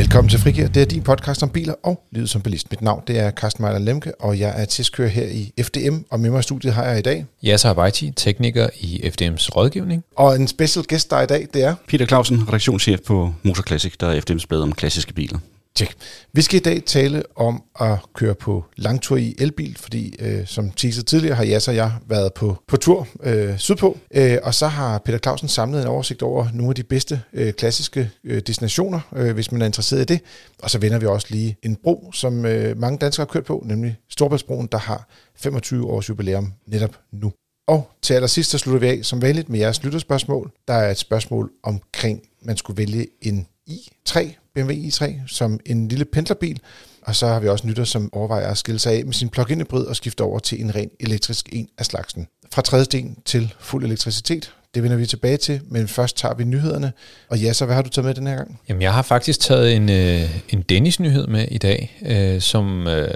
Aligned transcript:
Velkommen 0.00 0.28
til 0.28 0.38
Frigir. 0.38 0.68
Det 0.68 0.82
er 0.82 0.86
din 0.86 1.02
podcast 1.02 1.42
om 1.42 1.48
biler 1.48 1.74
og 1.82 2.02
livet 2.12 2.30
som 2.30 2.42
bilist. 2.42 2.70
Mit 2.70 2.82
navn 2.82 3.02
det 3.06 3.18
er 3.18 3.30
Carsten 3.30 3.62
Mejler 3.62 3.78
Lemke, 3.78 4.20
og 4.20 4.38
jeg 4.38 4.62
er 4.62 4.64
testkører 4.64 5.08
her 5.08 5.26
i 5.26 5.52
FDM, 5.62 5.96
og 6.10 6.20
med 6.20 6.30
mig 6.30 6.38
i 6.38 6.42
studiet 6.42 6.74
har 6.74 6.84
jeg 6.84 6.98
i 6.98 7.02
dag. 7.02 7.26
Yasser 7.44 7.68
Habaiti, 7.68 8.10
tekniker 8.16 8.68
i 8.80 9.00
FDM's 9.04 9.48
rådgivning. 9.56 10.04
Og 10.16 10.36
en 10.36 10.48
special 10.48 10.84
gæst 10.84 11.10
der 11.10 11.16
er 11.16 11.22
i 11.22 11.26
dag, 11.26 11.46
det 11.54 11.64
er... 11.64 11.74
Peter 11.88 12.06
Clausen, 12.06 12.48
redaktionschef 12.48 13.00
på 13.06 13.34
Motor 13.42 13.62
Classic, 13.62 13.92
der 14.00 14.06
er 14.06 14.20
FDM's 14.20 14.46
blad 14.48 14.60
om 14.60 14.72
klassiske 14.72 15.12
biler. 15.12 15.38
Tjek. 15.74 15.94
Vi 16.32 16.42
skal 16.42 16.56
i 16.56 16.62
dag 16.62 16.82
tale 16.84 17.22
om 17.36 17.62
at 17.80 17.98
køre 18.14 18.34
på 18.34 18.64
langtur 18.76 19.16
i 19.16 19.34
elbil, 19.38 19.76
fordi 19.78 20.14
øh, 20.18 20.46
som 20.46 20.70
teaser 20.70 21.02
tidligere 21.02 21.34
har 21.36 21.44
Jas 21.44 21.68
og 21.68 21.74
jeg 21.74 21.92
været 22.06 22.34
på, 22.34 22.56
på 22.66 22.76
tur 22.76 23.08
øh, 23.22 23.58
sydpå, 23.58 23.98
øh, 24.14 24.38
og 24.42 24.54
så 24.54 24.66
har 24.66 24.98
Peter 24.98 25.18
Clausen 25.18 25.48
samlet 25.48 25.82
en 25.82 25.88
oversigt 25.88 26.22
over 26.22 26.46
nogle 26.54 26.70
af 26.70 26.74
de 26.74 26.82
bedste 26.82 27.20
øh, 27.32 27.52
klassiske 27.52 28.10
øh, 28.24 28.42
destinationer, 28.46 29.00
øh, 29.16 29.34
hvis 29.34 29.52
man 29.52 29.62
er 29.62 29.66
interesseret 29.66 30.00
i 30.00 30.04
det. 30.04 30.20
Og 30.62 30.70
så 30.70 30.78
vender 30.78 30.98
vi 30.98 31.06
også 31.06 31.26
lige 31.30 31.56
en 31.62 31.76
bro, 31.76 32.12
som 32.12 32.44
øh, 32.44 32.78
mange 32.78 32.98
danskere 32.98 33.24
har 33.26 33.32
kørt 33.32 33.44
på, 33.44 33.62
nemlig 33.66 33.96
Storbæltsbroen, 34.08 34.68
der 34.72 34.78
har 34.78 35.08
25 35.36 35.86
års 35.86 36.08
jubilæum 36.08 36.52
netop 36.66 36.98
nu. 37.12 37.32
Og 37.68 37.90
til 38.02 38.14
allersidst, 38.14 38.50
så 38.50 38.58
slutter 38.58 38.80
vi 38.80 38.86
af 38.86 38.98
som 39.02 39.22
vanligt 39.22 39.48
med 39.48 39.58
jeres 39.58 39.82
lytterspørgsmål. 39.82 40.52
Der 40.68 40.74
er 40.74 40.90
et 40.90 40.98
spørgsmål 40.98 41.50
omkring, 41.62 42.22
man 42.42 42.56
skulle 42.56 42.78
vælge 42.78 43.06
en 43.22 43.46
i3, 43.70 44.39
BMW 44.54 44.72
i3, 44.72 45.12
som 45.26 45.60
en 45.66 45.88
lille 45.88 46.04
pendlerbil. 46.04 46.60
Og 47.02 47.16
så 47.16 47.26
har 47.26 47.40
vi 47.40 47.48
også 47.48 47.66
nytter, 47.66 47.84
som 47.84 48.10
overvejer 48.12 48.50
at 48.50 48.58
skille 48.58 48.78
sig 48.78 48.92
af 48.92 49.04
med 49.04 49.12
sin 49.12 49.28
plug-in 49.28 49.60
hybrid 49.60 49.84
og 49.84 49.96
skifte 49.96 50.22
over 50.22 50.38
til 50.38 50.60
en 50.60 50.74
ren 50.74 50.90
elektrisk 51.00 51.48
en 51.52 51.68
af 51.78 51.86
slagsen. 51.86 52.26
Fra 52.52 52.62
tredje 52.62 52.84
sten 52.84 53.16
til 53.24 53.54
fuld 53.60 53.84
elektricitet. 53.84 54.52
Det 54.74 54.82
vender 54.82 54.96
vi 54.96 55.06
tilbage 55.06 55.36
til, 55.36 55.60
men 55.68 55.88
først 55.88 56.16
tager 56.16 56.34
vi 56.34 56.44
nyhederne. 56.44 56.92
Og 57.28 57.38
ja, 57.38 57.52
så 57.52 57.64
hvad 57.64 57.74
har 57.74 57.82
du 57.82 57.88
taget 57.88 58.06
med 58.06 58.14
den 58.14 58.26
her 58.26 58.36
gang? 58.36 58.60
Jamen, 58.68 58.82
jeg 58.82 58.94
har 58.94 59.02
faktisk 59.02 59.40
taget 59.40 59.76
en, 59.76 59.88
øh, 59.88 60.40
en 60.48 60.62
Dennis-nyhed 60.62 61.26
med 61.26 61.48
i 61.50 61.58
dag, 61.58 61.98
øh, 62.06 62.40
som, 62.40 62.86
øh, 62.86 63.10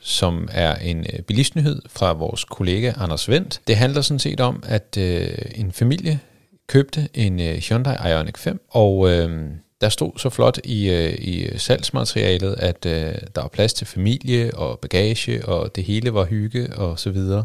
som 0.00 0.48
er 0.52 0.74
en 0.74 1.06
øh, 1.12 1.22
bilistnyhed 1.22 1.82
fra 1.88 2.12
vores 2.12 2.44
kollega 2.44 2.92
Anders 2.96 3.28
Vendt. 3.28 3.60
Det 3.66 3.76
handler 3.76 4.02
sådan 4.02 4.18
set 4.18 4.40
om, 4.40 4.62
at 4.66 4.96
øh, 4.98 5.28
en 5.54 5.72
familie 5.72 6.20
købte 6.68 7.08
en 7.14 7.40
øh, 7.40 7.56
Hyundai 7.56 8.10
Ioniq 8.10 8.38
5, 8.38 8.60
og 8.70 9.10
øh, 9.10 9.50
der 9.80 9.88
stod 9.88 10.12
så 10.16 10.30
flot 10.30 10.58
i, 10.64 10.90
øh, 10.90 11.14
i 11.18 11.58
salgsmaterialet, 11.58 12.54
at 12.58 12.86
øh, 12.86 13.14
der 13.34 13.40
var 13.40 13.48
plads 13.48 13.74
til 13.74 13.86
familie 13.86 14.54
og 14.54 14.78
bagage, 14.78 15.48
og 15.48 15.76
det 15.76 15.84
hele 15.84 16.14
var 16.14 16.24
hygge 16.24 16.76
og 16.76 16.98
så 16.98 17.10
videre. 17.10 17.44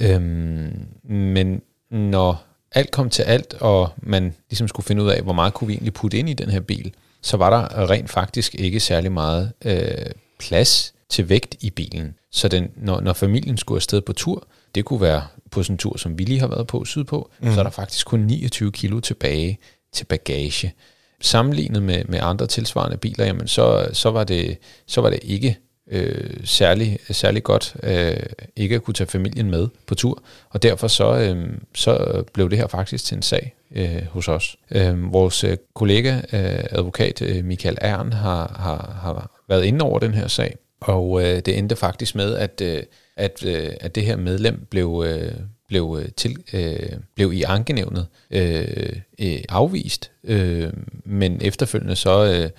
Øhm, 0.00 0.86
men 1.04 1.62
når 1.90 2.44
alt 2.72 2.90
kom 2.90 3.10
til 3.10 3.22
alt, 3.22 3.54
og 3.60 3.88
man 3.96 4.34
ligesom 4.50 4.68
skulle 4.68 4.86
finde 4.86 5.02
ud 5.02 5.08
af, 5.08 5.22
hvor 5.22 5.32
meget 5.32 5.54
kunne 5.54 5.68
vi 5.68 5.74
egentlig 5.74 5.94
putte 5.94 6.18
ind 6.18 6.28
i 6.28 6.32
den 6.32 6.50
her 6.50 6.60
bil, 6.60 6.92
så 7.22 7.36
var 7.36 7.50
der 7.50 7.90
rent 7.90 8.10
faktisk 8.10 8.54
ikke 8.54 8.80
særlig 8.80 9.12
meget 9.12 9.52
øh, 9.64 10.10
plads 10.38 10.94
til 11.08 11.28
vægt 11.28 11.56
i 11.60 11.70
bilen. 11.70 12.14
Så 12.30 12.48
den, 12.48 12.70
når, 12.76 13.00
når 13.00 13.12
familien 13.12 13.56
skulle 13.56 13.76
afsted 13.76 14.00
på 14.00 14.12
tur, 14.12 14.46
det 14.74 14.84
kunne 14.84 15.00
være 15.00 15.22
på 15.50 15.62
sådan 15.62 15.74
en 15.74 15.78
tur, 15.78 15.96
som 15.98 16.18
vi 16.18 16.24
lige 16.24 16.40
har 16.40 16.46
været 16.46 16.66
på 16.66 16.84
sydpå, 16.84 17.30
mm. 17.40 17.54
så 17.54 17.60
er 17.60 17.64
der 17.64 17.70
faktisk 17.70 18.06
kun 18.06 18.20
29 18.20 18.72
kilo 18.72 19.00
tilbage 19.00 19.58
til 19.92 20.04
bagage 20.04 20.74
sammenlignet 21.20 21.82
med, 21.82 22.04
med 22.04 22.18
andre 22.22 22.46
tilsvarende 22.46 22.96
biler, 22.96 23.24
jamen 23.24 23.48
så, 23.48 23.88
så, 23.92 24.10
var, 24.10 24.24
det, 24.24 24.58
så 24.86 25.00
var 25.00 25.10
det 25.10 25.18
ikke 25.22 25.58
øh, 25.90 26.30
særlig, 26.44 26.98
særlig 27.10 27.42
godt 27.42 27.76
øh, 27.82 28.16
ikke 28.56 28.74
at 28.74 28.82
kunne 28.82 28.94
tage 28.94 29.10
familien 29.10 29.50
med 29.50 29.68
på 29.86 29.94
tur, 29.94 30.22
og 30.50 30.62
derfor 30.62 30.88
så, 30.88 31.16
øh, 31.16 31.48
så 31.74 32.24
blev 32.32 32.50
det 32.50 32.58
her 32.58 32.66
faktisk 32.66 33.04
til 33.04 33.16
en 33.16 33.22
sag 33.22 33.54
øh, 33.74 34.02
hos 34.10 34.28
os. 34.28 34.56
Øh, 34.70 35.12
vores 35.12 35.44
øh, 35.44 35.56
kollega, 35.74 36.16
øh, 36.16 36.64
advokat 36.70 37.22
øh, 37.22 37.44
Michael 37.44 37.78
Ern, 37.80 38.12
har, 38.12 38.56
har, 38.58 38.98
har 39.02 39.30
været 39.48 39.64
inde 39.64 39.84
over 39.84 39.98
den 39.98 40.14
her 40.14 40.28
sag, 40.28 40.56
og 40.80 41.22
øh, 41.22 41.40
det 41.46 41.58
endte 41.58 41.76
faktisk 41.76 42.14
med, 42.14 42.34
at, 42.36 42.60
øh, 42.60 42.82
at, 43.16 43.44
øh, 43.44 43.72
at 43.80 43.94
det 43.94 44.02
her 44.02 44.16
medlem 44.16 44.66
blev, 44.70 45.04
øh, 45.06 45.32
blev, 45.68 45.98
øh, 46.02 46.08
til, 46.16 46.36
øh, 46.52 46.98
blev 47.14 47.32
i 47.32 47.42
ankenævnet 47.42 48.06
øh, 48.30 48.92
øh, 49.18 49.38
afvist, 49.48 50.10
øh, 50.24 50.72
men 51.04 51.38
efterfølgende 51.42 51.96
så, 51.96 52.24
øh, 52.24 52.50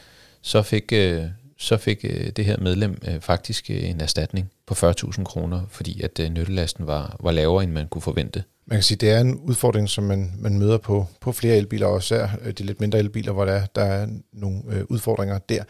så 0.42 0.62
fik, 0.62 0.94
øh, 0.94 1.24
så 1.58 1.78
fik 1.78 2.00
øh, 2.04 2.30
det 2.30 2.46
her 2.46 2.58
medlem 2.58 3.02
øh, 3.08 3.22
faktisk 3.22 3.70
øh, 3.70 3.90
en 3.90 4.02
erstatning 4.02 4.52
på 4.68 4.74
40.000 4.74 5.24
kroner, 5.24 5.62
fordi 5.70 6.02
at 6.02 6.20
øh, 6.20 6.30
nyttelasten 6.30 6.88
var, 6.88 7.16
var 7.20 7.32
lavere, 7.32 7.64
end 7.64 7.72
man 7.72 7.88
kunne 7.88 8.02
forvente. 8.02 8.44
Man 8.70 8.78
kan 8.78 8.84
sige, 8.84 8.98
det 8.98 9.10
er 9.10 9.20
en 9.20 9.36
udfordring, 9.36 9.90
som 9.90 10.04
man, 10.04 10.34
man 10.40 10.60
møder 10.60 10.78
på, 10.78 11.08
på 11.22 11.32
flere 11.32 11.58
elbiler, 11.58 11.88
og 11.88 11.98
især 11.98 12.28
øh, 12.44 12.54
de 12.54 12.64
lidt 12.64 12.80
mindre 12.82 13.00
elbiler, 13.00 13.32
hvor 13.32 13.46
der, 13.46 13.66
der 13.66 13.84
er 13.84 14.08
nogle 14.34 14.62
øh, 14.70 14.84
udfordringer 14.90 15.38
der. 15.38 15.64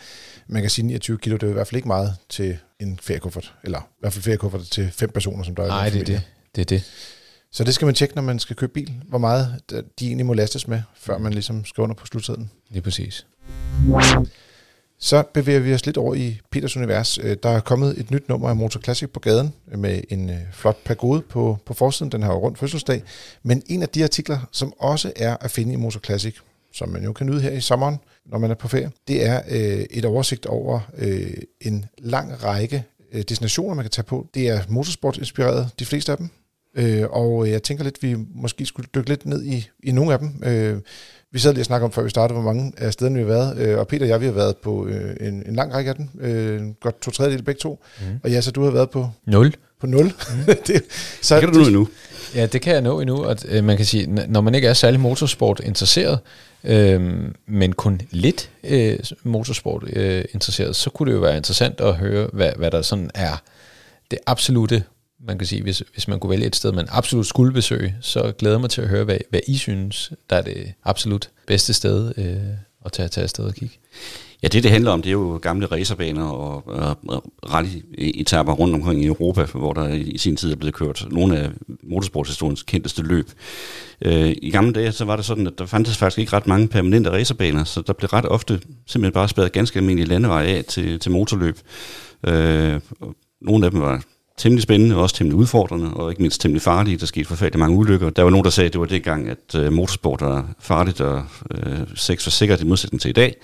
Man 0.48 0.62
kan 0.62 0.70
sige, 0.70 0.86
29 0.86 1.18
kilo, 1.18 1.38
det 1.38 1.44
er 1.44 1.50
i 1.50 1.54
hvert 1.54 1.68
fald 1.68 1.76
ikke 1.76 1.88
meget 1.88 2.16
til 2.30 2.58
en 2.80 3.00
feriekuffert, 3.02 3.54
eller 3.64 3.80
i 3.80 4.00
hvert 4.00 4.14
fald 4.14 4.24
feriekuffert 4.24 4.62
til 4.62 4.92
fem 4.92 5.10
personer, 5.10 5.44
som 5.44 5.56
der 5.56 5.64
er 5.64 5.68
Nej, 5.68 5.90
det 5.90 6.02
er 6.02 6.06
det. 6.06 6.22
det 6.56 6.62
er 6.62 6.66
det. 6.66 6.84
Så 7.52 7.64
det 7.64 7.74
skal 7.74 7.86
man 7.86 7.96
tjekke, 7.96 8.16
når 8.16 8.22
man 8.22 8.40
skal 8.40 8.56
købe 8.56 8.74
bil, 8.74 8.94
hvor 9.08 9.18
meget 9.18 9.62
de 10.00 10.08
egentlig 10.08 10.26
må 10.26 10.34
lastes 10.34 10.68
med, 10.68 10.82
før 10.96 11.18
man 11.18 11.34
ligesom 11.34 11.66
skal 11.66 11.82
under 11.82 11.96
på 11.96 12.06
sluttiden. 12.06 12.52
Lige 12.70 12.82
præcis. 12.82 13.26
Så 15.00 15.24
bevæger 15.34 15.60
vi 15.60 15.74
os 15.74 15.86
lidt 15.86 15.98
over 15.98 16.16
i 16.16 16.40
Peters 16.52 16.78
univers. 16.78 17.18
Øh, 17.18 17.38
der 17.44 17.50
er 17.50 17.60
kommet 17.60 18.00
et 18.00 18.12
nyt 18.12 18.30
nummer 18.30 18.50
af 18.50 18.56
Motor 18.56 18.80
Classic 18.80 19.10
på 19.10 19.20
gaden 19.20 19.54
med 19.78 20.02
en 20.10 20.30
øh, 20.30 20.36
flot 20.54 20.84
pagode 20.84 21.22
på, 21.22 21.58
på 21.66 21.74
forsiden. 21.74 22.12
Den 22.12 22.24
har 22.24 22.34
jo 22.34 22.40
rundt 22.40 22.58
fødselsdag. 22.58 23.04
Men 23.44 23.64
en 23.66 23.82
af 23.82 23.90
de 23.90 24.04
artikler, 24.04 24.40
som 24.52 24.74
også 24.80 25.12
er 25.16 25.38
at 25.42 25.52
finde 25.52 25.74
i 25.74 25.76
Motor 25.76 26.00
Classic, 26.00 26.36
som 26.74 26.90
man 26.90 27.04
jo 27.04 27.14
kan 27.14 27.28
nyde 27.28 27.42
her 27.42 27.52
i 27.52 27.62
sommeren, 27.62 27.98
når 28.26 28.38
man 28.38 28.52
er 28.52 28.56
på 28.56 28.68
ferie, 28.68 28.92
det 29.08 29.26
er 29.26 29.42
øh, 29.50 29.86
et 29.90 30.06
oversigt 30.06 30.46
over 30.46 30.80
øh, 30.98 31.34
en 31.62 31.86
lang 31.98 32.44
række 32.44 32.84
øh, 33.14 33.24
destinationer, 33.30 33.76
man 33.76 33.84
kan 33.84 33.92
tage 33.92 34.06
på. 34.06 34.28
Det 34.34 34.48
er 34.48 34.62
motorsport-inspireret, 34.70 35.70
de 35.80 35.86
fleste 35.86 36.12
af 36.12 36.18
dem. 36.18 36.30
Øh, 36.78 37.04
og 37.10 37.50
jeg 37.50 37.64
tænker 37.64 37.84
lidt, 37.84 38.04
vi 38.04 38.16
måske 38.36 38.66
skulle 38.66 38.90
dykke 38.96 39.10
lidt 39.10 39.26
ned 39.26 39.44
i, 39.46 39.70
i 39.84 39.92
nogle 39.92 40.14
af 40.14 40.20
dem. 40.20 40.44
Øh, 40.46 40.78
vi 41.32 41.40
sad 41.40 41.54
lige 41.54 41.62
og 41.62 41.66
snakkede 41.66 41.86
om, 41.86 41.92
før 41.92 42.04
vi 42.04 42.10
startede, 42.10 42.40
hvor 42.40 42.54
mange 42.54 42.74
af 42.78 42.94
stederne 42.94 43.16
vi 43.16 43.22
har 43.22 43.28
været. 43.28 43.58
Øh, 43.58 43.80
og 43.80 43.88
Peter 43.88 44.06
og 44.06 44.10
jeg, 44.10 44.22
vi 44.22 44.26
har 44.26 44.34
været 44.34 44.58
på 44.58 44.88
øh, 44.88 45.28
en, 45.28 45.44
en 45.48 45.56
lang 45.56 45.74
række 45.74 45.90
af 45.90 45.96
dem. 45.96 46.10
Øh, 46.20 46.62
godt 46.82 47.02
to 47.02 47.12
tredjedel 47.12 47.44
begge 47.44 47.60
to. 47.60 47.84
Mm. 48.00 48.06
Og 48.24 48.32
ja, 48.32 48.42
så 48.42 48.52
du 48.52 48.64
har 48.64 48.72
været 48.72 48.90
på... 48.90 49.10
Nul. 49.26 49.54
På 49.80 49.88
nul. 49.88 50.06
Mm. 50.06 50.46
det, 50.68 50.84
så 51.22 51.36
det 51.36 51.44
kan 51.44 51.54
du 51.54 51.60
nå 51.60 51.66
endnu. 51.66 51.88
Ja, 52.36 52.46
det 52.46 52.62
kan 52.62 52.74
jeg 52.74 52.82
nå 52.82 53.00
endnu. 53.00 53.24
At, 53.24 53.46
øh, 53.50 53.64
man 53.64 53.78
kan 53.78 53.86
sige, 53.86 54.08
når 54.08 54.42
man 54.42 54.56
ikke 54.56 54.68
er 54.68 54.74
særlig 54.74 55.00
motorsport 55.00 55.62
interesseret, 55.66 56.20
øh, 56.64 57.02
men 57.48 57.74
kun 57.74 58.02
lidt 58.12 58.50
øh, 58.64 59.00
motorsport 59.24 59.84
øh, 59.94 60.26
interesseret, 60.34 60.76
så 60.76 60.90
kunne 60.90 61.12
det 61.12 61.18
jo 61.18 61.22
være 61.22 61.38
interessant 61.38 61.82
at 61.82 61.96
høre, 61.96 62.30
hvad, 62.34 62.52
hvad 62.58 62.72
der 62.72 62.82
sådan 62.82 63.10
er 63.16 63.42
det 64.12 64.20
absolute 64.26 64.84
man 65.20 65.38
kan 65.38 65.48
sige, 65.48 65.64
hvis, 65.64 65.84
hvis 65.94 66.08
man 66.08 66.20
kunne 66.20 66.30
vælge 66.30 66.46
et 66.46 66.56
sted, 66.56 66.72
man 66.72 66.88
absolut 66.90 67.26
skulle 67.26 67.54
besøge, 67.54 67.96
så 68.02 68.34
glæder 68.38 68.56
jeg 68.56 68.62
mig 68.62 68.70
til 68.70 68.82
at 68.82 68.88
høre, 68.88 69.04
hvad, 69.04 69.18
hvad 69.30 69.40
I 69.48 69.58
synes, 69.58 70.12
der 70.30 70.36
er 70.36 70.42
det 70.42 70.74
absolut 70.84 71.30
bedste 71.48 71.74
sted 71.74 72.14
øh, 72.18 72.36
at 72.86 72.92
tage, 72.92 73.10
tage 73.10 73.24
afsted 73.24 73.46
og 73.46 73.54
kigge. 73.54 73.76
Ja, 74.44 74.48
det 74.48 74.64
det 74.64 74.72
handler 74.72 74.92
om, 74.92 75.02
det 75.02 75.10
er 75.10 75.14
jo 75.14 75.40
gamle 75.42 75.66
racerbaner 75.66 76.26
og, 76.26 76.68
og, 76.68 76.98
og 77.08 77.24
rally-etapper 77.46 78.54
rundt 78.54 78.76
omkring 78.76 79.04
i 79.04 79.06
Europa, 79.06 79.44
hvor 79.44 79.74
der 79.74 79.90
i 79.90 80.18
sin 80.18 80.36
tid 80.36 80.52
er 80.52 80.56
blevet 80.56 80.76
kørt 80.76 81.08
nogle 81.12 81.38
af 81.38 81.50
motorsportshistoriens 81.84 82.64
kendteste 82.64 83.02
løb. 83.02 83.30
Øh, 84.02 84.36
I 84.42 84.52
gamle 84.52 84.74
dage 84.74 84.92
så 84.92 85.06
var 85.06 85.16
det 85.16 85.26
sådan, 85.26 85.48
at 85.48 85.54
der 85.58 85.66
fandtes 85.66 85.98
faktisk 85.98 86.20
ikke 86.20 86.34
ret 86.34 86.48
mange 86.48 86.68
permanente 86.68 87.12
racerbaner, 87.12 87.64
så 87.64 87.82
der 87.82 87.94
blev 87.94 88.08
ret 88.08 88.26
ofte 88.26 88.62
simpelthen 88.88 89.14
bare 89.14 89.30
spadet 89.30 89.52
ganske 89.52 89.80
almindelige 89.80 90.10
landeveje 90.10 90.48
af 90.48 90.66
til, 90.66 91.00
til 91.00 91.12
motorløb. 91.12 91.60
Øh, 92.28 92.82
nogle 93.42 93.66
af 93.66 93.72
dem 93.72 93.82
var 93.82 94.04
temmelig 94.38 94.64
spændende, 94.64 94.96
og 94.96 95.02
også 95.02 95.16
temmelig 95.16 95.38
udfordrende, 95.38 95.94
og 95.94 96.10
ikke 96.10 96.22
mindst 96.22 96.42
temmelig 96.42 96.62
farlige. 96.62 96.98
Der 96.98 97.06
skete 97.06 97.28
forfærdeligt 97.28 97.60
mange 97.60 97.78
ulykker. 97.78 98.10
Der 98.10 98.24
var 98.24 98.30
nogen, 98.30 98.44
der 98.44 98.50
sagde, 98.50 98.66
at 98.66 98.74
det 98.74 98.82
var 98.82 98.88
det 98.88 99.04
gang, 99.04 99.30
at 99.30 99.56
uh, 99.56 99.74
motorsport 99.74 100.22
var 100.22 100.50
farligt 100.60 101.02
og 101.02 101.26
uh, 101.52 101.74
sex 101.96 102.26
var 102.26 102.30
sikkert 102.32 102.62
i 102.62 102.66
modsætning 102.66 103.02
til 103.02 103.10
i 103.10 103.14
dag. 103.14 103.36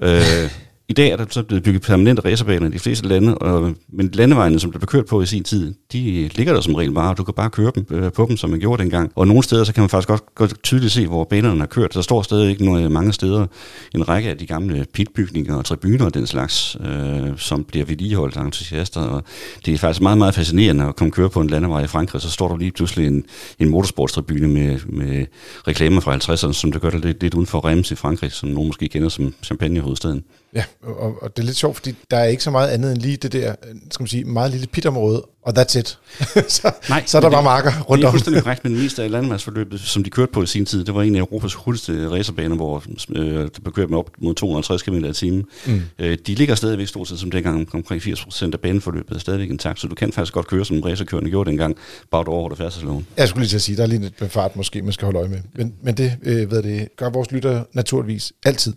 Ja. 0.00 0.44
Uh, 0.44 0.50
i 0.88 0.92
dag 0.92 1.10
er 1.10 1.16
der 1.16 1.24
så 1.30 1.42
blevet 1.42 1.62
bygget 1.62 1.82
permanente 1.82 2.22
racerbaner 2.24 2.68
i 2.68 2.70
de 2.70 2.78
fleste 2.78 3.08
lande, 3.08 3.38
og, 3.38 3.74
men 3.88 4.10
landevejene, 4.12 4.60
som 4.60 4.72
der 4.72 4.78
blev 4.78 4.86
kørt 4.86 5.06
på 5.06 5.22
i 5.22 5.26
sin 5.26 5.44
tid, 5.44 5.74
de 5.92 6.30
ligger 6.34 6.52
der 6.52 6.60
som 6.60 6.74
regel 6.74 6.92
bare, 6.92 7.10
og 7.10 7.18
du 7.18 7.24
kan 7.24 7.34
bare 7.34 7.50
køre 7.50 7.72
dem 7.74 7.86
øh, 7.90 8.12
på 8.12 8.26
dem, 8.28 8.36
som 8.36 8.50
man 8.50 8.60
gjorde 8.60 8.82
dengang. 8.82 9.12
Og 9.14 9.26
nogle 9.26 9.42
steder, 9.42 9.64
så 9.64 9.74
kan 9.74 9.80
man 9.80 9.88
faktisk 9.88 10.08
godt, 10.08 10.34
godt 10.34 10.62
tydeligt 10.62 10.92
se, 10.92 11.06
hvor 11.06 11.24
banerne 11.24 11.60
har 11.60 11.66
kørt. 11.66 11.94
Der 11.94 12.02
står 12.02 12.22
stadig 12.22 12.50
ikke 12.50 12.64
noget, 12.64 12.92
mange 12.92 13.12
steder 13.12 13.46
en 13.94 14.08
række 14.08 14.30
af 14.30 14.38
de 14.38 14.46
gamle 14.46 14.86
pitbygninger 14.92 15.56
og 15.56 15.64
tribuner 15.64 16.04
og 16.04 16.14
den 16.14 16.26
slags, 16.26 16.76
øh, 16.84 17.38
som 17.38 17.64
bliver 17.64 17.86
vedligeholdt 17.86 18.36
af 18.36 18.44
entusiaster. 18.44 19.00
Og 19.00 19.22
det 19.66 19.74
er 19.74 19.78
faktisk 19.78 20.00
meget, 20.00 20.18
meget 20.18 20.34
fascinerende 20.34 20.84
at 20.84 20.96
komme 20.96 21.10
køre 21.10 21.30
på 21.30 21.40
en 21.40 21.50
landevej 21.50 21.84
i 21.84 21.86
Frankrig, 21.86 22.22
så 22.22 22.30
står 22.30 22.48
der 22.48 22.56
lige 22.56 22.72
pludselig 22.72 23.06
en, 23.06 23.24
en 23.58 23.68
motorsportstribune 23.68 24.48
med, 24.48 24.78
med 24.86 25.26
reklamer 25.68 26.00
fra 26.00 26.16
50'erne, 26.16 26.52
som 26.52 26.72
det 26.72 26.80
gør 26.80 26.90
det 26.90 27.04
lidt, 27.04 27.22
lidt 27.22 27.34
uden 27.34 27.46
for 27.46 27.64
Reims 27.64 27.90
i 27.90 27.94
Frankrig, 27.94 28.32
som 28.32 28.48
nogen 28.48 28.68
måske 28.68 28.88
kender 28.88 29.08
som 29.08 29.34
champagnehovedstaden. 29.42 30.24
Ja, 30.54 30.64
og, 30.82 31.22
og 31.22 31.36
det 31.36 31.42
er 31.42 31.46
lidt 31.46 31.56
sjovt, 31.56 31.76
fordi 31.76 31.94
der 32.10 32.16
er 32.16 32.24
ikke 32.24 32.42
så 32.42 32.50
meget 32.50 32.68
andet 32.68 32.92
end 32.92 33.00
lige 33.00 33.16
det 33.16 33.32
der, 33.32 33.54
skal 33.90 34.02
man 34.02 34.08
sige, 34.08 34.24
meget 34.24 34.50
lille 34.50 34.66
pitområde, 34.66 35.22
og 35.42 35.58
that's 35.58 35.78
it. 35.78 35.98
så, 36.52 36.72
Nej, 36.88 37.02
så 37.06 37.16
er 37.16 37.20
der 37.22 37.30
bare 37.30 37.42
marker 37.42 37.80
rundt 37.80 37.98
Det 38.00 38.04
er 38.04 38.08
om. 38.08 38.12
fuldstændig 38.12 38.42
korrekt, 38.42 38.64
men 38.64 38.74
mest 38.74 38.98
af 38.98 39.10
landmandsforløbet, 39.10 39.80
som 39.80 40.04
de 40.04 40.10
kørte 40.10 40.32
på 40.32 40.42
i 40.42 40.46
sin 40.46 40.66
tid, 40.66 40.84
det 40.84 40.94
var 40.94 41.02
en 41.02 41.14
af 41.16 41.18
Europas 41.20 41.54
hurtigste 41.54 42.08
racerbaner, 42.10 42.56
hvor 42.56 42.84
øh, 43.08 43.34
der 43.34 43.48
blev 43.62 43.72
kørt 43.74 43.90
med 43.90 43.98
op 43.98 44.10
mod 44.18 44.34
250 44.34 44.82
km 44.82 45.04
i 45.04 45.12
timen. 45.12 45.44
Mm. 45.66 45.82
Øh, 45.98 46.18
de 46.26 46.34
ligger 46.34 46.54
stadigvæk 46.54 46.86
stort 46.88 47.08
set 47.08 47.18
som 47.18 47.30
dengang, 47.30 47.68
omkring 47.74 48.02
80% 48.02 48.50
af 48.52 48.60
baneforløbet 48.60 49.14
er 49.14 49.20
stadigvæk 49.20 49.50
intakt, 49.50 49.80
så 49.80 49.86
du 49.86 49.94
kan 49.94 50.12
faktisk 50.12 50.32
godt 50.32 50.46
køre, 50.46 50.64
som 50.64 50.80
racerkørende 50.80 51.30
gjorde 51.30 51.50
dengang, 51.50 51.76
bare 52.10 52.24
du 52.24 52.30
overholder 52.30 52.56
færdselsloven. 52.56 53.06
Jeg 53.16 53.28
skulle 53.28 53.42
lige 53.42 53.48
til 53.50 53.56
at 53.56 53.62
sige, 53.62 53.76
der 53.76 53.82
er 53.82 53.86
lige 53.86 54.00
lidt 54.00 54.32
fart 54.32 54.56
måske, 54.56 54.82
man 54.82 54.92
skal 54.92 55.04
holde 55.06 55.18
øje 55.18 55.28
med. 55.28 55.38
Men, 55.54 55.74
men 55.82 55.96
det, 55.96 56.16
øh, 56.22 56.48
hvad 56.48 56.62
det 56.62 56.88
gør 56.96 57.10
vores 57.10 57.30
lytter 57.30 57.64
naturligvis 57.72 58.32
altid. 58.44 58.72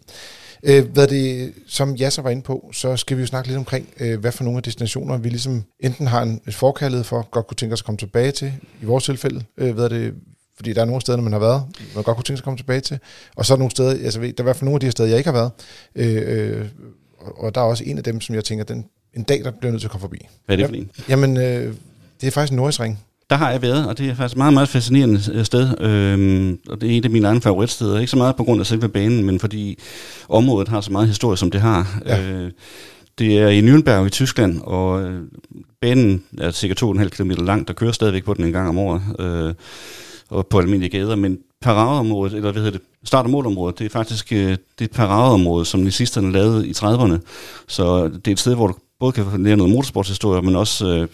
Øh, 0.67 0.91
hvad 0.93 1.07
det, 1.07 1.53
som 1.67 1.95
Jasser 1.95 2.21
var 2.21 2.29
inde 2.29 2.41
på, 2.41 2.69
så 2.73 2.97
skal 2.97 3.17
vi 3.17 3.21
jo 3.21 3.27
snakke 3.27 3.47
lidt 3.47 3.57
omkring, 3.57 3.89
øh, 3.99 4.19
hvad 4.19 4.31
for 4.31 4.43
nogle 4.43 4.57
af 4.57 4.63
destinationer 4.63 5.17
vi 5.17 5.29
ligesom 5.29 5.63
enten 5.79 6.07
har 6.07 6.21
en 6.21 6.41
forkærlighed 6.51 7.03
for, 7.03 7.27
godt 7.31 7.47
kunne 7.47 7.55
tænke 7.55 7.73
os 7.73 7.81
at 7.81 7.85
komme 7.85 7.97
tilbage 7.97 8.31
til, 8.31 8.53
i 8.81 8.85
vores 8.85 9.03
tilfælde, 9.03 9.43
øh, 9.57 9.73
hvad 9.75 9.89
det, 9.89 10.13
fordi 10.55 10.73
der 10.73 10.81
er 10.81 10.85
nogle 10.85 11.01
steder, 11.01 11.21
man 11.21 11.33
har 11.33 11.39
været, 11.39 11.63
man 11.95 12.03
godt 12.03 12.17
kunne 12.17 12.23
tænke 12.23 12.37
sig 12.37 12.41
at 12.41 12.43
komme 12.43 12.57
tilbage 12.57 12.81
til, 12.81 12.99
og 13.35 13.45
så 13.45 13.53
er 13.53 13.55
der 13.55 13.59
nogle 13.59 13.71
steder, 13.71 13.89
altså 13.89 14.19
der 14.19 14.27
er 14.27 14.31
i 14.39 14.43
hvert 14.43 14.55
fald 14.55 14.65
nogle 14.65 14.75
af 14.75 14.79
de 14.79 14.85
her 14.85 14.91
steder, 14.91 15.09
jeg 15.09 15.17
ikke 15.17 15.31
har 15.31 15.37
været, 15.37 15.51
øh, 15.95 16.59
øh, 16.59 16.65
og, 17.19 17.55
der 17.55 17.61
er 17.61 17.65
også 17.65 17.83
en 17.83 17.97
af 17.97 18.03
dem, 18.03 18.21
som 18.21 18.35
jeg 18.35 18.43
tænker, 18.43 18.65
den, 18.65 18.85
en 19.13 19.23
dag, 19.23 19.43
der 19.43 19.51
bliver 19.51 19.69
jeg 19.69 19.71
nødt 19.71 19.81
til 19.81 19.87
at 19.87 19.91
komme 19.91 20.01
forbi. 20.01 20.27
Hvad 20.45 20.55
er 20.55 20.57
det 20.57 20.67
for 20.67 20.75
en? 20.75 20.91
Jamen, 21.09 21.37
øh, 21.37 21.73
det 22.21 22.27
er 22.27 22.31
faktisk 22.31 22.51
en 22.51 22.55
Nordisring. 22.55 22.99
Der 23.29 23.35
har 23.35 23.51
jeg 23.51 23.61
været, 23.61 23.87
og 23.87 23.97
det 23.97 24.09
er 24.09 24.15
faktisk 24.15 24.33
et 24.33 24.37
meget, 24.37 24.53
meget 24.53 24.69
fascinerende 24.69 25.21
øh, 25.33 25.45
sted. 25.45 25.81
Øhm, 25.81 26.59
og 26.69 26.81
det 26.81 26.93
er 26.93 26.97
et 26.97 27.05
af 27.05 27.11
mine 27.11 27.27
egne 27.27 27.41
favoritsteder. 27.41 27.99
Ikke 27.99 28.11
så 28.11 28.17
meget 28.17 28.35
på 28.35 28.43
grund 28.43 28.59
af 28.59 28.65
selve 28.65 28.89
banen, 28.89 29.25
men 29.25 29.39
fordi 29.39 29.79
området 30.29 30.67
har 30.67 30.81
så 30.81 30.91
meget 30.91 31.07
historie, 31.07 31.37
som 31.37 31.51
det 31.51 31.61
har. 31.61 32.01
Ja. 32.05 32.31
Øh, 32.31 32.51
det 33.19 33.37
er 33.37 33.47
i 33.47 33.59
Nürnberg 33.59 34.05
i 34.05 34.09
Tyskland, 34.09 34.61
og 34.61 35.03
øh, 35.03 35.21
banen 35.81 36.23
er 36.37 36.51
cirka 36.51 36.73
2,5 36.85 37.09
km 37.09 37.31
lang. 37.31 37.67
Der 37.67 37.73
kører 37.73 37.91
stadigvæk 37.91 38.23
på 38.23 38.33
den 38.33 38.45
en 38.45 38.51
gang 38.51 38.69
om 38.69 38.77
året, 38.77 39.01
øh, 39.19 39.53
og 40.29 40.47
på 40.47 40.59
almindelige 40.59 40.99
gader. 40.99 41.15
Men 41.15 41.37
paradeområdet, 41.61 42.33
eller 42.33 42.51
hvad 42.51 42.61
hedder 42.61 42.77
det, 42.77 42.87
start- 43.03 43.25
og 43.25 43.31
målområdet, 43.31 43.79
det 43.79 43.85
er 43.85 43.89
faktisk 43.89 44.33
øh, 44.33 44.57
det 44.79 44.85
et 44.85 44.91
paradeområde, 44.91 45.65
som 45.65 45.79
nazisterne 45.79 46.31
lavede 46.31 46.67
i 46.67 46.71
30'erne. 46.71 47.17
Så 47.67 48.07
det 48.07 48.27
er 48.27 48.31
et 48.31 48.39
sted, 48.39 48.55
hvor 48.55 48.67
du 48.67 48.73
både 48.99 49.11
kan 49.11 49.43
lære 49.43 49.57
noget 49.57 49.73
motorsportshistorie, 49.73 50.41
men 50.41 50.55
også 50.55 50.87
øh, 50.87 51.07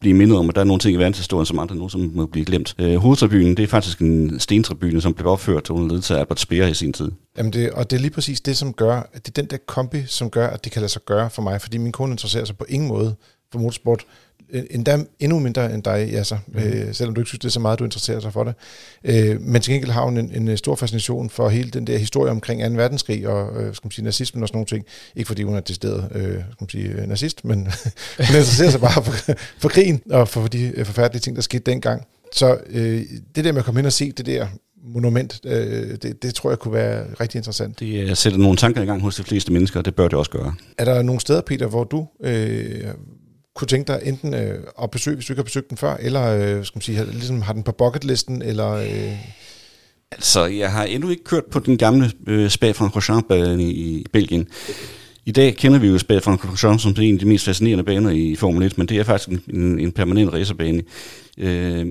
blive 0.00 0.14
mindet 0.14 0.38
om, 0.38 0.48
at 0.48 0.54
der 0.54 0.60
er 0.60 0.64
nogle 0.64 0.80
ting 0.80 0.94
i 0.94 0.98
verdenshistorien, 0.98 1.46
som 1.46 1.58
andre 1.58 1.74
nu 1.76 1.88
som 1.88 2.10
må 2.14 2.26
blive 2.26 2.44
glemt. 2.44 2.74
Øh, 2.78 2.96
hovedtribunen, 2.96 3.56
det 3.56 3.62
er 3.62 3.66
faktisk 3.66 3.98
en 3.98 4.40
stentribune, 4.40 5.00
som 5.00 5.14
blev 5.14 5.30
opført 5.30 5.70
under 5.70 5.88
ledelse 5.88 6.14
af 6.14 6.18
Albert 6.18 6.40
Speer 6.40 6.66
i 6.66 6.74
sin 6.74 6.92
tid. 6.92 7.10
Jamen 7.38 7.52
det, 7.52 7.70
og 7.70 7.90
det 7.90 7.96
er 7.96 8.00
lige 8.00 8.10
præcis 8.10 8.40
det, 8.40 8.56
som 8.56 8.72
gør, 8.72 9.10
at 9.12 9.26
det 9.26 9.38
er 9.38 9.42
den 9.42 9.50
der 9.50 9.56
kombi, 9.66 10.02
som 10.06 10.30
gør, 10.30 10.46
at 10.48 10.64
det 10.64 10.72
kan 10.72 10.80
lade 10.80 10.92
sig 10.92 11.02
gøre 11.04 11.30
for 11.30 11.42
mig, 11.42 11.60
fordi 11.60 11.78
min 11.78 11.92
kone 11.92 12.10
interesserer 12.12 12.44
sig 12.44 12.56
på 12.56 12.64
ingen 12.68 12.88
måde 12.88 13.16
for 13.52 13.58
motorsport, 13.58 14.04
endda 14.70 14.98
endnu 15.20 15.38
mindre 15.38 15.74
end 15.74 15.82
dig, 15.82 16.08
Jasser, 16.12 16.38
mm. 16.46 16.58
øh, 16.58 16.94
selvom 16.94 17.14
du 17.14 17.20
ikke 17.20 17.28
synes, 17.28 17.38
det 17.38 17.48
er 17.48 17.52
så 17.52 17.60
meget, 17.60 17.78
du 17.78 17.84
interesserer 17.84 18.20
sig 18.20 18.32
for 18.32 18.44
det. 18.44 18.54
Øh, 19.04 19.40
men 19.40 19.62
til 19.62 19.72
gengæld 19.72 19.90
har 19.90 20.04
hun 20.04 20.18
en, 20.18 20.48
en 20.48 20.56
stor 20.56 20.74
fascination 20.74 21.30
for 21.30 21.48
hele 21.48 21.70
den 21.70 21.86
der 21.86 21.98
historie 21.98 22.30
omkring 22.30 22.76
2. 22.76 22.76
verdenskrig 22.76 23.28
og 23.28 23.62
øh, 23.62 23.74
skal 23.74 23.86
man 23.86 23.90
sige, 23.90 24.04
nazismen 24.04 24.42
og 24.42 24.48
sådan 24.48 24.56
nogle 24.56 24.66
ting. 24.66 24.84
Ikke 25.16 25.28
fordi 25.28 25.42
hun 25.42 25.54
er 25.54 25.60
decideret 25.60 26.08
øh, 26.14 26.22
skal 26.22 26.56
man 26.60 26.68
sige, 26.68 26.88
øh, 26.88 27.08
nazist, 27.08 27.44
men 27.44 27.58
hun 28.16 28.36
interesserer 28.36 28.70
sig 28.70 28.80
bare 28.80 29.04
for, 29.04 29.32
for 29.58 29.68
krigen 29.68 30.00
og 30.10 30.28
for 30.28 30.46
de 30.46 30.72
øh, 30.76 30.86
forfærdelige 30.86 31.20
ting, 31.20 31.36
der 31.36 31.42
skete 31.42 31.70
dengang. 31.70 32.06
Så 32.32 32.58
øh, 32.70 33.02
det 33.34 33.44
der 33.44 33.52
med 33.52 33.58
at 33.58 33.64
komme 33.64 33.80
ind 33.80 33.86
og 33.86 33.92
se 33.92 34.12
det 34.12 34.26
der 34.26 34.46
monument, 34.84 35.40
øh, 35.44 35.96
det, 36.02 36.22
det 36.22 36.34
tror 36.34 36.50
jeg 36.50 36.58
kunne 36.58 36.74
være 36.74 37.06
rigtig 37.20 37.38
interessant. 37.38 37.80
Det 37.80 38.00
øh, 38.00 38.16
sætter 38.16 38.38
nogle 38.38 38.56
tanker 38.56 38.82
i 38.82 38.84
gang 38.84 39.02
hos 39.02 39.16
de 39.16 39.22
fleste 39.22 39.52
mennesker, 39.52 39.78
og 39.78 39.84
det 39.84 39.94
bør 39.94 40.08
det 40.08 40.18
også 40.18 40.30
gøre. 40.30 40.54
Er 40.78 40.84
der 40.84 41.02
nogle 41.02 41.20
steder, 41.20 41.40
Peter, 41.40 41.66
hvor 41.66 41.84
du 41.84 42.06
øh, 42.20 42.84
kunne 43.54 43.68
tænke 43.68 43.92
dig 43.92 44.00
enten 44.04 44.34
øh, 44.34 44.58
at 44.82 44.90
besøge, 44.90 45.14
hvis 45.16 45.26
du 45.26 45.32
ikke 45.32 45.38
har 45.40 45.44
besøgt 45.44 45.68
den 45.70 45.76
før, 45.78 45.96
eller 45.96 46.22
øh, 46.26 46.64
skal 46.64 46.76
man 46.76 46.82
sige, 46.82 46.98
har- 46.98 47.04
ligesom 47.04 47.42
har 47.42 47.52
den 47.52 47.62
på 47.62 47.72
bucketlisten, 47.72 48.42
eller... 48.42 48.70
Øh, 48.70 49.12
Altså, 50.12 50.44
jeg 50.46 50.72
har 50.72 50.84
endnu 50.84 51.08
ikke 51.10 51.24
kørt 51.24 51.44
på 51.50 51.58
den 51.58 51.78
gamle 51.78 52.10
øh, 52.26 52.46
Spa-Francorchamps-bane 52.50 53.62
i, 53.62 53.70
i 53.70 54.04
Belgien. 54.12 54.46
I 55.26 55.32
dag 55.32 55.56
kender 55.56 55.78
vi 55.78 55.86
jo 55.88 55.96
Spa-Francorchamps 55.98 56.78
som 56.82 56.94
en 57.00 57.14
af 57.14 57.18
de 57.20 57.26
mest 57.26 57.44
fascinerende 57.44 57.84
baner 57.84 58.10
i 58.10 58.36
Formel 58.36 58.62
1, 58.62 58.78
men 58.78 58.86
det 58.88 58.98
er 58.98 59.04
faktisk 59.04 59.28
en, 59.28 59.42
en, 59.60 59.78
en 59.78 59.92
permanent 59.92 60.32
racerbane. 60.32 60.82
Øh, 61.38 61.86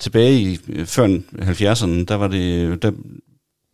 tilbage 0.00 0.40
i 0.40 0.58
øh, 0.68 0.86
før 0.86 1.06
70'erne, 1.38 2.04
der 2.04 2.14
var 2.14 2.28
det, 2.28 2.66
øh, 2.68 2.78
der, 2.82 2.90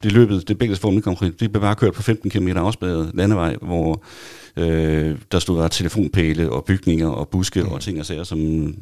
det 0.02 0.12
løbet, 0.12 0.48
det 0.48 0.58
belgiske 0.58 0.80
Formel 0.82 0.98
1 1.28 1.40
det 1.40 1.52
blev 1.52 1.60
bare 1.62 1.76
kørt 1.76 1.94
på 1.94 2.02
15 2.02 2.30
km 2.30 2.48
afspærret 2.48 3.10
landevej, 3.14 3.56
hvor 3.62 4.04
øh, 4.58 5.16
der 5.32 5.38
stod 5.38 5.62
der 5.62 5.68
telefonpæle 5.68 6.50
og 6.50 6.64
bygninger 6.64 7.08
og 7.08 7.28
buske 7.28 7.62
mm. 7.62 7.68
og 7.68 7.80
ting 7.80 8.00
og 8.00 8.06
sager, 8.06 8.24
som, 8.24 8.74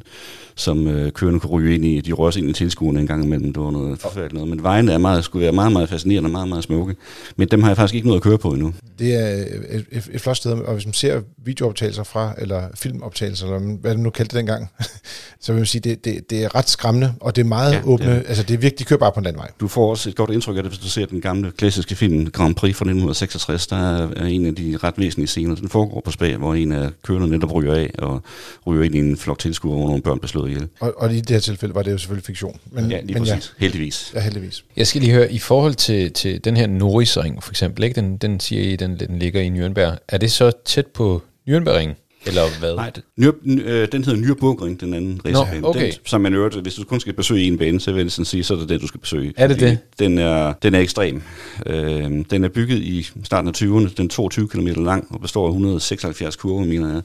som 0.54 0.86
øh, 0.86 1.12
kørende 1.12 1.40
kunne 1.40 1.50
ryge 1.50 1.74
ind 1.74 1.84
i. 1.84 2.00
De 2.00 2.12
rører 2.12 2.36
ind 2.36 2.50
i 2.50 2.52
tilskuerne 2.52 3.00
en 3.00 3.06
gang 3.06 3.24
imellem. 3.24 3.52
Det 3.52 3.62
var 3.62 3.70
noget 3.70 3.98
forfærdeligt 3.98 4.34
noget. 4.34 4.48
Men 4.48 4.62
vejene 4.62 4.92
er 4.92 4.98
meget, 4.98 5.24
skulle 5.24 5.42
være 5.42 5.52
meget, 5.52 5.72
meget 5.72 5.88
fascinerende 5.88 6.26
og 6.26 6.32
meget, 6.32 6.48
meget 6.48 6.64
smukke. 6.64 6.94
Men 7.36 7.48
dem 7.48 7.62
har 7.62 7.70
jeg 7.70 7.76
faktisk 7.76 7.94
ikke 7.94 8.06
noget 8.06 8.20
at 8.20 8.22
køre 8.22 8.38
på 8.38 8.50
endnu. 8.50 8.74
det 8.98 9.14
er 9.14 9.28
et, 9.68 9.86
et, 9.92 10.08
et 10.12 10.20
flot 10.20 10.36
sted, 10.36 10.52
og 10.52 10.72
hvis 10.74 10.86
man 10.86 10.92
ser 10.92 11.20
videooptagelser 11.44 12.04
fra, 12.04 12.34
eller 12.38 12.62
filmoptagelser, 12.74 13.46
eller 13.46 13.76
hvad 13.76 13.90
det 13.90 14.00
nu 14.00 14.10
kaldte 14.10 14.36
det 14.36 14.38
dengang, 14.38 14.70
så 15.40 15.52
vil 15.52 15.58
man 15.58 15.66
sige, 15.66 15.80
det, 15.80 16.04
det, 16.04 16.30
det 16.30 16.44
er 16.44 16.54
ret 16.54 16.68
skræmmende, 16.68 17.14
og 17.20 17.36
det 17.36 17.42
er 17.42 17.46
meget 17.46 17.66
Ja, 17.72 17.76
ja, 17.76 17.82
det 17.82 17.88
åbne. 17.88 18.14
Det 18.14 18.24
altså, 18.28 18.42
det 18.42 18.54
er 18.54 18.58
virkelig, 18.58 18.78
de 18.78 18.84
kører 18.84 18.98
bare 18.98 19.12
på 19.12 19.20
en 19.20 19.24
landvej. 19.24 19.50
Du 19.60 19.68
får 19.68 19.90
også 19.90 20.08
et 20.08 20.16
godt 20.16 20.30
indtryk 20.30 20.56
af 20.56 20.62
det, 20.62 20.72
hvis 20.72 20.78
du 20.78 20.88
ser 20.88 21.06
den 21.06 21.20
gamle 21.20 21.50
klassiske 21.50 21.94
film 21.94 22.30
Grand 22.30 22.54
Prix 22.54 22.76
fra 22.76 22.84
1966. 22.84 23.66
Der 23.66 23.76
er 23.76 24.24
en 24.24 24.46
af 24.46 24.54
de 24.54 24.78
ret 24.82 24.94
væsentlige 24.98 25.26
scener. 25.26 25.54
Den 25.66 25.70
foregår 25.70 26.00
på 26.04 26.10
Spa, 26.10 26.36
hvor 26.36 26.54
en 26.54 26.72
af 26.72 26.90
kørerne 27.02 27.28
netop 27.28 27.54
ryger 27.54 27.74
af 27.74 27.90
og 27.98 28.22
ryger 28.66 28.84
ind 28.84 28.94
i 28.94 28.98
en 28.98 29.16
flok 29.16 29.38
tilskuere, 29.38 29.76
hvor 29.76 29.86
nogle 29.86 30.02
børn 30.02 30.18
bliver 30.18 30.28
slået 30.28 30.48
ihjel. 30.50 30.68
Og, 30.80 30.94
og 30.96 31.14
i 31.14 31.20
det 31.20 31.30
her 31.30 31.38
tilfælde 31.38 31.74
var 31.74 31.82
det 31.82 31.92
jo 31.92 31.98
selvfølgelig 31.98 32.24
fiktion. 32.24 32.58
Men, 32.70 32.90
Ja, 32.90 33.00
lige 33.00 33.14
men 33.14 33.22
præcis. 33.28 33.54
Heldigvis. 33.58 34.10
Ja, 34.14 34.18
ja, 34.18 34.24
heldigvis. 34.24 34.64
Jeg 34.76 34.86
skal 34.86 35.00
lige 35.00 35.12
høre, 35.12 35.32
i 35.32 35.38
forhold 35.38 35.74
til, 35.74 36.12
til 36.12 36.44
den 36.44 36.56
her 36.56 36.66
Norrisring 36.66 37.42
for 37.42 37.52
eksempel, 37.52 37.84
ikke? 37.84 38.00
Den, 38.00 38.16
den 38.16 38.40
siger 38.40 38.62
I, 38.62 38.76
den, 38.76 39.00
den 39.00 39.18
ligger 39.18 39.40
i 39.40 39.48
Nürnberg. 39.48 39.98
Er 40.08 40.18
det 40.18 40.32
så 40.32 40.52
tæt 40.64 40.86
på 40.86 41.22
Nürnbergring? 41.48 41.90
Eller 42.26 42.42
hvad? 42.60 42.74
Nej, 42.76 42.90
det- 42.90 43.02
Nyr, 43.16 43.32
øh, 43.46 43.88
den 43.92 44.04
hedder 44.04 44.20
Nürburgring, 44.34 44.80
den 44.80 44.94
anden 44.94 45.20
racerbane. 45.24 45.66
okay. 45.68 45.84
Den, 45.86 45.92
som 46.04 46.20
man 46.20 46.34
øvrigt, 46.34 46.56
hvis 46.56 46.74
du 46.74 46.84
kun 46.84 47.00
skal 47.00 47.12
besøge 47.12 47.42
en 47.44 47.58
bane, 47.58 47.80
så 47.80 47.92
vil 47.92 48.02
jeg 48.02 48.10
sådan 48.10 48.24
sige, 48.24 48.44
så 48.44 48.54
er 48.54 48.58
det 48.58 48.68
den, 48.68 48.80
du 48.80 48.86
skal 48.86 49.00
besøge. 49.00 49.32
Er 49.36 49.46
det 49.46 49.60
det? 49.60 49.78
Den 49.98 50.18
er, 50.18 50.52
den 50.62 50.74
er 50.74 50.78
ekstrem. 50.80 51.22
Øh, 51.66 52.24
den 52.30 52.44
er 52.44 52.48
bygget 52.48 52.78
i 52.78 53.06
starten 53.24 53.48
af 53.48 53.52
20'erne, 53.62 53.94
den 53.96 54.04
er 54.04 54.08
22 54.08 54.48
km 54.48 54.66
lang 54.66 55.06
og 55.10 55.20
består 55.20 55.46
af 55.46 55.50
176 55.50 56.36
kurver, 56.36 56.64
mener 56.64 56.92
jeg. 56.92 57.02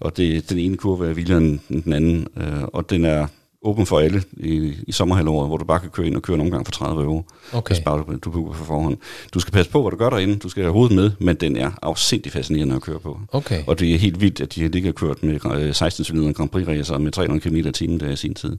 Og 0.00 0.16
det, 0.16 0.50
den 0.50 0.58
ene 0.58 0.76
kurve 0.76 1.08
er 1.08 1.12
vildere 1.14 1.38
end 1.38 1.58
den 1.84 1.92
anden, 1.92 2.26
øh, 2.36 2.62
og 2.62 2.90
den 2.90 3.04
er 3.04 3.26
åben 3.64 3.86
for 3.86 3.98
alle 3.98 4.22
i, 4.36 4.72
i 4.86 4.92
sommerhalvåret, 4.92 5.48
hvor 5.48 5.56
du 5.56 5.64
bare 5.64 5.80
kan 5.80 5.90
køre 5.90 6.06
ind 6.06 6.16
og 6.16 6.22
køre 6.22 6.34
en 6.34 6.40
omgang 6.40 6.66
for 6.66 6.72
30 6.72 7.02
euro. 7.02 7.22
Okay. 7.52 7.74
Hvis 7.74 7.84
bare 7.84 7.98
du, 7.98 8.16
du 8.24 8.30
booker 8.30 8.52
for 8.52 8.64
forhånd. 8.64 8.96
Du 9.34 9.40
skal 9.40 9.52
passe 9.52 9.70
på, 9.70 9.82
hvad 9.82 9.90
du 9.90 9.96
gør 9.96 10.10
derinde. 10.10 10.36
Du 10.36 10.48
skal 10.48 10.62
have 10.62 10.72
hovedet 10.72 10.96
med, 10.96 11.10
men 11.18 11.36
den 11.36 11.56
er 11.56 11.70
afsindig 11.82 12.32
fascinerende 12.32 12.74
at 12.74 12.82
køre 12.82 13.00
på. 13.00 13.20
Okay. 13.32 13.62
Og 13.66 13.78
det 13.80 13.94
er 13.94 13.98
helt 13.98 14.20
vildt, 14.20 14.40
at 14.40 14.54
de 14.54 14.62
har 14.62 14.68
ligget 14.68 14.88
og 14.88 14.94
kørt 14.94 15.22
med 15.22 15.40
øh, 15.56 15.74
16 15.74 16.04
cylinder 16.04 16.32
Grand 16.32 16.48
Prix 16.50 16.66
racer 16.68 16.98
med 16.98 17.12
300 17.12 17.40
km 17.50 17.56
i 17.56 17.72
timen 17.72 18.00
der 18.00 18.10
i 18.10 18.16
sin 18.16 18.34
tid. 18.34 18.56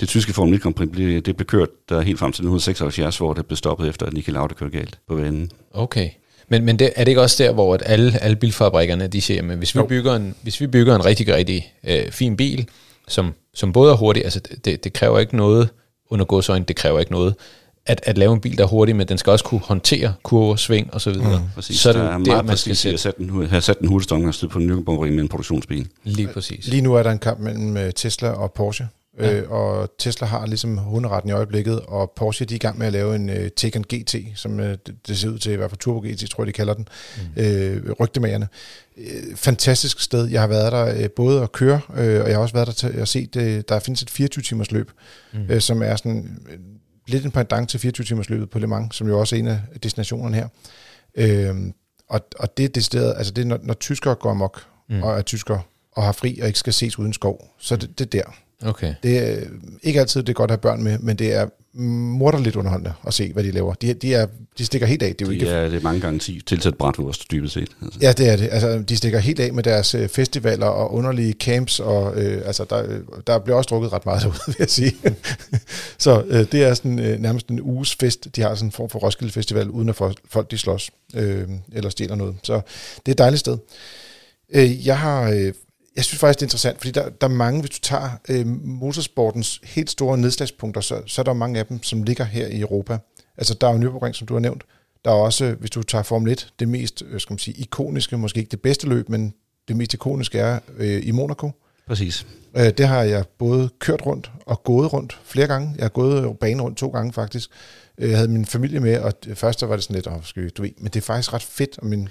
Det 0.00 0.08
tyske 0.08 0.32
Formel 0.32 0.54
1 0.54 0.62
Grand 0.62 0.74
Prix 0.74 0.88
blev, 0.92 1.20
det 1.20 1.36
blev 1.36 1.46
kørt 1.46 1.68
der 1.88 2.00
helt 2.00 2.18
frem 2.18 2.32
til 2.32 2.40
1976, 2.40 3.18
hvor 3.18 3.32
det 3.34 3.46
blev 3.46 3.56
stoppet 3.56 3.88
efter, 3.88 4.06
at 4.06 4.12
Niki 4.12 4.30
Lauda 4.30 4.54
kørte 4.54 4.78
galt 4.78 4.98
på 5.08 5.16
banen. 5.16 5.50
Okay. 5.74 6.08
Men, 6.48 6.64
men 6.64 6.78
det, 6.78 6.92
er 6.96 7.04
det 7.04 7.10
ikke 7.10 7.22
også 7.22 7.42
der, 7.44 7.52
hvor 7.52 7.74
at 7.74 7.82
alle, 7.86 8.22
alle 8.22 8.36
bilfabrikkerne, 8.36 9.06
de 9.06 9.20
siger, 9.20 9.50
at 9.52 9.58
hvis 9.58 9.74
vi 9.74 9.80
Jo. 9.80 9.86
bygger 9.86 10.16
en, 10.16 10.34
hvis 10.42 10.60
vi 10.60 10.66
bygger 10.66 10.94
en 10.96 11.04
rigtig, 11.04 11.34
rigtig 11.34 11.72
øh, 11.88 12.10
fin 12.10 12.36
bil, 12.36 12.68
som, 13.08 13.34
som 13.56 13.72
både 13.72 13.92
er 13.92 13.96
hurtig, 13.96 14.24
altså 14.24 14.40
det, 14.64 14.84
det 14.84 14.92
kræver 14.92 15.18
ikke 15.18 15.36
noget, 15.36 15.68
under 16.10 16.24
godsøjne, 16.24 16.64
det 16.64 16.76
kræver 16.76 17.00
ikke 17.00 17.12
noget, 17.12 17.34
at, 17.86 18.00
at 18.04 18.18
lave 18.18 18.32
en 18.32 18.40
bil, 18.40 18.58
der 18.58 18.64
er 18.64 18.68
hurtig, 18.68 18.96
men 18.96 19.08
den 19.08 19.18
skal 19.18 19.30
også 19.30 19.44
kunne 19.44 19.60
håndtere 19.60 20.14
kurver, 20.22 20.56
sving 20.56 20.94
og 20.94 21.00
så 21.00 21.10
videre. 21.10 21.38
Mm, 21.38 21.44
Præcis. 21.54 21.80
så 21.80 21.88
er 21.88 21.92
der 21.92 22.02
det 22.02 22.10
er 22.10 22.18
der, 22.18 22.24
meget 22.24 22.44
man 22.46 22.56
skal 22.56 22.70
at 22.70 22.76
sætte. 22.76 22.98
sætte 22.98 23.22
den, 23.22 23.46
have 23.46 23.60
sat 23.60 23.78
den 23.80 23.88
hurtigste 23.88 24.12
omgangstid 24.12 24.48
på 24.48 24.58
en 24.58 24.70
Nürburgring 24.70 25.10
med 25.10 25.20
en 25.22 25.28
produktionsbil. 25.28 25.88
Lige 26.04 26.28
præcis. 26.28 26.66
Lige 26.68 26.82
nu 26.82 26.94
er 26.94 27.02
der 27.02 27.10
en 27.10 27.18
kamp 27.18 27.40
mellem 27.40 27.76
øh, 27.76 27.92
Tesla 27.92 28.28
og 28.28 28.52
Porsche, 28.52 28.88
ja. 29.18 29.40
øh, 29.40 29.50
og 29.50 29.90
Tesla 29.98 30.26
har 30.26 30.46
ligesom 30.46 30.76
hunderetten 30.76 31.30
i 31.30 31.32
øjeblikket, 31.32 31.80
og 31.80 32.12
Porsche 32.16 32.46
de 32.46 32.54
er 32.54 32.56
i 32.56 32.58
gang 32.58 32.78
med 32.78 32.86
at 32.86 32.92
lave 32.92 33.14
en 33.14 33.30
øh, 33.30 33.50
Taycan 33.50 33.82
GT, 33.82 34.14
som 34.34 34.60
øh, 34.60 34.78
det, 34.86 34.94
det 35.08 35.18
ser 35.18 35.28
ud 35.28 35.38
til, 35.38 35.52
i 35.52 35.56
hvert 35.56 35.70
fald 35.70 35.78
Turbo 35.78 36.00
GT, 36.00 36.30
tror 36.30 36.42
jeg, 36.42 36.46
de 36.46 36.52
kalder 36.52 36.74
den, 36.74 36.88
mm. 37.36 37.42
øh, 37.42 37.92
rygtemagerne. 38.00 38.48
Øh, 38.96 39.36
fantastisk 39.36 40.00
sted. 40.00 40.26
Jeg 40.26 40.40
har 40.40 40.48
været 40.48 40.72
der 40.72 41.02
øh, 41.02 41.10
både 41.10 41.42
at 41.42 41.52
køre, 41.52 41.80
øh, 41.96 42.22
og 42.22 42.28
jeg 42.28 42.36
har 42.36 42.42
også 42.42 42.54
været 42.54 42.66
der 42.66 42.72
til 42.72 42.86
at 42.86 43.08
se, 43.08 43.26
det, 43.26 43.68
der 43.68 43.78
findes 43.78 44.02
et 44.02 44.10
24-timers 44.10 44.70
løb, 44.70 44.90
mm. 45.32 45.46
øh, 45.48 45.60
som 45.60 45.82
er 45.82 45.96
sådan 45.96 46.38
øh, 46.50 46.58
lidt 47.06 47.24
en 47.24 47.30
pendant 47.30 47.70
til 47.70 47.78
24-timers 47.78 48.30
løbet 48.30 48.50
på 48.50 48.58
Le 48.58 48.66
Mans, 48.66 48.96
som 48.96 49.08
jo 49.08 49.20
også 49.20 49.36
er 49.36 49.40
en 49.40 49.46
af 49.46 49.60
destinationerne 49.82 50.36
her. 50.36 50.48
Øh, 51.14 51.54
og, 52.08 52.20
og 52.38 52.56
det 52.56 52.64
er 52.64 52.68
decideret, 52.68 53.14
altså 53.16 53.32
det 53.32 53.42
er, 53.42 53.46
når, 53.46 53.58
når 53.62 53.74
tyskere 53.74 54.14
går 54.14 54.30
amok, 54.30 54.66
mm. 54.88 55.02
og 55.02 55.18
er 55.18 55.22
tyskere, 55.22 55.62
og 55.92 56.02
har 56.02 56.12
fri 56.12 56.38
og 56.42 56.46
ikke 56.46 56.58
skal 56.58 56.72
ses 56.72 56.98
uden 56.98 57.12
skov, 57.12 57.54
så 57.58 57.76
det, 57.76 57.98
det 57.98 58.14
er 58.14 58.22
der. 58.22 58.32
Okay. 58.64 58.94
Det 59.02 59.18
er 59.18 59.36
ikke 59.82 60.00
altid 60.00 60.22
det 60.22 60.28
er 60.28 60.34
godt 60.34 60.50
at 60.50 60.52
have 60.52 60.60
børn 60.60 60.82
med, 60.82 60.98
men 60.98 61.16
det 61.16 61.34
er 61.34 61.46
morderligt 61.78 62.56
underholdende 62.56 62.92
at 63.06 63.14
se, 63.14 63.32
hvad 63.32 63.44
de 63.44 63.50
laver. 63.50 63.74
De, 63.74 63.94
de, 63.94 64.14
er, 64.14 64.26
de 64.58 64.64
stikker 64.64 64.86
helt 64.86 65.02
af. 65.02 65.16
Det 65.16 65.24
er, 65.24 65.26
jo 65.26 65.32
ikke, 65.32 65.46
er, 65.46 65.68
det 65.68 65.76
er 65.76 65.82
mange 65.82 66.00
gange 66.00 66.18
10 66.18 66.42
tilsat 66.46 66.74
bratwurst, 66.74 67.30
dybest 67.30 67.54
set. 67.54 67.68
Altså. 67.82 67.98
Ja, 68.02 68.12
det 68.12 68.28
er 68.28 68.36
det. 68.36 68.48
Altså, 68.52 68.78
de 68.78 68.96
stikker 68.96 69.18
helt 69.18 69.40
af 69.40 69.52
med 69.52 69.62
deres 69.62 69.94
øh, 69.94 70.08
festivaler 70.08 70.66
og 70.66 70.94
underlige 70.94 71.32
camps, 71.32 71.80
og 71.80 72.22
øh, 72.22 72.46
altså, 72.46 72.64
der, 72.70 72.98
der 73.26 73.38
bliver 73.38 73.56
også 73.56 73.68
drukket 73.68 73.92
ret 73.92 74.06
meget 74.06 74.22
derude, 74.22 74.38
vil 74.46 74.56
jeg 74.58 74.70
sige. 74.70 74.96
så 75.98 76.24
øh, 76.26 76.52
det 76.52 76.64
er 76.64 76.74
sådan 76.74 76.98
øh, 76.98 77.20
nærmest 77.20 77.48
en 77.48 77.60
uges 77.60 77.94
fest. 77.94 78.36
De 78.36 78.42
har 78.42 78.54
sådan 78.54 78.68
en 78.68 78.72
form 78.72 78.90
for 78.90 78.98
Roskilde 78.98 79.32
Festival, 79.32 79.70
uden 79.70 79.88
at 79.88 79.96
folk 80.28 80.50
de 80.50 80.58
slås 80.58 80.90
øh, 81.14 81.48
eller 81.72 81.90
stjæler 81.90 82.14
noget. 82.14 82.34
Så 82.42 82.60
det 82.96 83.08
er 83.08 83.12
et 83.12 83.18
dejligt 83.18 83.40
sted. 83.40 83.58
Øh, 84.54 84.86
jeg 84.86 84.98
har... 84.98 85.30
Øh, 85.30 85.52
jeg 85.96 86.04
synes 86.04 86.20
faktisk, 86.20 86.38
det 86.38 86.42
er 86.42 86.46
interessant, 86.46 86.78
fordi 86.78 86.90
der, 86.90 87.08
der 87.08 87.26
er 87.26 87.30
mange, 87.30 87.60
hvis 87.60 87.70
du 87.70 87.78
tager 87.82 88.10
øh, 88.28 88.46
motorsportens 88.46 89.60
helt 89.64 89.90
store 89.90 90.18
nedslagspunkter, 90.18 90.80
så, 90.80 91.02
så 91.06 91.22
er 91.22 91.24
der 91.24 91.32
mange 91.32 91.58
af 91.58 91.66
dem, 91.66 91.82
som 91.82 92.02
ligger 92.02 92.24
her 92.24 92.46
i 92.46 92.60
Europa. 92.60 92.98
Altså, 93.36 93.54
der 93.54 93.68
er 93.68 93.72
jo 93.72 93.78
Nürburgring, 93.78 94.12
som 94.12 94.26
du 94.26 94.34
har 94.34 94.40
nævnt. 94.40 94.64
Der 95.04 95.10
er 95.10 95.14
også, 95.14 95.56
hvis 95.60 95.70
du 95.70 95.82
tager 95.82 96.02
Formel 96.02 96.32
1, 96.32 96.52
det 96.58 96.68
mest 96.68 97.02
øh, 97.10 97.20
skal 97.20 97.32
man 97.32 97.38
sige, 97.38 97.56
ikoniske, 97.56 98.18
måske 98.18 98.38
ikke 98.38 98.50
det 98.50 98.60
bedste 98.60 98.88
løb, 98.88 99.08
men 99.08 99.34
det 99.68 99.76
mest 99.76 99.94
ikoniske 99.94 100.38
er 100.38 100.58
øh, 100.76 101.06
i 101.06 101.10
Monaco. 101.10 101.50
Præcis. 101.86 102.26
Øh, 102.56 102.70
det 102.78 102.88
har 102.88 103.02
jeg 103.02 103.24
både 103.38 103.68
kørt 103.78 104.06
rundt 104.06 104.30
og 104.46 104.64
gået 104.64 104.92
rundt 104.92 105.20
flere 105.24 105.46
gange. 105.46 105.74
Jeg 105.76 105.84
har 105.84 105.88
gået 105.88 106.38
banen 106.38 106.62
rundt 106.62 106.78
to 106.78 106.88
gange 106.88 107.12
faktisk. 107.12 107.50
Øh, 107.98 108.10
jeg 108.10 108.18
havde 108.18 108.30
min 108.30 108.46
familie 108.46 108.80
med, 108.80 108.98
og 108.98 109.12
først 109.34 109.68
var 109.68 109.74
det 109.76 109.84
sådan 109.84 109.94
lidt, 109.94 110.06
oh, 110.06 110.24
skal 110.24 110.48
du 110.48 110.62
ved, 110.62 110.70
men 110.78 110.86
det 110.86 110.96
er 110.96 111.04
faktisk 111.04 111.32
ret 111.32 111.42
fedt. 111.42 111.78
Og 111.78 111.86
min, 111.86 112.08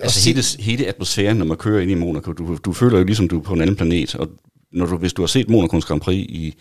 altså 0.00 0.28
hele, 0.28 0.42
hele 0.58 0.86
atmosfæren, 0.86 1.36
når 1.36 1.44
man 1.44 1.56
kører 1.56 1.80
ind 1.80 1.90
i 1.90 1.94
Monaco, 1.94 2.32
du, 2.32 2.58
du 2.64 2.72
føler 2.72 2.98
jo 2.98 3.04
ligesom, 3.04 3.28
du 3.28 3.38
er 3.38 3.42
på 3.42 3.54
en 3.54 3.60
anden 3.60 3.76
planet, 3.76 4.14
og 4.14 4.28
når 4.72 4.86
du, 4.86 4.96
hvis 4.96 5.12
du 5.12 5.22
har 5.22 5.26
set 5.26 5.48
Monacos 5.48 5.84
Grand 5.84 6.00
Prix 6.00 6.26
i, 6.28 6.54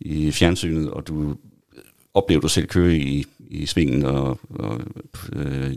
i 0.00 0.30
fjernsynet, 0.30 0.90
og 0.90 1.06
du 1.06 1.36
oplever 2.14 2.40
du 2.40 2.48
selv 2.48 2.66
køre 2.66 2.96
i, 2.96 3.24
i 3.50 3.66
svingen 3.66 4.04
og, 4.04 4.40
og 4.50 4.80
øh, 5.32 5.72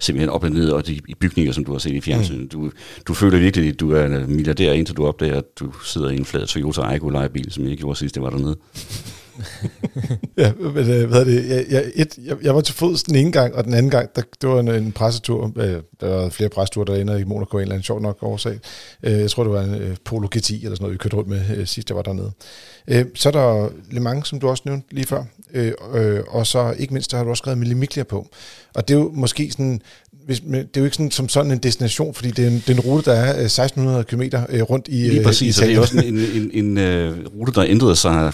simpelthen 0.00 0.28
op 0.28 0.44
og 0.44 0.50
ned 0.50 0.70
og 0.70 0.86
de, 0.86 1.00
i 1.08 1.14
bygninger, 1.14 1.52
som 1.52 1.64
du 1.64 1.72
har 1.72 1.78
set 1.78 1.94
i 1.94 2.00
fjernsynet. 2.00 2.40
Mm. 2.40 2.48
Du, 2.48 2.70
du 3.06 3.14
føler 3.14 3.38
virkelig, 3.38 3.68
at 3.68 3.80
du 3.80 3.92
er 3.92 4.06
en 4.06 4.36
milliardær, 4.36 4.72
indtil 4.72 4.96
du 4.96 5.06
opdager, 5.06 5.36
at 5.36 5.58
du 5.60 5.72
sidder 5.84 6.10
i 6.10 6.16
en 6.16 6.24
flad 6.24 6.46
Toyota 6.46 6.80
Aygo 6.80 7.08
lejebil, 7.08 7.52
som 7.52 7.66
jeg 7.66 7.76
gjorde 7.76 7.98
sidst, 7.98 8.14
det 8.14 8.22
var 8.22 8.30
dernede 8.30 8.56
ja, 10.36 10.52
men 10.52 10.90
øh, 10.90 11.08
hvad 11.08 11.20
er 11.20 11.24
det? 11.24 11.48
Jeg, 11.48 11.64
jeg, 11.70 11.84
et, 11.94 12.18
jeg, 12.24 12.36
jeg 12.42 12.54
var 12.54 12.60
til 12.60 12.74
fods 12.74 13.02
den 13.02 13.14
ene 13.14 13.32
gang, 13.32 13.54
og 13.54 13.64
den 13.64 13.74
anden 13.74 13.90
gang, 13.90 14.16
der, 14.16 14.22
det 14.40 14.48
var 14.48 14.60
en, 14.60 14.68
en 14.68 14.92
pressetur. 14.92 15.52
Øh, 15.56 15.76
der 16.00 16.08
var 16.08 16.28
flere 16.28 16.48
pressetur, 16.48 16.84
der 16.84 16.94
ender 16.94 17.16
i 17.16 17.24
Monaco 17.24 17.56
en 17.56 17.62
eller 17.62 17.74
anden 17.74 17.84
sjov 17.84 18.00
nok 18.00 18.18
årsag. 18.22 18.58
Øh, 19.02 19.20
jeg 19.20 19.30
tror, 19.30 19.44
det 19.44 19.52
var 19.52 19.62
en 19.62 19.74
øh, 19.74 19.96
Polo 20.04 20.28
GT 20.36 20.50
eller 20.50 20.60
sådan 20.60 20.76
noget, 20.80 20.92
vi 20.92 20.98
kørte 20.98 21.16
rundt 21.16 21.28
med 21.28 21.56
øh, 21.56 21.66
sidst, 21.66 21.90
jeg 21.90 21.96
var 21.96 22.02
dernede. 22.02 22.32
Øh, 22.88 23.04
så 23.14 23.28
er 23.28 23.32
der 23.32 23.68
Le 23.90 24.00
Mans, 24.00 24.28
som 24.28 24.40
du 24.40 24.48
også 24.48 24.62
nævnte 24.66 24.94
lige 24.94 25.06
før. 25.06 25.24
Øh, 25.54 25.72
øh, 25.94 26.20
og 26.28 26.46
så 26.46 26.74
ikke 26.78 26.92
mindst, 26.92 27.10
der 27.10 27.16
har 27.16 27.24
du 27.24 27.30
også 27.30 27.40
skrevet 27.40 27.58
Mille 27.58 27.74
Miklia 27.74 28.04
på. 28.04 28.28
Og 28.74 28.88
det 28.88 28.94
er 28.94 28.98
jo 28.98 29.10
måske 29.14 29.50
sådan 29.50 29.80
hvis, 30.30 30.40
det 30.40 30.76
er 30.76 30.80
jo 30.80 30.84
ikke 30.84 30.96
sådan, 30.96 31.10
som 31.10 31.28
sådan 31.28 31.52
en 31.52 31.58
destination, 31.58 32.14
fordi 32.14 32.30
det 32.30 32.44
er 32.44 32.48
en, 32.48 32.54
det 32.54 32.70
er 32.70 32.74
en 32.74 32.80
rute, 32.80 33.10
der 33.10 33.16
er 33.16 33.44
1600 33.44 34.04
km 34.04 34.22
rundt 34.70 34.88
i 34.88 35.08
Lige 35.08 35.24
præcis, 35.24 35.58
i 35.58 35.62
og 35.62 35.68
det 35.68 35.76
er 35.76 35.80
også 35.80 35.98
en, 35.98 36.18
en, 36.18 36.50
en, 36.54 36.76
en 36.78 37.08
uh, 37.08 37.38
rute, 37.38 37.52
der 37.52 37.64
ændrede 37.64 37.96
sig 37.96 38.32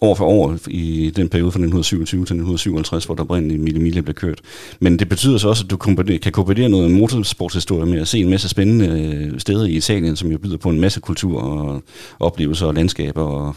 år 0.00 0.14
for 0.14 0.24
år 0.24 0.58
i 0.68 1.12
den 1.16 1.28
periode 1.28 1.52
fra 1.52 1.58
1927 1.58 2.18
til 2.18 2.34
1957, 2.34 3.04
hvor 3.04 3.14
der 3.14 3.22
oprindeligt 3.22 3.60
Mille 3.60 3.80
Mille 3.80 4.02
blev 4.02 4.14
kørt. 4.14 4.40
Men 4.80 4.98
det 4.98 5.08
betyder 5.08 5.38
så 5.38 5.48
også, 5.48 5.64
at 5.64 5.70
du 5.70 5.76
kan 5.76 6.32
kombinere 6.32 6.68
noget 6.68 6.90
motorsportshistorie 6.90 7.86
med 7.86 8.00
at 8.00 8.08
se 8.08 8.18
en 8.18 8.30
masse 8.30 8.48
spændende 8.48 8.86
øh, 8.88 9.40
steder 9.40 9.64
i 9.64 9.72
Italien, 9.72 10.16
som 10.16 10.30
jo 10.30 10.38
byder 10.38 10.56
på 10.56 10.70
en 10.70 10.80
masse 10.80 11.00
kultur 11.00 11.42
og 11.42 11.82
oplevelser 12.20 12.66
og 12.66 12.74
landskaber 12.74 13.22
og, 13.22 13.56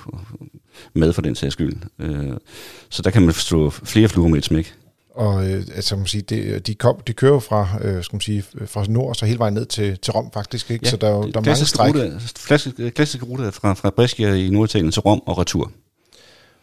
mad 0.93 1.13
for 1.13 1.22
den 1.22 1.36
sags 1.36 1.53
skyld. 1.53 1.74
Så 2.89 3.01
der 3.01 3.10
kan 3.10 3.22
man 3.22 3.34
forstå 3.34 3.69
flere 3.69 4.07
fluer 4.07 4.27
med 4.27 4.38
et 4.38 4.45
smæk. 4.45 4.74
Og 5.15 5.50
øh, 5.50 5.63
altså, 5.75 5.95
man 5.95 6.05
sige, 6.05 6.22
det, 6.22 6.67
de, 6.67 6.75
kom, 6.75 7.00
de 7.07 7.13
kører 7.13 7.39
fra, 7.39 7.67
øh, 7.81 8.03
skal 8.03 8.15
man 8.15 8.22
sige, 8.22 8.43
fra 8.65 8.86
nord 8.89 9.15
så 9.15 9.25
hele 9.25 9.39
vejen 9.39 9.53
ned 9.53 9.65
til, 9.65 9.98
til 9.98 10.13
Rom 10.13 10.31
faktisk. 10.31 10.72
Ikke? 10.72 10.86
Ja, 10.86 10.89
så 10.89 10.98
der, 10.98 11.07
er, 11.07 11.22
der 11.22 11.39
er 11.39 11.41
mange 11.41 11.55
stræk. 11.55 11.95
Rute, 11.95 12.19
klassisk, 12.45 12.75
klassisk 12.95 13.24
rute 13.24 13.51
fra, 13.51 13.74
fra 13.74 13.89
Brescia 13.89 14.34
i 14.34 14.50
Norditalien 14.50 14.91
til 14.91 15.01
Rom 15.01 15.22
og 15.25 15.38
retur. 15.38 15.72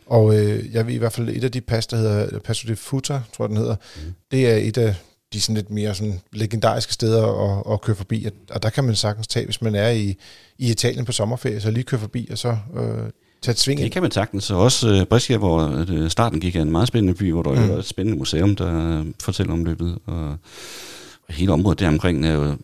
Og 0.06 0.38
øh, 0.38 0.74
jeg 0.74 0.86
ved 0.86 0.94
i 0.94 0.98
hvert 0.98 1.12
fald, 1.12 1.28
et 1.28 1.44
af 1.44 1.52
de 1.52 1.60
pas, 1.60 1.86
der 1.86 1.96
hedder 1.96 2.38
Passo 2.38 2.68
di 2.68 2.74
Futa, 2.74 3.20
tror 3.36 3.44
jeg 3.44 3.48
den 3.48 3.56
hedder, 3.56 3.76
mm. 3.96 4.14
det 4.30 4.50
er 4.50 4.56
et 4.56 4.78
af 4.78 4.94
de 5.32 5.40
sådan 5.40 5.54
lidt 5.54 5.70
mere 5.70 5.94
sådan 5.94 6.20
legendariske 6.32 6.92
steder 6.92 7.26
at, 7.26 7.72
at 7.72 7.80
køre 7.80 7.96
forbi. 7.96 8.26
Og 8.50 8.62
der 8.62 8.70
kan 8.70 8.84
man 8.84 8.96
sagtens 8.96 9.26
tage, 9.26 9.44
hvis 9.44 9.62
man 9.62 9.74
er 9.74 9.88
i, 9.88 10.16
i 10.58 10.70
Italien 10.70 11.04
på 11.04 11.12
sommerferie, 11.12 11.60
så 11.60 11.70
lige 11.70 11.84
køre 11.84 12.00
forbi, 12.00 12.28
og 12.30 12.38
så 12.38 12.56
øh, 12.76 13.10
tage 13.42 13.52
et 13.52 13.58
sving 13.58 13.80
Det 13.80 13.92
kan 13.92 14.02
man 14.02 14.10
sagtens. 14.10 14.44
Så 14.44 14.54
også 14.54 15.00
uh, 15.00 15.06
Brescia, 15.06 15.36
hvor 15.36 15.84
uh, 15.92 16.08
starten 16.08 16.40
gik 16.40 16.54
af 16.54 16.60
en 16.60 16.70
meget 16.70 16.88
spændende 16.88 17.14
by, 17.14 17.32
hvor 17.32 17.42
der 17.42 17.50
mm. 17.50 17.70
er 17.70 17.76
et 17.76 17.84
spændende 17.84 18.18
museum, 18.18 18.56
der 18.56 19.00
uh, 19.00 19.06
fortæller 19.22 19.52
om 19.52 19.64
løbet. 19.64 19.98
Og, 20.06 20.28
og 21.28 21.34
hele 21.34 21.52
området 21.52 21.80
deromkring 21.80 22.26
er 22.26 22.32
jo 22.32 22.56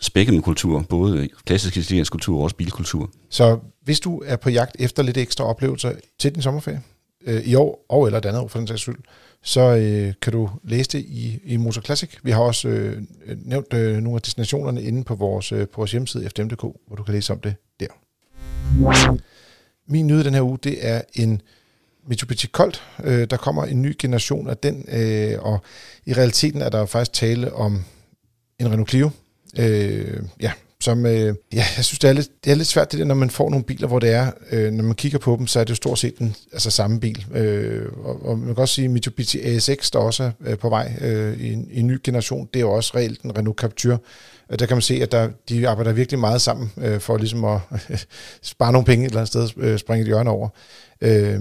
spækket 0.00 0.34
med 0.34 0.42
kultur, 0.42 0.84
både 0.88 1.28
klassisk 1.46 1.76
italiensk 1.76 2.12
kultur 2.12 2.36
og 2.36 2.42
også 2.42 2.56
bilkultur. 2.56 3.10
Så 3.30 3.58
hvis 3.84 4.00
du 4.00 4.22
er 4.26 4.36
på 4.36 4.50
jagt 4.50 4.76
efter 4.78 5.02
lidt 5.02 5.16
ekstra 5.16 5.44
oplevelser 5.44 5.92
til 6.18 6.34
din 6.34 6.42
sommerferie, 6.42 6.82
øh, 7.26 7.42
i 7.42 7.54
år 7.54 7.84
og 7.88 8.06
eller 8.06 8.18
et 8.18 8.24
andet 8.24 8.42
år 8.42 8.48
for 8.48 8.58
den 8.58 8.68
sags 8.68 8.80
skyld, 8.82 8.98
så 9.42 9.60
øh, 9.60 10.14
kan 10.22 10.32
du 10.32 10.50
læse 10.64 10.90
det 10.90 10.98
i, 10.98 11.40
i 11.44 11.56
Motor 11.56 11.80
Classic. 11.80 12.10
Vi 12.22 12.30
har 12.30 12.40
også 12.40 12.68
øh, 12.68 13.02
nævnt 13.44 13.74
øh, 13.74 13.96
nogle 13.96 14.16
af 14.16 14.22
destinationerne 14.22 14.82
inde 14.82 15.04
på 15.04 15.14
vores, 15.14 15.52
øh, 15.52 15.68
på 15.68 15.76
vores 15.76 15.90
hjemmeside 15.90 16.28
fdm.dk, 16.28 16.60
hvor 16.60 16.96
du 16.96 17.02
kan 17.02 17.14
læse 17.14 17.32
om 17.32 17.40
det 17.40 17.54
der. 17.80 17.86
Min 19.88 20.06
nyhed 20.06 20.24
den 20.24 20.34
her 20.34 20.42
uge, 20.42 20.58
det 20.62 20.86
er 20.86 21.02
en 21.14 21.42
Mitsubishi 22.06 22.46
Colt. 22.46 22.82
Øh, 23.04 23.30
der 23.30 23.36
kommer 23.36 23.64
en 23.64 23.82
ny 23.82 23.96
generation 23.98 24.48
af 24.48 24.56
den, 24.56 24.84
øh, 24.88 25.42
og 25.42 25.60
i 26.06 26.12
realiteten 26.12 26.62
er 26.62 26.68
der 26.68 26.86
faktisk 26.86 27.12
tale 27.12 27.52
om 27.52 27.84
en 28.60 28.70
Renault 28.70 28.88
Clio. 28.90 29.10
Øh, 29.58 30.22
ja, 30.40 30.52
som, 30.84 31.06
øh, 31.06 31.34
ja, 31.52 31.64
jeg 31.76 31.84
synes, 31.84 31.98
det 31.98 32.10
er, 32.10 32.12
lidt, 32.12 32.44
det 32.44 32.50
er 32.50 32.54
lidt 32.54 32.68
svært, 32.68 32.92
det 32.92 32.98
der, 32.98 33.04
når 33.04 33.14
man 33.14 33.30
får 33.30 33.50
nogle 33.50 33.64
biler, 33.64 33.88
hvor 33.88 33.98
det 33.98 34.10
er, 34.10 34.30
øh, 34.50 34.72
når 34.72 34.84
man 34.84 34.94
kigger 34.94 35.18
på 35.18 35.36
dem, 35.38 35.46
så 35.46 35.60
er 35.60 35.64
det 35.64 35.70
jo 35.70 35.74
stort 35.74 35.98
set 35.98 36.18
den 36.18 36.36
altså 36.52 36.70
samme 36.70 37.00
bil. 37.00 37.26
Øh, 37.34 37.86
og, 38.04 38.26
og 38.26 38.38
man 38.38 38.54
kan 38.54 38.62
også 38.62 38.74
sige, 38.74 38.88
Mitsubishi 38.88 39.40
ASX, 39.40 39.90
der 39.90 39.98
også 39.98 40.22
er 40.22 40.30
øh, 40.40 40.58
på 40.58 40.68
vej 40.68 40.92
øh, 41.00 41.40
i, 41.40 41.52
en, 41.52 41.68
i 41.70 41.80
en 41.80 41.86
ny 41.86 42.00
generation, 42.04 42.48
det 42.54 42.60
er 42.60 42.64
jo 42.64 42.72
også 42.72 42.92
reelt 42.94 43.22
en 43.22 43.38
Renault 43.38 43.58
Captur. 43.58 44.02
Øh, 44.50 44.58
der 44.58 44.66
kan 44.66 44.76
man 44.76 44.82
se, 44.82 44.94
at 44.94 45.12
der, 45.12 45.28
de 45.48 45.68
arbejder 45.68 45.92
virkelig 45.92 46.18
meget 46.18 46.40
sammen 46.40 46.72
øh, 46.76 47.00
for 47.00 47.16
ligesom 47.16 47.44
at 47.44 47.60
spare 48.42 48.72
nogle 48.72 48.86
penge 48.86 49.04
et 49.04 49.08
eller 49.08 49.20
andet 49.20 49.28
sted, 49.28 49.48
øh, 49.56 49.78
springe 49.78 50.00
et 50.00 50.06
hjørne 50.06 50.30
over. 50.30 50.48
Øh, 51.00 51.40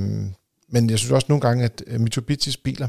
men 0.69 0.89
jeg 0.89 0.99
synes 0.99 1.11
også 1.11 1.25
nogle 1.29 1.41
gange, 1.41 1.63
at 1.63 1.83
øh, 1.87 1.99
Mitsubishis 1.99 2.57
biler 2.57 2.87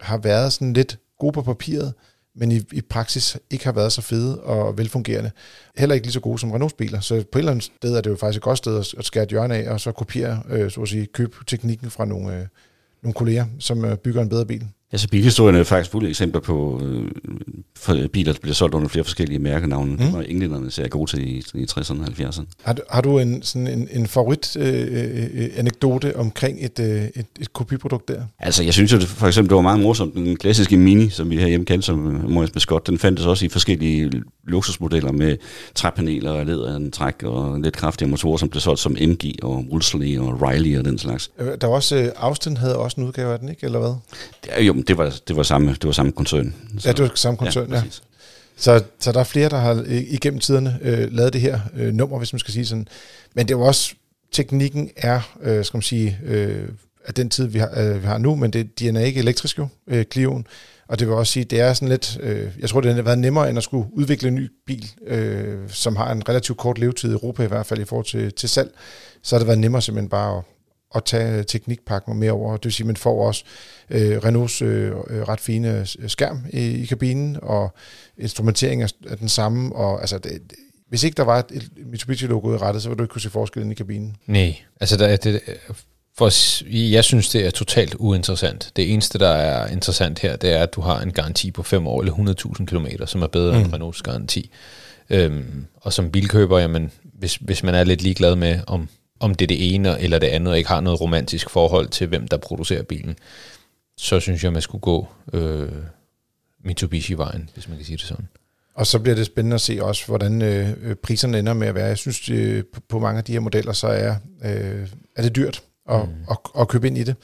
har 0.00 0.18
været 0.18 0.52
sådan 0.52 0.72
lidt 0.72 0.98
gode 1.18 1.32
på 1.32 1.42
papiret, 1.42 1.94
men 2.36 2.52
i, 2.52 2.62
i 2.72 2.80
praksis 2.80 3.36
ikke 3.50 3.64
har 3.64 3.72
været 3.72 3.92
så 3.92 4.02
fede 4.02 4.40
og 4.40 4.78
velfungerende. 4.78 5.30
Heller 5.76 5.94
ikke 5.94 6.06
lige 6.06 6.12
så 6.12 6.20
gode 6.20 6.38
som 6.38 6.52
Renaults 6.52 6.74
biler. 6.74 7.00
Så 7.00 7.14
på 7.32 7.38
et 7.38 7.40
eller 7.40 7.52
andet 7.52 7.64
sted 7.64 7.94
er 7.96 8.00
det 8.00 8.10
jo 8.10 8.16
faktisk 8.16 8.36
et 8.36 8.42
godt 8.42 8.58
sted 8.58 8.78
at, 8.78 8.94
at 8.98 9.04
skære 9.04 9.22
et 9.22 9.28
hjørne 9.28 9.56
af, 9.56 9.70
og 9.70 9.80
så 9.80 9.92
kopiere, 9.92 10.42
øh, 10.48 10.70
så 10.70 10.82
at 10.82 10.88
sige, 10.88 11.06
købe 11.06 11.36
teknikken 11.46 11.90
fra 11.90 12.04
nogle, 12.04 12.36
øh, 12.36 12.46
nogle 13.02 13.14
kolleger, 13.14 13.46
som 13.58 13.84
øh, 13.84 13.96
bygger 13.96 14.22
en 14.22 14.28
bedre 14.28 14.46
bil. 14.46 14.68
Altså 14.92 15.08
bilhistorien 15.08 15.56
er 15.56 15.64
faktisk 15.64 15.90
fulde 15.90 16.08
eksempler 16.08 16.40
på 16.40 16.80
øh, 16.84 17.10
for 17.76 17.96
biler, 18.12 18.32
der 18.32 18.40
bliver 18.40 18.54
solgt 18.54 18.74
under 18.74 18.88
flere 18.88 19.04
forskellige 19.04 19.38
mærkenavne. 19.38 19.96
Mm. 19.96 20.12
Var 20.12 20.22
englænderne 20.22 20.70
ser 20.70 20.88
gode 20.88 21.10
til 21.10 21.28
i, 21.28 21.42
i 21.54 21.66
60'erne 21.70 22.00
og 22.00 22.06
70'erne. 22.06 22.44
Har 22.62 22.72
du, 22.72 22.82
har 22.90 23.00
du 23.00 23.18
en, 23.18 23.42
sådan 23.42 23.66
en, 23.66 23.88
en 23.92 24.06
favorit 24.06 24.56
øh, 24.56 24.86
øh, 25.34 25.50
anekdote 25.56 26.16
omkring 26.16 26.58
et, 26.60 26.78
øh, 26.80 27.04
et, 27.14 27.26
et 27.40 27.52
kopiprodukt 27.52 28.08
der? 28.08 28.22
Altså 28.38 28.62
jeg 28.62 28.74
synes 28.74 28.92
jo, 28.92 28.98
det, 28.98 29.08
for 29.08 29.26
eksempel, 29.26 29.48
det 29.48 29.56
var 29.56 29.62
meget 29.62 29.80
morsomt. 29.80 30.14
Den 30.14 30.36
klassiske 30.36 30.76
Mini, 30.76 31.08
som 31.08 31.30
vi 31.30 31.36
herhjemme 31.36 31.66
kendte 31.66 31.86
som 31.86 31.98
Morris 32.28 32.54
Mascot, 32.54 32.86
den 32.86 32.98
fandtes 32.98 33.26
også 33.26 33.44
i 33.44 33.48
forskellige 33.48 34.22
luksusmodeller 34.44 35.12
med 35.12 35.36
træpaneler 35.74 36.30
og 36.30 36.46
lædertræk 36.46 37.22
og 37.22 37.60
lidt 37.60 37.76
kraftige 37.76 38.08
motorer, 38.08 38.36
som 38.36 38.48
blev 38.48 38.60
solgt 38.60 38.80
som 38.80 38.96
MG 39.00 39.34
og 39.42 39.64
Wolseley 39.70 40.18
og 40.18 40.42
Riley 40.42 40.78
og 40.78 40.84
den 40.84 40.98
slags. 40.98 41.30
Øh, 41.38 41.48
der 41.60 41.66
var 41.66 41.74
også, 41.74 41.96
øh, 41.96 42.08
Austin 42.16 42.56
havde 42.56 42.76
også 42.76 43.00
en 43.00 43.06
udgave 43.06 43.32
af 43.32 43.38
den, 43.38 43.48
ikke? 43.48 43.66
Eller 43.66 43.78
hvad? 43.78 43.94
Det, 44.44 44.66
jo, 44.66 44.81
det 44.88 44.98
var, 44.98 45.14
det 45.28 45.36
var 45.36 45.42
samme, 45.42 45.70
det 45.70 45.84
var 45.84 45.92
samme 45.92 46.12
koncern. 46.12 46.54
Så, 46.78 46.88
ja, 46.88 46.92
det 46.92 47.02
var 47.02 47.10
samme 47.14 47.36
koncern, 47.36 47.70
ja. 47.70 47.76
ja. 47.76 47.82
Så, 48.56 48.82
så 49.00 49.12
der 49.12 49.20
er 49.20 49.24
flere, 49.24 49.48
der 49.48 49.58
har 49.58 49.84
igennem 49.88 50.40
tiderne 50.40 50.78
øh, 50.82 51.12
lavet 51.12 51.32
det 51.32 51.40
her 51.40 51.60
øh, 51.76 51.94
nummer, 51.94 52.18
hvis 52.18 52.32
man 52.32 52.40
skal 52.40 52.54
sige 52.54 52.66
sådan. 52.66 52.88
Men 53.34 53.48
det 53.48 53.54
jo 53.54 53.60
også, 53.60 53.94
teknikken 54.32 54.90
er, 54.96 55.36
øh, 55.42 55.64
skal 55.64 55.76
man 55.76 55.82
sige, 55.82 56.18
øh, 56.24 56.68
af 57.04 57.14
den 57.14 57.30
tid, 57.30 57.46
vi 57.46 57.58
har, 57.58 57.70
øh, 57.76 58.02
vi 58.02 58.06
har 58.06 58.18
nu, 58.18 58.34
men 58.34 58.50
det, 58.50 58.78
de 58.78 58.88
er 58.88 59.00
ikke 59.00 59.20
elektrisk 59.20 59.58
jo, 59.58 59.68
øh, 59.86 60.04
Clio'en. 60.14 60.42
Og 60.88 60.98
det 60.98 61.08
vil 61.08 61.16
også 61.16 61.32
sige, 61.32 61.44
det 61.44 61.60
er 61.60 61.72
sådan 61.72 61.88
lidt, 61.88 62.18
øh, 62.20 62.50
jeg 62.58 62.68
tror, 62.68 62.80
det 62.80 62.94
har 62.94 63.02
været 63.02 63.18
nemmere, 63.18 63.48
end 63.48 63.58
at 63.58 63.64
skulle 63.64 63.88
udvikle 63.92 64.28
en 64.28 64.34
ny 64.34 64.50
bil, 64.66 64.90
øh, 65.06 65.58
som 65.68 65.96
har 65.96 66.12
en 66.12 66.28
relativt 66.28 66.58
kort 66.58 66.78
levetid 66.78 67.10
i 67.10 67.12
Europa, 67.12 67.42
i 67.42 67.46
hvert 67.46 67.66
fald 67.66 67.80
i 67.80 67.84
forhold 67.84 68.06
til, 68.06 68.32
til 68.32 68.48
salg. 68.48 68.70
Så 69.22 69.34
har 69.34 69.38
det 69.38 69.46
været 69.46 69.58
nemmere 69.58 69.82
simpelthen 69.82 70.08
bare 70.08 70.38
at, 70.38 70.44
at 70.94 71.04
tage 71.04 71.44
teknikpakken 71.44 72.18
mere 72.18 72.32
over. 72.32 72.56
Det 72.56 72.64
vil 72.64 72.72
sige, 72.72 72.84
at 72.84 72.86
man 72.86 72.96
får 72.96 73.26
også 73.26 73.44
øh, 73.90 74.18
Renaults 74.24 74.62
øh, 74.62 74.92
øh 75.10 75.22
ret 75.22 75.40
fine 75.40 75.86
skærm 76.06 76.44
i, 76.52 76.58
i 76.58 76.84
kabinen, 76.84 77.38
og 77.42 77.74
instrumentering 78.18 78.82
er, 78.82 78.88
den 79.20 79.28
samme. 79.28 79.76
Og, 79.76 80.00
altså, 80.00 80.18
det, 80.18 80.42
hvis 80.88 81.04
ikke 81.04 81.16
der 81.16 81.22
var 81.22 81.38
et, 81.38 81.46
et 81.50 81.70
Mitsubishi-logo 81.86 82.54
i 82.54 82.56
rettet, 82.56 82.82
så 82.82 82.88
ville 82.88 82.98
du 82.98 83.04
ikke 83.04 83.12
kunne 83.12 83.22
se 83.22 83.30
forskellen 83.30 83.72
i 83.72 83.74
kabinen. 83.74 84.16
Nej, 84.26 84.56
altså 84.80 84.96
der, 84.96 85.16
det, 85.16 85.40
For 86.18 86.30
jeg 86.90 87.04
synes, 87.04 87.28
det 87.28 87.46
er 87.46 87.50
totalt 87.50 87.94
uinteressant. 87.94 88.72
Det 88.76 88.92
eneste, 88.92 89.18
der 89.18 89.28
er 89.28 89.66
interessant 89.66 90.18
her, 90.18 90.36
det 90.36 90.52
er, 90.52 90.62
at 90.62 90.74
du 90.74 90.80
har 90.80 91.00
en 91.00 91.12
garanti 91.12 91.50
på 91.50 91.62
5 91.62 91.86
år 91.86 92.00
eller 92.00 92.14
100.000 92.58 92.64
km, 92.64 92.86
som 93.06 93.22
er 93.22 93.26
bedre 93.26 93.58
mm. 93.58 93.64
end 93.64 93.74
Renaults 93.74 94.02
garanti. 94.02 94.50
Øhm, 95.10 95.66
og 95.76 95.92
som 95.92 96.10
bilkøber, 96.10 96.58
jamen, 96.58 96.90
hvis, 97.18 97.34
hvis 97.34 97.62
man 97.62 97.74
er 97.74 97.84
lidt 97.84 98.02
ligeglad 98.02 98.36
med, 98.36 98.60
om, 98.66 98.88
om 99.22 99.34
det 99.34 99.44
er 99.44 99.48
det 99.48 99.74
ene 99.74 100.00
eller 100.00 100.18
det 100.18 100.26
andet, 100.26 100.50
og 100.52 100.58
ikke 100.58 100.68
har 100.68 100.80
noget 100.80 101.00
romantisk 101.00 101.50
forhold 101.50 101.88
til, 101.88 102.06
hvem 102.06 102.28
der 102.28 102.36
producerer 102.36 102.82
bilen, 102.82 103.16
så 103.96 104.20
synes 104.20 104.44
jeg, 104.44 104.52
man 104.52 104.62
skulle 104.62 104.82
gå 104.82 105.08
øh, 105.32 105.68
Mitsubishi-vejen, 106.64 107.50
hvis 107.54 107.68
man 107.68 107.76
kan 107.76 107.86
sige 107.86 107.96
det 107.96 108.06
sådan. 108.06 108.28
Og 108.74 108.86
så 108.86 108.98
bliver 108.98 109.14
det 109.14 109.26
spændende 109.26 109.54
at 109.54 109.60
se 109.60 109.78
også, 109.82 110.06
hvordan 110.06 110.42
øh, 110.42 110.68
øh 110.82 110.96
priserne 110.96 111.38
ender 111.38 111.54
med 111.54 111.68
at 111.68 111.74
være. 111.74 111.86
Jeg 111.86 111.98
synes, 111.98 112.30
øh, 112.30 112.64
på, 112.72 112.80
på 112.88 112.98
mange 112.98 113.18
af 113.18 113.24
de 113.24 113.32
her 113.32 113.40
modeller, 113.40 113.72
så 113.72 113.86
er, 113.86 114.14
øh, 114.44 114.88
er 115.16 115.22
det 115.22 115.36
dyrt 115.36 115.62
at, 115.88 116.08
mm. 116.08 116.14
at, 116.30 116.36
at 116.58 116.68
købe 116.68 116.86
ind 116.86 116.98
i 116.98 117.04
det. 117.04 117.16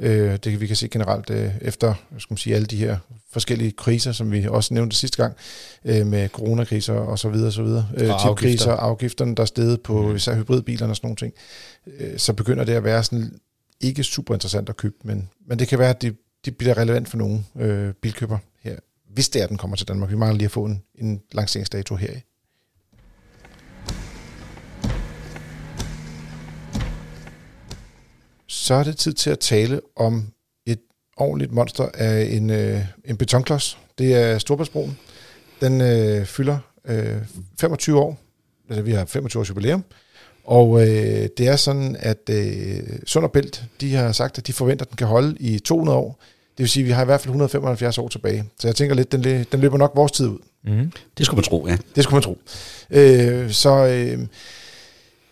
Øh, 0.00 0.36
det 0.36 0.60
vi 0.60 0.66
kan 0.66 0.76
se 0.76 0.88
generelt 0.88 1.30
øh, 1.30 1.50
efter 1.60 1.94
skal 2.18 2.32
man 2.32 2.38
sige, 2.38 2.54
alle 2.54 2.66
de 2.66 2.76
her 2.76 2.98
forskellige 3.32 3.72
kriser, 3.72 4.12
som 4.12 4.32
vi 4.32 4.46
også 4.48 4.74
nævnte 4.74 4.96
sidste 4.96 5.22
gang, 5.22 5.36
øh, 5.84 6.06
med 6.06 6.28
coronakriser 6.28 6.94
og 6.94 7.18
så 7.18 7.28
videre, 7.28 7.52
så 7.52 7.62
videre. 7.62 7.88
Øh, 7.96 8.10
og 8.10 8.26
afgifter. 8.26 8.72
afgifterne, 8.72 9.34
der 9.34 9.42
er 9.42 9.46
steget 9.46 9.80
på 9.80 10.02
mm. 10.02 10.16
især 10.16 10.34
hybridbilerne 10.34 10.92
og 10.92 10.96
sådan 10.96 11.06
nogle 11.06 11.16
ting. 11.16 11.32
Øh, 11.86 12.18
så 12.18 12.32
begynder 12.32 12.64
det 12.64 12.72
at 12.72 12.84
være 12.84 13.04
sådan 13.04 13.40
ikke 13.80 14.04
super 14.04 14.34
interessant 14.34 14.68
at 14.68 14.76
købe, 14.76 14.94
men, 15.04 15.28
men 15.48 15.58
det 15.58 15.68
kan 15.68 15.78
være, 15.78 15.90
at 15.90 16.02
det, 16.02 16.16
det 16.44 16.56
bliver 16.56 16.78
relevant 16.78 17.08
for 17.08 17.16
nogle 17.16 17.44
øh, 17.56 17.94
bilkøber 18.02 18.38
her, 18.60 18.76
hvis 19.14 19.28
det 19.28 19.40
er, 19.40 19.44
at 19.44 19.50
den 19.50 19.58
kommer 19.58 19.76
til 19.76 19.88
Danmark. 19.88 20.10
Vi 20.10 20.16
mangler 20.16 20.38
lige 20.38 20.44
at 20.44 20.50
få 20.50 20.64
en, 20.64 20.82
en 20.94 21.20
lanceringsdato 21.32 21.96
her 21.96 22.12
så 28.56 28.74
er 28.74 28.84
det 28.84 28.96
tid 28.96 29.12
til 29.12 29.30
at 29.30 29.38
tale 29.38 29.80
om 29.96 30.26
et 30.66 30.78
ordentligt 31.16 31.52
monster 31.52 31.88
af 31.94 32.28
en, 32.30 32.50
øh, 32.50 32.80
en 33.04 33.16
betonklods. 33.16 33.78
Det 33.98 34.14
er 34.14 34.38
Storbritannien. 34.38 34.98
Den 35.60 35.80
øh, 35.80 36.26
fylder 36.26 36.58
øh, 36.84 37.16
25 37.60 37.98
år. 37.98 38.18
Altså, 38.68 38.82
vi 38.82 38.92
har 38.92 39.04
25 39.04 39.40
års 39.40 39.48
jubilæum. 39.48 39.84
Og 40.44 40.80
øh, 40.80 41.28
det 41.38 41.48
er 41.48 41.56
sådan, 41.56 41.96
at 41.98 42.30
øh, 42.30 42.82
Sund 43.06 43.24
og 43.24 43.32
Bælt, 43.32 43.64
de 43.80 43.94
har 43.94 44.12
sagt, 44.12 44.38
at 44.38 44.46
de 44.46 44.52
forventer, 44.52 44.84
at 44.84 44.90
den 44.90 44.96
kan 44.96 45.06
holde 45.06 45.36
i 45.40 45.58
200 45.58 45.98
år. 45.98 46.22
Det 46.50 46.62
vil 46.62 46.68
sige, 46.68 46.82
at 46.82 46.86
vi 46.86 46.92
har 46.92 47.02
i 47.02 47.04
hvert 47.04 47.20
fald 47.20 47.30
175 47.30 47.98
år 47.98 48.08
tilbage. 48.08 48.44
Så 48.58 48.68
jeg 48.68 48.76
tænker 48.76 48.96
lidt, 48.96 49.12
den, 49.12 49.46
den 49.52 49.60
løber 49.60 49.78
nok 49.78 49.92
vores 49.94 50.12
tid 50.12 50.26
ud. 50.26 50.38
Mm. 50.64 50.92
Det 51.18 51.26
skulle 51.26 51.38
man 51.38 51.44
tro, 51.44 51.66
ja. 51.66 51.76
Det 51.96 52.04
skulle 52.04 52.14
man 52.14 52.22
tro. 52.22 52.38
Øh, 52.90 53.50
så 53.50 53.86
øh, 53.86 54.26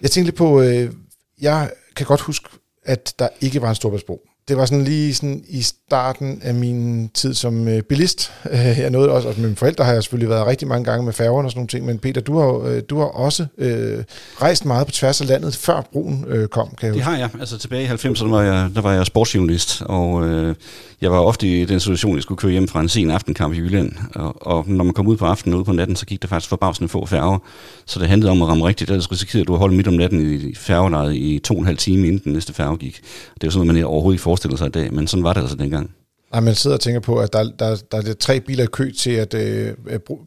jeg 0.01 0.11
tænkte 0.11 0.23
lidt 0.23 0.37
på, 0.37 0.63
øh, 0.63 0.93
jeg 1.41 1.71
kan 1.97 2.07
godt 2.07 2.21
huske 2.21 2.49
at 2.85 3.15
der 3.19 3.29
ikke 3.41 3.63
var 3.63 3.69
en 3.69 3.75
storbritannien 3.75 4.34
det 4.49 4.57
var 4.57 4.67
sådan 4.67 4.85
lige 4.85 5.15
sådan 5.15 5.45
i 5.49 5.63
starten 5.63 6.41
af 6.43 6.55
min 6.55 7.09
tid 7.15 7.35
som 7.35 7.69
øh, 7.69 7.83
bilist. 7.83 8.33
Øh, 8.51 8.79
jeg 8.79 8.91
nåede 8.91 9.11
også, 9.11 9.29
og 9.29 9.35
med 9.37 9.45
mine 9.45 9.57
forældre 9.57 9.85
har 9.85 9.93
jeg 9.93 10.03
selvfølgelig 10.03 10.29
været 10.29 10.47
rigtig 10.47 10.69
mange 10.69 10.85
gange 10.85 11.05
med 11.05 11.13
færgerne 11.13 11.49
og 11.49 11.51
sådan 11.51 11.59
nogle 11.59 11.69
ting, 11.69 11.87
men 11.87 11.99
Peter, 11.99 12.21
du 12.21 12.39
har, 12.39 12.69
øh, 12.69 12.83
du 12.91 12.99
har 12.99 13.05
også 13.05 13.47
øh, 13.59 14.05
rejst 14.41 14.65
meget 14.65 14.87
på 14.87 14.93
tværs 14.93 15.21
af 15.21 15.29
landet, 15.29 15.57
før 15.57 15.89
broen 15.93 16.25
øh, 16.29 16.49
kom, 16.49 16.69
kan 16.79 16.87
jeg 16.87 16.95
Det 16.95 17.03
har 17.03 17.17
jeg. 17.17 17.31
Altså 17.41 17.59
tilbage 17.59 17.85
i 17.85 17.87
90'erne 17.87 18.29
var 18.29 18.43
jeg, 18.43 18.71
der 18.75 18.81
var 18.81 18.93
jeg 18.93 19.07
sportsjournalist, 19.07 19.83
og 19.87 20.29
øh, 20.29 20.55
jeg 21.01 21.13
var 21.13 21.19
ofte 21.19 21.61
i 21.61 21.65
den 21.65 21.81
situation, 21.81 22.13
at 22.13 22.17
jeg 22.17 22.23
skulle 22.23 22.39
køre 22.39 22.53
hjem 22.53 22.69
fra 22.69 22.81
en 22.81 22.89
sen 22.89 23.11
aftenkamp 23.11 23.55
i 23.55 23.59
Jylland, 23.59 23.93
og, 24.15 24.47
og 24.47 24.65
når 24.69 24.85
man 24.85 24.95
kom 24.95 25.07
ud 25.07 25.17
på 25.17 25.27
aftenen 25.27 25.55
og 25.55 25.61
ud 25.61 25.65
på 25.65 25.73
natten, 25.73 25.97
så 25.97 26.07
gik 26.07 26.23
der 26.23 26.29
faktisk 26.29 26.49
forbavsende 26.49 26.89
få 26.89 27.07
færger, 27.07 27.39
så 27.87 28.01
det 28.01 28.09
handlede 28.09 28.31
om 28.31 28.43
at 28.43 28.49
ramme 28.49 28.67
rigtigt, 28.67 28.91
ellers 28.91 29.13
risikerede 29.13 29.45
du 29.45 29.53
at 29.53 29.59
holde 29.59 29.77
midt 29.77 29.89
om 29.89 29.95
natten 29.95 30.41
i 30.41 30.55
færgelejet 30.55 31.15
i 31.15 31.39
to 31.45 31.55
og 31.55 31.61
en 31.61 31.67
halv 31.67 31.79
time, 31.79 32.07
inden 32.07 32.21
den 32.25 32.33
næste 32.33 32.53
færge 32.53 32.77
gik. 32.77 33.01
Det 33.35 33.43
er 33.43 33.47
jo 33.47 33.51
sådan 33.51 33.67
noget, 33.67 33.75
man 33.75 33.85
overhovedet 33.85 34.15
ikke 34.15 34.23
forestiller 34.35 34.57
sig 34.57 34.67
i 34.67 34.71
dag, 34.71 34.95
men 34.95 35.07
sådan 35.07 35.25
var 35.25 35.33
det 35.33 35.41
altså 35.41 35.57
dengang. 35.57 35.91
Nej, 36.33 36.41
man 36.41 36.55
sidder 36.55 36.77
og 36.77 36.81
tænker 36.81 37.01
på, 37.01 37.19
at 37.19 37.33
der, 37.33 37.51
der, 37.59 37.77
der 37.93 37.99
er 37.99 38.15
tre 38.15 38.41
biler 38.41 38.65
i 38.65 38.67
kø 38.67 38.91
til, 38.93 39.11
at 39.11 39.35
øh, 39.35 39.73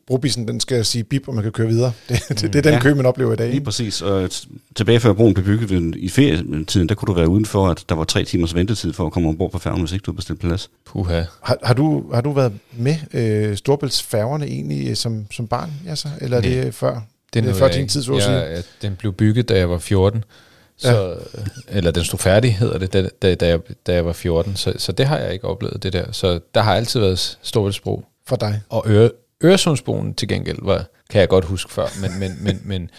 brobisen 0.07 0.47
den 0.47 0.59
skal 0.59 0.85
sige 0.85 1.03
bip, 1.03 1.27
og 1.27 1.35
man 1.35 1.43
kan 1.43 1.51
køre 1.51 1.67
videre. 1.67 1.91
Det, 2.09 2.23
det, 2.29 2.41
det 2.41 2.55
er 2.55 2.61
den 2.61 2.73
ja, 2.73 2.79
kø, 2.79 2.93
man 2.93 3.05
oplever 3.05 3.33
i 3.33 3.35
dag. 3.35 3.49
Lige 3.49 3.63
præcis. 3.63 4.01
Og 4.01 4.29
tilbage 4.75 4.99
før 4.99 5.13
broen 5.13 5.33
blev 5.33 5.45
bygget 5.45 5.95
i 5.95 6.09
ferietiden, 6.09 6.89
der 6.89 6.95
kunne 6.95 7.07
du 7.07 7.13
være 7.13 7.29
udenfor, 7.29 7.67
at 7.67 7.83
der 7.89 7.95
var 7.95 8.03
tre 8.03 8.23
timers 8.23 8.55
ventetid 8.55 8.93
for 8.93 9.05
at 9.05 9.11
komme 9.11 9.29
ombord 9.29 9.51
på 9.51 9.59
færgen, 9.59 9.81
hvis 9.81 9.91
ikke 9.91 10.03
du 10.03 10.11
havde 10.11 10.15
bestilt 10.15 10.39
plads. 10.39 10.69
Puha. 10.85 11.23
Har, 11.41 11.57
har, 11.63 11.73
du, 11.73 12.13
har 12.13 12.21
du 12.21 12.31
været 12.31 12.53
med 12.73 12.95
øh, 13.13 13.57
Storbæltsfærgerne 13.57 14.45
egentlig 14.45 14.89
øh, 14.89 14.95
som, 14.95 15.25
som 15.31 15.47
barn, 15.47 15.73
altså? 15.87 16.07
eller 16.21 16.37
er 16.37 16.41
det 16.41 16.73
før? 16.73 17.01
Den 17.33 17.43
det 17.43 17.49
er 17.49 17.55
før 17.55 17.71
din 17.71 17.87
tid, 17.87 18.03
så 18.03 18.13
ja, 18.13 18.55
ja, 18.55 18.61
den 18.81 18.95
blev 18.95 19.13
bygget, 19.13 19.49
da 19.49 19.57
jeg 19.57 19.69
var 19.69 19.77
14. 19.77 20.23
Så, 20.77 21.09
ja. 21.37 21.41
Eller 21.67 21.91
den 21.91 22.03
stod 22.03 22.19
færdig, 22.19 22.55
hedder 22.55 22.77
det, 22.77 22.93
da, 22.93 23.09
da, 23.21 23.35
da, 23.35 23.47
jeg, 23.47 23.59
da 23.87 23.93
jeg 23.93 24.05
var 24.05 24.13
14. 24.13 24.55
Så, 24.55 24.73
så 24.77 24.91
det 24.91 25.05
har 25.05 25.17
jeg 25.17 25.33
ikke 25.33 25.47
oplevet, 25.47 25.83
det 25.83 25.93
der. 25.93 26.11
Så 26.11 26.39
der 26.53 26.61
har 26.61 26.75
altid 26.75 26.99
været 26.99 27.37
Storvældsbro. 27.41 28.03
For 28.27 28.35
dig? 28.35 28.61
Og 28.69 28.83
Øre, 28.87 29.09
Øresundsbroen 29.43 30.13
til 30.13 30.27
gengæld, 30.27 30.57
var, 30.61 30.85
kan 31.09 31.21
jeg 31.21 31.29
godt 31.29 31.45
huske 31.45 31.73
før, 31.73 31.85
men, 32.01 32.19
men, 32.19 32.37
men, 32.41 32.61
men, 32.63 32.89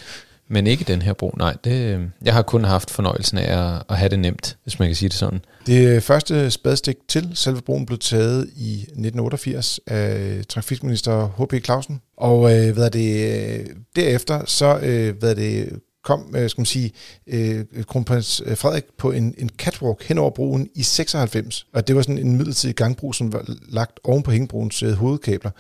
men 0.48 0.66
ikke 0.66 0.84
den 0.84 1.02
her 1.02 1.12
bro. 1.12 1.34
Nej, 1.38 1.56
det, 1.64 2.00
jeg 2.24 2.34
har 2.34 2.42
kun 2.42 2.64
haft 2.64 2.90
fornøjelsen 2.90 3.38
af 3.38 3.74
at, 3.76 3.82
at 3.88 3.96
have 3.96 4.08
det 4.08 4.18
nemt, 4.18 4.56
hvis 4.62 4.78
man 4.78 4.88
kan 4.88 4.96
sige 4.96 5.08
det 5.08 5.16
sådan. 5.16 5.40
Det 5.66 6.02
første 6.02 6.50
spadestik 6.50 6.96
til 7.08 7.30
selve 7.34 7.60
broen 7.60 7.86
blev 7.86 7.98
taget 7.98 8.50
i 8.56 8.72
1988 8.74 9.80
af 9.86 10.40
trafikminister 10.48 11.28
H.P. 11.38 11.64
Clausen. 11.64 12.00
Og 12.16 12.56
øh, 12.56 12.74
hvad 12.74 12.84
er 12.84 12.88
det, 12.88 13.66
derefter 13.96 14.42
så 14.46 14.78
øh, 14.82 15.18
hvad 15.18 15.30
er 15.30 15.34
det, 15.34 15.80
kom, 16.08 16.34
øh, 16.36 16.50
skal 16.50 16.60
man 16.60 16.66
sige, 16.66 16.92
øh, 17.26 17.64
kronprins 17.86 18.42
øh, 18.46 18.56
Frederik 18.56 18.84
på 18.98 19.10
en, 19.10 19.34
en 19.38 19.50
catwalk 19.58 20.02
hen 20.02 20.18
over 20.18 20.30
broen 20.30 20.68
i 20.74 20.82
96. 20.82 21.66
Og 21.72 21.88
det 21.88 21.96
var 21.96 22.02
sådan 22.02 22.18
en 22.18 22.36
midlertidig 22.36 22.76
gangbro, 22.76 23.12
som 23.12 23.32
var 23.32 23.44
lagt 23.68 24.00
oven 24.04 24.22
på 24.22 24.30
hængebroens 24.30 24.82
øh, 24.82 24.92
hovedkabler. 24.92 25.50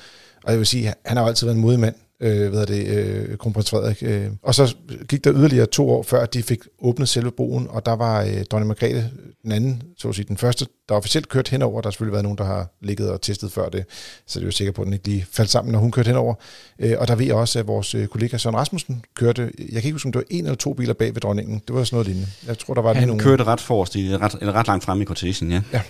Og 0.44 0.50
jeg 0.50 0.58
vil 0.58 0.66
sige, 0.66 0.94
han 1.04 1.16
har 1.16 1.24
altid 1.24 1.46
været 1.46 1.56
en 1.56 1.62
modig 1.62 1.80
mand 1.80 1.94
øh, 2.20 2.48
hvad 2.50 2.66
det, 2.66 2.86
øh, 2.86 3.36
kronprins 3.36 3.70
Frederik. 3.70 4.02
Øh. 4.02 4.30
Og 4.42 4.54
så 4.54 4.76
gik 5.08 5.24
der 5.24 5.32
yderligere 5.34 5.66
to 5.66 5.90
år 5.90 6.02
før, 6.02 6.26
de 6.26 6.42
fik 6.42 6.58
åbnet 6.82 7.08
selve 7.08 7.30
broen, 7.30 7.66
og 7.70 7.86
der 7.86 7.92
var 7.96 8.22
øh, 8.22 8.44
dronning 8.50 8.68
Margrethe, 8.68 9.10
den 9.42 9.52
anden, 9.52 9.82
så 9.98 10.08
at 10.08 10.14
sige, 10.14 10.24
den 10.28 10.36
første, 10.36 10.66
der 10.88 10.94
officielt 10.94 11.28
kørt 11.28 11.48
henover. 11.48 11.80
Der 11.80 11.86
har 11.86 11.90
selvfølgelig 11.90 12.12
været 12.12 12.22
nogen, 12.22 12.38
der 12.38 12.44
har 12.44 12.76
ligget 12.82 13.10
og 13.10 13.20
testet 13.20 13.52
før 13.52 13.68
det, 13.68 13.84
så 14.26 14.38
det 14.38 14.44
er 14.44 14.48
jo 14.48 14.52
sikker 14.52 14.72
på, 14.72 14.82
at 14.82 14.86
den 14.86 14.92
ikke 14.92 15.08
lige 15.08 15.26
faldt 15.32 15.50
sammen, 15.50 15.72
når 15.72 15.78
hun 15.78 15.90
kørte 15.90 16.08
henover. 16.08 16.34
Øh, 16.78 16.94
og 16.98 17.08
der 17.08 17.14
ved 17.14 17.26
jeg 17.26 17.34
også, 17.34 17.58
at 17.58 17.66
vores 17.66 17.94
øh, 17.94 18.06
kollega 18.06 18.36
Søren 18.36 18.56
Rasmussen 18.56 19.04
kørte, 19.14 19.42
jeg 19.58 19.68
kan 19.68 19.84
ikke 19.84 19.92
huske, 19.92 20.06
om 20.06 20.12
det 20.12 20.18
var 20.18 20.24
en 20.30 20.44
eller 20.44 20.56
to 20.56 20.74
biler 20.74 20.94
bag 20.94 21.14
ved 21.14 21.20
dronningen. 21.20 21.62
Det 21.68 21.76
var 21.76 21.84
sådan 21.84 21.96
noget 21.96 22.06
lignende. 22.06 22.28
Jeg 22.46 22.58
tror, 22.58 22.74
der 22.74 22.82
var 22.82 22.94
Han 22.94 23.08
nogen... 23.08 23.22
kørte 23.22 23.44
ret 23.44 23.60
forrest, 23.60 23.96
i, 23.96 24.16
ret, 24.16 24.34
eller 24.40 24.52
ret 24.52 24.66
langt 24.66 24.84
frem 24.84 25.02
i 25.02 25.04
quotation, 25.04 25.50
ja. 25.50 25.62
Ja, 25.72 25.82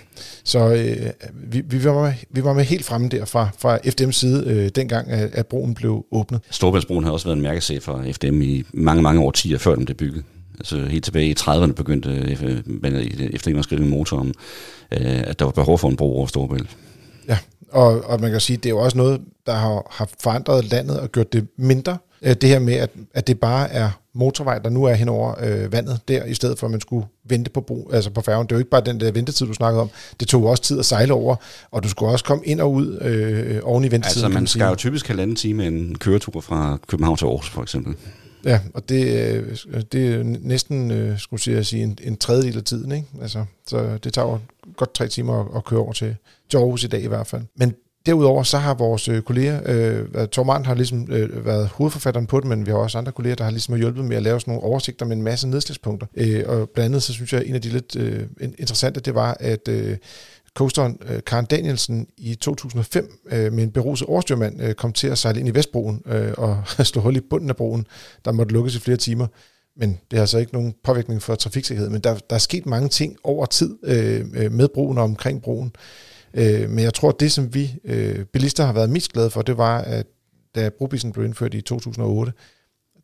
så 0.45 0.59
øh, 0.59 1.11
vi, 1.35 1.61
vi, 1.61 1.85
var 1.85 2.03
med, 2.03 2.13
vi 2.31 2.45
var 2.45 2.53
med 2.53 2.65
helt 2.65 2.85
fremme 2.85 3.09
der 3.09 3.25
fra, 3.25 3.49
fra 3.59 3.77
FDM's 3.77 4.13
side, 4.13 4.45
øh, 4.47 4.69
dengang, 4.69 5.11
at, 5.11 5.35
at 5.35 5.47
broen 5.47 5.75
blev 5.75 6.07
åbnet. 6.19 6.41
Storbæltsbroen 6.51 7.05
har 7.05 7.11
også 7.11 7.27
været 7.27 7.37
en 7.37 7.43
mærkesag 7.43 7.83
for 7.83 8.05
FDM 8.13 8.43
i 8.43 8.65
mange, 8.73 9.03
mange 9.03 9.21
årtier, 9.21 9.59
før 9.59 9.75
den 9.75 9.85
blev 9.85 9.97
bygget. 9.97 10.25
Altså 10.59 10.85
helt 10.85 11.05
tilbage 11.05 11.27
i 11.27 11.35
30'erne 11.41 11.73
begyndte 11.73 12.11
øh, 12.43 12.63
man 12.67 12.95
efter 13.33 13.59
at 13.59 13.65
skrive 13.65 13.83
en 13.83 13.91
motor 13.91 14.19
om, 14.19 14.29
øh, 14.93 15.21
at 15.27 15.39
der 15.39 15.45
var 15.45 15.53
behov 15.53 15.79
for 15.79 15.89
en 15.89 15.97
bro 15.97 16.17
over 16.17 16.27
Storbælt. 16.27 16.77
Ja, 17.29 17.39
og, 17.73 18.05
og 18.05 18.21
man 18.21 18.31
kan 18.31 18.41
sige, 18.41 18.57
det 18.57 18.67
er 18.67 18.71
jo 18.71 18.79
også 18.79 18.97
noget, 18.97 19.21
der 19.47 19.55
har, 19.55 19.87
har 19.91 20.09
forandret 20.23 20.71
landet 20.71 21.01
og 21.01 21.13
gjort 21.13 21.33
det 21.33 21.47
mindre. 21.57 21.99
Øh, 22.23 22.35
det 22.35 22.49
her 22.49 22.59
med, 22.59 22.75
at, 22.75 22.91
at 23.15 23.27
det 23.27 23.41
bare 23.41 23.71
er 23.71 23.91
motorvej, 24.13 24.59
der 24.59 24.71
nu 24.71 24.85
er 24.85 24.95
hen 24.95 25.09
over 25.09 25.35
øh, 25.41 25.73
vandet 25.73 26.01
der, 26.09 26.25
i 26.25 26.35
stedet 26.35 26.59
for 26.59 26.67
at 26.67 26.71
man 26.71 26.81
skulle 26.81 27.07
vente 27.25 27.51
på, 27.51 27.61
bro, 27.61 27.91
altså 27.93 28.11
på 28.11 28.21
færgen. 28.21 28.47
Det 28.47 28.53
er 28.53 28.57
jo 28.57 28.59
ikke 28.59 28.71
bare 28.71 28.85
den 28.85 29.01
der 29.01 29.13
ventetid, 29.13 29.47
du 29.47 29.53
snakkede 29.53 29.83
om. 29.83 29.91
Det 30.21 30.29
tog 30.29 30.45
også 30.45 30.63
tid 30.63 30.79
at 30.79 30.85
sejle 30.85 31.13
over, 31.13 31.37
og 31.71 31.83
du 31.83 31.89
skulle 31.89 32.13
også 32.13 32.25
komme 32.25 32.45
ind 32.45 32.61
og 32.61 32.73
ud 32.73 32.99
øh, 33.01 33.61
oven 33.63 33.85
i 33.85 33.91
ventetiden. 33.91 34.25
Altså 34.25 34.29
man 34.29 34.47
skal 34.47 34.69
jo 34.69 34.75
typisk 34.75 35.09
halvanden 35.09 35.37
time 35.37 35.67
en 35.67 35.99
køretur 35.99 36.41
fra 36.41 36.79
København 36.89 37.17
til 37.17 37.25
Aarhus, 37.25 37.51
for 37.51 37.63
eksempel. 37.63 37.97
Ja, 38.45 38.61
og 38.75 38.89
det, 38.89 39.07
øh, 39.69 39.83
det 39.93 40.15
er 40.15 40.23
næsten, 40.23 40.91
øh, 40.91 41.19
skulle 41.19 41.57
jeg 41.57 41.67
sige, 41.67 41.83
en, 41.83 41.99
en 42.03 42.17
tredjedel 42.17 42.57
af 42.57 42.65
tiden. 42.65 42.93
Ikke? 42.93 43.07
Altså, 43.23 43.45
så 43.67 43.99
det 44.05 44.13
tager 44.13 44.29
jo 44.29 44.39
godt 44.77 44.95
tre 44.95 45.09
timer 45.09 45.41
at, 45.41 45.47
at 45.57 45.65
køre 45.65 45.81
over 45.81 45.93
til, 45.93 46.17
til 46.51 46.57
Aarhus 46.57 46.85
i 46.85 46.87
dag 46.87 47.03
i 47.03 47.07
hvert 47.07 47.27
fald. 47.27 47.43
Men 47.57 47.75
derudover 48.07 48.43
så 48.43 48.59
har 48.59 48.75
vores 48.75 49.09
øh, 49.09 49.23
kolleger, 49.23 49.61
øh, 49.67 50.29
Tormand 50.29 50.67
har 50.67 50.75
ligesom 50.75 51.07
øh, 51.11 51.47
været 51.47 51.69
hovedforfatteren 51.69 52.27
på 52.27 52.41
det, 52.41 52.49
men 52.49 52.67
vi 52.67 52.71
har 52.71 52.79
også 52.79 52.99
andre 52.99 53.13
kolleger, 53.13 53.37
der 53.37 53.45
har 53.45 53.51
ligesom 53.51 53.77
hjulpet 53.77 54.05
med 54.05 54.17
at 54.17 54.23
lave 54.23 54.41
sådan 54.41 54.55
nogle 54.55 54.65
oversigter 54.65 55.07
med 55.07 55.17
en 55.17 55.23
masse 55.23 55.49
nedslagspunkter. 55.49 56.07
Øh, 56.15 56.45
og 56.47 56.71
blandt 56.71 56.85
andet 56.85 57.03
så 57.03 57.13
synes 57.13 57.33
jeg, 57.33 57.41
at 57.41 57.47
en 57.47 57.55
af 57.55 57.63
de 57.63 57.69
lidt 57.69 57.97
øh, 57.97 58.27
interessante, 58.41 59.01
det 59.01 59.15
var, 59.15 59.37
at 59.41 59.69
øh, 59.69 59.97
coasteren 60.55 60.99
øh, 61.09 61.21
Karen 61.27 61.45
Danielsen 61.45 62.07
i 62.17 62.35
2005 62.35 63.19
øh, 63.31 63.53
med 63.53 63.63
en 63.65 63.71
beruset 63.71 64.09
overstyrmand 64.09 64.63
øh, 64.63 64.75
kom 64.75 64.93
til 64.93 65.09
at 65.09 65.19
sejle 65.19 65.41
ind 65.41 65.49
i 65.49 65.55
Vestbroen 65.55 66.03
øh, 66.07 66.33
og 66.39 66.63
slå 66.87 67.03
hul 67.03 67.17
i 67.17 67.21
bunden 67.21 67.51
af 67.51 67.57
broen, 67.57 67.87
der 68.25 68.33
måtte 68.33 68.53
lukkes 68.53 68.75
i 68.75 68.81
flere 68.81 68.97
timer. 68.97 69.27
Men 69.77 69.99
det 70.11 70.19
har 70.19 70.27
så 70.27 70.39
ikke 70.39 70.53
nogen 70.53 70.75
påvirkning 70.85 71.23
for 71.23 71.35
trafiksikkerhed. 71.35 71.91
Men 71.91 72.01
der, 72.01 72.15
der 72.31 72.35
er 72.37 72.39
sket 72.41 72.67
mange 72.67 72.89
ting 72.89 73.17
over 73.25 73.47
tid 73.47 73.79
øh, 73.83 74.25
øh, 74.35 74.53
med 74.53 74.69
broen 74.69 74.99
og 74.99 75.05
omkring 75.05 75.43
broen. 75.43 75.73
Øh, 76.35 76.71
men 76.71 76.79
jeg 76.79 76.95
tror, 76.95 77.11
det, 77.11 77.33
som 77.33 77.55
vi 77.55 77.75
øh, 77.85 78.25
bilister 78.25 78.67
har 78.67 78.73
været 78.73 78.91
mest 78.91 79.13
glade 79.13 79.31
for, 79.31 79.43
det 79.43 79.59
var, 79.59 79.79
at 79.79 80.07
da 80.55 80.69
brobisen 80.69 81.13
blev 81.13 81.25
indført 81.25 81.55
i 81.55 81.61
2008, 81.61 82.33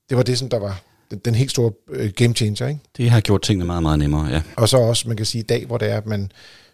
det 0.09 0.17
var 0.17 0.23
det, 0.23 0.39
som 0.39 0.49
der 0.49 0.59
var 0.59 0.83
den, 1.11 1.19
den 1.19 1.35
helt 1.35 1.51
store 1.51 1.73
øh, 1.91 2.11
game 2.17 2.35
changer, 2.35 2.69
ikke? 2.69 2.81
Det 2.97 3.11
har 3.11 3.21
gjort 3.21 3.43
tingene 3.43 3.65
meget, 3.65 3.83
meget 3.83 3.99
nemmere, 3.99 4.27
ja. 4.27 4.43
Og 4.57 4.69
så 4.69 4.79
også, 4.79 5.09
man 5.09 5.17
kan 5.17 5.27
sige, 5.27 5.43
i 5.43 5.47
dag, 5.47 5.67
hvor 5.67 5.79
det 5.79 5.91
er, 5.91 5.97
at 5.97 6.07
man 6.07 6.31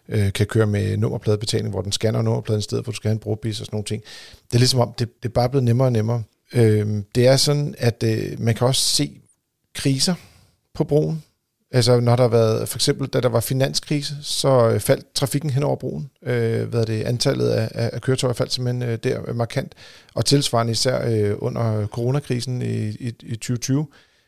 øh, 0.09 0.33
kan 0.33 0.45
køre 0.45 0.67
med 0.67 0.97
nummerpladebetaling, 0.97 1.69
hvor 1.69 1.81
den 1.81 1.91
scanner 1.91 2.21
nummerpladen 2.21 2.59
i 2.59 2.63
stedet 2.63 2.85
for, 2.85 2.91
at 2.91 2.93
du 2.93 2.97
skal 2.97 3.07
have 3.07 3.13
en 3.13 3.19
brugbis 3.19 3.59
og 3.59 3.65
sådan 3.65 3.75
nogle 3.75 3.85
ting. 3.85 4.03
Det 4.47 4.53
er 4.53 4.59
ligesom 4.59 4.79
om, 4.79 4.93
det, 4.99 5.23
det 5.23 5.29
er 5.29 5.33
bare 5.33 5.49
blevet 5.49 5.63
nemmere 5.63 5.87
og 5.87 5.91
nemmere. 5.91 6.23
Øh, 6.53 7.03
det 7.15 7.27
er 7.27 7.37
sådan, 7.37 7.75
at 7.77 8.03
øh, 8.03 8.39
man 8.39 8.55
kan 8.55 8.67
også 8.67 8.81
se 8.81 9.21
kriser 9.75 10.13
på 10.73 10.83
broen. 10.83 11.23
Altså 11.73 11.99
når 11.99 12.15
der 12.15 12.23
har 12.23 12.29
været, 12.29 12.69
for 12.69 12.77
eksempel 12.77 13.07
da 13.07 13.19
der 13.19 13.29
var 13.29 13.39
finanskrise, 13.39 14.15
så 14.21 14.69
øh, 14.69 14.79
faldt 14.79 15.13
trafikken 15.13 15.49
hen 15.49 15.63
over 15.63 15.75
broen. 15.75 16.09
Øh, 16.23 16.63
hvad 16.69 16.81
er 16.81 16.85
det, 16.85 17.03
antallet 17.03 17.49
af, 17.49 17.69
af 17.93 18.01
køretøjer 18.01 18.33
faldt 18.33 18.53
simpelthen 18.53 18.89
øh, 18.89 18.97
der 19.03 19.33
markant. 19.33 19.73
Og 20.13 20.25
tilsvarende 20.25 20.71
især 20.71 21.09
øh, 21.09 21.35
under 21.37 21.87
coronakrisen 21.87 22.61
i, 22.61 22.89
i, 22.89 23.13
i 23.21 23.35
2020, 23.35 23.87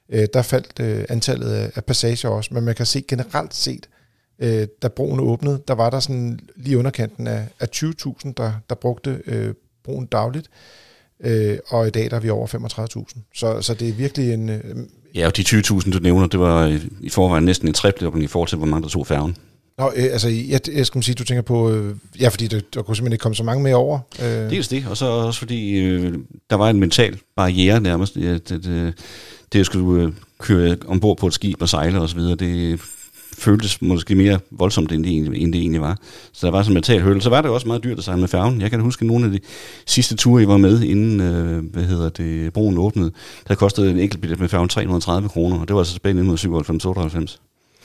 øh, 0.10 0.28
der 0.34 0.42
faldt 0.42 0.80
øh, 0.80 1.06
antallet 1.10 1.52
af, 1.52 1.72
af 1.76 1.86
passager 1.86 2.30
også. 2.30 2.54
Men 2.54 2.64
man 2.64 2.76
kan 2.76 2.86
se 2.86 3.02
generelt 3.08 3.54
set, 3.54 3.90
øh, 4.40 4.68
da 4.82 4.88
broen 4.88 5.20
åbnede, 5.20 5.62
der 5.68 5.74
var 5.74 5.90
der 5.90 6.00
sådan 6.00 6.40
lige 6.56 6.78
underkanten 6.78 7.28
af, 7.28 7.48
af 7.60 7.68
20.000, 7.76 8.34
der, 8.38 8.54
der 8.70 8.76
brugte 8.76 9.22
øh, 9.26 9.54
broen 9.84 10.06
dagligt. 10.06 10.50
Øh, 11.20 11.58
og 11.68 11.88
i 11.88 11.90
dag 11.90 12.12
der 12.12 12.16
er 12.16 12.22
vi 12.22 12.30
over 12.30 12.48
35.000. 13.16 13.22
Så, 13.36 13.62
så 13.62 13.74
det 13.74 13.90
er 13.90 13.94
virkelig 13.94 14.34
en... 14.34 14.50
Øh, 14.50 14.76
Ja, 15.16 15.28
og 15.28 15.38
de 15.38 15.42
20.000, 15.42 15.92
du 15.92 16.00
nævner, 16.00 16.28
det 16.28 16.40
var 16.40 16.80
i, 17.02 17.10
forvejen 17.10 17.44
næsten 17.44 17.68
en 17.68 17.74
tripling 17.74 18.24
i 18.24 18.28
forhold 18.28 18.50
til, 18.50 18.58
hvor 18.58 18.68
mange 18.68 18.84
der 18.84 18.90
tog 18.90 19.08
færgen. 19.08 19.38
Nå, 19.78 19.92
øh, 19.96 20.04
altså, 20.04 20.30
jeg, 20.30 20.60
jeg 20.74 20.86
skulle 20.86 21.04
sige, 21.04 21.16
du 21.16 21.24
tænker 21.24 21.42
på, 21.42 21.72
øh, 21.72 21.96
ja, 22.20 22.28
fordi 22.28 22.48
der, 22.48 22.60
der 22.74 22.82
kunne 22.82 22.96
simpelthen 22.96 23.14
ikke 23.14 23.22
komme 23.22 23.36
så 23.36 23.44
mange 23.44 23.64
mere 23.64 23.76
over. 23.76 24.00
Øh. 24.22 24.50
Dels 24.50 24.68
det, 24.68 24.86
og 24.90 24.98
så 24.98 25.06
også 25.06 25.40
fordi, 25.40 25.80
øh, 25.80 26.14
der 26.50 26.56
var 26.56 26.70
en 26.70 26.80
mental 26.80 27.20
barriere 27.36 27.82
nærmest. 27.82 28.16
Det, 28.16 28.50
det, 28.50 28.64
det, 28.64 28.94
det 29.54 29.60
at 29.60 29.66
skulle 29.66 30.04
øh, 30.04 30.14
køre 30.40 30.78
ombord 30.88 31.18
på 31.18 31.28
et 31.28 31.34
skib 31.34 31.62
og 31.62 31.70
sejle 31.70 32.00
osv., 32.00 32.20
det 32.20 32.80
føltes 33.34 33.82
måske 33.82 34.16
mere 34.16 34.40
voldsomt, 34.52 34.92
end 34.92 35.04
det, 35.04 35.16
end 35.16 35.54
det 35.54 35.62
egentlig 35.62 35.82
var. 35.82 35.98
Så 36.34 36.48
der 36.48 36.52
var 36.52 36.62
sådan 36.62 36.72
en 36.72 36.74
mental 36.74 37.02
høl. 37.02 37.22
Så 37.22 37.30
var 37.30 37.42
det 37.42 37.52
også 37.52 37.68
meget 37.68 37.84
dyrt 37.84 37.98
at 37.98 38.04
sejle 38.04 38.20
med 38.20 38.28
færgen. 38.28 38.62
Jeg 38.62 38.70
kan 38.70 38.80
huske 38.80 39.08
nogle 39.08 39.26
af 39.26 39.32
de 39.32 39.40
sidste 39.86 40.16
ture, 40.16 40.42
jeg 40.42 40.50
var 40.50 40.58
med, 40.58 40.82
inden 40.82 41.22
øh, 41.22 41.64
hvad 41.74 41.84
hedder 41.84 42.10
det, 42.10 42.54
broen 42.54 42.78
åbnede. 42.78 43.12
Der 43.48 43.56
kostede 43.56 43.92
en 43.92 44.00
enkelt 44.00 44.22
billet 44.22 44.40
med 44.40 44.50
færgen 44.50 44.70
330 44.70 45.30
kroner, 45.30 45.60
og 45.60 45.68
det 45.68 45.74
var 45.74 45.82
altså 45.82 45.94
tilbage 45.94 46.34
i 46.34 46.38
97 46.38 46.86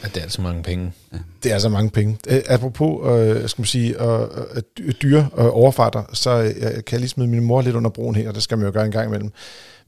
Ja, 0.02 0.08
det 0.08 0.16
er 0.16 0.22
altså 0.22 0.42
mange 0.42 0.62
penge. 0.62 0.92
Ja. 1.12 1.18
Det 1.42 1.48
er 1.48 1.54
altså 1.54 1.68
mange 1.68 1.90
penge. 1.90 2.18
Apropos, 2.48 3.06
øh, 3.10 3.48
skal 3.48 3.60
man 3.60 3.66
sige, 3.66 4.04
øh, 4.04 4.62
dyre 5.02 5.28
øh, 5.38 5.46
overfarter, 5.50 6.02
så 6.12 6.30
øh, 6.30 6.52
kan 6.62 6.84
jeg 6.92 7.00
lige 7.00 7.08
smide 7.08 7.28
min 7.28 7.44
mor 7.44 7.62
lidt 7.62 7.76
under 7.76 7.90
broen 7.90 8.14
her, 8.14 8.28
og 8.28 8.34
det 8.34 8.42
skal 8.42 8.58
man 8.58 8.66
jo 8.66 8.72
gøre 8.72 8.86
en 8.86 8.92
gang 8.92 9.08
imellem 9.08 9.30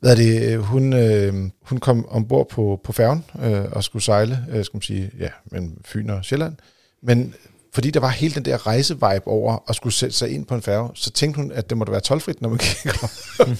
hvad 0.00 0.10
er 0.10 0.16
det, 0.16 0.58
hun, 0.58 0.92
øh, 0.92 1.34
hun 1.62 1.78
kom 1.78 2.08
ombord 2.08 2.48
på, 2.48 2.80
på 2.84 2.92
færgen 2.92 3.24
øh, 3.42 3.64
og 3.72 3.84
skulle 3.84 4.02
sejle, 4.02 4.46
øh, 4.50 4.64
skal 4.64 4.76
man 4.76 4.82
sige, 4.82 5.10
ja, 5.18 5.28
men 5.52 5.78
Fyn 5.84 6.10
og 6.10 6.24
Sjælland. 6.24 6.56
Men 7.02 7.34
fordi 7.72 7.90
der 7.90 8.00
var 8.00 8.08
hele 8.08 8.34
den 8.34 8.44
der 8.44 8.66
rejsevibe 8.66 9.26
over 9.26 9.64
at 9.68 9.74
skulle 9.74 9.92
sætte 9.92 10.16
sig 10.16 10.30
ind 10.30 10.46
på 10.46 10.54
en 10.54 10.62
færge, 10.62 10.90
så 10.94 11.10
tænkte 11.10 11.40
hun, 11.40 11.52
at 11.52 11.70
det 11.70 11.78
måtte 11.78 11.92
være 11.92 12.00
tolvfrit, 12.00 12.42
når 12.42 12.48
man 12.48 12.58
gik 12.58 13.02
op 13.02 13.10
og 13.38 13.56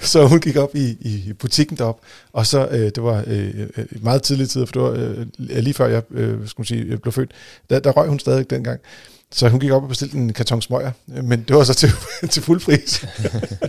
Så 0.10 0.26
hun 0.26 0.40
gik 0.40 0.56
op 0.56 0.74
i, 0.74 0.96
i 1.00 1.32
butikken 1.32 1.76
derop, 1.76 2.00
og 2.32 2.46
så, 2.46 2.68
øh, 2.68 2.78
det 2.78 3.02
var 3.02 3.24
øh, 3.26 3.68
meget 4.02 4.22
tidlig 4.22 4.50
tid, 4.50 4.66
for 4.66 4.72
det 4.72 4.82
var 4.82 4.90
øh, 4.90 5.26
lige 5.38 5.74
før 5.74 5.86
jeg, 5.86 6.02
øh, 6.10 6.48
skulle 6.48 6.66
sige, 6.66 6.90
jeg 6.90 7.00
blev 7.00 7.12
født, 7.12 7.30
der, 7.70 7.80
der 7.80 7.90
røg 7.90 8.08
hun 8.08 8.18
stadig 8.18 8.50
dengang. 8.50 8.80
Så 9.32 9.48
hun 9.48 9.60
gik 9.60 9.70
op 9.70 9.82
og 9.82 9.88
bestilte 9.88 10.16
en 10.16 10.32
karton 10.32 10.62
smøger, 10.62 10.92
men 11.06 11.44
det 11.48 11.56
var 11.56 11.64
så 11.64 11.74
til, 11.74 11.90
til 12.32 12.42
fuld 12.42 12.60
pris. 12.60 13.06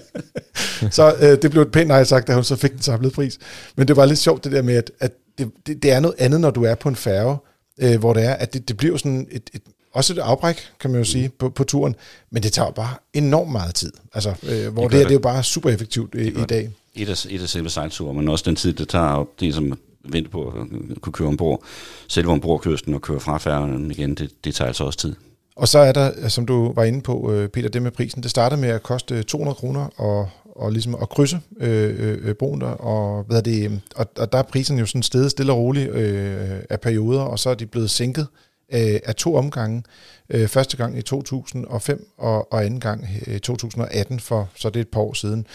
så 0.95 1.15
øh, 1.21 1.41
det 1.41 1.51
blev 1.51 1.61
et 1.61 1.71
pænt 1.71 1.87
nej 1.87 2.03
sagt, 2.03 2.27
da 2.27 2.33
hun 2.33 2.43
så 2.43 2.55
fik 2.55 2.71
den 2.71 2.81
samlede 2.81 3.13
pris. 3.13 3.39
Men 3.75 3.87
det 3.87 3.95
var 3.95 4.05
lidt 4.05 4.19
sjovt 4.19 4.43
det 4.43 4.51
der 4.51 4.61
med, 4.61 4.75
at, 4.75 4.91
at 4.99 5.11
det, 5.37 5.51
det, 5.67 5.83
det 5.83 5.91
er 5.91 5.99
noget 5.99 6.15
andet, 6.19 6.41
når 6.41 6.51
du 6.51 6.63
er 6.63 6.75
på 6.75 6.89
en 6.89 6.95
færge, 6.95 7.37
øh, 7.81 7.99
hvor 7.99 8.13
det 8.13 8.23
er, 8.23 8.33
at 8.33 8.53
det, 8.53 8.67
det 8.67 8.77
bliver 8.77 8.97
sådan 8.97 9.27
et, 9.31 9.49
et, 9.53 9.61
også 9.93 10.13
et 10.13 10.19
afbræk, 10.19 10.57
kan 10.79 10.91
man 10.91 10.99
jo 10.99 11.05
sige, 11.05 11.29
på, 11.29 11.49
på 11.49 11.63
turen, 11.63 11.95
men 12.31 12.43
det 12.43 12.53
tager 12.53 12.71
bare 12.71 12.95
enormt 13.13 13.51
meget 13.51 13.75
tid. 13.75 13.91
Altså, 14.13 14.33
øh, 14.43 14.73
hvor 14.73 14.83
det, 14.83 14.91
det, 14.91 14.99
her, 14.99 15.05
det 15.05 15.11
er 15.11 15.15
jo 15.15 15.19
bare 15.19 15.43
super 15.43 15.69
effektivt 15.69 16.15
i, 16.15 16.27
i 16.27 16.45
dag. 16.49 16.71
Et 16.95 17.09
af, 17.09 17.25
et 17.29 17.41
af 17.41 17.49
selve 17.49 17.69
sejlturen, 17.69 18.17
men 18.17 18.29
også 18.29 18.43
den 18.47 18.55
tid, 18.55 18.73
det 18.73 18.89
tager, 18.89 19.27
det 19.39 19.53
som 19.53 19.79
vente 20.03 20.29
på 20.29 20.47
at 20.47 21.01
kunne 21.01 21.13
køre 21.13 21.27
ombord, 21.27 21.63
selve 22.07 22.31
ombordkørslen 22.31 22.95
og 22.95 23.01
køre 23.01 23.19
fra 23.19 23.37
færgen 23.37 23.91
igen, 23.91 24.15
det, 24.15 24.45
det 24.45 24.55
tager 24.55 24.67
altså 24.67 24.83
også 24.83 24.99
tid. 24.99 25.15
Og 25.55 25.67
så 25.67 25.79
er 25.79 25.91
der, 25.91 26.27
som 26.27 26.45
du 26.45 26.73
var 26.73 26.83
inde 26.83 27.01
på, 27.01 27.31
øh, 27.31 27.49
Peter, 27.49 27.69
det 27.69 27.81
med 27.81 27.91
prisen. 27.91 28.23
Det 28.23 28.31
starter 28.31 28.57
med 28.57 28.69
at 28.69 28.83
koste 28.83 29.23
200 29.23 29.55
kroner 29.55 29.87
og, 29.99 30.29
og 30.55 30.71
ligesom 30.71 30.95
at 31.01 31.09
krydse 31.09 31.39
øh, 31.59 31.95
øh, 31.99 32.27
øh 32.27 32.35
broen 32.35 32.61
der, 32.61 32.67
og, 32.67 33.23
hvad 33.23 33.37
er 33.37 33.41
det, 33.41 33.65
øhm, 33.65 33.79
og, 33.95 34.07
og 34.17 34.31
der 34.31 34.37
er 34.37 34.43
prisen 34.43 34.79
jo 34.79 34.85
sådan 34.85 35.03
stedet 35.03 35.31
stille 35.31 35.51
og 35.51 35.57
roligt 35.57 35.89
øh, 35.89 36.59
af 36.69 36.81
perioder, 36.81 37.21
og 37.21 37.39
så 37.39 37.49
er 37.49 37.53
de 37.53 37.65
blevet 37.65 37.89
sænket 37.89 38.27
øh, 38.73 38.99
af 39.05 39.15
to 39.15 39.35
omgange. 39.35 39.83
Øh, 40.29 40.47
første 40.47 40.77
gang 40.77 40.97
i 40.97 41.01
2005, 41.01 42.07
og, 42.17 42.53
og 42.53 42.65
anden 42.65 42.79
gang 42.79 43.07
øh, 43.27 43.35
i 43.35 43.39
2018, 43.39 44.19
for 44.19 44.49
så 44.55 44.69
det 44.69 44.75
er 44.75 44.81
et 44.81 44.87
par 44.87 45.01
år 45.01 45.13
siden. 45.13 45.47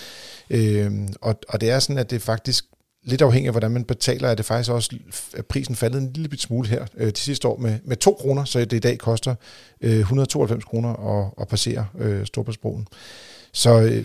Øh, 0.50 0.92
og, 1.20 1.34
og 1.48 1.60
det 1.60 1.70
er 1.70 1.78
sådan, 1.78 1.98
at 1.98 2.10
det 2.10 2.22
faktisk 2.22 2.64
lidt 3.08 3.22
afhængig 3.22 3.48
af, 3.48 3.52
hvordan 3.52 3.70
man 3.70 3.84
betaler, 3.84 4.28
er 4.28 4.34
det 4.34 4.44
faktisk 4.44 4.70
også, 4.70 4.96
at 5.36 5.46
prisen 5.46 5.74
faldet 5.74 6.02
en 6.02 6.12
lille 6.12 6.28
bit 6.28 6.40
smule 6.40 6.68
her 6.68 6.86
øh, 6.96 7.10
de 7.10 7.16
sidste 7.16 7.48
år 7.48 7.56
med, 7.56 7.78
med 7.84 7.96
2 7.96 8.16
kroner, 8.20 8.44
så 8.44 8.58
det 8.58 8.72
i 8.72 8.78
dag 8.78 8.98
koster 8.98 9.34
øh, 9.80 9.98
192 9.98 10.64
kroner 10.64 11.18
at, 11.18 11.30
at 11.40 11.48
passere 11.48 11.86
øh, 11.98 12.26
Storbritannien. 12.26 12.86
Så 13.52 13.80
øh, 13.80 14.04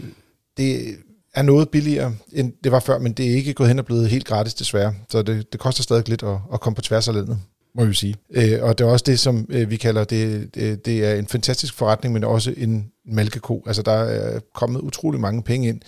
det 0.57 0.95
er 1.33 1.41
noget 1.41 1.69
billigere, 1.69 2.15
end 2.31 2.53
det 2.63 2.71
var 2.71 2.79
før, 2.79 2.99
men 2.99 3.13
det 3.13 3.31
er 3.31 3.35
ikke 3.35 3.53
gået 3.53 3.69
hen 3.69 3.79
og 3.79 3.85
blevet 3.85 4.09
helt 4.09 4.25
gratis 4.25 4.53
desværre. 4.53 4.93
Så 5.09 5.21
det, 5.21 5.53
det 5.53 5.59
koster 5.59 5.83
stadig 5.83 6.09
lidt 6.09 6.23
at, 6.23 6.37
at 6.53 6.59
komme 6.59 6.75
på 6.75 6.81
tværs 6.81 7.07
af 7.07 7.13
landet 7.13 7.39
må 7.75 7.85
vi 7.85 7.93
sige. 7.93 8.15
Øh, 8.31 8.63
og 8.63 8.77
det 8.77 8.85
er 8.85 8.89
også 8.89 9.03
det, 9.07 9.19
som 9.19 9.45
øh, 9.49 9.69
vi 9.69 9.77
kalder, 9.77 10.03
det, 10.03 10.55
det, 10.55 10.85
det 10.85 11.05
er 11.05 11.15
en 11.15 11.27
fantastisk 11.27 11.73
forretning, 11.73 12.13
men 12.13 12.23
også 12.23 12.53
en 12.57 12.91
malkeko. 13.05 13.63
Altså 13.67 13.81
der 13.81 13.91
er 13.91 14.39
kommet 14.53 14.81
utrolig 14.81 15.19
mange 15.19 15.43
penge 15.43 15.67
ind 15.69 15.81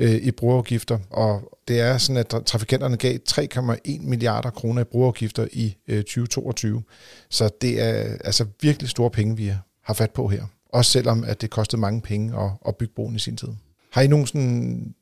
øh, 0.00 0.14
i 0.14 0.30
brugerafgifter, 0.30 0.98
og 1.10 1.58
det 1.68 1.80
er 1.80 1.98
sådan, 1.98 2.16
at 2.16 2.34
trafikanterne 2.46 2.96
gav 2.96 3.18
3,1 3.30 4.00
milliarder 4.00 4.50
kroner 4.50 4.80
i 4.80 4.84
brugerafgifter 4.84 5.46
i 5.52 5.76
øh, 5.88 5.98
2022. 5.98 6.82
Så 7.30 7.50
det 7.60 7.80
er 7.80 8.16
altså 8.24 8.46
virkelig 8.62 8.88
store 8.88 9.10
penge, 9.10 9.36
vi 9.36 9.52
har 9.82 9.94
fat 9.94 10.10
på 10.10 10.28
her. 10.28 10.42
Også 10.68 10.90
selvom, 10.90 11.24
at 11.24 11.40
det 11.40 11.50
kostede 11.50 11.80
mange 11.80 12.00
penge 12.00 12.40
at, 12.40 12.50
at 12.68 12.76
bygge 12.76 12.94
broen 12.96 13.16
i 13.16 13.18
sin 13.18 13.36
tid. 13.36 13.48
Har 13.92 14.02
I 14.02 14.06
nogen 14.06 14.26
sådan 14.26 14.94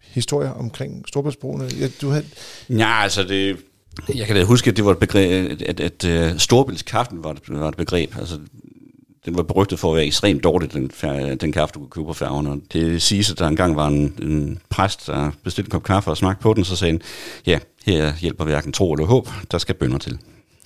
historier 0.00 0.50
omkring 0.50 1.04
Storbritannien? 1.08 1.70
Ja, 1.70 1.88
du 2.00 2.08
havde... 2.08 2.24
Ja, 2.68 3.02
altså 3.02 3.24
det, 3.24 3.56
jeg 4.14 4.26
kan 4.26 4.36
da 4.36 4.44
huske, 4.44 4.70
at 4.70 4.76
det 4.76 4.84
var 4.84 4.90
et 4.90 4.98
begreb, 4.98 5.50
at, 5.50 5.62
at, 5.62 5.80
at 5.80 6.04
øh, 6.04 6.32
uh, 6.32 6.38
Storbæltskaften 6.38 7.24
var, 7.24 7.36
var 7.48 7.68
et 7.68 7.76
begreb. 7.76 8.16
Altså, 8.18 8.38
den 9.26 9.36
var 9.36 9.42
berygtet 9.42 9.78
for 9.78 9.90
at 9.90 9.96
være 9.96 10.06
ekstremt 10.06 10.44
dårlig, 10.44 10.72
den, 10.72 10.90
den 11.40 11.52
kaffe, 11.52 11.72
du 11.72 11.78
kunne 11.78 11.90
købe 11.90 12.06
på 12.06 12.12
færgen. 12.12 12.46
Og 12.46 12.58
det 12.72 13.02
siges, 13.02 13.30
at 13.30 13.38
der 13.38 13.46
engang 13.46 13.76
var 13.76 13.86
en, 13.86 14.14
en 14.22 14.58
præst, 14.68 15.06
der 15.06 15.30
bestilte 15.44 15.68
en 15.68 15.70
kop 15.70 15.82
kaffe 15.82 16.10
og 16.10 16.16
smagte 16.16 16.42
på 16.42 16.54
den, 16.54 16.64
så 16.64 16.76
sagde 16.76 16.92
han, 16.92 17.00
ja, 17.46 17.58
her 17.86 18.12
hjælper 18.20 18.44
hverken 18.44 18.72
tro 18.72 18.92
eller 18.92 19.06
håb, 19.06 19.28
der 19.50 19.58
skal 19.58 19.74
bønder 19.74 19.98
til. 19.98 20.18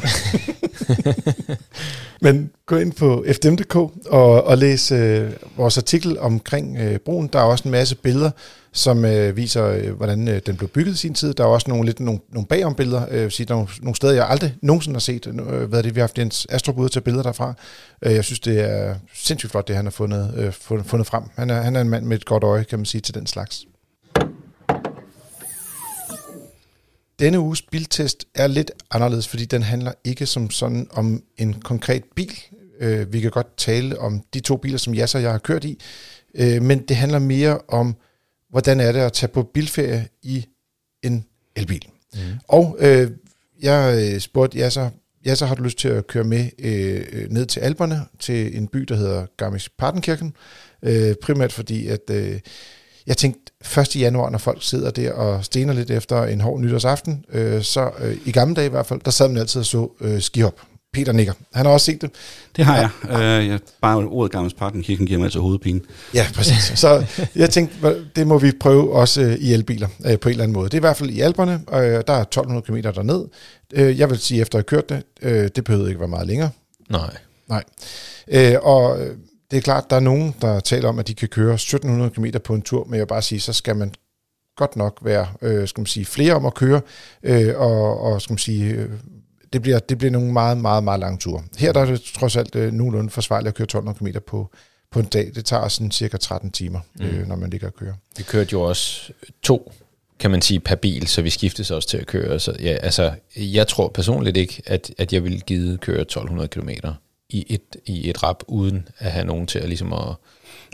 Men 2.21 2.51
gå 2.67 2.77
ind 2.77 2.93
på 2.93 3.25
fdm.dk 3.33 3.77
og, 4.07 4.45
og 4.45 4.59
læs 4.59 4.93
øh, 4.93 5.31
vores 5.57 5.79
artikel 5.79 6.19
omkring 6.19 6.79
øh, 6.79 6.99
broen. 6.99 7.29
Der 7.33 7.39
er 7.39 7.43
også 7.43 7.65
en 7.65 7.71
masse 7.71 7.97
billeder, 7.97 8.31
som 8.73 9.05
øh, 9.05 9.37
viser, 9.37 9.65
øh, 9.65 9.93
hvordan 9.93 10.29
øh, 10.29 10.41
den 10.47 10.57
blev 10.57 10.69
bygget 10.69 10.93
i 10.93 10.97
sin 10.97 11.15
tid. 11.15 11.35
Der 11.35 11.45
er 11.45 11.49
også 11.49 11.71
nogle, 11.71 11.87
lidt, 11.87 12.01
nogle, 12.01 12.21
nogle 12.33 12.47
bagombilleder, 12.47 13.07
øh, 13.11 13.31
sige, 13.31 13.47
nogle, 13.47 13.69
nogle 13.81 13.97
steder, 13.97 14.13
jeg 14.13 14.29
aldrig 14.29 14.55
nogensinde 14.63 14.95
har 14.95 15.01
set. 15.01 15.27
Øh, 15.27 15.63
hvad 15.63 15.83
det, 15.83 15.95
vi 15.95 16.01
har 16.01 16.07
haft 16.07 16.19
Jens 16.19 16.47
Astrup 16.51 16.79
ude 16.79 16.89
til 16.89 17.01
billeder 17.01 17.23
derfra. 17.23 17.55
Øh, 18.03 18.15
jeg 18.15 18.25
synes, 18.25 18.41
det 18.41 18.61
er 18.61 18.95
sindssygt 19.15 19.51
flot, 19.51 19.69
det 19.69 19.77
han 19.77 19.85
har 19.87 19.91
fundet, 19.91 20.35
øh, 20.37 20.53
fundet, 20.53 21.07
frem. 21.07 21.23
Han 21.37 21.51
er, 21.51 21.63
han 21.63 21.77
er 21.77 21.81
en 21.81 21.89
mand 21.89 22.05
med 22.05 22.17
et 22.17 22.25
godt 22.25 22.45
øje, 22.45 22.65
kan 22.65 22.79
man 22.79 22.87
sige, 22.87 23.01
til 23.01 23.15
den 23.15 23.27
slags. 23.27 23.67
Denne 27.19 27.41
uges 27.41 27.63
biltest 27.63 28.25
er 28.35 28.47
lidt 28.47 28.71
anderledes, 28.91 29.29
fordi 29.29 29.45
den 29.45 29.63
handler 29.63 29.93
ikke 30.05 30.27
som 30.27 30.51
sådan 30.51 30.87
om 30.91 31.23
en 31.37 31.55
konkret 31.55 32.03
bil. 32.17 32.39
Øh, 32.81 33.13
vi 33.13 33.21
kan 33.21 33.31
godt 33.31 33.57
tale 33.57 33.99
om 33.99 34.23
de 34.35 34.41
to 34.41 34.57
biler, 34.57 34.79
som 34.79 34.95
Jasser 34.95 35.19
og 35.19 35.23
jeg 35.23 35.31
har 35.31 35.39
kørt 35.39 35.65
i, 35.65 35.81
øh, 36.35 36.63
men 36.63 36.79
det 36.79 36.97
handler 36.97 37.19
mere 37.19 37.59
om, 37.69 37.97
hvordan 38.51 38.81
er 38.81 38.93
det 38.93 39.01
at 39.01 39.13
tage 39.13 39.33
på 39.33 39.43
bilferie 39.43 40.09
i 40.23 40.47
en 41.03 41.25
elbil. 41.57 41.87
Mm. 42.15 42.21
Og 42.49 42.77
øh, 42.81 43.11
jeg 43.63 44.13
øh, 44.15 44.21
spurgte 44.21 44.59
Jasser, 44.59 44.91
Jasser, 45.25 45.47
har 45.47 45.55
du 45.55 45.63
lyst 45.63 45.79
til 45.79 45.89
at 45.89 46.07
køre 46.07 46.25
med 46.25 46.51
øh, 46.59 47.31
ned 47.31 47.47
til 47.47 47.61
Alperne, 47.61 48.01
til 48.19 48.57
en 48.57 48.69
by, 48.69 48.79
der 48.79 48.97
hedder 48.97 49.27
Garmisch-Partenkirchen? 49.43 50.33
Øh, 50.83 51.15
primært 51.23 51.53
fordi, 51.53 51.87
at 51.87 52.11
øh, 52.11 52.41
jeg 53.07 53.17
tænkte 53.17 53.53
1. 53.81 53.97
januar, 53.97 54.31
når 54.31 54.39
folk 54.39 54.63
sidder 54.63 54.91
der 54.91 55.13
og 55.13 55.45
stener 55.45 55.73
lidt 55.73 55.91
efter 55.91 56.25
en 56.25 56.41
hård 56.41 56.61
nytårsaften, 56.61 57.25
øh, 57.33 57.63
så 57.63 57.91
øh, 57.99 58.17
i 58.25 58.33
gamle 58.33 58.55
dage 58.55 58.67
i 58.67 58.71
hvert 58.71 58.87
fald, 58.87 59.01
der 59.05 59.11
sad 59.11 59.29
man 59.29 59.37
altid 59.37 59.61
og 59.61 59.67
så 59.67 59.91
øh, 60.01 60.21
skihop. 60.21 60.61
Peter 60.93 61.13
nikker. 61.13 61.33
Han 61.55 61.67
har 61.67 61.73
også 61.73 61.85
set 61.87 62.03
det. 62.03 62.11
Det 62.57 62.65
har 62.65 62.77
jeg. 62.77 62.91
Øh, 63.41 63.49
jeg 63.49 63.61
bare 63.83 63.97
ordet 63.97 64.33
gammels 64.33 64.55
partenkirken 64.55 65.07
giver 65.07 65.19
mig 65.19 65.25
altså 65.25 65.41
hovedpine. 65.41 65.81
Ja, 66.15 66.27
præcis. 66.35 66.73
Så 66.81 67.07
jeg 67.35 67.51
tænkte, 67.51 68.05
det 68.17 68.27
må 68.27 68.39
vi 68.39 68.53
prøve 68.61 68.93
også 68.93 69.21
øh, 69.23 69.35
i 69.35 69.53
elbiler 69.53 69.89
øh, 70.07 70.19
på 70.19 70.29
en 70.29 70.31
eller 70.31 70.43
anden 70.45 70.55
måde. 70.55 70.65
Det 70.65 70.75
er 70.75 70.79
i 70.79 70.81
hvert 70.81 70.97
fald 70.97 71.11
i 71.11 71.21
Alperne, 71.21 71.61
og 71.67 71.87
øh, 71.87 72.03
der 72.07 72.13
er 72.13 72.21
1200 72.21 72.67
km 72.67 72.77
derned. 72.77 73.25
Øh, 73.73 73.99
Jeg 73.99 74.11
vil 74.11 74.19
sige, 74.19 74.41
efter 74.41 74.59
at 74.59 74.65
have 74.71 74.81
kørt 74.83 74.89
det, 74.89 75.03
øh, 75.23 75.49
det 75.57 75.65
behøvede 75.65 75.89
ikke 75.89 76.01
være 76.01 76.09
meget 76.09 76.27
længere. 76.27 76.51
Nej. 76.91 77.17
Nej. 77.49 77.65
Øh, 78.29 78.55
og 78.63 78.99
det 79.51 79.57
er 79.57 79.61
klart, 79.61 79.91
der 79.91 79.97
er 79.97 80.01
nogen, 80.01 80.35
der 80.41 80.61
taler 80.61 80.89
om, 80.89 80.99
at 80.99 81.09
de 81.09 81.15
kan 81.15 81.29
køre 81.29 81.55
1700 81.55 82.11
km 82.11 82.27
på 82.45 82.55
en 82.55 82.63
tur, 82.63 82.85
men 82.85 82.95
jeg 82.95 83.01
vil 83.01 83.07
bare 83.07 83.23
sige, 83.23 83.41
så 83.41 83.53
skal 83.53 83.77
man 83.77 83.93
godt 84.57 84.77
nok 84.77 84.99
være, 85.03 85.27
øh, 85.43 85.69
skal 85.69 85.81
man 85.81 85.87
sige, 85.87 86.05
flere 86.07 86.35
om 86.35 86.47
at 86.47 86.55
køre, 86.55 86.81
øh, 87.23 87.55
og, 87.57 88.01
og 88.01 88.23
skal 88.23 88.33
man 88.33 88.39
sige, 88.39 88.87
det 89.53 89.63
bliver, 89.63 89.79
det 89.79 89.99
bliver 89.99 90.11
nogle 90.11 90.33
meget, 90.33 90.59
meget, 90.59 90.85
meget 90.85 91.01
lange 91.01 91.19
ture. 91.19 91.43
Her 91.59 91.73
der 91.73 91.81
er 91.81 91.85
det 91.85 92.01
trods 92.03 92.37
alt 92.37 92.57
øh, 92.57 92.73
nogenlunde 92.73 93.11
forsvarligt 93.11 93.49
at 93.49 93.55
køre 93.55 93.65
1200 93.65 93.99
km 93.99 94.19
på, 94.27 94.51
på 94.91 95.01
en 95.01 95.07
dag. 95.07 95.31
Det 95.35 95.45
tager 95.45 95.69
sådan 95.69 95.91
cirka 95.91 96.17
13 96.17 96.51
timer, 96.51 96.81
øh, 97.01 97.27
når 97.27 97.37
man 97.37 97.51
ligger 97.51 97.67
og 97.67 97.75
kører. 97.75 97.95
Vi 98.17 98.23
kørte 98.23 98.53
jo 98.53 98.63
også 98.63 99.13
to, 99.43 99.73
kan 100.19 100.31
man 100.31 100.43
sige, 100.43 100.61
per 100.61 100.75
bil, 100.75 101.07
så 101.07 101.23
vi 101.23 101.31
skiftes 101.31 101.71
også 101.71 101.89
til 101.89 101.99
at 101.99 102.07
køre. 102.07 102.39
Så 102.39 102.57
ja, 102.61 102.77
altså, 102.83 103.13
jeg 103.37 103.69
tror 103.69 103.89
personligt 103.89 104.37
ikke, 104.37 104.63
at, 104.67 104.91
at 104.99 105.13
jeg 105.13 105.25
ville 105.25 105.41
give 105.41 105.79
køre 105.79 106.01
1200 106.01 106.49
km 106.49 106.69
i 107.29 107.47
et, 107.49 107.77
i 107.87 108.11
et 108.11 108.23
rap, 108.23 108.43
uden 108.47 108.89
at 108.99 109.13
have 109.13 109.27
nogen 109.27 109.47
til 109.47 109.59
at, 109.59 109.69
ligesom 109.69 109.93
at, 109.93 110.17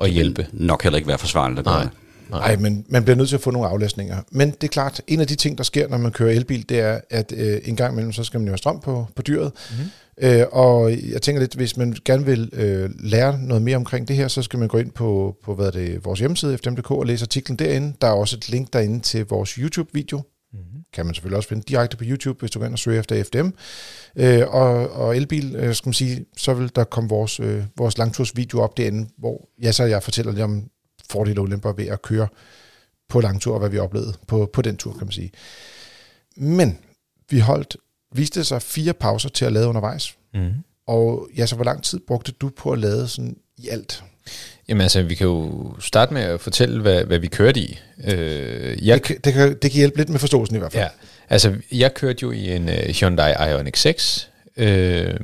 at 0.02 0.10
hjælpe. 0.10 0.46
Nok 0.52 0.82
heller 0.82 0.96
ikke 0.96 1.08
være 1.08 1.18
forsvarligt 1.18 1.58
at 1.58 1.64
gøre 1.64 1.84
Nej. 1.84 1.92
Nej, 2.30 2.56
men 2.56 2.84
man 2.88 3.04
bliver 3.04 3.16
nødt 3.16 3.28
til 3.28 3.37
at 3.37 3.42
få 3.42 3.50
nogle 3.50 3.68
aflæsninger. 3.68 4.22
Men 4.30 4.50
det 4.50 4.64
er 4.64 4.68
klart, 4.68 5.02
en 5.06 5.20
af 5.20 5.26
de 5.26 5.34
ting, 5.34 5.58
der 5.58 5.64
sker, 5.64 5.88
når 5.88 5.98
man 5.98 6.12
kører 6.12 6.32
elbil, 6.32 6.68
det 6.68 6.80
er, 6.80 7.00
at 7.10 7.32
øh, 7.37 7.60
en 7.64 7.76
gang 7.76 7.92
imellem, 7.92 8.12
så 8.12 8.24
skal 8.24 8.40
man 8.40 8.46
jo 8.46 8.50
have 8.50 8.58
strøm 8.58 8.80
på, 8.80 9.06
på 9.16 9.22
dyret. 9.22 9.52
Mm-hmm. 9.70 9.90
Øh, 10.18 10.46
og 10.52 10.92
jeg 11.10 11.22
tænker 11.22 11.40
lidt, 11.40 11.54
hvis 11.54 11.76
man 11.76 11.96
gerne 12.04 12.24
vil 12.24 12.50
øh, 12.52 12.90
lære 13.00 13.38
noget 13.38 13.62
mere 13.62 13.76
omkring 13.76 14.08
det 14.08 14.16
her, 14.16 14.28
så 14.28 14.42
skal 14.42 14.58
man 14.58 14.68
gå 14.68 14.78
ind 14.78 14.90
på, 14.90 15.37
på 15.44 15.54
hvad 15.54 15.72
det, 15.72 16.04
vores 16.04 16.20
hjemmeside, 16.20 16.58
fdm.dk, 16.58 16.90
og 16.90 17.06
læse 17.06 17.24
artiklen 17.24 17.58
derinde. 17.58 17.96
Der 18.00 18.06
er 18.06 18.12
også 18.12 18.37
et 18.37 18.48
link 18.48 18.72
derinde 18.72 19.00
til 19.00 19.26
vores 19.26 19.50
YouTube-video. 19.50 20.22
Mm-hmm. 20.52 20.80
Kan 20.92 21.06
man 21.06 21.14
selvfølgelig 21.14 21.37
også 21.37 21.48
finde 21.48 21.62
direkte 21.68 21.96
på 21.96 22.04
YouTube, 22.06 22.40
hvis 22.40 22.50
du 22.50 22.58
går 22.58 22.66
ind 22.66 22.74
og 22.74 22.78
søger 22.78 23.00
efter 23.00 23.24
FDM. 23.24 23.48
Øh, 24.16 24.42
og, 24.48 24.90
og 24.90 25.16
elbil, 25.16 25.56
øh, 25.56 25.74
skal 25.74 25.88
man 25.88 25.94
sige, 25.94 26.24
så 26.37 26.54
vil 26.54 26.70
der 26.76 26.84
komme 26.84 27.08
vores, 27.08 27.40
øh, 27.40 27.64
vores 27.76 27.98
langtursvideo 27.98 28.60
op 28.60 28.76
derinde, 28.76 29.08
hvor 29.18 29.48
jeg 29.60 29.74
så 29.74 29.84
jeg 29.84 30.02
fortæller 30.02 30.32
lidt 30.32 30.42
om 30.42 30.64
fordele 31.10 31.40
og 31.40 31.42
ulemper 31.44 31.72
ved 31.72 31.86
at 31.86 32.02
køre 32.02 32.28
på 33.08 33.20
langtur, 33.20 33.52
og 33.54 33.58
hvad 33.60 33.68
vi 33.70 33.78
oplevede 33.78 34.12
på, 34.26 34.50
på 34.52 34.62
den 34.62 34.76
tur, 34.76 34.92
kan 34.92 35.06
man 35.06 35.12
sige. 35.12 35.32
Men 36.36 36.78
vi 37.30 37.38
holdt, 37.38 37.76
viste 38.14 38.44
sig 38.44 38.62
fire 38.62 38.92
pauser 38.92 39.28
til 39.28 39.44
at 39.44 39.52
lade 39.52 39.66
undervejs. 39.68 40.14
Mm. 40.34 40.50
Og 40.86 41.28
ja, 41.36 41.46
så 41.46 41.54
hvor 41.54 41.64
lang 41.64 41.82
tid 41.82 42.00
brugte 42.06 42.32
du 42.32 42.48
på 42.56 42.70
at 42.72 42.78
lade 42.78 43.08
sådan 43.08 43.36
i 43.58 43.68
alt? 43.68 44.04
Jamen 44.68 44.80
altså, 44.80 45.02
vi 45.02 45.14
kan 45.14 45.26
jo 45.26 45.74
starte 45.80 46.14
med 46.14 46.22
at 46.22 46.40
fortælle, 46.40 46.80
hvad, 46.82 47.04
hvad 47.04 47.18
vi 47.18 47.26
kørte 47.26 47.60
i. 47.60 47.78
Øh, 48.04 48.86
jeg, 48.86 48.94
Det, 48.98 49.02
kan- 49.02 49.16
det, 49.24 49.32
kan, 49.32 49.48
det 49.50 49.60
kan 49.60 49.70
hjælpe 49.78 49.96
lidt 49.96 50.08
med 50.08 50.18
forståelsen 50.18 50.56
i 50.56 50.58
hvert 50.58 50.72
fald. 50.72 50.82
Ja, 50.84 50.88
altså 51.28 51.56
jeg 51.72 51.94
kørte 51.94 52.18
jo 52.22 52.30
i 52.30 52.56
en 52.56 52.68
uh, 52.68 52.74
Hyundai 52.74 53.50
Ioniq 53.50 53.76
6, 53.76 54.30
øh, 54.56 55.14